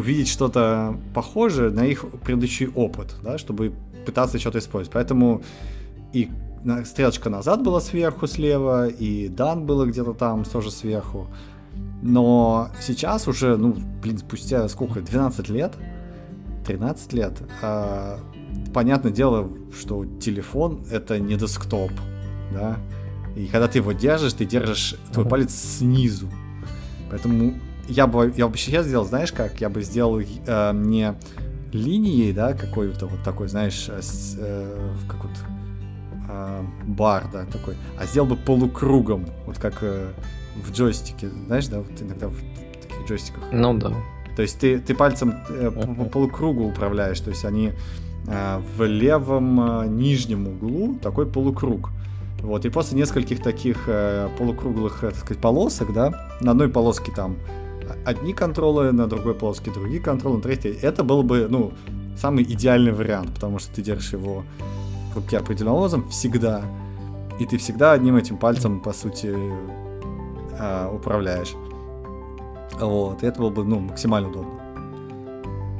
увидеть 0.00 0.28
что-то 0.28 0.96
похожее 1.14 1.70
на 1.70 1.84
их 1.86 2.04
предыдущий 2.24 2.68
опыт, 2.68 3.14
да, 3.22 3.38
чтобы 3.38 3.72
пытаться 4.04 4.38
что-то 4.38 4.58
использовать. 4.58 4.92
Поэтому 4.92 5.42
и 6.12 6.30
стрелочка 6.84 7.30
назад 7.30 7.62
была 7.62 7.80
сверху 7.80 8.26
слева, 8.26 8.88
и 8.88 9.28
дан 9.28 9.66
было 9.66 9.86
где-то 9.86 10.14
там 10.14 10.44
тоже 10.44 10.70
сверху. 10.70 11.28
Но 12.02 12.70
сейчас 12.80 13.28
уже, 13.28 13.56
ну, 13.56 13.76
блин, 14.02 14.18
спустя 14.18 14.68
сколько, 14.68 15.00
12 15.00 15.48
лет, 15.50 15.74
13 16.66 17.12
лет, 17.12 17.34
э, 17.62 18.18
понятное 18.74 19.12
дело, 19.12 19.48
что 19.78 20.04
телефон 20.20 20.82
это 20.90 21.18
не 21.18 21.36
десктоп, 21.36 21.92
да, 22.52 22.78
и 23.36 23.46
когда 23.46 23.68
ты 23.68 23.78
его 23.78 23.92
держишь, 23.92 24.32
ты 24.32 24.44
держишь 24.44 24.96
твой 25.12 25.26
палец 25.26 25.54
снизу. 25.54 26.28
Поэтому 27.10 27.54
я 27.90 28.06
бы, 28.06 28.32
я 28.36 28.48
бы 28.48 28.56
сейчас 28.56 28.86
сделал, 28.86 29.04
знаешь 29.04 29.32
как, 29.32 29.60
я 29.60 29.68
бы 29.68 29.82
сделал 29.82 30.20
э, 30.20 30.72
не 30.74 31.14
линией, 31.72 32.32
да, 32.32 32.54
какой-то 32.54 33.06
вот 33.06 33.22
такой, 33.22 33.48
знаешь, 33.48 33.88
э, 33.88 34.00
э, 34.38 34.96
как 35.08 35.24
вот 35.24 35.32
э, 36.28 36.62
бар, 36.86 37.28
да, 37.32 37.44
такой, 37.46 37.74
а 37.98 38.06
сделал 38.06 38.28
бы 38.28 38.36
полукругом, 38.36 39.26
вот 39.46 39.58
как 39.58 39.78
э, 39.82 40.12
в 40.56 40.72
джойстике, 40.72 41.28
знаешь, 41.46 41.66
да, 41.66 41.78
вот 41.78 42.00
иногда 42.00 42.28
в 42.28 42.36
таких 42.80 43.08
джойстиках. 43.08 43.42
Ну 43.52 43.74
да. 43.74 43.92
То 44.36 44.42
есть 44.42 44.58
ты, 44.58 44.78
ты 44.78 44.94
пальцем 44.94 45.34
э, 45.48 45.70
по 45.70 46.04
полукругу 46.04 46.64
управляешь, 46.64 47.20
то 47.20 47.30
есть 47.30 47.44
они 47.44 47.72
э, 48.26 48.62
в 48.76 48.84
левом 48.84 49.82
э, 49.82 49.86
нижнем 49.88 50.46
углу 50.46 50.94
такой 50.94 51.26
полукруг. 51.26 51.90
Вот, 52.40 52.64
и 52.64 52.70
после 52.70 52.96
нескольких 52.96 53.42
таких 53.42 53.84
э, 53.86 54.28
полукруглых, 54.38 55.04
э, 55.04 55.10
так 55.10 55.18
сказать, 55.18 55.42
полосок, 55.42 55.92
да, 55.92 56.28
на 56.40 56.52
одной 56.52 56.68
полоске 56.68 57.12
там 57.14 57.36
одни 58.04 58.32
контролы, 58.32 58.92
на 58.92 59.06
другой 59.06 59.34
полоске 59.34 59.70
другие 59.70 60.00
контролы, 60.00 60.36
на 60.36 60.42
третьей, 60.42 60.78
это 60.82 61.04
был 61.04 61.22
бы, 61.22 61.46
ну, 61.48 61.72
самый 62.16 62.44
идеальный 62.44 62.92
вариант, 62.92 63.34
потому 63.34 63.58
что 63.58 63.74
ты 63.74 63.82
держишь 63.82 64.12
его 64.12 64.44
в 65.12 65.16
руке 65.16 65.38
определенным 65.38 65.76
образом 65.76 66.08
всегда, 66.10 66.62
и 67.38 67.46
ты 67.46 67.58
всегда 67.58 67.92
одним 67.92 68.16
этим 68.16 68.36
пальцем, 68.36 68.80
по 68.80 68.92
сути, 68.92 69.34
э, 70.58 70.90
управляешь. 70.94 71.54
Вот, 72.78 73.22
и 73.22 73.26
это 73.26 73.40
было 73.40 73.50
бы, 73.50 73.64
ну, 73.64 73.80
максимально 73.80 74.28
удобно. 74.28 74.52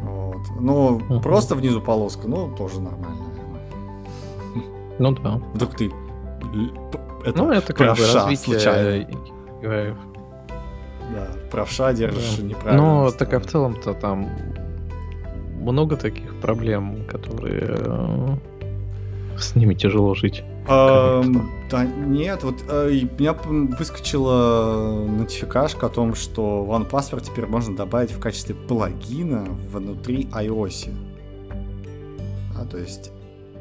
Вот. 0.02 0.60
Но 0.60 0.98
uh-huh. 0.98 1.22
просто 1.22 1.54
внизу 1.54 1.80
полоска, 1.80 2.28
ну, 2.28 2.54
тоже 2.56 2.80
нормально. 2.80 3.26
Ну 4.98 5.12
да. 5.12 5.40
Вдруг 5.54 5.76
ты 5.76 5.90
это 7.24 7.42
ну, 7.42 7.50
это 7.50 7.72
как 7.72 7.96
бы 7.96 8.02
развитие 8.12 8.58
случайно. 8.58 9.06
Да, 11.14 11.28
правша 11.50 11.92
держишь 11.92 12.36
да. 12.36 12.42
неправильно. 12.42 12.82
Но 12.82 13.10
так 13.10 13.32
а 13.34 13.40
в 13.40 13.46
целом-то 13.46 13.94
там 13.94 14.28
много 15.60 15.96
таких 15.96 16.38
проблем, 16.40 17.06
которые 17.06 17.76
э, 17.78 18.36
с 19.38 19.54
ними 19.54 19.74
тяжело 19.74 20.14
жить. 20.14 20.44
Да 20.66 21.84
нет, 21.84 22.42
вот 22.42 22.56
э, 22.68 22.88
у 22.88 23.20
меня 23.20 23.32
выскочила 23.34 25.04
нотификашка 25.08 25.86
о 25.86 25.88
том, 25.88 26.14
что 26.14 26.66
OnePassword 26.68 27.24
теперь 27.24 27.46
можно 27.46 27.76
добавить 27.76 28.12
в 28.12 28.20
качестве 28.20 28.54
плагина 28.54 29.46
внутри 29.72 30.28
iOS. 30.32 30.90
А, 32.56 32.64
то 32.66 32.78
есть 32.78 33.10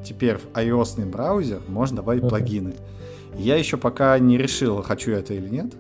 теперь 0.03 0.37
в 0.37 0.57
iOS 0.57 1.05
браузер 1.05 1.61
можно 1.67 1.97
добавить 1.97 2.23
uh-huh. 2.23 2.29
плагины. 2.29 2.75
Я 3.37 3.55
еще 3.55 3.77
пока 3.77 4.17
не 4.19 4.37
решил, 4.37 4.81
хочу 4.81 5.11
я 5.11 5.19
это 5.19 5.33
или 5.33 5.47
нет. 5.47 5.73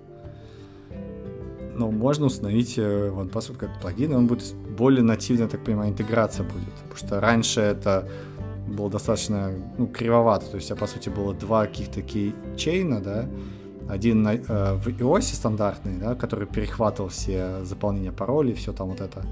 Но 1.79 1.89
можно 1.91 2.25
установить 2.25 2.77
э, 2.77 3.09
OnePassword 3.09 3.55
как 3.55 3.79
плагин, 3.79 4.11
и 4.11 4.15
он 4.15 4.27
будет 4.27 4.53
более 4.77 5.01
нативно, 5.01 5.47
так 5.47 5.63
понимаю, 5.63 5.91
интеграция 5.91 6.43
будет. 6.43 6.73
Потому 6.73 6.97
что 6.97 7.21
раньше 7.21 7.61
это 7.61 8.05
было 8.67 8.89
достаточно 8.89 9.53
ну, 9.77 9.87
кривовато. 9.87 10.45
То 10.47 10.57
есть, 10.57 10.69
а, 10.71 10.75
по 10.75 10.87
сути, 10.87 11.07
было 11.07 11.33
два 11.33 11.67
каких-то 11.67 12.01
кейчейна, 12.01 12.99
да, 12.99 13.29
один 13.87 14.23
на, 14.23 14.33
э, 14.35 14.73
в 14.73 14.87
iOS 14.89 15.21
стандартный, 15.21 15.95
да, 15.97 16.15
который 16.15 16.47
перехватывал 16.47 17.07
все 17.07 17.63
заполнения 17.63 18.11
паролей, 18.11 18.55
все 18.55 18.73
там 18.73 18.89
вот 18.89 18.99
это. 18.99 19.25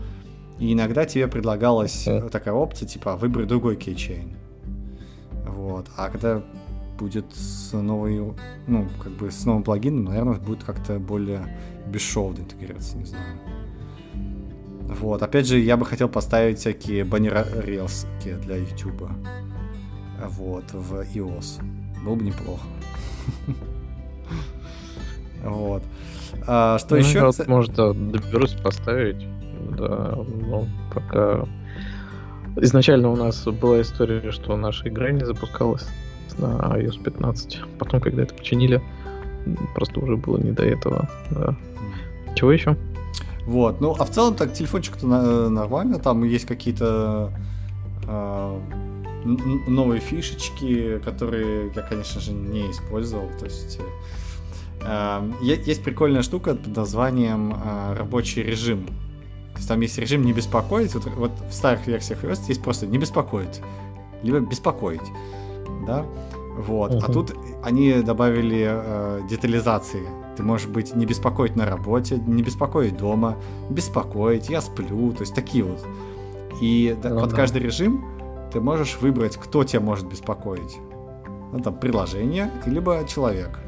И 0.58 0.72
иногда 0.72 1.04
тебе 1.04 1.28
предлагалась 1.28 2.08
такая 2.32 2.54
опция, 2.54 2.88
типа, 2.88 3.18
выбери 3.18 3.44
другой 3.44 3.76
кейчейн. 3.76 4.38
Вот. 5.46 5.88
А 5.98 6.10
когда 6.10 6.42
будет 6.98 7.26
с 7.34 7.74
новой, 7.74 8.34
ну, 8.68 8.88
как 9.02 9.14
бы 9.14 9.32
с 9.32 9.46
новым 9.46 9.64
плагином, 9.64 10.06
наверное, 10.06 10.40
будет 10.40 10.64
как-то 10.64 11.00
более 11.00 11.58
бесшовно 11.88 12.40
интегрироваться, 12.40 12.98
не 12.98 13.06
знаю. 13.06 13.40
Вот, 15.00 15.22
опять 15.22 15.48
же, 15.48 15.60
я 15.60 15.78
бы 15.78 15.86
хотел 15.86 16.10
поставить 16.10 16.60
всякие 16.60 17.04
баннерелски 17.04 18.36
для 18.42 18.58
YouTube. 18.58 19.10
Вот, 20.30 20.64
в 20.74 21.02
iOS. 21.02 21.62
Было 22.04 22.16
бы 22.16 22.24
неплохо. 22.24 22.66
Вот. 25.44 25.84
А, 26.48 26.80
что 26.80 26.96
ну, 26.96 27.02
еще? 27.02 27.32
Может, 27.46 27.76
доберусь 27.76 28.54
поставить. 28.54 29.26
Да, 29.78 30.16
ну, 30.18 30.68
пока... 30.94 31.48
Изначально 32.58 33.10
у 33.10 33.16
нас 33.16 33.46
была 33.46 33.82
история, 33.82 34.32
что 34.32 34.58
наша 34.58 34.90
игра 34.90 35.12
не 35.12 35.24
запускалась 35.24 35.88
на 36.38 36.78
iOS 36.78 37.02
15. 37.02 37.62
Потом, 37.80 38.00
когда 38.00 38.24
это 38.24 38.34
починили, 38.34 38.82
просто 39.74 40.00
уже 40.00 40.18
было 40.18 40.38
не 40.38 40.52
до 40.52 40.64
этого. 40.64 41.10
Да. 41.32 41.56
Чего 42.36 42.52
еще? 42.52 42.78
Вот, 43.46 43.80
ну, 43.80 43.96
а 43.98 44.04
в 44.04 44.12
целом 44.12 44.36
так 44.36 44.54
телефончик-то 44.54 45.08
нормально, 45.50 46.00
там 46.00 46.26
есть 46.26 46.46
какие-то 46.46 47.32
э, 48.06 48.60
новые 49.68 50.02
фишечки, 50.02 51.00
которые 51.00 51.72
я, 51.74 51.82
конечно 51.82 52.20
же, 52.20 52.34
не 52.34 52.70
использовал. 52.70 53.30
То 53.40 53.46
есть 53.46 53.80
э, 54.82 55.32
есть 55.42 55.82
прикольная 55.82 56.24
штука 56.24 56.56
под 56.56 56.76
названием 56.76 57.54
э, 57.54 57.96
рабочий 57.98 58.44
режим. 58.44 58.86
То 59.54 59.58
есть 59.58 59.68
там 59.70 59.80
есть 59.80 59.98
режим 59.98 60.24
не 60.24 60.34
беспокоить. 60.34 60.94
Вот, 60.94 61.06
вот 61.16 61.32
в 61.50 61.54
старых 61.54 61.88
версиях 61.88 62.26
iOS 62.26 62.42
есть 62.50 62.62
просто 62.62 62.86
не 62.86 62.98
беспокоить, 62.98 63.62
либо 64.24 64.42
беспокоить, 64.42 65.08
да. 65.88 66.06
Вот. 66.58 66.92
Uh-huh. 66.92 67.06
А 67.08 67.12
тут 67.12 67.36
они 67.64 67.94
добавили 68.02 68.68
э, 68.68 69.22
детализации. 69.30 70.08
Ты 70.36 70.44
можешь 70.44 70.68
быть 70.68 70.96
не 70.96 71.06
беспокоить 71.06 71.56
на 71.56 71.66
работе, 71.66 72.18
не 72.18 72.42
беспокоить 72.42 72.98
дома, 72.98 73.38
беспокоить, 73.70 74.50
я 74.50 74.62
сплю, 74.62 75.12
то 75.12 75.22
есть 75.22 75.36
такие 75.36 75.64
вот. 75.64 75.86
И 76.60 76.98
ну, 77.04 77.22
под 77.22 77.34
каждый 77.34 77.62
режим 77.62 78.04
ты 78.52 78.60
можешь 78.60 78.98
выбрать, 79.00 79.38
кто 79.38 79.64
тебя 79.64 79.82
может 79.82 80.08
беспокоить. 80.08 80.78
Ну, 81.54 81.60
там, 81.60 81.76
приложение, 81.76 82.52
либо 82.66 83.06
человек. 83.08 83.60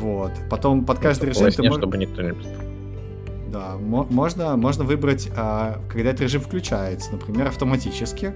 Вот. 0.00 0.32
Потом 0.50 0.84
под 0.84 0.98
каждый 0.98 1.28
режим 1.30 1.50
ты 1.50 1.62
можешь... 1.62 1.78
чтобы 1.78 1.96
никто 1.96 2.22
не 2.22 2.32
беспокоил. 2.32 2.74
Да, 3.52 3.76
можно, 3.78 4.56
можно 4.56 4.82
выбрать, 4.82 5.30
а, 5.36 5.80
когда 5.88 6.10
этот 6.10 6.22
режим 6.22 6.40
включается, 6.40 7.12
например, 7.12 7.46
автоматически, 7.46 8.34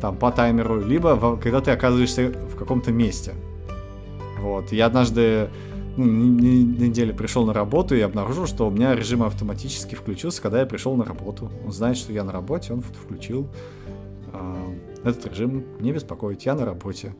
там, 0.00 0.16
по 0.16 0.30
таймеру, 0.30 0.80
либо 0.80 1.14
в, 1.16 1.38
когда 1.38 1.60
ты 1.60 1.70
оказываешься 1.70 2.28
в 2.28 2.56
каком-то 2.56 2.92
месте. 2.92 3.34
Вот. 4.40 4.72
Я 4.72 4.86
однажды 4.86 5.48
ну, 5.96 6.04
неделю 6.04 7.14
пришел 7.14 7.46
на 7.46 7.52
работу 7.52 7.94
и 7.94 8.00
обнаружил, 8.00 8.46
что 8.46 8.68
у 8.68 8.70
меня 8.70 8.94
режим 8.94 9.22
автоматически 9.22 9.94
включился, 9.94 10.42
когда 10.42 10.60
я 10.60 10.66
пришел 10.66 10.94
на 10.96 11.04
работу. 11.04 11.50
Он 11.64 11.72
знает, 11.72 11.96
что 11.96 12.12
я 12.12 12.22
на 12.24 12.32
работе, 12.32 12.72
он 12.72 12.82
включил 12.82 13.48
э, 14.32 14.74
этот 15.04 15.26
режим. 15.26 15.64
Не 15.80 15.92
беспокоить, 15.92 16.44
я 16.44 16.54
на 16.54 16.64
работе. 16.64 17.14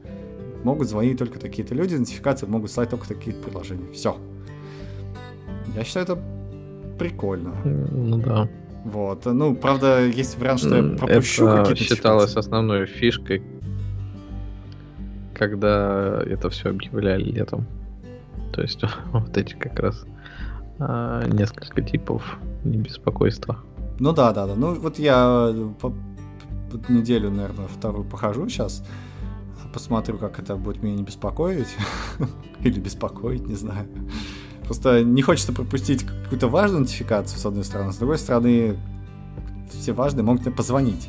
Могут 0.62 0.88
звонить 0.88 1.18
только 1.18 1.38
такие-то 1.38 1.74
люди, 1.74 1.94
нотификации 1.94 2.46
могут 2.46 2.70
слать 2.70 2.90
только 2.90 3.08
такие 3.08 3.34
приложения. 3.34 3.90
Все. 3.92 4.16
Я 5.74 5.84
считаю, 5.84 6.04
это 6.04 6.18
прикольно. 6.98 7.54
Ну 7.64 8.18
да. 8.18 8.48
Вот. 8.86 9.24
Ну, 9.24 9.56
правда, 9.56 10.06
есть 10.06 10.38
вариант, 10.38 10.60
что 10.60 10.76
я 10.76 10.96
пропущу 10.96 11.48
это 11.48 11.70
какие-то 11.70 11.94
считалось 11.96 12.36
основной 12.36 12.86
фишкой, 12.86 13.42
когда 15.34 16.22
это 16.24 16.50
все 16.50 16.70
объявляли 16.70 17.24
летом. 17.24 17.66
То 18.52 18.62
есть 18.62 18.80
вот 19.12 19.36
эти 19.36 19.54
как 19.54 19.80
раз 19.80 20.04
а, 20.78 21.26
несколько 21.26 21.82
типов 21.82 22.38
небеспокойства. 22.62 23.58
Ну 23.98 24.12
да, 24.12 24.32
да, 24.32 24.46
да. 24.46 24.54
Ну 24.54 24.74
вот 24.74 25.00
я 25.00 25.52
по, 25.80 25.90
по 26.70 26.92
неделю, 26.92 27.30
наверное, 27.32 27.66
вторую 27.66 28.04
похожу 28.04 28.48
сейчас, 28.48 28.84
посмотрю, 29.72 30.16
как 30.18 30.38
это 30.38 30.54
будет 30.54 30.80
меня 30.80 30.94
не 30.94 31.02
беспокоить. 31.02 31.74
Или 32.60 32.78
беспокоить, 32.78 33.46
не 33.48 33.56
знаю. 33.56 33.88
Просто 34.66 35.02
не 35.04 35.22
хочется 35.22 35.52
пропустить 35.52 36.04
какую-то 36.04 36.48
важную 36.48 36.80
нотификацию, 36.82 37.38
с 37.38 37.46
одной 37.46 37.64
стороны. 37.64 37.92
С 37.92 37.96
другой 37.96 38.18
стороны, 38.18 38.76
все 39.70 39.92
важные 39.92 40.24
могут 40.24 40.44
мне 40.44 40.54
позвонить. 40.54 41.08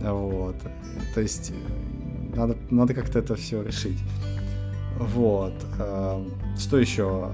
Вот. 0.00 0.56
То 1.14 1.20
есть 1.20 1.52
надо, 2.34 2.56
надо 2.70 2.94
как-то 2.94 3.18
это 3.18 3.34
все 3.36 3.62
решить. 3.62 3.98
Вот. 4.98 5.54
Что 6.58 6.78
еще? 6.78 7.32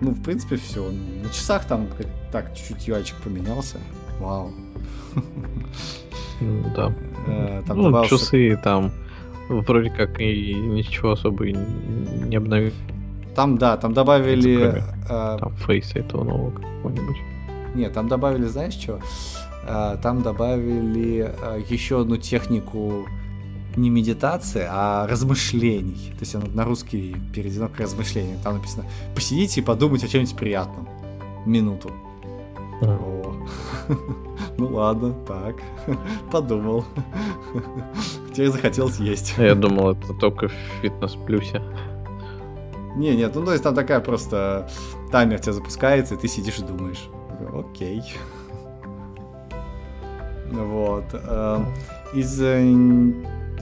Ну, 0.00 0.10
в 0.10 0.22
принципе, 0.22 0.56
все. 0.56 0.90
На 1.22 1.28
часах 1.30 1.64
там 1.66 1.88
так 2.32 2.54
чуть-чуть 2.56 2.88
юайчик 2.88 3.16
поменялся. 3.22 3.78
Вау. 4.20 4.52
Ну, 6.40 6.72
да. 6.76 6.94
Э, 7.26 7.62
там 7.66 7.78
ну, 7.78 7.84
добавился... 7.84 8.16
часы 8.16 8.60
там 8.62 8.92
вроде 9.48 9.90
как 9.90 10.20
и 10.20 10.54
ничего 10.54 11.12
особо 11.12 11.46
не 11.46 12.36
обновили. 12.36 12.74
Там, 13.38 13.56
да, 13.56 13.76
там 13.76 13.94
добавили... 13.94 14.82
Э, 15.08 15.36
там 15.38 15.54
фейса 15.58 16.00
этого 16.00 16.24
нового 16.24 16.50
какого-нибудь. 16.50 17.18
Нет, 17.76 17.92
там 17.92 18.08
добавили, 18.08 18.46
знаешь 18.46 18.72
что? 18.72 18.98
Э, 19.62 19.96
там 20.02 20.22
добавили 20.22 21.32
э, 21.40 21.62
еще 21.68 22.00
одну 22.00 22.16
технику 22.16 23.06
не 23.76 23.90
медитации, 23.90 24.66
а 24.68 25.06
размышлений. 25.06 26.10
То 26.14 26.22
есть 26.22 26.34
оно 26.34 26.46
на 26.52 26.64
русский 26.64 27.14
переведено 27.32 27.68
к 27.68 27.78
размышлению. 27.78 28.38
Там 28.42 28.54
написано 28.56 28.86
«посидите 29.14 29.60
и 29.60 29.64
подумайте 29.64 30.06
о 30.06 30.08
чем-нибудь 30.08 30.34
приятном». 30.34 30.88
Минуту. 31.46 31.92
О. 32.82 33.36
Ну 34.58 34.66
ладно, 34.74 35.14
так. 35.28 35.54
Подумал. 36.32 36.84
Теперь 38.32 38.50
захотелось 38.50 38.98
есть. 38.98 39.34
Я 39.38 39.54
думал, 39.54 39.92
это 39.92 40.12
только 40.14 40.48
в 40.48 40.52
фитнес-плюсе. 40.82 41.62
Не, 42.96 43.14
нет, 43.16 43.34
ну 43.34 43.44
то 43.44 43.52
есть 43.52 43.62
там 43.62 43.74
такая 43.74 44.00
просто 44.00 44.68
таймер 45.12 45.40
тебя 45.40 45.52
запускается, 45.52 46.14
и 46.14 46.18
ты 46.18 46.28
сидишь 46.28 46.58
и 46.58 46.62
думаешь. 46.62 47.08
Окей. 47.52 48.02
Вот. 50.50 51.04
Эм, 51.12 51.66
из 52.14 52.40
э, 52.40 52.62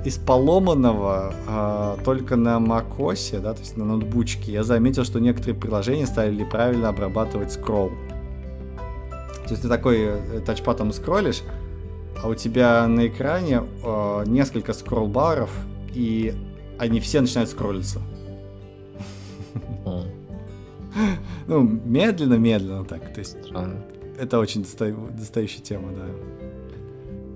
из 0.05 0.19
поломанного 0.19 1.35
э, 1.49 1.97
только 2.05 2.37
на 2.37 2.59
macOS, 2.59 3.41
да, 3.41 3.55
то 3.55 3.61
есть 3.61 3.77
на 3.77 3.85
ноутбучке, 3.85 4.53
я 4.53 4.63
заметил, 4.63 5.05
что 5.05 5.19
некоторые 5.19 5.57
приложения 5.57 6.07
стали 6.07 6.45
правильно 6.45 6.91
обрабатывать 6.91 7.53
скролл. 7.53 7.91
То 9.45 9.51
есть 9.51 9.63
ты 9.63 9.69
такой 9.69 9.99
э, 9.99 10.41
тачпадом 10.47 10.93
скроллишь, 10.93 11.43
а 12.23 12.29
у 12.29 12.35
тебя 12.35 12.87
на 12.87 13.09
экране 13.09 13.63
несколько 14.27 14.73
скролл-баров, 14.73 15.51
и 15.93 16.35
они 16.79 17.01
все 17.01 17.21
начинают 17.21 17.51
скроллиться. 17.51 18.01
Ну, 21.47 21.63
медленно-медленно 21.63 22.85
так. 22.85 23.13
То 23.13 23.21
есть 23.21 23.37
это 24.19 24.39
очень 24.39 24.63
достающая 24.63 25.63
тема, 25.63 25.93
да. 25.93 26.07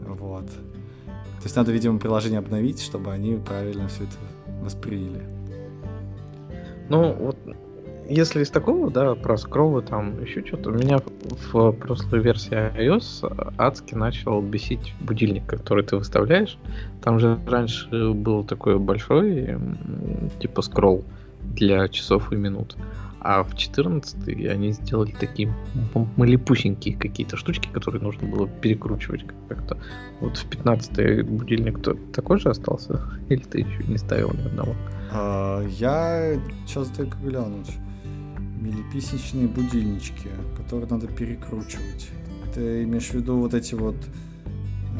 Вот. 0.07 0.47
То 0.47 1.45
есть 1.45 1.57
надо, 1.57 1.73
видимо, 1.73 1.99
приложение 1.99 2.39
обновить, 2.39 2.83
чтобы 2.83 3.13
они 3.13 3.37
правильно 3.37 3.89
все 3.89 4.05
это 4.05 4.17
восприняли. 4.63 5.23
Ну, 6.89 7.15
вот 7.15 7.37
если 8.11 8.43
из 8.43 8.51
такого, 8.51 8.91
да, 8.91 9.15
про 9.15 9.37
скроллы 9.37 9.83
там 9.83 10.21
еще 10.21 10.45
что-то, 10.45 10.71
у 10.71 10.73
меня 10.73 10.99
в 11.53 11.73
прошлой 11.73 12.21
версии 12.21 12.53
iOS 12.77 13.55
адски 13.57 13.95
начал 13.95 14.43
бесить 14.43 14.93
будильник, 15.01 15.47
который 15.47 15.85
ты 15.85 15.97
выставляешь. 15.97 16.59
Там 17.03 17.21
же 17.21 17.39
раньше 17.47 18.11
был 18.13 18.43
такой 18.43 18.81
большой, 18.81 19.57
типа, 20.41 20.63
скролл 20.63 21.05
для 21.41 21.89
часов 21.89 22.33
и 22.33 22.37
минут. 22.37 22.77
А 23.21 23.43
в 23.43 23.55
14 23.55 24.29
они 24.49 24.73
сделали 24.73 25.13
такие 25.13 25.55
малепусенькие 26.17 26.97
какие-то 26.97 27.37
штучки, 27.37 27.69
которые 27.69 28.03
нужно 28.03 28.27
было 28.27 28.49
перекручивать 28.49 29.25
как-то. 29.49 29.77
Вот 30.21 30.39
в 30.39 30.47
15 30.49 31.27
будильник 31.27 31.83
то 31.83 31.95
такой 32.15 32.39
же 32.41 32.49
остался? 32.49 33.01
Или 33.29 33.41
ты 33.41 33.61
еще 33.61 33.85
не 33.85 33.99
ставил 33.99 34.33
ни 34.33 34.43
одного? 34.47 34.75
А, 35.13 35.63
я 35.67 36.41
сейчас 36.67 36.89
только 36.89 37.19
глянуть. 37.19 37.71
Милиписечные 38.61 39.49
будильнички, 39.49 40.29
которые 40.57 40.89
надо 40.89 41.07
перекручивать. 41.07 42.11
Ты 42.55 42.85
имеешь 42.85 43.09
в 43.09 43.15
виду 43.15 43.37
вот 43.39 43.55
эти 43.55 43.75
вот... 43.75 43.97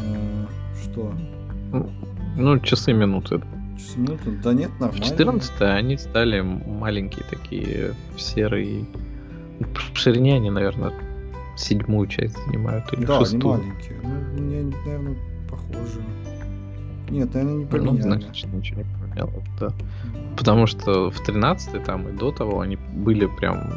Э, 0.03 0.47
что? 0.83 1.13
Ну, 2.37 2.59
часы 2.61 2.93
минуты. 2.93 3.41
Минуту? 3.97 4.33
Да 4.43 4.53
нет, 4.53 4.71
нормально. 4.79 5.05
В 5.05 5.09
14 5.09 5.61
они 5.63 5.97
стали 5.97 6.41
маленькие 6.41 7.25
такие, 7.29 7.95
серые. 8.17 8.85
В 9.93 9.97
ширине 9.97 10.37
они, 10.37 10.51
наверное, 10.51 10.93
седьмую 11.57 12.07
часть 12.09 12.37
занимают 12.47 12.93
или 12.93 13.05
да, 13.05 13.21
шестую. 13.21 13.55
они 13.55 13.63
маленькие. 13.65 13.97
Ну, 14.03 14.43
мне, 14.43 14.63
наверное, 14.85 15.17
похоже. 15.49 16.01
Нет, 17.11 17.35
наверное, 17.35 17.57
не 17.57 17.65
ну, 17.65 17.71
поменяли. 17.71 18.07
Ну, 18.07 18.21
значит, 18.21 18.53
ничего 18.53 18.83
не 18.83 18.87
поменялось, 19.03 19.45
да. 19.59 19.73
Потому 20.37 20.67
что 20.67 21.11
в 21.11 21.21
13 21.21 21.83
там 21.85 22.09
и 22.09 22.13
до 22.13 22.31
того 22.31 22.61
они 22.61 22.77
были 22.77 23.27
прям 23.27 23.71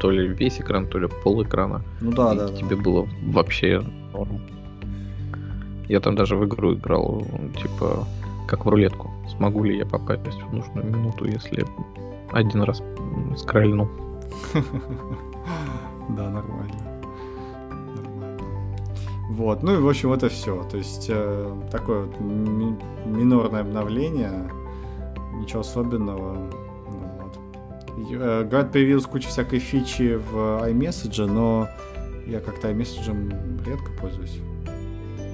то 0.00 0.10
ли 0.10 0.28
весь 0.28 0.60
экран, 0.60 0.86
то 0.86 0.98
ли 0.98 1.08
пол 1.22 1.42
экрана. 1.42 1.82
Ну 2.00 2.12
да, 2.12 2.34
и 2.34 2.38
да. 2.38 2.48
Тебе 2.48 2.76
да. 2.76 2.82
было 2.82 3.08
вообще 3.26 3.82
норм. 4.12 4.40
Я 5.88 6.00
там 6.00 6.16
даже 6.16 6.36
в 6.36 6.44
игру 6.46 6.74
играл, 6.74 7.26
типа, 7.62 8.06
как 8.48 8.64
в 8.64 8.68
рулетку. 8.68 9.10
Смогу 9.28 9.64
ли 9.64 9.78
я 9.78 9.86
попасть 9.86 10.42
в 10.42 10.52
нужную 10.52 10.86
минуту, 10.86 11.24
если 11.26 11.64
один 12.32 12.62
раз 12.62 12.82
скрольну? 13.36 13.88
Да, 16.10 16.28
нормально. 16.28 17.00
Вот, 19.30 19.62
ну 19.62 19.74
и 19.74 19.78
в 19.78 19.88
общем 19.88 20.12
это 20.12 20.28
все. 20.28 20.62
То 20.64 20.76
есть 20.76 21.06
э, 21.08 21.56
такое 21.70 22.04
вот 22.04 22.20
ми- 22.20 22.76
минорное 23.06 23.62
обновление, 23.62 24.50
ничего 25.34 25.60
особенного. 25.60 26.36
Вот. 26.86 27.38
Э, 28.12 28.44
говорят, 28.44 28.70
появилась 28.70 29.06
куча 29.06 29.28
всякой 29.28 29.58
фичи 29.60 30.16
в 30.16 30.62
iMessage, 30.68 31.26
но 31.26 31.68
я 32.26 32.40
как-то 32.40 32.70
iMessage 32.70 33.64
редко 33.64 33.90
пользуюсь. 34.00 34.38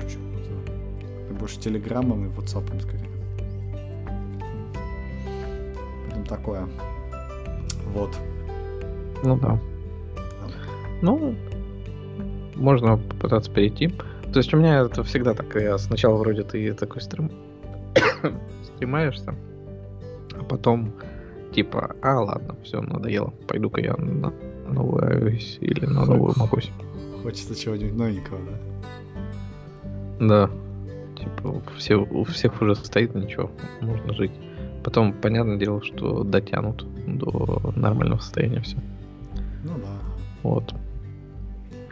Почему-то. 0.00 1.34
больше 1.34 1.58
телеграммом 1.58 2.26
и 2.26 2.28
ватсапом 2.28 2.80
скорее. 2.80 2.99
Такое. 6.30 6.66
Вот. 7.92 8.16
Ну 9.22 9.36
да. 9.36 9.58
Ну, 11.02 11.34
можно 12.54 12.96
попытаться 12.96 13.50
перейти. 13.50 13.88
То 14.32 14.38
есть 14.38 14.54
у 14.54 14.56
меня 14.56 14.80
это 14.80 15.02
всегда 15.02 15.34
так. 15.34 15.54
Я 15.56 15.76
сначала 15.78 16.16
вроде 16.16 16.44
ты 16.44 16.72
такой 16.74 17.02
стрим... 17.02 17.30
стримаешься, 18.62 19.34
а 20.38 20.44
потом 20.44 20.92
типа, 21.52 21.96
а 22.02 22.20
ладно, 22.20 22.56
все, 22.62 22.80
надоело. 22.80 23.32
Пойду-ка 23.48 23.80
я 23.80 23.96
на 23.96 24.32
новую 24.68 25.02
iOS 25.02 25.58
или 25.60 25.86
на 25.86 26.04
новую 26.04 26.32
macOS. 26.34 26.70
Хочется 27.22 27.60
чего-нибудь 27.60 27.94
новенького, 27.94 28.38
да? 28.46 28.58
Да. 30.20 30.50
Типа, 31.18 31.60
все, 31.76 31.96
у 31.96 32.24
всех 32.24 32.62
уже 32.62 32.74
стоит 32.76 33.14
ничего, 33.14 33.50
можно 33.80 34.14
жить. 34.14 34.32
Потом, 34.82 35.12
понятное 35.12 35.56
дело, 35.56 35.82
что 35.82 36.24
дотянут 36.24 36.86
до 37.06 37.72
нормального 37.76 38.18
состояния 38.18 38.60
все. 38.60 38.76
Ну 39.64 39.74
да. 39.76 39.98
Вот. 40.42 40.74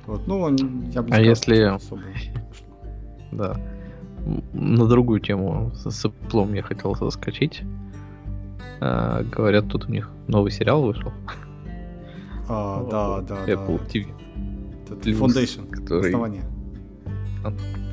Вот, 0.06 0.26
ну, 0.26 0.48
я 0.48 1.02
бы 1.02 1.10
не 1.10 1.16
а 1.16 1.20
сказал, 1.20 1.20
если... 1.20 1.60
Особо... 1.64 2.02
Да. 3.30 3.56
На 4.54 4.86
другую 4.86 5.20
тему 5.20 5.70
с 5.74 6.04
Apple 6.04 6.56
я 6.56 6.62
хотел 6.62 6.94
заскочить. 6.94 7.62
А, 8.80 9.22
говорят, 9.22 9.68
тут 9.68 9.86
у 9.86 9.92
них 9.92 10.10
новый 10.28 10.50
сериал 10.50 10.82
вышел. 10.82 11.12
А, 12.48 12.86
да, 12.90 13.20
да, 13.20 13.44
Apple 13.44 13.78
да. 13.78 13.84
TV. 13.84 14.06
Это 14.88 15.10
Foundation, 15.10 15.68
который... 15.68 16.06
основание. 16.06 16.44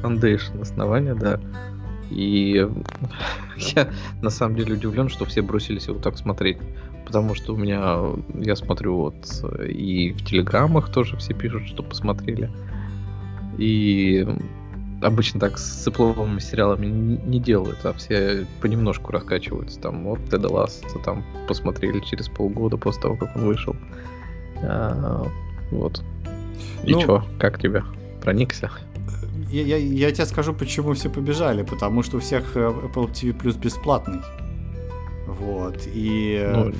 Foundation, 0.02 0.62
основание, 0.62 1.16
да. 1.16 1.40
И 2.12 2.68
я 3.58 3.90
на 4.22 4.30
самом 4.30 4.56
деле 4.56 4.74
удивлен, 4.74 5.10
что 5.10 5.26
все 5.26 5.42
бросились 5.42 5.88
его 5.88 6.00
так 6.00 6.18
смотреть. 6.18 6.58
Потому 7.06 7.36
что 7.36 7.54
у 7.54 7.58
меня, 7.58 8.00
я 8.34 8.56
смотрю 8.56 8.96
вот 8.98 9.16
и 9.68 10.12
в 10.14 10.26
телеграммах 10.26 10.92
тоже 10.92 11.18
все 11.18 11.34
пишут, 11.34 11.68
что 11.68 11.84
посмотрели. 11.84 12.50
И 13.58 14.28
обычно 15.02 15.40
так 15.40 15.58
с 15.58 15.84
цепловыми 15.84 16.40
сериалами 16.40 16.88
не 16.88 17.40
делают, 17.40 17.86
а 17.86 17.94
все 17.94 18.46
понемножку 18.62 19.12
раскачиваются. 19.12 19.80
Там 19.80 20.04
вот 20.04 20.20
Теда 20.30 20.52
Ласса 20.52 20.84
там 21.04 21.24
посмотрели 21.48 22.00
через 22.00 22.28
полгода 22.28 22.78
после 22.78 23.04
того, 23.04 23.16
как 23.16 23.36
он 23.36 23.44
вышел. 23.44 23.76
А, 24.64 25.28
вот. 25.72 26.04
И 26.84 26.94
ну, 26.94 27.02
чё, 27.02 27.24
как 27.40 27.60
тебе? 27.60 27.84
Проникся? 28.22 28.72
Я, 29.52 29.64
я, 29.64 29.78
я 29.78 30.12
тебе 30.12 30.26
скажу, 30.26 30.54
почему 30.54 30.94
все 30.94 31.10
побежали. 31.10 31.64
Потому 31.64 32.04
что 32.04 32.18
у 32.18 32.20
всех 32.20 32.56
э, 32.56 32.60
Apple 32.60 33.12
TV 33.12 33.38
Plus 33.38 33.58
бесплатный. 33.58 34.22
Вот. 35.28 35.78
И 35.94 36.48
ну, 36.54 36.74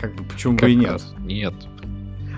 как 0.00 0.14
бы 0.14 0.24
почему 0.24 0.56
бы 0.56 0.70
и 0.70 0.76
нет? 0.76 1.02
Нет. 1.18 1.54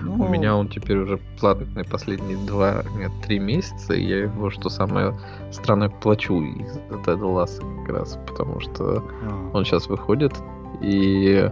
Ну... 0.03 0.25
У 0.25 0.27
меня 0.27 0.55
он 0.55 0.67
теперь 0.67 0.97
уже 0.97 1.19
платный 1.39 1.85
последние 1.85 2.37
два, 2.37 2.83
нет, 2.97 3.11
три 3.25 3.37
месяца, 3.37 3.93
и 3.93 4.03
я 4.03 4.23
его, 4.23 4.49
что 4.49 4.69
самое 4.69 5.15
странное, 5.51 5.89
плачу 5.89 6.41
из 6.41 6.73
Теда 7.05 7.25
Ласса 7.25 7.61
как 7.61 7.95
раз, 7.95 8.19
потому 8.27 8.59
что 8.59 9.03
а. 9.23 9.51
он 9.53 9.63
сейчас 9.63 9.87
выходит, 9.87 10.33
и 10.81 11.51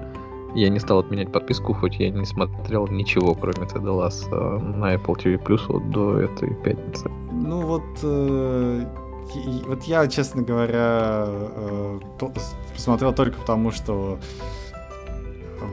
я 0.55 0.69
не 0.69 0.79
стал 0.79 0.99
отменять 0.99 1.31
подписку, 1.31 1.73
хоть 1.73 1.99
я 1.99 2.09
не 2.09 2.25
смотрел 2.25 2.87
ничего, 2.87 3.35
кроме 3.35 3.67
Теда 3.67 3.91
Ласса 3.91 4.29
на 4.29 4.95
Apple 4.95 5.15
TV 5.15 5.43
Plus 5.43 5.61
вот 5.67 5.89
до 5.91 6.19
этой 6.19 6.53
пятницы. 6.55 7.09
Ну 7.31 7.61
вот, 7.61 7.83
э, 8.03 8.85
вот 9.67 9.83
я, 9.83 10.07
честно 10.07 10.41
говоря, 10.41 11.25
э, 11.27 11.99
посмотрел 12.73 13.13
только 13.13 13.39
потому, 13.39 13.71
что 13.71 14.19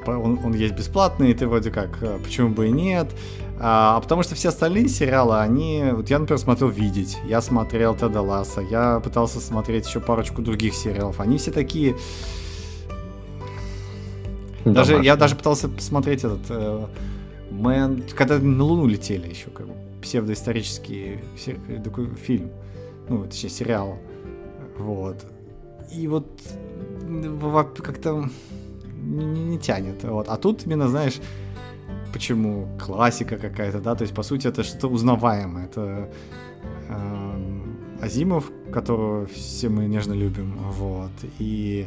он, 0.07 0.39
он 0.45 0.55
есть 0.55 0.75
бесплатный, 0.75 1.31
и 1.31 1.35
ты 1.35 1.47
вроде 1.47 1.71
как, 1.71 2.03
э, 2.03 2.19
почему 2.23 2.51
бы 2.51 2.69
и 2.69 2.71
нет. 2.71 3.09
А, 3.59 3.97
а 3.97 4.01
потому 4.01 4.23
что 4.23 4.35
все 4.35 4.51
остальные 4.51 4.89
сериалы, 4.89 5.39
они... 5.41 5.85
Вот 5.93 6.11
я, 6.11 6.19
например, 6.19 6.39
смотрел 6.39 6.69
«Видеть», 6.69 7.19
я 7.27 7.41
смотрел 7.41 7.95
Теда 7.95 8.21
Ласса, 8.21 8.61
я 8.61 9.01
пытался 9.01 9.41
смотреть 9.41 9.87
еще 9.87 10.01
парочку 10.01 10.43
других 10.43 10.75
сериалов. 10.75 11.21
Они 11.21 11.39
все 11.39 11.51
такие... 11.51 11.97
Даже, 14.73 15.03
я 15.03 15.17
даже 15.17 15.37
пытался 15.37 15.69
посмотреть 15.69 16.25
этот... 16.25 16.41
Э, 16.51 16.87
Мэн... 17.51 18.03
Когда 18.15 18.39
на 18.39 18.65
Луну 18.65 18.87
летели 18.87 19.29
еще, 19.29 19.51
как 19.51 19.67
бы, 19.67 19.75
псевдоисторический 20.03 21.21
э, 21.47 21.83
такой 21.83 22.09
фильм. 22.15 22.51
Ну, 23.09 23.25
точнее, 23.25 23.51
сериал. 23.51 23.99
Вот. 24.79 25.25
И 25.93 26.09
вот 26.09 26.27
как-то 27.83 28.29
не, 28.97 29.25
не 29.25 29.59
тянет. 29.59 30.05
Вот. 30.05 30.29
А 30.29 30.37
тут 30.37 30.67
именно, 30.67 30.89
знаешь, 30.89 31.21
почему 32.13 32.69
классика 32.79 33.37
какая-то, 33.37 33.81
да, 33.81 33.95
то 33.95 34.03
есть, 34.03 34.15
по 34.15 34.23
сути, 34.23 34.49
это 34.49 34.65
что-то 34.65 34.89
узнаваемое. 34.89 35.67
Это 35.67 36.11
э, 36.89 37.61
Азимов, 38.01 38.51
которого 38.73 39.27
все 39.27 39.69
мы 39.69 39.87
нежно 39.87 40.15
любим, 40.15 40.57
вот, 40.59 41.13
и 41.39 41.87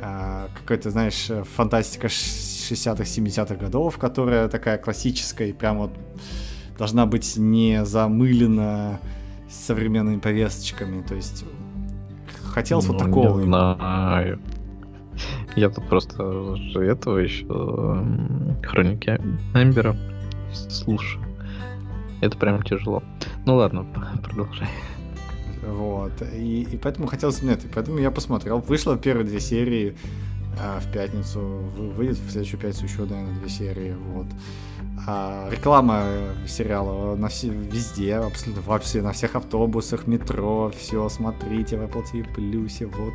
э, 0.00 0.48
какая-то, 0.58 0.90
знаешь, 0.90 1.30
фантастика 1.54 2.08
60-х, 2.08 3.02
70-х 3.02 3.54
годов, 3.56 3.98
которая 3.98 4.48
такая 4.48 4.78
классическая 4.78 5.48
и 5.48 5.52
прям 5.52 5.78
вот 5.78 5.90
должна 6.78 7.06
быть 7.06 7.36
не 7.36 7.84
замылена 7.84 9.00
современными 9.48 10.18
повесточками, 10.18 11.02
то 11.02 11.14
есть 11.14 11.44
хотелось 12.42 12.86
ну, 12.86 12.92
вот 12.94 13.02
такого. 13.02 13.38
Не 13.38 13.46
знаю. 13.46 14.40
Я 15.56 15.70
тут 15.70 15.88
просто 15.88 16.56
этого 16.74 17.18
еще 17.18 17.46
хроники 18.64 19.20
Эмбера 19.54 19.96
слушаю. 20.52 21.24
Это 22.20 22.36
прям 22.38 22.62
тяжело. 22.62 23.02
Ну 23.46 23.56
ладно, 23.56 23.86
продолжай. 24.22 24.68
Вот. 25.66 26.12
И, 26.34 26.62
и 26.62 26.76
поэтому 26.76 27.06
хотелось 27.06 27.42
нет, 27.42 27.64
и 27.64 27.68
поэтому 27.68 27.98
я 27.98 28.10
посмотрел. 28.10 28.58
Вышло 28.60 28.96
первые 28.96 29.26
две 29.26 29.40
серии 29.40 29.96
а, 30.60 30.80
в 30.80 30.92
пятницу. 30.92 31.40
Выйдет 31.40 32.18
в 32.18 32.30
следующую 32.30 32.60
пятницу 32.60 32.84
еще, 32.84 33.04
наверное, 33.04 33.38
две 33.40 33.48
серии. 33.48 33.94
Вот. 34.12 34.26
А, 35.06 35.48
реклама 35.50 36.04
сериала 36.46 37.16
на 37.16 37.28
все, 37.28 37.48
везде, 37.48 38.14
абсолютно 38.16 38.62
вообще 38.62 39.02
на 39.02 39.12
всех 39.12 39.34
автобусах, 39.36 40.06
метро, 40.06 40.72
все, 40.78 41.08
смотрите 41.08 41.76
в 41.76 41.82
Apple 41.82 42.04
TV 42.12 42.26
Plus, 42.34 42.86
вот 42.86 43.14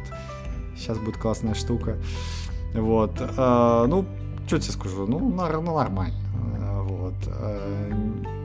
Сейчас 0.79 0.97
будет 0.97 1.17
классная 1.17 1.53
штука. 1.55 1.97
Вот. 2.73 3.11
Э, 3.19 3.85
ну, 3.87 4.05
что 4.47 4.59
тебе 4.59 4.71
скажу? 4.71 5.05
Ну, 5.07 5.29
нар- 5.29 5.61
ну 5.61 5.75
нормально. 5.75 6.15
Э, 6.57 6.81
вот. 6.81 7.15
Э, 7.27 7.91
э, 7.91 8.38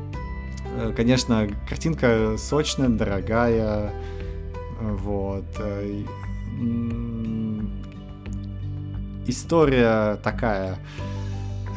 конечно, 0.97 1.49
картинка 1.69 2.37
сочная, 2.39 2.89
дорогая. 2.89 3.93
Вот. 4.81 5.45
Э, 5.59 6.05
история 9.27 10.17
такая 10.17 10.79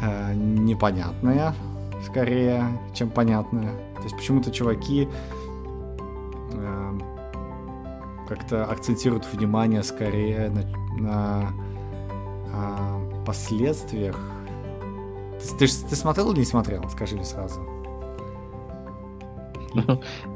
э, 0.02 0.34
непонятная, 0.34 1.54
скорее, 2.06 2.66
чем 2.94 3.10
понятная. 3.10 3.74
То 3.98 4.04
есть 4.04 4.16
почему-то 4.16 4.52
чуваки 4.52 5.08
как-то 8.28 8.66
акцентируют 8.66 9.26
внимание 9.32 9.84
скорее 9.84 10.50
на, 10.50 10.64
на 11.00 11.54
а, 12.54 13.24
последствиях. 13.26 14.20
Ты, 15.40 15.68
ты, 15.68 15.90
ты 15.90 15.96
смотрел 15.96 16.32
или 16.32 16.40
не 16.40 16.46
смотрел? 16.46 16.88
Скажи 16.90 17.16
мне 17.16 17.26
сразу. 17.26 17.77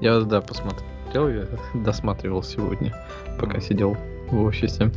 Я, 0.02 0.20
да, 0.22 0.42
посмотрел, 0.42 1.30
я 1.30 1.46
досматривал 1.74 2.44
сегодня, 2.44 2.94
пока 3.40 3.60
сидел 3.60 3.98
в 4.30 4.42
офисе. 4.44 4.92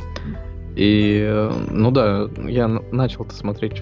И, 0.75 1.49
ну 1.71 1.91
да, 1.91 2.29
я 2.47 2.67
начал 2.67 3.23
это 3.23 3.33
смотреть 3.33 3.81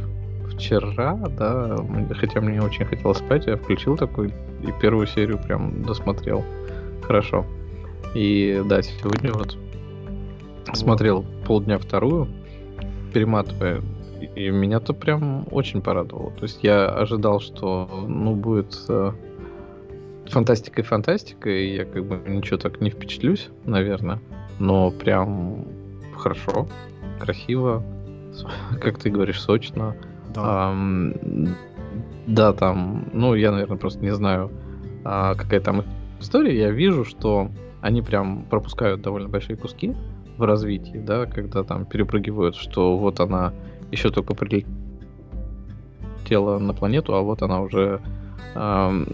вчера, 0.52 1.16
да, 1.16 1.78
хотя 2.16 2.40
мне 2.42 2.62
очень 2.62 2.86
хотелось 2.86 3.18
спать, 3.18 3.48
я 3.48 3.58
включил 3.58 3.98
такой 3.98 4.28
и 4.62 4.72
первую 4.80 5.08
серию 5.08 5.40
прям 5.40 5.82
досмотрел. 5.84 6.44
Хорошо. 7.02 7.46
И 8.14 8.62
да, 8.66 8.82
сегодня 8.82 9.34
вот 9.34 9.58
смотрел 10.74 11.26
полдня 11.46 11.78
вторую, 11.78 12.28
перематывая, 13.12 13.82
и 14.36 14.50
меня-то 14.50 14.94
прям 14.94 15.46
очень 15.52 15.82
порадовало. 15.82 16.32
То 16.32 16.44
есть 16.44 16.60
я 16.64 16.86
ожидал, 16.88 17.40
что 17.40 17.90
ну 18.08 18.36
будет 18.36 18.74
фантастика, 20.28 21.50
и 21.50 21.76
я 21.76 21.86
как 21.86 22.06
бы 22.06 22.22
ничего 22.28 22.58
так 22.58 22.82
не 22.82 22.90
впечатлюсь, 22.90 23.50
наверное. 23.66 24.20
Но 24.60 24.92
прям 24.92 25.66
хорошо, 26.18 26.68
красиво, 27.20 27.84
как 28.82 29.00
ты 29.00 29.10
говоришь, 29.10 29.42
сочно. 29.42 29.96
Да. 30.34 30.72
Эм, 30.72 31.56
да, 32.26 32.54
там, 32.54 33.10
ну, 33.14 33.36
я, 33.36 33.52
наверное, 33.52 33.78
просто 33.78 34.00
не 34.04 34.14
знаю, 34.14 34.52
а, 35.04 35.36
какая 35.36 35.60
там 35.60 35.84
история. 36.20 36.58
Я 36.58 36.72
вижу, 36.72 37.04
что 37.06 37.50
они 37.82 38.02
прям 38.02 38.46
пропускают 38.50 39.02
довольно 39.02 39.28
большие 39.30 39.58
куски 39.58 39.94
в 40.38 40.44
развитии, 40.44 40.98
да, 40.98 41.26
когда 41.26 41.64
там 41.64 41.86
перепрыгивают, 41.86 42.56
что 42.56 42.98
вот 42.98 43.20
она 43.20 43.54
еще 43.92 44.10
только 44.10 44.34
прилетела 44.34 44.68
на 46.60 46.74
планету, 46.74 47.14
а 47.14 47.22
вот 47.22 47.42
она 47.42 47.62
уже 47.62 48.02
эм, 48.56 49.08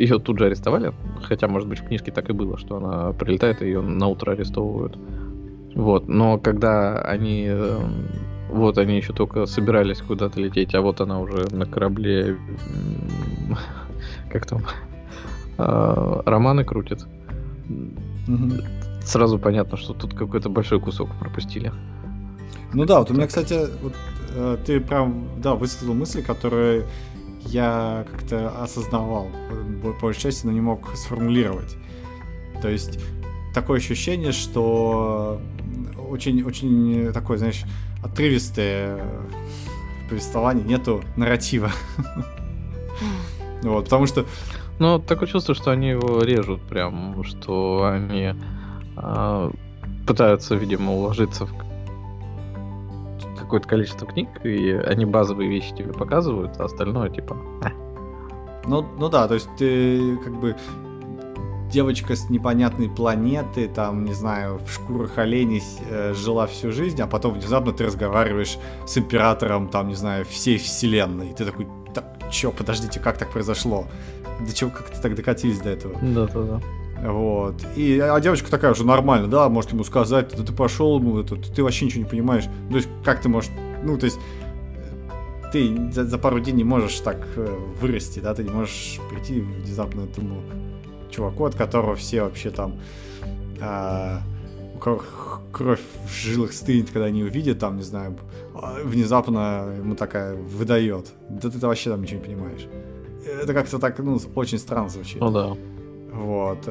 ее 0.00 0.18
тут 0.18 0.38
же 0.38 0.46
арестовали, 0.46 0.92
хотя, 1.22 1.46
может 1.46 1.68
быть, 1.68 1.80
в 1.80 1.86
книжке 1.86 2.10
так 2.10 2.30
и 2.30 2.32
было, 2.32 2.58
что 2.58 2.76
она 2.76 3.12
прилетает 3.12 3.62
и 3.62 3.66
ее 3.66 3.82
на 3.82 4.08
утро 4.08 4.32
арестовывают. 4.32 4.98
Вот, 5.74 6.08
но 6.08 6.38
когда 6.38 7.00
они 7.02 7.46
э, 7.48 7.78
вот 8.48 8.78
они 8.78 8.96
еще 8.96 9.12
только 9.12 9.46
собирались 9.46 10.00
куда-то 10.00 10.40
лететь, 10.40 10.74
а 10.74 10.80
вот 10.80 11.00
она 11.00 11.20
уже 11.20 11.46
на 11.54 11.66
корабле, 11.66 12.36
как 14.30 14.46
там, 14.46 14.62
э, 15.58 16.22
романы 16.26 16.64
крутит. 16.64 17.06
Сразу 19.04 19.38
понятно, 19.38 19.76
что 19.76 19.94
тут 19.94 20.14
какой-то 20.14 20.48
большой 20.48 20.80
кусок 20.80 21.10
пропустили. 21.18 21.72
Ну 22.72 22.84
да, 22.84 23.00
вот 23.00 23.10
у 23.10 23.14
меня, 23.14 23.26
кстати, 23.26 23.66
вот, 23.82 23.94
э, 24.34 24.56
ты 24.64 24.80
прям, 24.80 25.28
да, 25.38 25.54
высказал 25.54 25.94
мысли, 25.94 26.22
которые 26.22 26.84
я 27.46 28.06
как-то 28.10 28.50
осознавал 28.62 29.28
по 29.82 29.92
большей 30.00 30.22
части, 30.22 30.46
но 30.46 30.52
не 30.52 30.60
мог 30.60 30.94
сформулировать. 30.94 31.76
То 32.62 32.68
есть 32.68 32.98
такое 33.54 33.78
ощущение, 33.78 34.32
что 34.32 35.40
очень-очень 36.08 37.12
такое, 37.12 37.38
знаешь, 37.38 37.62
отрывистое 38.02 39.00
повествование, 40.08 40.64
нету 40.64 41.02
нарратива. 41.16 41.70
Вот, 43.62 43.84
потому 43.84 44.06
что... 44.06 44.24
Ну, 44.78 44.98
такое 44.98 45.28
чувство, 45.28 45.54
что 45.54 45.70
они 45.70 45.90
его 45.90 46.22
режут 46.22 46.62
прям, 46.62 47.22
что 47.24 47.90
они 47.92 48.34
а, 48.96 49.52
пытаются, 50.06 50.54
видимо, 50.54 50.94
уложиться 50.94 51.44
в 51.44 51.52
какое-то 53.40 53.68
количество 53.68 54.06
книг, 54.06 54.28
и 54.44 54.70
они 54.72 55.04
базовые 55.04 55.48
вещи 55.48 55.74
тебе 55.74 55.92
показывают, 55.92 56.58
а 56.58 56.64
остальное 56.64 57.10
типа... 57.10 57.36
Ну, 58.66 58.86
ну 58.98 59.08
да, 59.08 59.26
то 59.26 59.34
есть 59.34 59.48
ты 59.56 60.18
как 60.18 60.38
бы 60.38 60.54
девочка 61.70 62.14
с 62.14 62.28
непонятной 62.28 62.88
планеты, 62.88 63.68
там, 63.68 64.04
не 64.04 64.12
знаю, 64.12 64.58
в 64.58 64.70
шкурах 64.70 65.18
оленей 65.18 65.62
э, 65.88 66.14
жила 66.14 66.46
всю 66.46 66.72
жизнь, 66.72 67.00
а 67.00 67.06
потом 67.06 67.34
внезапно 67.34 67.72
ты 67.72 67.86
разговариваешь 67.86 68.58
с 68.86 68.98
императором, 68.98 69.68
там, 69.68 69.88
не 69.88 69.94
знаю, 69.94 70.24
всей 70.24 70.58
вселенной. 70.58 71.30
И 71.30 71.34
ты 71.34 71.44
такой, 71.44 71.68
так, 71.94 72.04
чё, 72.30 72.50
подождите, 72.50 73.00
как 73.00 73.18
так 73.18 73.30
произошло? 73.30 73.86
До 74.40 74.54
чего, 74.54 74.70
как 74.70 74.90
ты 74.90 75.00
так 75.00 75.14
докатились 75.14 75.60
до 75.60 75.70
этого? 75.70 75.94
Да-да-да. 76.02 76.60
Вот. 77.02 77.54
И, 77.76 77.98
а 77.98 78.18
девочка 78.20 78.50
такая 78.50 78.72
уже 78.72 78.84
нормально, 78.84 79.26
да, 79.28 79.48
может 79.48 79.72
ему 79.72 79.84
сказать, 79.84 80.34
да 80.36 80.44
ты 80.44 80.52
пошел 80.52 80.98
ему, 80.98 81.18
это, 81.18 81.36
ты 81.36 81.62
вообще 81.62 81.86
ничего 81.86 82.04
не 82.04 82.08
понимаешь. 82.08 82.44
То 82.44 82.76
есть, 82.76 82.88
как 83.04 83.22
ты 83.22 83.28
можешь, 83.28 83.50
ну, 83.82 83.96
то 83.96 84.04
есть, 84.04 84.18
ты 85.52 85.90
за, 85.92 86.04
за 86.04 86.18
пару 86.18 86.40
дней 86.40 86.52
не 86.52 86.64
можешь 86.64 87.00
так 87.00 87.26
э, 87.36 87.58
вырасти, 87.80 88.20
да, 88.20 88.34
ты 88.34 88.44
не 88.44 88.50
можешь 88.50 89.00
прийти 89.10 89.40
внезапно 89.40 90.02
этому 90.02 90.42
чуваку, 91.10 91.44
от 91.44 91.54
которого 91.54 91.96
все 91.96 92.22
вообще 92.22 92.50
там 92.50 92.78
а, 93.60 94.22
у 94.74 94.78
которых 94.78 95.40
кровь 95.52 95.80
в 96.06 96.12
жилах 96.12 96.52
стынет, 96.52 96.90
когда 96.90 97.06
они 97.06 97.22
увидят, 97.22 97.58
там, 97.58 97.76
не 97.76 97.82
знаю, 97.82 98.16
а, 98.54 98.78
внезапно 98.82 99.74
ему 99.76 99.94
такая 99.94 100.34
выдает. 100.34 101.12
Да 101.28 101.50
ты 101.50 101.58
вообще 101.58 101.90
там 101.90 102.02
ничего 102.02 102.20
не 102.20 102.24
понимаешь. 102.24 102.66
Это 103.42 103.52
как-то 103.52 103.78
так, 103.78 103.98
ну, 103.98 104.18
очень 104.34 104.58
странно 104.58 104.88
звучит. 104.88 105.20
Ну 105.20 105.30
да. 105.30 105.56
Вот. 106.12 106.68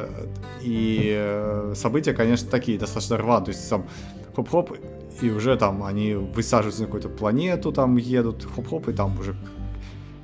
И 0.61 1.13
э, 1.15 1.73
события, 1.75 2.13
конечно, 2.13 2.49
такие, 2.49 2.77
достаточно 2.77 3.17
рваные. 3.17 3.45
То 3.45 3.51
есть 3.51 3.69
там 3.69 3.87
хоп-хоп, 4.35 4.77
и 5.21 5.29
уже 5.29 5.57
там 5.57 5.83
они 5.83 6.13
высаживаются 6.13 6.81
на 6.81 6.87
какую-то 6.87 7.09
планету, 7.09 7.71
там 7.71 7.97
едут, 7.97 8.47
хоп-хоп, 8.55 8.89
и 8.89 8.93
там 8.93 9.19
уже 9.19 9.35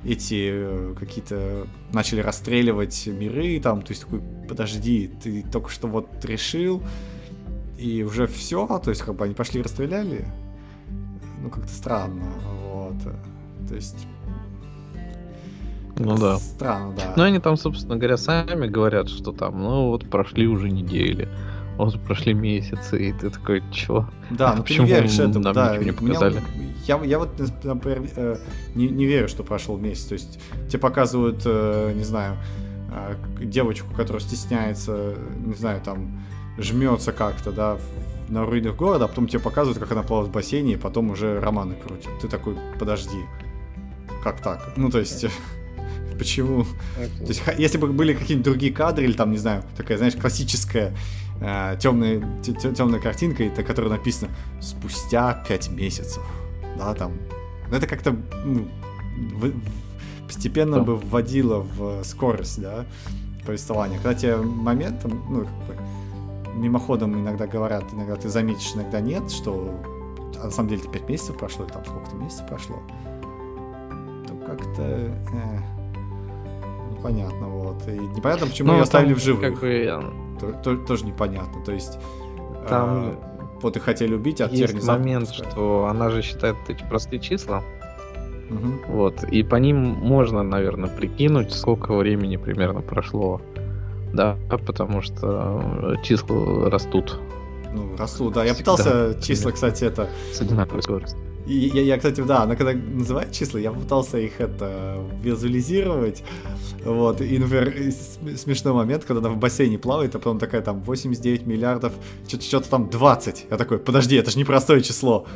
эти 0.04 0.50
э, 0.52 0.94
какие-то 0.98 1.66
начали 1.92 2.20
расстреливать 2.20 3.06
миры, 3.06 3.60
там, 3.60 3.82
то 3.82 3.90
есть 3.90 4.02
такой, 4.02 4.22
подожди, 4.48 5.10
ты 5.22 5.42
только 5.42 5.70
что 5.70 5.88
вот 5.88 6.24
решил, 6.24 6.82
и 7.76 8.02
уже 8.04 8.26
все, 8.26 8.66
то 8.82 8.90
есть 8.90 9.02
как 9.02 9.16
бы 9.16 9.24
они 9.24 9.34
пошли 9.34 9.60
расстреляли, 9.60 10.26
ну 11.42 11.50
как-то 11.50 11.72
странно, 11.72 12.32
вот, 12.72 12.96
то 13.68 13.74
есть 13.74 14.06
ну 15.98 16.16
да. 16.16 16.38
Странно, 16.38 16.94
да. 16.96 17.14
Ну 17.16 17.22
они 17.22 17.38
там, 17.38 17.56
собственно 17.56 17.96
говоря, 17.96 18.16
сами 18.16 18.66
говорят, 18.66 19.08
что 19.08 19.32
там, 19.32 19.62
ну 19.62 19.88
вот 19.88 20.08
прошли 20.08 20.46
уже 20.46 20.70
недели, 20.70 21.28
вот 21.76 22.00
прошли 22.00 22.34
месяцы, 22.34 23.08
и 23.08 23.12
ты 23.12 23.30
такой, 23.30 23.62
чё? 23.70 24.08
Да, 24.30 24.54
ну 24.54 24.62
Почему 24.62 24.86
ты 24.86 24.92
не 24.92 24.98
веришь 24.98 25.18
этому, 25.18 25.44
нам 25.44 25.54
да. 25.54 25.76
ничего 25.76 25.84
не 25.84 25.92
показали? 25.92 26.34
Меня, 26.34 26.76
я, 26.86 27.00
я 27.04 27.18
вот, 27.18 27.30
например, 27.64 28.08
э, 28.16 28.36
не, 28.74 28.88
не 28.88 29.04
верю, 29.04 29.28
что 29.28 29.42
прошел 29.42 29.76
месяц. 29.76 30.04
То 30.06 30.14
есть 30.14 30.38
тебе 30.68 30.78
показывают, 30.78 31.42
э, 31.44 31.92
не 31.94 32.04
знаю, 32.04 32.36
э, 32.90 33.44
девочку, 33.44 33.88
которая 33.94 34.22
стесняется, 34.22 35.14
не 35.44 35.54
знаю, 35.54 35.80
там, 35.82 36.22
жмется 36.58 37.12
как-то, 37.12 37.52
да, 37.52 37.78
на 38.28 38.46
руинах 38.46 38.76
города, 38.76 39.04
а 39.04 39.08
потом 39.08 39.28
тебе 39.28 39.40
показывают, 39.40 39.78
как 39.78 39.92
она 39.92 40.02
плавает 40.02 40.30
в 40.30 40.32
бассейне, 40.32 40.74
и 40.74 40.76
потом 40.76 41.10
уже 41.10 41.40
романы 41.40 41.74
крутят. 41.74 42.10
Ты 42.20 42.28
такой, 42.28 42.56
подожди, 42.78 43.18
как 44.22 44.40
так? 44.40 44.72
Ну, 44.76 44.90
то 44.90 44.98
есть... 44.98 45.26
Почему? 46.18 46.64
То 46.64 47.28
есть, 47.28 47.42
если 47.58 47.78
бы 47.78 47.88
были 47.88 48.14
какие-нибудь 48.14 48.44
другие 48.44 48.72
кадры, 48.72 49.04
или 49.04 49.12
там, 49.12 49.30
не 49.30 49.38
знаю, 49.38 49.62
такая, 49.76 49.98
знаешь, 49.98 50.14
классическая 50.14 50.96
э, 51.40 51.76
темная, 51.80 52.22
темная 52.42 53.00
картинка, 53.00 53.44
это, 53.44 53.62
которая 53.62 53.92
написано 53.92 54.30
«Спустя 54.60 55.44
пять 55.48 55.70
месяцев». 55.70 56.22
Да, 56.78 56.94
там. 56.94 57.12
Но 57.70 57.76
это 57.76 57.86
как-то 57.86 58.16
ну, 58.44 58.68
в, 59.34 59.52
постепенно 60.26 60.76
да. 60.76 60.82
бы 60.82 60.96
вводило 60.96 61.60
в 61.60 62.04
скорость, 62.04 62.60
да, 62.60 62.86
повествования. 63.44 63.98
Когда 63.98 64.14
тебе 64.14 64.36
моментом, 64.36 65.22
ну, 65.28 65.40
как 65.44 65.76
бы, 65.76 66.56
мимоходом 66.56 67.14
иногда 67.20 67.46
говорят, 67.46 67.84
иногда 67.92 68.16
ты 68.16 68.28
заметишь, 68.28 68.72
иногда 68.74 69.00
нет, 69.00 69.30
что 69.30 69.74
а 70.40 70.44
на 70.46 70.50
самом 70.50 70.68
деле 70.68 70.82
5 70.82 71.08
месяцев 71.08 71.38
прошло, 71.38 71.64
или 71.64 71.72
там 71.72 71.84
сколько-то 71.84 72.16
месяцев 72.16 72.46
прошло, 72.46 72.76
то 74.26 74.34
как-то... 74.46 74.82
Э, 74.82 75.75
непонятно, 76.96 77.48
вот. 77.48 77.86
И 77.88 77.92
непонятно, 77.92 78.46
почему 78.46 78.68
ну, 78.68 78.74
ее 78.78 78.82
оставили 78.82 79.14
в 79.14 79.22
живых. 79.22 79.40
Как 79.42 79.60
бы... 79.60 80.12
то, 80.40 80.52
то, 80.52 80.76
тоже 80.76 81.04
непонятно. 81.04 81.62
То 81.64 81.72
есть 81.72 81.98
там 82.68 83.06
э, 83.06 83.14
вот 83.60 83.76
и 83.76 83.80
хотели 83.80 84.14
убить, 84.14 84.40
а 84.40 84.48
теперь 84.48 84.74
Есть 84.74 84.86
момент, 84.86 85.30
что 85.30 85.86
она 85.86 86.10
же 86.10 86.22
считает 86.22 86.56
эти 86.68 86.84
простые 86.88 87.20
числа. 87.20 87.62
Угу. 88.50 88.92
Вот. 88.92 89.24
И 89.24 89.42
по 89.42 89.56
ним 89.56 89.76
можно, 89.76 90.42
наверное, 90.42 90.88
прикинуть, 90.88 91.52
сколько 91.52 91.94
времени 91.94 92.36
примерно 92.36 92.80
прошло. 92.80 93.40
Да, 94.12 94.36
потому 94.48 95.02
что 95.02 95.96
числа 96.02 96.70
растут. 96.70 97.18
Ну, 97.72 97.96
растут, 97.96 98.34
да. 98.34 98.44
Я 98.44 98.54
Всегда, 98.54 98.76
пытался 98.76 99.20
числа, 99.20 99.50
кстати, 99.50 99.84
это... 99.84 100.08
С 100.32 100.40
одинаковой 100.40 100.82
скоростью. 100.82 101.18
И 101.46 101.70
я, 101.72 101.82
я, 101.82 101.96
кстати, 101.96 102.20
да, 102.22 102.42
она 102.42 102.56
когда 102.56 102.72
называет 102.72 103.32
числа, 103.32 103.58
я 103.58 103.70
пытался 103.70 104.18
их 104.18 104.40
это 104.40 104.98
визуализировать. 105.22 106.24
Вот, 106.84 107.20
и, 107.20 107.38
например, 107.38 107.92
смешной 108.36 108.74
момент, 108.74 109.04
когда 109.04 109.20
она 109.20 109.30
в 109.30 109.38
бассейне 109.38 109.78
плавает, 109.78 110.14
а 110.14 110.18
потом 110.18 110.38
такая 110.38 110.62
там 110.62 110.82
89 110.82 111.46
миллиардов, 111.46 111.92
что-то 112.28 112.68
там 112.68 112.90
20. 112.90 113.46
Я 113.50 113.56
такой, 113.56 113.78
подожди, 113.78 114.16
это 114.16 114.30
же 114.30 114.38
непростое 114.38 114.82
число. 114.82 115.26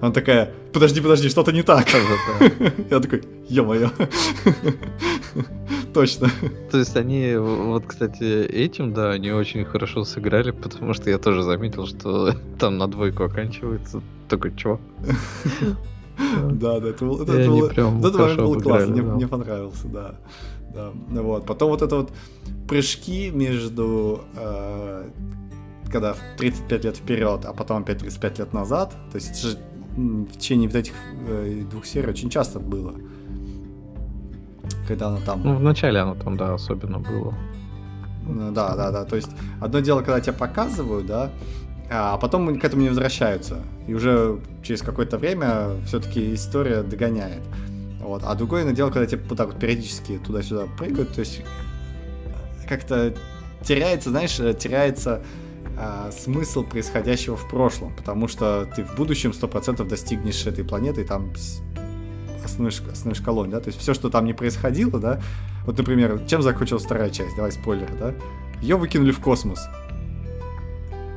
Она 0.00 0.12
такая, 0.12 0.54
подожди, 0.72 1.00
подожди, 1.00 1.28
что-то 1.28 1.50
не 1.50 1.62
так. 1.62 1.86
Я 2.90 3.00
такой, 3.00 3.22
ё-моё. 3.48 3.90
Точно. 5.94 6.28
То 6.70 6.78
есть 6.78 6.96
они, 6.96 7.36
вот, 7.36 7.84
кстати, 7.86 8.46
этим, 8.46 8.92
да, 8.92 9.10
они 9.10 9.32
очень 9.32 9.64
хорошо 9.64 10.04
сыграли, 10.04 10.50
потому 10.50 10.94
что 10.94 11.10
я 11.10 11.18
тоже 11.18 11.42
заметил, 11.42 11.86
что 11.86 12.34
там 12.58 12.78
на 12.78 12.88
двойку 12.88 13.24
оканчивается. 13.24 14.02
Такой, 14.28 14.54
чё? 14.56 14.80
Да, 16.50 16.80
да, 16.80 16.88
это 16.88 17.04
был, 17.04 17.22
это, 17.22 17.32
это, 17.32 17.48
был, 17.48 17.68
прям 17.68 18.04
это 18.04 18.18
момент 18.18 18.40
был 18.40 18.60
классный, 18.60 19.02
мне, 19.02 19.02
мне 19.02 19.28
понравился, 19.28 19.86
да. 19.86 20.16
да. 20.74 20.90
Вот. 21.22 21.46
Потом 21.46 21.70
вот 21.70 21.80
это 21.80 21.94
вот 21.94 22.10
прыжки 22.66 23.30
между 23.30 24.22
э, 24.34 25.10
когда 25.92 26.16
35 26.38 26.84
лет 26.84 26.96
вперед, 26.96 27.44
а 27.44 27.52
потом 27.52 27.82
опять 27.82 27.98
35 27.98 28.38
лет 28.40 28.52
назад, 28.52 28.96
то 29.12 29.16
есть 29.16 29.30
это 29.30 29.38
же 29.38 29.58
в 29.96 30.32
течение 30.32 30.68
вот 30.68 30.76
этих 30.76 30.94
э, 31.28 31.62
двух 31.70 31.86
серий 31.86 32.08
очень 32.08 32.30
часто 32.30 32.58
было. 32.58 32.94
Когда 34.88 35.08
она 35.08 35.18
там... 35.20 35.42
Ну, 35.44 35.54
вначале 35.56 36.00
оно 36.00 36.14
там, 36.14 36.36
да, 36.36 36.54
особенно 36.54 36.98
было. 36.98 37.34
Да, 38.26 38.74
да, 38.74 38.90
да. 38.90 39.04
То 39.04 39.16
есть, 39.16 39.28
одно 39.60 39.80
дело, 39.80 40.00
когда 40.00 40.20
тебя 40.20 40.32
показывают, 40.32 41.06
да, 41.06 41.30
а 41.90 42.16
потом 42.16 42.58
к 42.58 42.64
этому 42.64 42.82
не 42.82 42.88
возвращаются. 42.88 43.62
И 43.86 43.94
уже 43.94 44.38
через 44.62 44.80
какое-то 44.82 45.18
время 45.18 45.76
все-таки 45.86 46.34
история 46.34 46.82
догоняет. 46.82 47.42
Вот. 48.00 48.22
А 48.24 48.34
другое 48.34 48.70
дело, 48.72 48.90
когда 48.90 49.06
тебе 49.06 49.22
вот 49.28 49.36
так 49.36 49.48
вот 49.48 49.58
периодически 49.58 50.18
туда-сюда 50.18 50.64
прыгают, 50.78 51.12
то 51.14 51.20
есть 51.20 51.42
как-то 52.66 53.14
теряется, 53.62 54.10
знаешь, 54.10 54.38
э, 54.40 54.54
теряется 54.54 55.22
а, 55.76 56.10
смысл 56.10 56.64
происходящего 56.64 57.36
в 57.36 57.48
прошлом, 57.48 57.94
потому 57.94 58.28
что 58.28 58.66
ты 58.74 58.84
в 58.84 58.96
будущем 58.96 59.30
100% 59.30 59.86
достигнешь 59.88 60.46
этой 60.46 60.64
планеты, 60.64 61.02
и 61.02 61.04
там 61.04 61.32
остановишь, 62.48 62.80
остановишь 62.90 63.20
колонию, 63.20 63.52
да, 63.52 63.60
то 63.60 63.68
есть 63.68 63.80
все, 63.80 63.94
что 63.94 64.10
там 64.10 64.24
не 64.24 64.32
происходило, 64.32 64.98
да, 64.98 65.20
вот, 65.64 65.78
например, 65.78 66.20
чем 66.26 66.42
закончилась 66.42 66.84
вторая 66.84 67.10
часть, 67.10 67.36
давай 67.36 67.52
спойлеры, 67.52 67.94
да, 67.98 68.14
ее 68.60 68.76
выкинули 68.76 69.12
в 69.12 69.20
космос. 69.20 69.68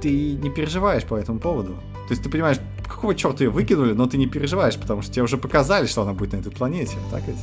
Ты 0.02 0.34
не 0.34 0.49
переживаешь 0.49 1.03
по 1.03 1.16
этому 1.16 1.40
поводу. 1.40 1.74
То 2.08 2.14
есть 2.14 2.24
ты 2.24 2.30
понимаешь, 2.30 2.58
какого 2.88 3.16
черта 3.16 3.44
ее 3.44 3.49
выкинули, 3.49 3.94
но 3.94 4.08
ты 4.08 4.18
не 4.18 4.28
переживаешь, 4.28 4.78
потому 4.78 5.02
что 5.02 5.14
тебе 5.14 5.24
уже 5.24 5.38
показали, 5.38 5.86
что 5.86 6.02
она 6.02 6.14
будет 6.14 6.34
на 6.34 6.38
этой 6.38 6.52
планете, 6.52 6.98
так 7.12 7.22
ведь? 7.28 7.38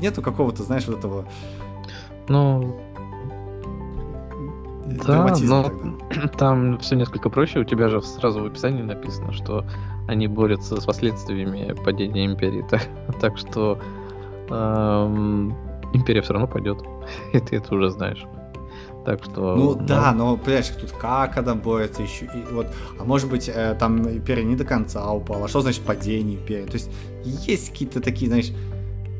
Нету 0.00 0.22
какого-то, 0.22 0.62
знаешь, 0.62 0.86
вот 0.86 0.98
этого... 0.98 1.28
Ну, 2.28 2.80
да, 4.86 5.34
но 5.40 5.70
там 6.38 6.78
все 6.78 6.96
несколько 6.96 7.28
проще. 7.28 7.60
У 7.60 7.64
тебя 7.64 7.88
же 7.88 8.00
сразу 8.02 8.40
в 8.40 8.46
описании 8.46 8.82
написано, 8.82 9.32
что 9.32 9.64
они 10.08 10.28
борются 10.28 10.80
с 10.80 10.84
последствиями 10.84 11.74
падения 11.84 12.26
империи. 12.26 12.64
Так, 12.70 12.88
так 13.20 13.38
что 13.38 13.78
эм, 14.50 15.54
империя 15.92 16.22
все 16.22 16.32
равно 16.32 16.48
пойдет. 16.48 16.78
И 17.32 17.40
ты 17.40 17.56
это 17.56 17.74
уже 17.74 17.90
знаешь. 17.90 18.24
Так 19.04 19.22
что. 19.22 19.54
Ну, 19.54 19.74
ну 19.74 19.86
да, 19.86 20.12
но 20.12 20.36
понимаешь, 20.36 20.68
тут 20.80 20.90
как 20.90 21.36
она 21.38 21.54
борется 21.54 22.02
еще. 22.02 22.24
И 22.24 22.52
вот, 22.52 22.66
а 22.98 23.04
может 23.04 23.30
быть, 23.30 23.48
э, 23.48 23.76
там 23.78 24.02
империя 24.08 24.44
не 24.44 24.56
до 24.56 24.64
конца 24.64 25.12
упала. 25.12 25.46
Что 25.48 25.60
значит 25.60 25.82
падение 25.82 26.36
империи? 26.36 26.66
То 26.66 26.74
есть 26.74 26.90
есть 27.24 27.70
какие-то 27.70 28.00
такие, 28.00 28.28
знаешь, 28.28 28.50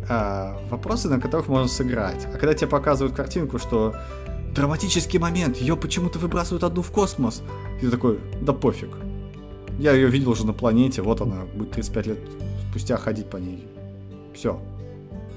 э, 0.09 0.53
вопросы, 0.71 1.09
на 1.09 1.21
которых 1.21 1.49
можно 1.49 1.69
сыграть. 1.69 2.27
А 2.27 2.37
когда 2.37 2.55
тебе 2.55 2.67
показывают 2.67 3.15
картинку, 3.15 3.59
что 3.59 3.95
драматический 4.57 5.21
момент, 5.21 5.59
ее 5.59 5.77
почему-то 5.77 6.19
выбрасывают 6.19 6.65
одну 6.65 6.83
в 6.83 6.91
космос. 6.91 7.43
И 7.81 7.85
ты 7.85 7.91
такой, 7.91 8.19
да 8.41 8.53
пофиг. 8.53 8.91
Я 9.79 9.93
ее 9.93 10.09
видел 10.09 10.31
уже 10.31 10.47
на 10.47 10.53
планете, 10.53 11.03
вот 11.03 11.21
она, 11.21 11.45
будет 11.55 11.73
35 11.73 12.07
лет 12.07 12.19
спустя 12.71 12.97
ходить 12.97 13.27
по 13.27 13.37
ней. 13.37 13.67
Все. 14.35 14.61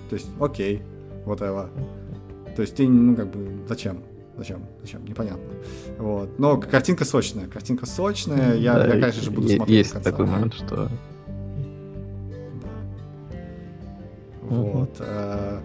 То 0.10 0.16
есть, 0.16 0.28
окей, 0.40 0.82
вот 1.26 1.41
это. 1.41 1.70
То 2.56 2.61
есть 2.61 2.76
ты, 2.76 2.88
ну, 2.88 3.16
как 3.16 3.32
бы, 3.32 3.66
зачем? 3.68 4.03
Зачем? 4.38 4.66
Зачем? 4.82 5.06
Непонятно. 5.06 5.44
Вот. 5.98 6.40
Но 6.40 6.57
картинка 6.57 7.03
сочная. 7.03 7.48
Картинка 7.48 7.86
сочная. 7.86 8.56
Я, 8.56 8.76
да, 8.76 8.86
я 8.86 9.02
конечно 9.02 9.22
же, 9.22 9.32
буду 9.32 9.49
смотреть 9.49 9.78
Есть 9.78 9.91
конца. 9.91 10.11
такой 10.11 10.26
момент, 10.26 10.53
что... 10.53 10.76
Да. 10.76 10.90
Вот. 14.44 14.95
Э, 14.99 15.60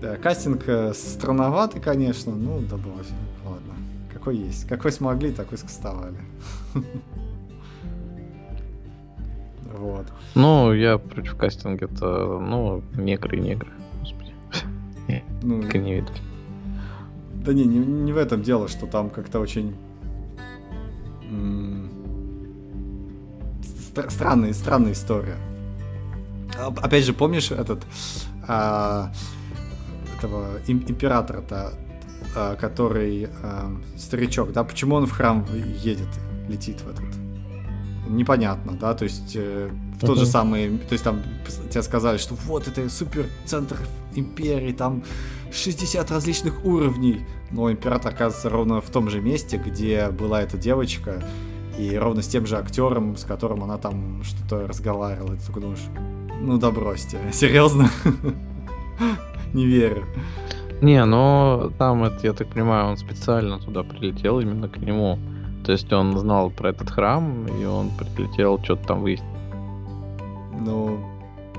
да, 0.00 0.16
кастинг 0.16 0.62
э, 0.68 0.94
странноватый, 0.94 1.80
конечно, 1.80 2.32
ну, 2.34 2.60
да 2.60 2.76
брось. 2.76 3.08
Ладно. 3.44 3.74
Какой 4.12 4.36
есть. 4.36 4.68
Какой 4.68 4.92
смогли, 4.92 5.32
такой 5.32 5.58
скастовали. 5.58 6.16
Вот. 9.86 10.06
Ну, 10.34 10.72
я 10.72 10.98
против 10.98 11.36
кастинга-то, 11.36 12.40
ну, 12.40 12.82
негры 12.96 13.36
и 13.36 13.40
негры. 13.40 13.70
Господи. 14.00 14.32
Ну, 15.42 15.62
не. 15.74 16.04
Да 17.44 17.52
не, 17.52 17.64
не, 17.64 17.78
не 17.78 18.12
в 18.12 18.16
этом 18.16 18.42
дело, 18.42 18.66
что 18.68 18.86
там 18.86 19.10
как-то 19.10 19.38
очень... 19.38 19.76
Странная, 24.08 24.52
странная 24.52 24.92
история. 24.92 25.36
Опять 26.58 27.04
же, 27.04 27.12
помнишь 27.12 27.52
этот... 27.52 27.84
А, 28.48 29.12
этого 30.18 30.46
императора-то, 30.66 31.74
а, 32.34 32.56
который 32.56 33.28
а, 33.42 33.70
старичок, 33.96 34.52
да, 34.52 34.64
почему 34.64 34.96
он 34.96 35.06
в 35.06 35.12
храм 35.12 35.46
едет, 35.82 36.08
летит 36.48 36.80
в 36.80 36.88
этот? 36.88 37.25
Непонятно, 38.06 38.72
да, 38.72 38.94
то 38.94 39.04
есть 39.04 39.32
э, 39.34 39.70
в 40.00 40.06
тот 40.06 40.18
же 40.18 40.26
самый, 40.26 40.78
то 40.78 40.92
есть 40.92 41.04
там 41.04 41.22
тебе 41.70 41.82
сказали, 41.82 42.18
что 42.18 42.34
вот 42.34 42.68
это 42.68 42.88
супер 42.88 43.26
центр 43.44 43.76
империи, 44.14 44.72
там 44.72 45.02
60 45.52 46.10
различных 46.10 46.64
уровней, 46.64 47.26
но 47.50 47.70
император 47.70 48.12
оказывается 48.12 48.50
ровно 48.50 48.80
в 48.80 48.90
том 48.90 49.10
же 49.10 49.20
месте, 49.20 49.60
где 49.64 50.08
была 50.08 50.42
эта 50.42 50.56
девочка, 50.56 51.22
и 51.78 51.96
ровно 51.96 52.22
с 52.22 52.28
тем 52.28 52.46
же 52.46 52.56
актером, 52.56 53.16
с 53.16 53.24
которым 53.24 53.62
она 53.62 53.76
там 53.78 54.22
что-то 54.22 54.66
разговаривала. 54.66 55.34
И 55.34 55.36
ты 55.36 55.46
такой 55.46 55.62
думаешь, 55.62 55.84
ну 56.40 56.58
да 56.58 56.70
бросьте, 56.70 57.18
серьезно? 57.32 57.90
Не 59.52 59.66
верю. 59.66 60.04
Не, 60.82 61.04
но 61.04 61.72
там, 61.78 62.04
это, 62.04 62.26
я 62.26 62.32
так 62.32 62.48
понимаю, 62.48 62.88
он 62.88 62.96
специально 62.98 63.58
туда 63.58 63.82
прилетел 63.82 64.40
именно 64.40 64.68
к 64.68 64.76
нему. 64.76 65.18
То 65.66 65.72
есть 65.72 65.92
он 65.92 66.16
знал 66.16 66.50
про 66.50 66.70
этот 66.70 66.90
храм, 66.90 67.44
и 67.48 67.64
он 67.64 67.90
прилетел 68.14 68.62
что-то 68.62 68.86
там 68.86 69.02
выяснить. 69.02 69.28
Ну, 70.60 71.00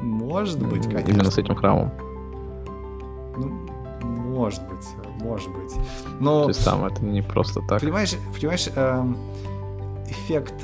может 0.01 0.65
быть, 0.65 0.85
конечно. 0.85 1.11
Именно 1.11 1.29
с 1.29 1.37
этим 1.37 1.55
храмом. 1.55 1.91
Ну, 3.35 3.49
может 4.01 4.61
быть, 4.69 4.87
может 5.21 5.49
быть. 5.49 5.75
Но... 6.21 6.43
То 6.43 6.49
есть 6.49 6.63
там 6.63 6.85
это 6.85 7.03
не 7.03 7.21
просто 7.21 7.59
так. 7.67 7.81
Понимаешь, 7.81 8.15
понимаешь 8.33 8.69
эм, 8.73 9.17
эффект 10.07 10.55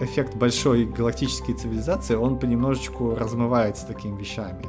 эффект 0.00 0.34
большой 0.34 0.86
галактической 0.86 1.54
цивилизации, 1.54 2.14
он 2.14 2.38
понемножечку 2.38 3.14
размывается 3.14 3.86
такими 3.86 4.16
вещами. 4.16 4.64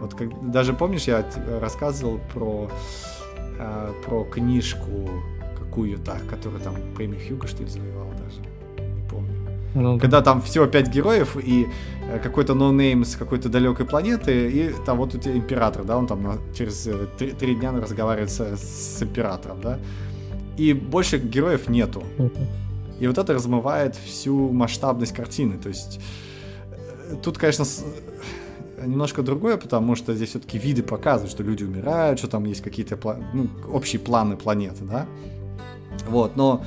Вот 0.00 0.14
как, 0.14 0.50
даже 0.50 0.72
помнишь, 0.72 1.04
я 1.04 1.24
рассказывал 1.60 2.18
про, 2.32 2.68
э, 3.58 3.92
про 4.04 4.24
книжку 4.24 5.10
какую-то, 5.74 6.16
которую 6.30 6.60
там 6.62 6.74
премию 6.94 7.20
Хьюго, 7.20 7.48
что 7.48 7.64
ли, 7.64 7.68
завоевал 7.68 8.08
даже. 8.10 8.40
Не 8.78 9.08
помню. 9.08 9.32
Ну, 9.74 9.98
Когда 9.98 10.22
там 10.22 10.40
всего 10.40 10.66
пять 10.66 10.88
героев 10.88 11.36
и 11.36 11.66
э, 12.08 12.20
какой-то 12.20 12.54
no-name 12.54 13.04
с 13.04 13.16
какой-то 13.16 13.48
далекой 13.48 13.84
планеты, 13.84 14.50
и 14.50 14.74
там 14.86 14.98
вот 14.98 15.14
у 15.14 15.18
тебя 15.18 15.36
император, 15.36 15.84
да, 15.84 15.96
он 15.96 16.06
там 16.06 16.22
на, 16.22 16.38
через 16.56 16.86
э, 16.86 17.06
три, 17.18 17.32
три 17.32 17.56
дня 17.56 17.72
разговаривает 17.72 18.30
с, 18.30 18.40
с 18.40 19.02
императором, 19.02 19.60
да. 19.60 19.78
И 20.56 20.72
больше 20.72 21.18
героев 21.18 21.68
нету. 21.68 22.04
И 23.00 23.08
вот 23.08 23.18
это 23.18 23.34
размывает 23.34 23.96
всю 23.96 24.52
масштабность 24.52 25.12
картины. 25.12 25.58
То 25.58 25.70
есть 25.70 26.00
э, 26.70 27.16
тут, 27.20 27.36
конечно, 27.38 27.64
немножко 28.86 29.22
другое, 29.22 29.56
потому 29.56 29.96
что 29.96 30.14
здесь 30.14 30.28
все-таки 30.28 30.56
виды 30.56 30.84
показывают, 30.84 31.32
что 31.32 31.42
люди 31.42 31.64
умирают, 31.64 32.20
что 32.20 32.28
там 32.28 32.44
есть 32.44 32.62
какие-то 32.62 32.96
ну, 33.32 33.48
общие 33.72 33.98
планы 33.98 34.36
планеты, 34.36 34.84
да. 34.84 35.06
Вот, 36.08 36.36
но 36.36 36.64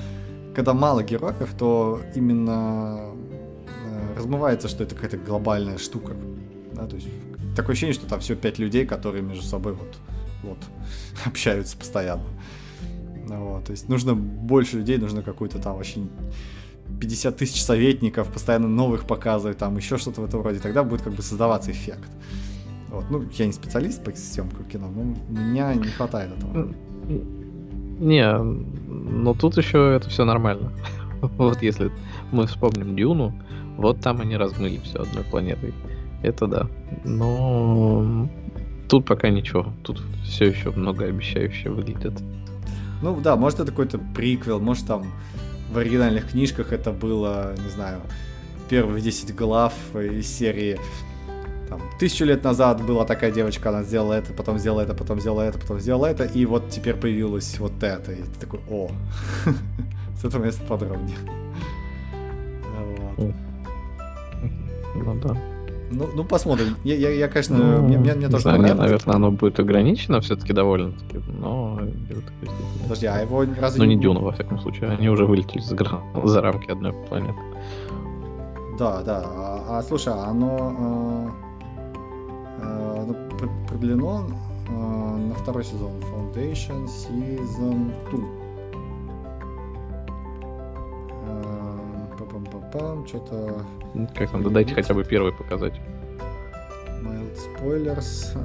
когда 0.56 0.74
мало 0.74 1.04
героев, 1.04 1.54
то 1.58 2.02
именно 2.16 3.12
э, 3.86 4.16
размывается, 4.18 4.68
что 4.68 4.84
это 4.84 4.96
какая-то 4.96 5.18
глобальная 5.18 5.78
штука. 5.78 6.16
Да, 6.74 6.88
то 6.88 6.96
есть 6.96 7.08
такое 7.56 7.74
ощущение, 7.74 7.94
что 7.94 8.08
там 8.08 8.20
все 8.20 8.36
пять 8.36 8.60
людей, 8.60 8.86
которые 8.86 9.24
между 9.24 9.44
собой 9.44 9.74
вот, 9.74 9.98
вот 10.44 10.58
общаются 11.26 11.78
постоянно. 11.78 12.26
Вот, 13.28 13.66
то 13.66 13.72
есть 13.72 13.90
нужно 13.90 14.16
больше 14.16 14.78
людей, 14.78 14.98
нужно 14.98 15.22
какую-то 15.22 15.60
там 15.60 15.78
очень 15.78 16.10
50 17.00 17.36
тысяч 17.36 17.62
советников, 17.62 18.32
постоянно 18.32 18.68
новых 18.68 19.06
показывать, 19.06 19.58
там 19.58 19.76
еще 19.78 19.98
что-то 19.98 20.22
в 20.22 20.26
этом 20.26 20.42
роде, 20.42 20.60
тогда 20.60 20.84
будет 20.84 21.02
как 21.02 21.14
бы 21.14 21.22
создаваться 21.22 21.72
эффект. 21.72 22.10
Вот. 22.90 23.06
Ну, 23.10 23.28
я 23.34 23.46
не 23.46 23.52
специалист 23.52 24.04
по 24.04 24.12
съемкам 24.12 24.66
кино, 24.66 24.90
но 24.90 25.04
меня 25.30 25.74
не 25.74 25.90
хватает 25.90 26.32
этого. 26.38 26.74
Не, 28.00 28.38
но 28.38 29.34
тут 29.34 29.58
еще 29.58 29.96
это 29.96 30.10
все 30.10 30.26
нормально. 30.26 30.72
вот 31.22 31.62
если 31.62 31.92
мы 32.32 32.48
вспомним 32.48 32.96
Дюну, 32.96 33.34
вот 33.78 34.00
там 34.02 34.22
они 34.22 34.38
размыли 34.38 34.80
все 34.84 35.00
одной 35.00 35.24
планетой. 35.24 35.74
Это 36.24 36.48
да. 36.48 36.68
Но 37.04 38.28
тут 38.90 39.06
пока 39.06 39.30
ничего. 39.30 39.68
Тут 39.84 40.02
все 40.24 40.46
еще 40.46 40.72
многообещающе 40.72 41.70
выглядит. 41.70 42.14
Ну 43.02 43.20
да, 43.22 43.36
может 43.36 43.60
это 43.60 43.72
какой-то 43.72 44.00
приквел, 44.00 44.60
может 44.60 44.88
там 44.88 45.06
в 45.72 45.78
оригинальных 45.78 46.32
книжках 46.32 46.72
это 46.72 46.92
было, 46.92 47.54
не 47.64 47.70
знаю, 47.70 48.02
первые 48.70 49.02
10 49.02 49.36
глав 49.36 49.74
из 49.96 50.28
серии 50.28 50.80
там, 51.70 51.82
тысячу 52.00 52.26
лет 52.26 52.44
назад 52.44 52.86
была 52.86 53.06
такая 53.06 53.32
девочка, 53.32 53.70
она 53.70 53.84
сделала 53.84 54.14
это, 54.14 54.34
потом 54.34 54.58
сделала 54.58 54.82
это, 54.82 54.94
потом 54.94 55.20
сделала 55.20 55.42
это, 55.42 55.60
потом 55.60 55.80
сделала 55.80 56.06
это, 56.06 56.24
и 56.24 56.46
вот 56.46 56.70
теперь 56.70 56.96
появилось 56.96 57.60
вот 57.60 57.84
это. 57.84 58.12
И 58.12 58.22
ты 58.22 58.40
такой, 58.40 58.60
о, 58.70 58.90
с 60.22 60.26
этого 60.26 60.46
места 60.46 60.64
подробнее. 60.68 61.18
Ну 64.96 65.16
да. 65.22 65.38
Ну, 65.90 66.10
ну 66.16 66.24
посмотрим. 66.24 66.76
Я, 66.84 66.96
я, 66.96 67.10
я 67.10 67.28
конечно, 67.28 67.58
ну, 67.58 67.82
мне, 67.84 67.98
мне, 67.98 68.14
мне 68.14 68.28
тоже 68.28 68.44
знаю, 68.44 68.62
не, 68.62 68.74
наверное, 68.74 69.16
оно 69.16 69.32
будет 69.32 69.60
ограничено 69.60 70.20
все-таки 70.20 70.54
довольно-таки, 70.54 71.20
но... 71.40 71.80
Подожди, 72.84 73.06
а 73.06 73.22
его 73.22 73.46
разве... 73.60 73.84
Ну, 73.84 73.86
не 73.86 73.96
Дюна, 73.96 74.20
во 74.20 74.32
всяком 74.32 74.60
случае. 74.60 74.90
Они 74.90 75.10
уже 75.10 75.26
вылетели 75.26 75.62
за, 75.62 75.78
за 76.24 76.42
рамки 76.42 76.72
одной 76.72 76.94
планеты. 77.08 77.40
Да, 78.78 79.02
да. 79.02 79.24
А, 79.26 79.78
а 79.78 79.84
слушай, 79.84 80.14
а 80.14 80.26
оно... 80.30 81.32
Э, 81.42 81.47
э, 82.58 83.14
продлено 83.68 84.28
э, 84.68 84.72
на 84.72 85.36
второй 85.36 85.64
сезон 85.64 85.92
Foundation 86.02 86.88
Season 86.88 87.92
2. 88.12 88.48
Пам-пам-пам, 92.38 93.08
что-то... 93.08 93.66
Как 94.14 94.30
там, 94.32 94.54
дайте 94.54 94.74
хотя 94.74 94.94
бы 94.94 95.04
первый 95.04 95.32
показать. 95.32 95.80
Mild 97.02 97.38
Spoilers. 97.38 98.38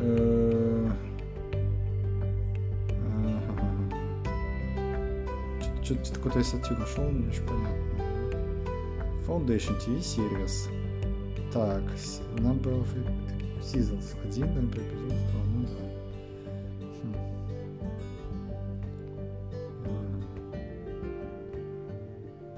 э. 0.00 0.90
Что-то 5.82 6.14
какой-то 6.14 6.42
статью 6.44 6.78
нашел, 6.78 7.04
не 7.10 7.28
очень 7.28 7.42
понятно. 7.42 7.76
Foundation 9.26 9.78
TV 9.78 9.98
Series. 9.98 10.81
Так, 11.52 11.82
number 12.38 12.72
of 12.72 12.86
seasons. 13.60 14.14
Один, 14.24 14.46
number 14.46 14.78
of 14.78 14.86
episodes, 14.86 15.22
два, 15.30 15.42
ну 15.54 15.62
да. 15.62 15.68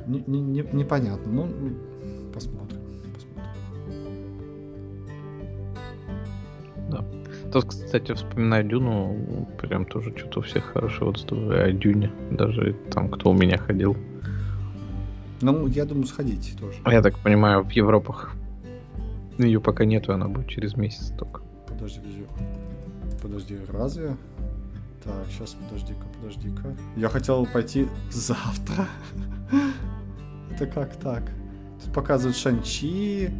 Хм. 0.07 0.13
Не- 0.13 0.25
не- 0.27 0.41
не- 0.43 0.69
Непонятно. 0.73 1.33
Ну, 1.33 1.49
посмотрим. 2.33 2.81
посмотрим. 3.15 3.41
Тут, 7.53 7.65
кстати, 7.67 8.13
вспоминаю 8.15 8.65
Дюну, 8.65 9.47
прям 9.61 9.85
тоже 9.85 10.13
что-то 10.17 10.41
у 10.41 10.43
всех 10.43 10.65
хорошие 10.73 11.09
отзывы 11.09 11.57
о 11.57 11.73
Дюне. 11.73 12.11
Даже 12.33 12.75
там, 12.91 13.09
кто 13.09 13.31
у 13.31 13.33
меня 13.33 13.59
ходил. 13.59 13.97
Ну, 15.41 15.67
я 15.69 15.85
думаю, 15.85 16.07
сходить 16.07 16.57
тоже. 16.59 16.79
Я 16.87 17.01
так 17.03 17.17
понимаю, 17.19 17.63
в 17.63 17.71
Европах 17.71 18.35
ее 19.39 19.61
пока 19.61 19.85
нету, 19.85 20.13
она 20.13 20.29
будет 20.29 20.49
через 20.49 20.77
месяц 20.77 21.13
только. 21.19 21.43
Подожди, 21.69 22.01
подожди. 22.01 22.27
Подожди, 23.23 23.59
разве? 23.73 24.17
Так, 25.03 25.27
сейчас, 25.31 25.51
подожди-ка, 25.55 26.07
подожди-ка. 26.19 26.77
Я 26.97 27.09
хотел 27.09 27.47
пойти 27.47 27.89
завтра. 28.11 28.87
Это 30.51 30.67
как 30.67 30.97
так? 30.97 31.23
Тут 31.83 31.93
показывают 31.93 32.37
Шанчи, 32.37 33.31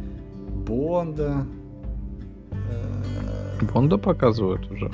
Бонда. 0.67 1.45
э, 2.51 3.65
Бонда 3.73 3.97
показывают 3.97 4.69
уже. 4.71 4.91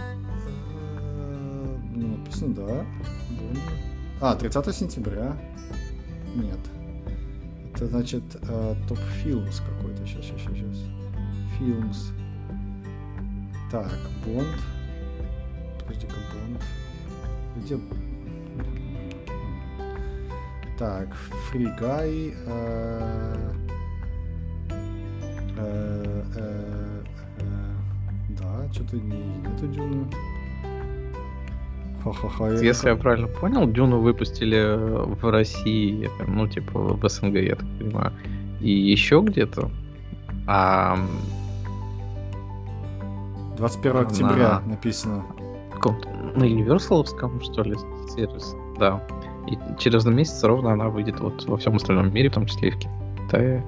э, 1.00 1.78
Ну, 1.96 2.18
написано, 2.18 2.54
да. 2.56 2.68
Бонда. 2.68 3.60
А, 4.22 4.36
30 4.36 4.72
сентября. 4.76 5.36
Нет. 6.36 6.60
Это 7.82 7.90
значит 7.90 8.24
э, 8.48 8.76
топ 8.88 9.00
филмс 9.24 9.60
какой-то. 9.60 10.06
Сейчас, 10.06 10.26
сейчас, 10.26 10.40
сейчас, 10.42 10.56
сейчас. 10.56 10.78
Филмс. 11.58 12.12
Так, 13.72 13.98
Бонд. 14.24 14.56
Подожди-ка, 15.80 16.14
Бонд. 16.32 16.64
Где? 17.56 17.80
Так, 20.78 21.08
Guy. 21.54 22.36
э, 25.58 26.24
э, 26.38 27.04
Да, 28.40 28.72
что-то 28.72 28.98
не 28.98 29.24
нету 29.40 29.68
Дюны. 29.68 30.06
Ха-ха-ха. 32.04 32.50
я 32.50 32.60
Если 32.60 32.90
я 32.90 32.96
правильно 32.96 33.28
понял, 33.28 33.68
Дюну 33.68 34.00
выпустили 34.00 34.76
в 34.78 35.30
России, 35.30 36.10
ну, 36.28 36.48
типа 36.48 36.80
в 36.80 37.08
СНГ, 37.10 37.36
я 37.36 37.56
так 37.56 37.68
понимаю. 37.80 38.12
И 38.60 38.72
еще 38.72 39.22
где-то. 39.22 39.70
А 40.48 40.98
21 43.58 43.94
На- 43.94 44.08
октября 44.08 44.62
написано. 44.66 45.24
в 45.70 45.74
каком-то 45.76 46.10
на 46.36 46.44
Universalовском, 46.44 47.42
что 47.42 47.64
ли, 47.64 47.76
сервис, 48.16 48.56
да. 48.80 49.04
И 49.48 49.58
через 49.80 50.06
месяц 50.06 50.44
ровно 50.44 50.72
она 50.74 50.90
выйдет 50.90 51.20
вот 51.20 51.46
во 51.48 51.58
всем 51.58 51.76
остальном 51.76 52.14
мире, 52.14 52.30
в 52.30 52.34
том 52.34 52.46
числе 52.46 52.70
и 52.70 52.72
в 52.72 52.80
Китае, 52.80 53.64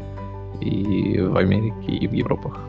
и 0.62 1.20
в 1.20 1.36
Америке, 1.38 1.92
и 1.92 2.08
в 2.08 2.14
Европах. 2.14 2.60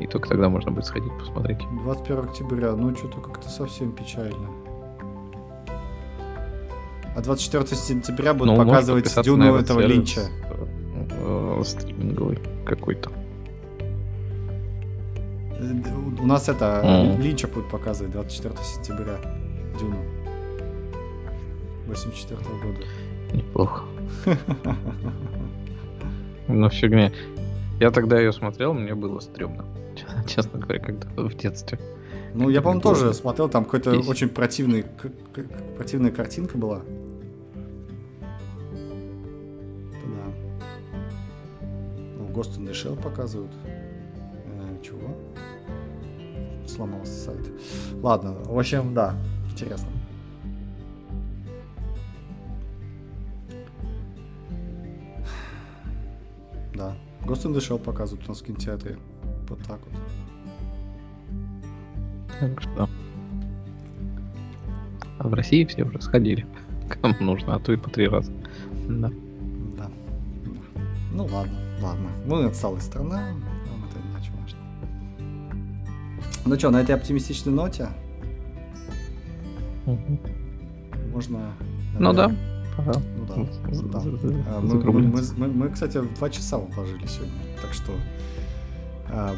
И 0.00 0.06
только 0.06 0.28
тогда 0.28 0.48
можно 0.48 0.72
будет 0.72 0.84
сходить 0.84 1.12
посмотреть. 1.18 1.58
21 1.84 2.24
октября, 2.24 2.72
ну 2.72 2.94
что-то 2.96 3.20
как-то 3.20 3.48
совсем 3.48 3.92
печально. 3.92 4.48
А 7.14 7.20
24 7.20 7.66
сентября 7.76 8.32
будут 8.34 8.56
Ну, 8.56 8.64
показывать 8.64 9.12
Дюну 9.22 9.54
этого 9.56 9.80
сервис, 9.82 9.96
Линча. 9.96 10.20
э, 10.20 11.06
э, 11.60 11.62
стриминговый 11.64 12.38
какой-то. 12.64 13.10
У 16.20 16.26
нас 16.26 16.48
это, 16.48 16.82
Мгм. 16.84 17.22
Линча 17.22 17.48
будут 17.48 17.70
показывать 17.70 18.12
24 18.12 18.54
сентября. 18.64 19.16
Дюну. 19.78 19.96
84 21.86 22.40
года. 22.62 22.84
Неплохо. 23.32 23.82
Ну, 26.48 26.68
фигня. 26.70 27.12
Я 27.80 27.90
тогда 27.90 28.18
ее 28.18 28.32
смотрел, 28.32 28.72
мне 28.74 28.94
было 28.94 29.20
стрёмно. 29.20 29.64
Честно 30.26 30.58
говоря, 30.60 30.80
когда 30.80 31.08
в 31.16 31.34
детстве. 31.34 31.78
Ну, 32.34 32.48
я, 32.48 32.62
по-моему, 32.62 32.80
тоже 32.80 33.12
смотрел, 33.12 33.48
там 33.48 33.64
какой-то 33.64 33.92
Есть. 33.92 34.08
очень 34.08 34.28
противный, 34.28 34.84
противная 35.76 36.10
картинка 36.10 36.56
была. 36.56 36.80
Да. 40.06 40.32
Ну, 42.18 42.28
Ghost 42.28 42.58
in 42.58 42.66
the 42.66 42.72
Shell 42.72 43.00
показывают. 43.00 43.52
Э, 43.64 44.82
чего? 44.82 45.14
Сломался 46.66 47.12
сайт. 47.12 47.52
Ладно, 48.02 48.34
в 48.46 48.58
общем, 48.58 48.94
да, 48.94 49.14
интересно. 49.50 49.88
Да. 56.74 56.96
Ghost 57.26 57.44
in 57.44 57.52
the 57.52 57.58
Shell 57.58 57.78
показывают 57.78 58.26
у 58.26 58.30
нас 58.30 58.40
в 58.40 58.44
кинотеатре. 58.44 58.96
Вот 59.48 59.58
так 59.64 59.80
вот. 59.90 60.00
Так 62.42 62.60
что... 62.60 62.88
А 65.18 65.28
в 65.28 65.34
России 65.34 65.64
все 65.64 65.84
уже 65.84 66.00
сходили. 66.00 66.44
Кому 67.00 67.14
нужно, 67.20 67.54
а 67.54 67.60
то 67.60 67.72
и 67.72 67.76
по 67.76 67.88
три 67.88 68.08
раза. 68.08 68.32
Да. 68.88 69.10
Да. 69.78 69.88
Ну 71.12 71.24
ладно, 71.26 71.56
ладно. 71.80 72.08
Мы 72.26 72.44
отсталая 72.46 72.80
страна, 72.80 73.28
нам 73.28 73.84
это 73.88 73.98
не 74.04 74.16
очень 74.20 74.32
важно. 74.42 74.58
Ну 76.44 76.58
что, 76.58 76.70
на 76.70 76.80
этой 76.80 76.96
оптимистичной 76.96 77.52
ноте 77.52 77.86
Мгм. 79.86 80.18
можно... 81.12 81.52
Ну 82.00 82.12
да, 82.12 82.26
наверное, 82.26 82.66
пора. 82.76 82.92
Ну 83.16 83.24
да. 83.28 84.00
да. 84.00 84.44
А, 84.48 84.60
Мы, 84.60 84.82
мы- 84.82 85.22
мы- 85.36 85.48
мы, 85.48 85.68
кстати, 85.68 85.98
в 85.98 86.12
два 86.14 86.28
часа 86.28 86.58
уложились 86.58 87.10
сегодня, 87.10 87.34
так 87.62 87.72
что 87.72 87.92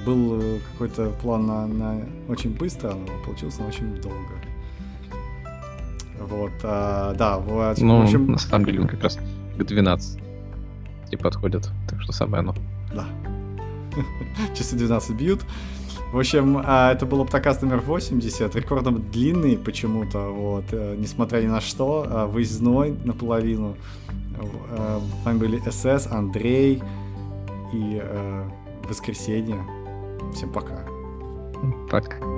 был 0.06 0.40
э, 0.40 0.58
какой-то 0.72 1.10
план 1.20 1.46
на, 1.46 1.66
на 1.66 2.00
очень 2.28 2.50
быстро, 2.50 2.94
но 2.94 3.06
получилось 3.24 3.58
на 3.58 3.66
очень 3.66 3.94
долго. 3.96 4.34
Вот, 6.20 6.52
а, 6.62 7.12
да, 7.14 7.38
вот, 7.38 7.78
Ну, 7.78 8.00
в 8.00 8.04
общем, 8.04 8.30
на 8.30 8.38
самом 8.38 8.66
деле, 8.66 8.80
он 8.80 8.88
как 8.88 9.02
раз 9.02 9.18
к 9.58 9.64
12 9.64 10.20
и 11.10 11.16
подходит. 11.16 11.68
Так 11.88 12.00
что 12.02 12.12
самое 12.12 12.40
оно. 12.40 12.54
Да. 12.94 13.06
Часы 14.54 14.76
12 14.76 15.16
бьют. 15.16 15.40
В 16.12 16.18
общем, 16.18 16.62
а, 16.64 16.92
это 16.92 17.06
был 17.06 17.22
Оптокаст 17.22 17.62
номер 17.62 17.80
80, 17.80 18.54
рекордно 18.54 18.92
длинный 18.92 19.58
почему-то, 19.58 20.30
вот, 20.30 20.64
э, 20.70 20.94
несмотря 20.96 21.40
ни 21.40 21.48
на 21.48 21.60
что, 21.60 22.06
а, 22.08 22.26
выездной 22.26 22.94
наполовину. 23.04 23.76
Э, 24.38 25.00
С 25.22 25.24
вами 25.24 25.38
были 25.38 25.62
СС, 25.68 26.06
Андрей 26.06 26.80
и 27.72 28.02
Воскресенье. 28.86 29.64
Всем 30.32 30.52
пока. 30.52 30.86
Пока. 31.90 32.33